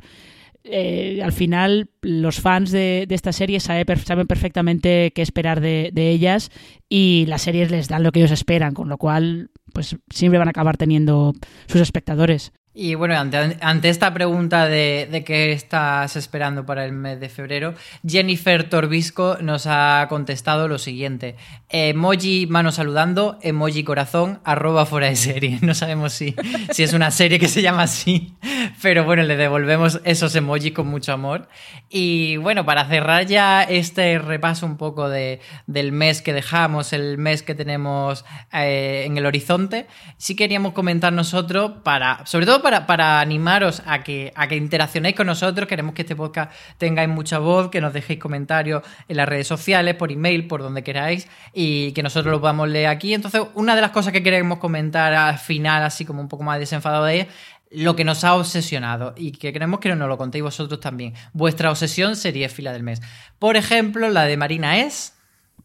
eh, 0.63 1.21
al 1.23 1.31
final 1.31 1.89
los 2.01 2.41
fans 2.41 2.71
de, 2.71 3.07
esta 3.09 3.31
serie 3.31 3.59
sabe, 3.59 3.85
saben 3.97 4.27
perfectamente 4.27 5.11
qué 5.15 5.21
esperar 5.21 5.61
de, 5.61 5.89
de, 5.93 6.09
ellas 6.09 6.51
y 6.89 7.25
las 7.27 7.43
series 7.43 7.71
les 7.71 7.87
dan 7.87 8.03
lo 8.03 8.11
que 8.11 8.19
ellos 8.19 8.31
esperan, 8.31 8.73
con 8.73 8.89
lo 8.89 8.97
cual 8.97 9.51
pues 9.73 9.97
siempre 10.09 10.39
van 10.39 10.47
a 10.47 10.51
acabar 10.51 10.77
teniendo 10.77 11.33
sus 11.67 11.81
espectadores. 11.81 12.51
Y 12.81 12.95
bueno, 12.95 13.17
ante, 13.17 13.57
ante 13.59 13.89
esta 13.89 14.13
pregunta 14.13 14.65
de, 14.65 15.09
de, 15.11 15.25
qué 15.25 15.51
estás 15.51 16.15
esperando 16.15 16.65
para 16.65 16.85
el 16.85 16.93
mes 16.93 17.19
de 17.19 17.27
febrero, 17.27 17.73
Jennifer 18.07 18.69
Torbisco 18.69 19.37
nos 19.41 19.67
ha 19.67 20.05
contestado 20.07 20.69
lo 20.69 20.77
siguiente. 20.77 21.35
Emoji 21.67 22.47
mano 22.47 22.71
saludando, 22.71 23.37
emoji 23.41 23.83
corazón, 23.83 24.39
arroba 24.45 24.85
fuera 24.85 25.07
de 25.07 25.17
serie. 25.17 25.59
No 25.69 25.75
sabemos 25.75 26.13
si, 26.13 26.35
si 26.71 26.83
es 26.83 26.93
una 26.93 27.11
serie 27.11 27.37
que 27.37 27.49
se 27.49 27.61
llama 27.61 27.83
así, 27.83 28.33
pero 28.81 29.03
bueno, 29.03 29.23
le 29.23 29.35
devolvemos 29.35 29.99
esos 30.05 30.33
emojis 30.35 30.71
con 30.71 30.87
mucho 30.87 31.11
amor. 31.11 31.49
Y 31.89 32.37
bueno, 32.37 32.65
para 32.65 32.87
cerrar 32.87 33.25
ya 33.25 33.61
este 33.61 34.19
repaso 34.19 34.65
un 34.65 34.77
poco 34.77 35.09
de, 35.09 35.41
del 35.67 35.91
mes 35.91 36.21
que 36.21 36.31
dejamos, 36.31 36.93
el 36.93 37.17
mes 37.17 37.43
que 37.43 37.55
tenemos 37.55 38.23
eh, 38.53 39.03
en 39.05 39.17
el 39.17 39.25
horizonte, 39.25 39.85
sí 40.17 40.35
queríamos 40.37 40.71
comentar 40.71 41.11
nosotros 41.11 41.73
para, 41.83 42.25
sobre 42.25 42.45
todo 42.45 42.61
para, 42.61 42.68
para 42.87 43.19
animaros 43.19 43.81
a 43.85 44.03
que, 44.03 44.31
a 44.35 44.47
que 44.47 44.55
interaccionéis 44.55 45.15
con 45.15 45.27
nosotros. 45.27 45.67
Queremos 45.67 45.93
que 45.93 46.03
este 46.03 46.15
podcast 46.15 46.51
tengáis 46.77 47.09
mucha 47.09 47.39
voz, 47.39 47.69
que 47.69 47.81
nos 47.81 47.93
dejéis 47.93 48.19
comentarios 48.19 48.83
en 49.07 49.17
las 49.17 49.27
redes 49.27 49.47
sociales, 49.47 49.95
por 49.95 50.11
email, 50.11 50.47
por 50.47 50.61
donde 50.61 50.83
queráis, 50.83 51.27
y 51.53 51.91
que 51.93 52.03
nosotros 52.03 52.31
lo 52.31 52.39
podamos 52.39 52.69
leer 52.69 52.87
aquí. 52.87 53.13
Entonces, 53.13 53.41
una 53.55 53.75
de 53.75 53.81
las 53.81 53.91
cosas 53.91 54.13
que 54.13 54.23
queremos 54.23 54.59
comentar 54.59 55.13
al 55.13 55.37
final, 55.39 55.83
así 55.83 56.05
como 56.05 56.21
un 56.21 56.29
poco 56.29 56.43
más 56.43 56.59
desenfadado 56.59 57.05
de 57.05 57.15
ella, 57.15 57.27
lo 57.71 57.95
que 57.95 58.03
nos 58.03 58.23
ha 58.23 58.35
obsesionado 58.35 59.13
y 59.15 59.31
que 59.31 59.53
queremos 59.53 59.79
que 59.79 59.93
nos 59.95 60.07
lo 60.07 60.17
contéis 60.17 60.43
vosotros 60.43 60.79
también. 60.79 61.13
Vuestra 61.33 61.69
obsesión 61.69 62.15
sería 62.15 62.49
fila 62.49 62.73
del 62.73 62.83
mes. 62.83 63.01
Por 63.37 63.57
ejemplo, 63.57 64.09
la 64.09 64.25
de 64.25 64.37
Marina 64.37 64.79
es. 64.79 65.13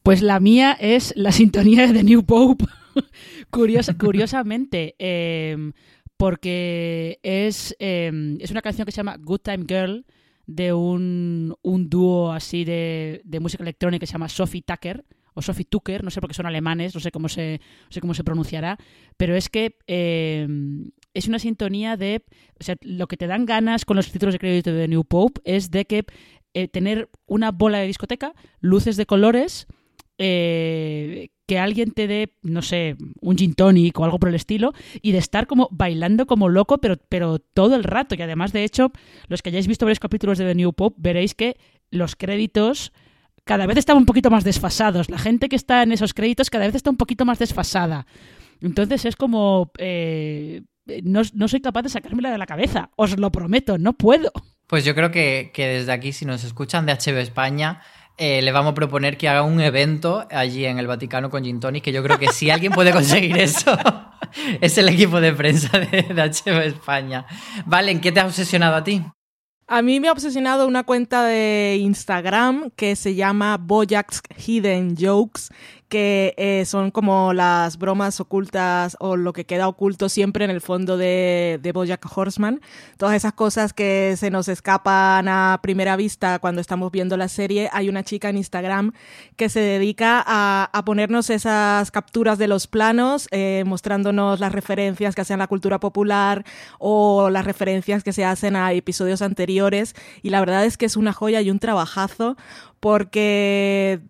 Pues 0.03 0.21
la 0.21 0.39
mía 0.39 0.77
es 0.79 1.15
la 1.17 1.33
sintonía 1.33 1.87
de 1.87 2.03
New 2.03 2.25
Pope. 2.25 2.67
Curiosa, 3.51 3.95
curiosamente, 3.97 4.95
eh, 4.99 5.73
porque 6.25 7.21
es, 7.23 7.77
eh, 7.81 8.39
es 8.41 8.51
una 8.51 8.63
canción 8.63 8.87
que 8.87 8.93
se 8.93 8.97
llama 8.97 9.19
Good 9.21 9.41
Time 9.41 9.67
Girl 9.69 10.07
de 10.47 10.73
un, 10.73 11.55
un 11.61 11.91
dúo 11.91 12.33
así 12.33 12.65
de, 12.65 13.21
de, 13.27 13.41
música 13.41 13.63
electrónica 13.63 14.01
que 14.01 14.07
se 14.07 14.15
llama 14.15 14.31
Sophie 14.31 14.63
Tucker 14.63 15.05
o 15.35 15.43
Sophie 15.43 15.67
Tucker, 15.67 16.03
no 16.03 16.11
sé 16.11 16.23
por 16.23 16.31
qué 16.31 16.35
son 16.35 16.47
alemanes, 16.47 16.95
no 16.95 17.01
sé 17.03 17.11
cómo 17.11 17.29
se, 17.29 17.61
no 17.61 17.93
sé 17.93 18.01
cómo 18.01 18.15
se 18.15 18.25
pronunciará, 18.25 18.79
pero 19.19 19.37
es 19.37 19.51
que 19.51 19.77
eh, 19.87 20.49
es 21.13 21.29
una 21.29 21.39
sintonía 21.39 21.99
de, 21.99 22.25
o 22.59 22.65
sea, 22.65 22.77
lo 22.81 23.07
que 23.07 23.19
te 23.19 23.27
dan 23.27 23.45
ganas 23.45 23.85
con 23.85 23.99
los 23.99 24.11
títulos 24.11 24.33
de 24.33 24.39
crédito 24.39 24.73
de 24.73 24.89
New 24.89 25.05
Pope 25.05 25.43
es 25.45 25.71
de 25.71 25.85
que 25.85 26.07
eh, 26.55 26.69
tener 26.69 27.11
una 27.27 27.51
bola 27.51 27.81
de 27.81 27.87
discoteca, 27.87 28.33
luces 28.61 28.97
de 28.97 29.05
colores, 29.05 29.67
eh, 30.17 31.29
que 31.47 31.59
alguien 31.59 31.91
te 31.93 32.07
dé, 32.07 32.35
no 32.43 32.63
sé, 32.63 32.97
un 33.21 33.37
gin 33.37 33.55
tonic 33.55 33.99
o 33.99 34.05
algo 34.05 34.19
por 34.19 34.29
el 34.29 34.35
estilo, 34.35 34.73
y 35.03 35.13
de 35.13 35.19
estar 35.19 35.47
como 35.47 35.69
bailando 35.71 36.27
como 36.27 36.49
loco, 36.49 36.79
pero, 36.79 36.97
pero 37.09 37.39
todo 37.39 37.77
el 37.77 37.85
rato. 37.85 38.15
Y 38.15 38.23
además, 38.23 38.53
de 38.53 38.65
hecho, 38.65 38.93
los 39.29 39.43
que 39.43 39.51
hayáis 39.51 39.67
visto 39.67 39.85
varios 39.85 40.01
capítulos 40.01 40.39
de 40.39 40.47
The 40.47 40.55
New 40.55 40.73
Pop, 40.73 40.95
veréis 40.99 41.35
que 41.35 41.57
los 41.91 42.17
créditos 42.17 42.93
cada 43.45 43.67
vez 43.67 43.77
están 43.77 43.97
un 43.97 44.07
poquito 44.07 44.31
más 44.31 44.45
desfasados. 44.45 45.11
La 45.11 45.19
gente 45.19 45.49
que 45.49 45.57
está 45.57 45.83
en 45.83 45.93
esos 45.93 46.15
créditos 46.15 46.51
cada 46.51 46.67
vez 46.67 46.75
está 46.75 46.91
un 46.91 46.97
poquito 46.97 47.25
más 47.25 47.39
desfasada. 47.39 48.07
Entonces 48.61 49.05
es 49.05 49.17
como... 49.17 49.71
Eh, 49.79 50.63
no, 51.03 51.23
no, 51.33 51.49
soy 51.49 51.61
capaz 51.61 51.83
de 51.83 51.89
sacármela 51.89 52.31
de 52.31 52.37
la 52.37 52.45
cabeza, 52.45 52.91
os 52.97 53.19
lo 53.19 53.33
prometo, 53.33 53.79
no 53.79 53.95
puedo. 53.95 54.31
Pues 54.67 54.85
yo 54.85 54.95
creo 54.95 55.11
que, 55.11 55.51
que 55.55 55.67
desde 55.67 55.93
aquí, 55.93 56.13
si 56.13 56.27
nos 56.27 56.45
escuchan 56.45 56.85
de 56.85 56.93
HB 56.93 57.19
España, 57.21 57.81
eh, 58.17 58.43
le 58.43 58.53
vamos 58.53 58.73
a 58.73 58.75
proponer 58.75 59.17
que 59.17 59.29
haga 59.29 59.43
un 59.43 59.61
evento 59.61 60.27
allí 60.31 60.65
en 60.67 60.79
el 60.79 60.87
Vaticano 60.87 61.31
con 61.31 61.45
Gin 61.45 61.61
Tonic, 61.61 61.85
que 61.85 61.93
yo 61.93 62.03
creo 62.03 62.19
que 62.19 62.29
si 62.29 62.51
alguien 62.51 62.73
puede 62.73 62.93
conseguir 62.93 63.37
eso, 63.37 63.77
es 64.61 64.79
el 64.79 64.89
equipo 64.89 65.21
de 65.21 65.33
prensa 65.33 65.79
de, 65.79 66.03
de 66.03 66.23
HB 66.23 66.61
España. 66.67 67.27
Vale, 67.67 67.91
¿en 67.91 68.01
qué 68.01 68.13
te 68.13 68.21
ha 68.21 68.27
obsesionado 68.27 68.77
a 68.77 68.85
ti? 68.85 69.03
A 69.67 69.81
mí 69.81 69.99
me 69.99 70.09
ha 70.09 70.13
obsesionado 70.13 70.67
una 70.67 70.85
cuenta 70.85 71.25
de 71.25 71.79
Instagram 71.81 72.71
que 72.77 72.97
se 72.97 73.15
llama 73.15 73.57
Bojack's 73.57 74.21
Hidden 74.37 74.95
Jokes, 74.95 75.49
que 75.95 76.35
eh, 76.39 76.65
son 76.65 76.91
como 76.91 77.33
las 77.33 77.79
bromas 77.79 78.19
ocultas 78.19 78.97
o 78.99 79.15
lo 79.15 79.33
que 79.33 79.47
queda 79.47 79.69
oculto 79.69 80.09
siempre 80.09 80.45
en 80.45 80.51
el 80.51 80.61
fondo 80.61 80.97
de, 80.97 81.61
de 81.63 81.71
Bojack 81.71 82.05
Horseman. 82.13 82.61
Todas 82.97 83.15
esas 83.15 83.33
cosas 83.33 83.73
que 83.73 84.17
se 84.17 84.29
nos 84.29 84.49
escapan 84.49 85.29
a 85.29 85.61
primera 85.63 85.95
vista 85.95 86.41
cuando 86.41 86.61
estamos 86.61 86.91
viendo 86.91 87.17
la 87.17 87.29
serie. 87.29 87.71
Hay 87.73 87.89
una 87.89 88.03
chica 88.03 88.29
en 88.29 88.39
Instagram 88.39 88.91
que 89.37 89.49
se 89.49 89.61
dedica 89.61 90.21
a, 90.27 90.69
a 90.73 90.85
ponernos 90.85 91.31
esas 91.31 91.93
capturas 91.93 92.39
de 92.39 92.49
los 92.49 92.67
planos, 92.67 93.29
eh, 93.31 93.63
mostrándonos 93.65 94.41
las 94.41 94.51
referencias 94.51 95.15
que 95.15 95.21
hacen 95.21 95.39
la 95.39 95.47
cultura 95.47 95.79
popular 95.79 96.45
o 96.81 97.31
las 97.31 97.45
referencias 97.45 98.03
que 98.03 98.13
se 98.13 98.25
hacen 98.25 98.57
a 98.57 98.73
episodios 98.73 99.23
anteriores. 99.23 99.95
Y 100.23 100.31
la 100.31 100.41
verdad 100.41 100.65
es 100.65 100.77
que 100.77 100.87
es 100.87 100.97
una 100.97 101.13
joya 101.13 101.41
y 101.41 101.53
un 101.53 101.61
trabajazo 101.61 102.37
porque 102.81 104.01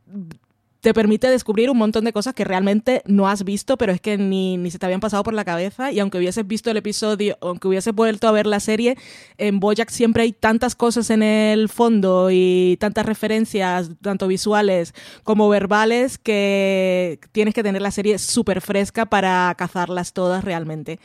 te 0.84 0.92
permite 0.92 1.30
descubrir 1.30 1.70
un 1.70 1.78
montón 1.78 2.04
de 2.04 2.12
cosas 2.12 2.34
que 2.34 2.44
realmente 2.44 3.00
no 3.06 3.26
has 3.26 3.42
visto, 3.42 3.78
pero 3.78 3.90
es 3.90 4.02
que 4.02 4.18
ni, 4.18 4.58
ni 4.58 4.70
se 4.70 4.78
te 4.78 4.84
habían 4.84 5.00
pasado 5.00 5.22
por 5.22 5.32
la 5.32 5.42
cabeza. 5.42 5.90
Y 5.90 5.98
aunque 5.98 6.18
hubieses 6.18 6.46
visto 6.46 6.70
el 6.70 6.76
episodio, 6.76 7.38
aunque 7.40 7.68
hubieses 7.68 7.94
vuelto 7.94 8.28
a 8.28 8.32
ver 8.32 8.46
la 8.46 8.60
serie, 8.60 8.98
en 9.38 9.60
Bojack 9.60 9.88
siempre 9.88 10.24
hay 10.24 10.32
tantas 10.32 10.74
cosas 10.74 11.08
en 11.08 11.22
el 11.22 11.70
fondo 11.70 12.28
y 12.30 12.76
tantas 12.80 13.06
referencias, 13.06 13.92
tanto 14.02 14.28
visuales 14.28 14.92
como 15.22 15.48
verbales, 15.48 16.18
que 16.18 17.18
tienes 17.32 17.54
que 17.54 17.62
tener 17.62 17.80
la 17.80 17.90
serie 17.90 18.18
súper 18.18 18.60
fresca 18.60 19.06
para 19.06 19.54
cazarlas 19.56 20.12
todas 20.12 20.44
realmente. 20.44 21.00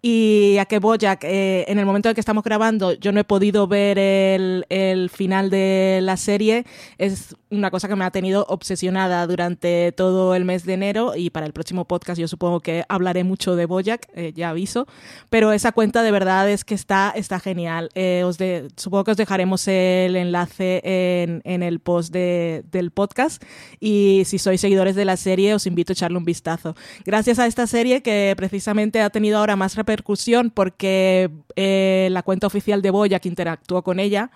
Y 0.00 0.58
a 0.60 0.66
que 0.66 0.78
Bojack, 0.78 1.24
eh, 1.24 1.64
en 1.66 1.80
el 1.80 1.86
momento 1.86 2.08
en 2.08 2.14
que 2.14 2.20
estamos 2.20 2.44
grabando, 2.44 2.92
yo 2.92 3.10
no 3.10 3.18
he 3.18 3.24
podido 3.24 3.66
ver 3.66 3.98
el, 3.98 4.64
el 4.68 5.10
final 5.10 5.50
de 5.50 5.98
la 6.02 6.16
serie, 6.16 6.66
es 6.98 7.34
una 7.50 7.70
cosa 7.70 7.88
que 7.88 7.96
me 7.96 8.04
ha 8.04 8.10
tenido 8.10 8.44
obsesionada 8.48 9.23
durante 9.26 9.92
todo 9.92 10.34
el 10.34 10.44
mes 10.44 10.64
de 10.64 10.74
enero 10.74 11.12
y 11.16 11.30
para 11.30 11.46
el 11.46 11.52
próximo 11.52 11.84
podcast 11.84 12.20
yo 12.20 12.28
supongo 12.28 12.60
que 12.60 12.84
hablaré 12.88 13.24
mucho 13.24 13.56
de 13.56 13.66
Boyac, 13.66 14.08
eh, 14.14 14.32
ya 14.34 14.50
aviso, 14.50 14.86
pero 15.30 15.52
esa 15.52 15.72
cuenta 15.72 16.02
de 16.02 16.10
verdad 16.10 16.48
es 16.50 16.64
que 16.64 16.74
está, 16.74 17.12
está 17.14 17.40
genial. 17.40 17.90
Eh, 17.94 18.22
os 18.24 18.38
de, 18.38 18.68
supongo 18.76 19.04
que 19.04 19.10
os 19.12 19.16
dejaremos 19.16 19.66
el 19.68 20.16
enlace 20.16 20.80
en, 20.84 21.40
en 21.44 21.62
el 21.62 21.80
post 21.80 22.12
de, 22.12 22.64
del 22.70 22.90
podcast 22.90 23.42
y 23.80 24.22
si 24.24 24.38
sois 24.38 24.60
seguidores 24.60 24.94
de 24.94 25.04
la 25.04 25.16
serie 25.16 25.54
os 25.54 25.66
invito 25.66 25.92
a 25.92 25.94
echarle 25.94 26.18
un 26.18 26.24
vistazo. 26.24 26.74
Gracias 27.04 27.38
a 27.38 27.46
esta 27.46 27.66
serie 27.66 28.02
que 28.02 28.34
precisamente 28.36 29.00
ha 29.00 29.10
tenido 29.10 29.38
ahora 29.38 29.56
más 29.56 29.76
repercusión 29.76 30.50
porque 30.50 31.30
eh, 31.56 32.08
la 32.10 32.22
cuenta 32.22 32.46
oficial 32.46 32.82
de 32.82 32.90
Boyac 32.90 33.26
interactuó 33.26 33.82
con 33.82 34.00
ella. 34.00 34.30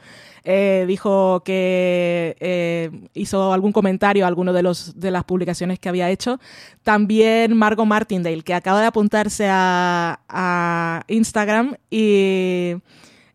Eh, 0.45 0.85
dijo 0.87 1.43
que 1.45 2.37
eh, 2.41 2.91
hizo 3.15 3.53
algún 3.53 3.73
comentario 3.73 4.25
a 4.25 4.29
alguno 4.29 4.53
de, 4.53 4.63
los, 4.63 4.99
de 4.99 5.11
las 5.11 5.25
publicaciones 5.25 5.79
que 5.79 5.89
había 5.89 6.11
hecho. 6.11 6.41
También 6.83 7.57
Margot 7.57 7.87
Martindale, 7.87 8.43
que 8.43 8.55
acaba 8.55 8.81
de 8.81 8.87
apuntarse 8.87 9.47
a, 9.49 10.21
a 10.29 11.03
Instagram 11.09 11.77
y 11.91 12.77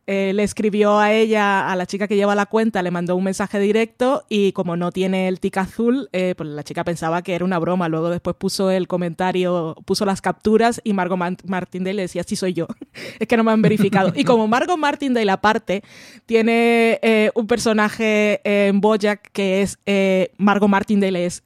eh, 0.05 0.33
le 0.33 0.43
escribió 0.43 0.99
a 0.99 1.13
ella, 1.13 1.71
a 1.71 1.75
la 1.77 1.85
chica 1.85 2.09
que 2.09 2.17
lleva 2.17 2.35
la 2.35 2.45
cuenta, 2.45 2.81
le 2.81 2.91
mandó 2.91 3.15
un 3.15 3.23
mensaje 3.23 3.57
directo 3.59 4.25
y 4.27 4.51
como 4.51 4.75
no 4.75 4.91
tiene 4.91 5.29
el 5.29 5.39
tic 5.39 5.55
azul, 5.57 6.09
eh, 6.11 6.33
pues 6.35 6.49
la 6.49 6.63
chica 6.63 6.83
pensaba 6.83 7.21
que 7.21 7.35
era 7.35 7.45
una 7.45 7.57
broma. 7.57 7.87
Luego 7.87 8.09
después 8.09 8.35
puso 8.35 8.69
el 8.69 8.89
comentario, 8.89 9.75
puso 9.85 10.03
las 10.05 10.21
capturas 10.21 10.81
y 10.83 10.91
Margot 10.91 11.17
Martindale 11.45 11.93
le 11.93 12.01
decía, 12.01 12.23
sí 12.23 12.35
soy 12.35 12.53
yo, 12.53 12.67
es 13.19 13.27
que 13.27 13.37
no 13.37 13.45
me 13.45 13.51
han 13.51 13.61
verificado. 13.61 14.11
y 14.13 14.25
como 14.25 14.45
Margot 14.47 14.77
Martindale 14.77 15.31
aparte 15.31 15.83
tiene 16.25 16.99
eh, 17.01 17.31
un 17.35 17.47
personaje 17.47 18.41
en 18.43 18.81
Bojack 18.81 19.31
que 19.31 19.61
es 19.61 19.79
Margot 20.37 20.69
Martindale, 20.69 21.25
es 21.25 21.43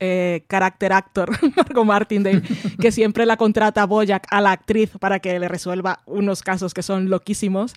character 0.47 0.93
actor 0.93 1.29
Margot 1.55 1.85
Martindale, 1.85 2.41
que 2.79 2.91
siempre 2.91 3.27
la 3.27 3.37
contrata 3.37 3.83
a 3.83 3.85
Bojack, 3.85 4.25
a 4.31 4.41
la 4.41 4.51
actriz, 4.51 4.89
para 4.99 5.19
que 5.19 5.37
le 5.37 5.47
resuelva 5.47 5.99
unos 6.07 6.41
casos 6.41 6.73
que 6.73 6.81
son 6.81 7.09
loquísimos. 7.11 7.75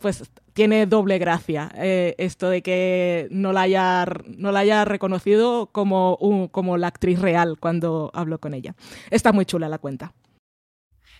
Pues 0.00 0.22
tiene 0.52 0.86
doble 0.86 1.18
gracia 1.18 1.70
eh, 1.76 2.14
esto 2.18 2.50
de 2.50 2.62
que 2.62 3.28
no 3.30 3.52
la 3.52 3.62
haya, 3.62 4.06
no 4.36 4.52
la 4.52 4.60
haya 4.60 4.84
reconocido 4.84 5.66
como, 5.66 6.18
como 6.50 6.76
la 6.76 6.88
actriz 6.88 7.20
real 7.20 7.56
cuando 7.58 8.10
habló 8.14 8.38
con 8.38 8.54
ella. 8.54 8.74
Está 9.10 9.32
muy 9.32 9.46
chula 9.46 9.68
la 9.68 9.78
cuenta. 9.78 10.12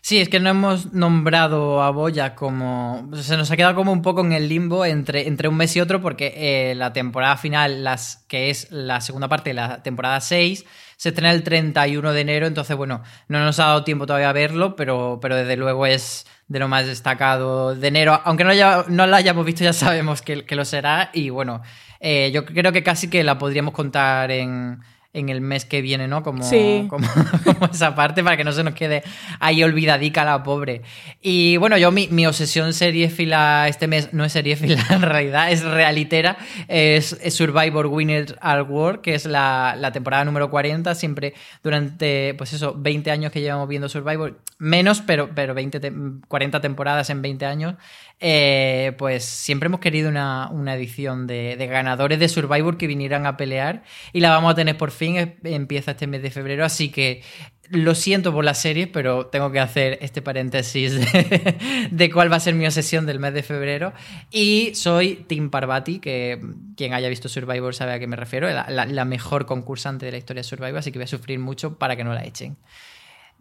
Sí, 0.05 0.20
es 0.20 0.28
que 0.28 0.40
no 0.40 0.50
hemos 0.50 0.92
nombrado 0.92 1.80
a 1.80 1.90
Boya 1.92 2.34
como. 2.34 3.09
Se 3.14 3.36
nos 3.36 3.53
ha 3.53 3.57
quedado 3.57 3.76
como 3.76 3.92
un 3.92 4.03
poco 4.03 4.22
en 4.22 4.32
el 4.32 4.48
limbo 4.48 4.84
entre, 4.84 5.28
entre 5.28 5.46
un 5.46 5.57
mes 5.57 5.76
y 5.76 5.80
otro, 5.80 6.03
porque 6.03 6.32
eh, 6.36 6.74
la 6.74 6.92
temporada 6.92 7.36
final, 7.36 7.84
las, 7.84 8.24
que 8.26 8.50
es 8.50 8.68
la 8.72 9.00
segunda 9.00 9.28
parte 9.28 9.50
de 9.50 9.55
la 9.55 9.80
temporada 9.84 10.20
6, 10.20 10.64
se 10.96 11.09
estrena 11.11 11.30
el 11.30 11.44
31 11.44 12.12
de 12.12 12.20
enero. 12.20 12.48
Entonces, 12.48 12.76
bueno, 12.76 13.03
no 13.28 13.44
nos 13.44 13.61
ha 13.61 13.66
dado 13.66 13.84
tiempo 13.84 14.05
todavía 14.05 14.30
a 14.30 14.32
verlo, 14.32 14.74
pero, 14.74 15.20
pero 15.22 15.36
desde 15.36 15.57
luego 15.57 15.86
es 15.86 16.26
de 16.48 16.59
lo 16.59 16.66
más 16.66 16.84
destacado 16.86 17.76
de 17.76 17.86
enero. 17.86 18.20
Aunque 18.24 18.42
no, 18.42 18.53
ya, 18.53 18.84
no 18.88 19.07
la 19.07 19.18
hayamos 19.18 19.46
visto, 19.46 19.62
ya 19.62 19.72
sabemos 19.72 20.20
que, 20.20 20.44
que 20.44 20.57
lo 20.57 20.64
será. 20.64 21.11
Y 21.12 21.30
bueno, 21.30 21.62
eh, 22.00 22.32
yo 22.34 22.44
creo 22.44 22.72
que 22.72 22.82
casi 22.82 23.09
que 23.09 23.22
la 23.22 23.38
podríamos 23.38 23.72
contar 23.72 24.32
en, 24.32 24.80
en 25.15 25.29
el 25.29 25.41
mes 25.43 25.67
que 25.67 25.83
viene, 25.83 26.09
¿no? 26.09 26.23
Como, 26.23 26.43
Sí. 26.43 26.87
como, 26.91 27.07
como 27.45 27.67
esa 27.67 27.95
parte 27.95 28.25
para 28.25 28.37
que 28.37 28.45
no 28.45 28.53
se 28.53 28.65
nos 28.65 28.75
quede 28.75 29.03
ahí 29.41 29.63
olvidadica 29.63 30.25
la 30.25 30.43
pobre. 30.43 30.83
Y 31.21 31.59
bueno, 31.59 31.77
yo 31.77 31.91
mi, 31.93 32.09
mi 32.09 32.27
obsesión 32.27 32.73
seriéfila 32.73 33.69
este 33.69 33.87
mes 33.89 34.13
no 34.15 34.25
es 34.25 34.33
seriéfila 34.33 34.83
en 34.91 35.03
realidad, 35.03 35.51
es 35.53 35.63
realitera, 35.65 36.39
es, 36.69 37.19
es 37.23 37.35
Survivor 37.35 37.87
Winners 37.89 38.35
at 38.41 38.65
War, 38.69 39.01
que 39.03 39.15
es 39.15 39.27
la, 39.27 39.77
la 39.79 39.93
temporada 39.93 40.25
número 40.25 40.51
40, 40.51 40.95
siempre 40.95 41.35
durante, 41.63 42.35
pues 42.39 42.53
eso, 42.55 42.75
20 42.77 43.11
años 43.11 43.33
que 43.33 43.41
llevamos 43.43 43.69
viendo 43.69 43.89
Survivor, 43.91 44.39
menos, 44.59 45.03
pero, 45.03 45.31
pero 45.35 45.53
20 45.55 45.79
te- 45.81 45.93
40 46.29 46.61
temporadas 46.61 47.11
en 47.11 47.21
20 47.23 47.45
años, 47.47 47.75
eh, 48.23 48.93
pues 48.97 49.25
siempre 49.25 49.66
hemos 49.66 49.81
querido 49.81 50.09
una, 50.09 50.49
una 50.51 50.75
edición 50.77 51.27
de, 51.27 51.57
ganadores 51.68 52.18
de 52.18 52.29
Survivor 52.29 52.79
que 52.79 52.87
vinieran 52.87 53.27
a 53.27 53.37
pelear 53.37 53.83
y 54.12 54.20
la 54.20 54.31
vamos 54.31 54.53
a 54.53 54.55
tener 54.55 54.77
por 54.79 54.93
fin, 54.93 55.35
empieza 55.45 55.91
este 55.91 56.07
mes 56.07 56.23
de 56.23 56.31
febrero, 56.31 56.64
así 56.64 56.89
que 56.91 57.23
lo 57.68 57.95
siento 57.95 58.33
por 58.35 58.45
la 58.45 58.53
serie, 58.55 58.87
pero 58.87 59.27
tengo 59.27 59.51
que 59.51 59.59
hacer 59.59 59.99
este 60.03 60.20
paréntesis 60.20 60.95
de, 60.95 61.89
de 61.91 62.11
cuál 62.11 62.31
va 62.31 62.37
a 62.37 62.41
ser 62.41 62.55
mi 62.55 62.66
obsesión 62.66 63.07
del 63.07 63.18
mes 63.18 63.33
de 63.33 63.43
febrero. 63.43 63.95
Y 64.31 64.75
soy 64.75 65.25
Tim 65.27 65.49
Parvati, 65.49 65.99
que 65.99 66.39
quien 66.77 66.93
haya 66.93 67.09
visto 67.09 67.29
Survivor 67.31 67.75
sabe 67.75 67.95
a 67.95 67.99
qué 67.99 68.07
me 68.07 68.16
refiero, 68.16 68.49
la, 68.51 68.66
la- 68.68 68.85
la 68.85 69.05
mejor 69.07 69.47
concursante 69.47 70.05
de 70.07 70.12
la 70.12 70.18
historia 70.18 70.41
de 70.41 70.49
Survivor, 70.49 70.79
así 70.79 70.93
que 70.93 70.99
voy 70.99 71.05
a 71.05 71.09
sufrir 71.09 71.39
mucho 71.39 71.79
para 71.79 71.97
que 71.97 72.05
no 72.05 72.12
la 72.12 72.25
echen. 72.25 72.57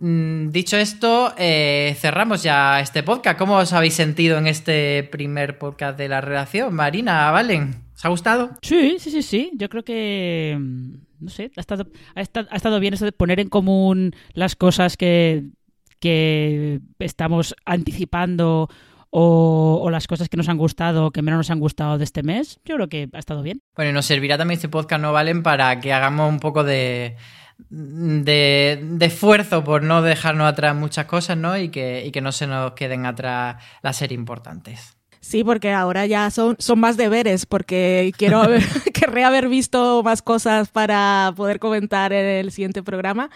Mm, 0.03 0.49
Dicho 0.49 0.77
esto, 0.77 1.31
eh, 1.37 1.95
cerramos 1.99 2.41
ya 2.41 2.79
este 2.79 3.03
podcast. 3.03 3.37
¿Cómo 3.37 3.57
os 3.57 3.71
habéis 3.71 3.93
sentido 3.93 4.39
en 4.39 4.47
este 4.47 5.03
primer 5.11 5.59
podcast 5.59 5.95
de 5.95 6.09
la 6.09 6.21
relación? 6.21 6.73
Marina, 6.73 7.29
Valen, 7.29 7.75
¿os 7.95 8.03
ha 8.03 8.09
gustado? 8.09 8.49
Sí, 8.63 8.95
sí, 8.97 9.11
sí, 9.11 9.21
sí. 9.21 9.51
Yo 9.53 9.69
creo 9.69 9.83
que. 9.83 10.57
mm, 10.59 10.93
No 11.19 11.29
sé, 11.29 11.51
ha 11.55 11.59
estado, 11.61 11.85
ha 12.15 12.21
estado, 12.21 12.47
ha 12.49 12.55
estado 12.55 12.79
bien 12.79 12.95
eso 12.95 13.05
de 13.05 13.11
poner 13.11 13.39
en 13.39 13.49
común 13.49 14.15
las 14.33 14.55
cosas 14.55 14.97
que, 14.97 15.43
que 15.99 16.79
estamos 16.97 17.53
anticipando 17.63 18.69
o, 19.11 19.81
o 19.83 19.89
las 19.91 20.07
cosas 20.07 20.29
que 20.29 20.37
nos 20.37 20.49
han 20.49 20.57
gustado 20.57 21.05
o 21.05 21.11
que 21.11 21.21
menos 21.21 21.37
nos 21.37 21.51
han 21.51 21.59
gustado 21.59 21.99
de 21.99 22.05
este 22.05 22.23
mes. 22.23 22.59
Yo 22.65 22.73
creo 22.75 22.89
que 22.89 23.07
ha 23.13 23.19
estado 23.19 23.43
bien. 23.43 23.61
Bueno, 23.75 23.91
y 23.91 23.93
nos 23.93 24.07
servirá 24.07 24.35
también 24.39 24.55
este 24.57 24.67
podcast, 24.69 24.99
¿no, 24.99 25.13
Valen? 25.13 25.43
Para 25.43 25.79
que 25.79 25.93
hagamos 25.93 26.27
un 26.27 26.39
poco 26.39 26.63
de, 26.63 27.17
de, 27.69 28.79
de 28.81 29.05
esfuerzo 29.05 29.63
por 29.63 29.83
no 29.83 30.01
dejarnos 30.01 30.47
atrás 30.47 30.75
muchas 30.75 31.05
cosas, 31.05 31.37
¿no? 31.37 31.57
Y 31.57 31.69
que, 31.69 32.05
y 32.05 32.11
que 32.11 32.21
no 32.21 32.31
se 32.31 32.47
nos 32.47 32.73
queden 32.73 33.05
atrás 33.05 33.63
las 33.81 33.97
series 33.97 34.19
importantes. 34.19 34.95
Sí, 35.23 35.43
porque 35.43 35.71
ahora 35.71 36.07
ya 36.07 36.31
son, 36.31 36.55
son 36.57 36.79
más 36.79 36.97
deberes, 36.97 37.45
porque 37.45 38.11
quiero 38.17 38.41
haber, 38.41 38.63
querré 38.93 39.23
haber 39.23 39.49
visto 39.49 40.01
más 40.03 40.23
cosas 40.23 40.69
para 40.69 41.31
poder 41.37 41.59
comentar 41.59 42.11
en 42.11 42.25
el 42.25 42.51
siguiente 42.51 42.81
programa. 42.81 43.29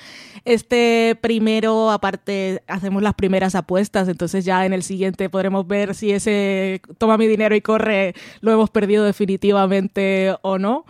Este 0.46 1.16
primero, 1.22 1.92
aparte, 1.92 2.64
hacemos 2.68 3.04
las 3.04 3.14
primeras 3.14 3.54
apuestas, 3.54 4.08
entonces 4.08 4.46
ya 4.46 4.66
en 4.66 4.74
el 4.74 4.82
siguiente 4.82 5.30
podremos 5.30 5.68
ver 5.68 5.94
si 5.94 6.12
ese 6.12 6.82
toma 6.98 7.20
mi 7.20 7.28
dinero 7.28 7.56
y 7.56 7.62
corre 7.62 8.16
lo 8.42 8.52
hemos 8.52 8.72
perdido 8.72 9.06
definitivamente 9.06 10.36
o 10.42 10.58
no. 10.58 10.86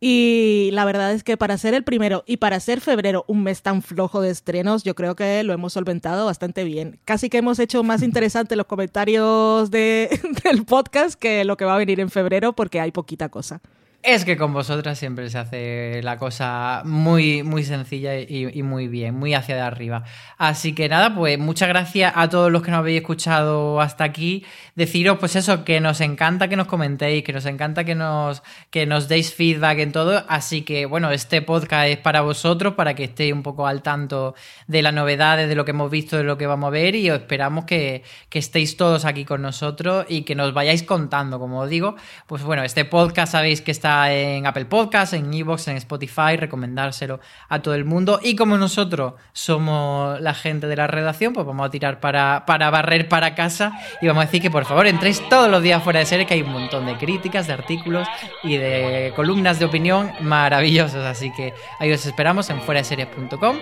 Y 0.00 0.70
la 0.72 0.84
verdad 0.84 1.12
es 1.12 1.24
que 1.24 1.36
para 1.36 1.58
ser 1.58 1.74
el 1.74 1.82
primero 1.82 2.22
y 2.26 2.36
para 2.36 2.60
ser 2.60 2.80
febrero 2.80 3.24
un 3.26 3.42
mes 3.42 3.62
tan 3.62 3.82
flojo 3.82 4.20
de 4.20 4.30
estrenos, 4.30 4.84
yo 4.84 4.94
creo 4.94 5.16
que 5.16 5.42
lo 5.42 5.52
hemos 5.52 5.72
solventado 5.72 6.26
bastante 6.26 6.62
bien. 6.62 7.00
Casi 7.04 7.28
que 7.28 7.38
hemos 7.38 7.58
hecho 7.58 7.82
más 7.82 8.02
interesante 8.04 8.54
los 8.54 8.66
comentarios 8.66 9.70
de, 9.70 10.20
del 10.44 10.64
podcast 10.64 11.18
que 11.18 11.44
lo 11.44 11.56
que 11.56 11.64
va 11.64 11.74
a 11.74 11.78
venir 11.78 11.98
en 12.00 12.10
febrero 12.10 12.52
porque 12.54 12.80
hay 12.80 12.92
poquita 12.92 13.28
cosa. 13.28 13.60
Es 14.02 14.24
que 14.24 14.36
con 14.36 14.52
vosotras 14.52 14.96
siempre 14.96 15.28
se 15.28 15.38
hace 15.38 16.02
la 16.04 16.16
cosa 16.16 16.82
muy, 16.84 17.42
muy 17.42 17.64
sencilla 17.64 18.18
y, 18.18 18.62
muy 18.62 18.86
bien, 18.86 19.16
muy 19.16 19.34
hacia 19.34 19.56
de 19.56 19.60
arriba. 19.60 20.04
Así 20.38 20.72
que 20.72 20.88
nada, 20.88 21.14
pues 21.14 21.36
muchas 21.38 21.68
gracias 21.68 22.12
a 22.14 22.28
todos 22.28 22.52
los 22.52 22.62
que 22.62 22.70
nos 22.70 22.78
habéis 22.78 23.00
escuchado 23.00 23.80
hasta 23.80 24.04
aquí. 24.04 24.46
Deciros, 24.76 25.18
pues 25.18 25.34
eso, 25.34 25.64
que 25.64 25.80
nos 25.80 26.00
encanta 26.00 26.46
que 26.48 26.54
nos 26.56 26.68
comentéis, 26.68 27.24
que 27.24 27.32
nos 27.32 27.44
encanta 27.44 27.84
que 27.84 27.96
nos, 27.96 28.42
que 28.70 28.86
nos 28.86 29.08
deis 29.08 29.34
feedback 29.34 29.80
en 29.80 29.90
todo. 29.90 30.24
Así 30.28 30.62
que, 30.62 30.86
bueno, 30.86 31.10
este 31.10 31.42
podcast 31.42 31.88
es 31.88 31.98
para 31.98 32.20
vosotros, 32.20 32.74
para 32.74 32.94
que 32.94 33.04
estéis 33.04 33.32
un 33.32 33.42
poco 33.42 33.66
al 33.66 33.82
tanto 33.82 34.36
de 34.68 34.80
las 34.80 34.94
novedades, 34.94 35.48
de 35.48 35.56
lo 35.56 35.64
que 35.64 35.72
hemos 35.72 35.90
visto, 35.90 36.16
de 36.16 36.22
lo 36.22 36.38
que 36.38 36.46
vamos 36.46 36.68
a 36.68 36.70
ver. 36.70 36.94
Y 36.94 37.08
esperamos 37.08 37.64
que, 37.64 38.04
que 38.28 38.38
estéis 38.38 38.76
todos 38.76 39.04
aquí 39.04 39.24
con 39.24 39.42
nosotros 39.42 40.06
y 40.08 40.22
que 40.22 40.36
nos 40.36 40.54
vayáis 40.54 40.84
contando, 40.84 41.40
como 41.40 41.60
os 41.60 41.68
digo. 41.68 41.96
Pues 42.28 42.44
bueno, 42.44 42.62
este 42.62 42.84
podcast 42.84 43.32
sabéis 43.32 43.60
que 43.60 43.72
en 44.06 44.46
Apple 44.46 44.66
Podcasts, 44.66 45.14
en 45.14 45.32
Evox, 45.32 45.68
en 45.68 45.76
Spotify, 45.76 46.36
recomendárselo 46.36 47.20
a 47.48 47.60
todo 47.60 47.74
el 47.74 47.84
mundo. 47.84 48.20
Y 48.22 48.36
como 48.36 48.56
nosotros 48.56 49.14
somos 49.32 50.20
la 50.20 50.34
gente 50.34 50.66
de 50.66 50.76
la 50.76 50.86
redacción, 50.86 51.32
pues 51.32 51.46
vamos 51.46 51.66
a 51.66 51.70
tirar 51.70 52.00
para, 52.00 52.44
para 52.46 52.70
barrer 52.70 53.08
para 53.08 53.34
casa 53.34 53.72
y 54.00 54.06
vamos 54.06 54.22
a 54.22 54.26
decir 54.26 54.42
que 54.42 54.50
por 54.50 54.64
favor 54.64 54.86
entréis 54.86 55.26
todos 55.28 55.50
los 55.50 55.62
días 55.62 55.82
fuera 55.82 56.00
de 56.00 56.06
serie, 56.06 56.26
que 56.26 56.34
hay 56.34 56.42
un 56.42 56.52
montón 56.52 56.86
de 56.86 56.96
críticas, 56.96 57.46
de 57.46 57.52
artículos 57.52 58.06
y 58.42 58.56
de 58.56 59.12
columnas 59.16 59.58
de 59.58 59.64
opinión 59.64 60.12
maravillosas. 60.20 61.04
Así 61.04 61.32
que 61.32 61.54
ahí 61.78 61.92
os 61.92 62.06
esperamos 62.06 62.50
en 62.50 62.60
fuera 62.62 62.80
de. 62.84 63.58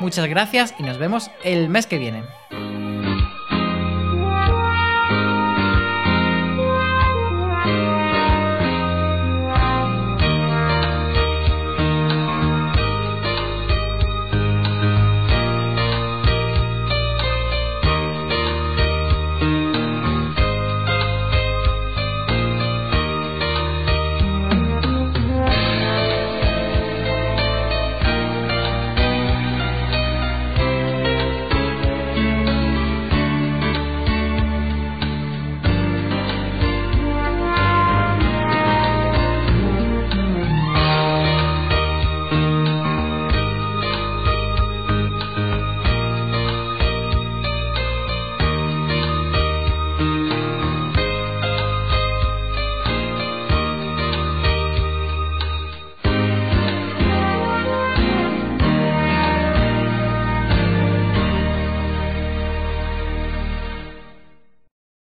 Muchas 0.00 0.26
gracias 0.26 0.74
y 0.78 0.82
nos 0.82 0.98
vemos 0.98 1.30
el 1.44 1.68
mes 1.68 1.86
que 1.86 1.98
viene. 1.98 2.87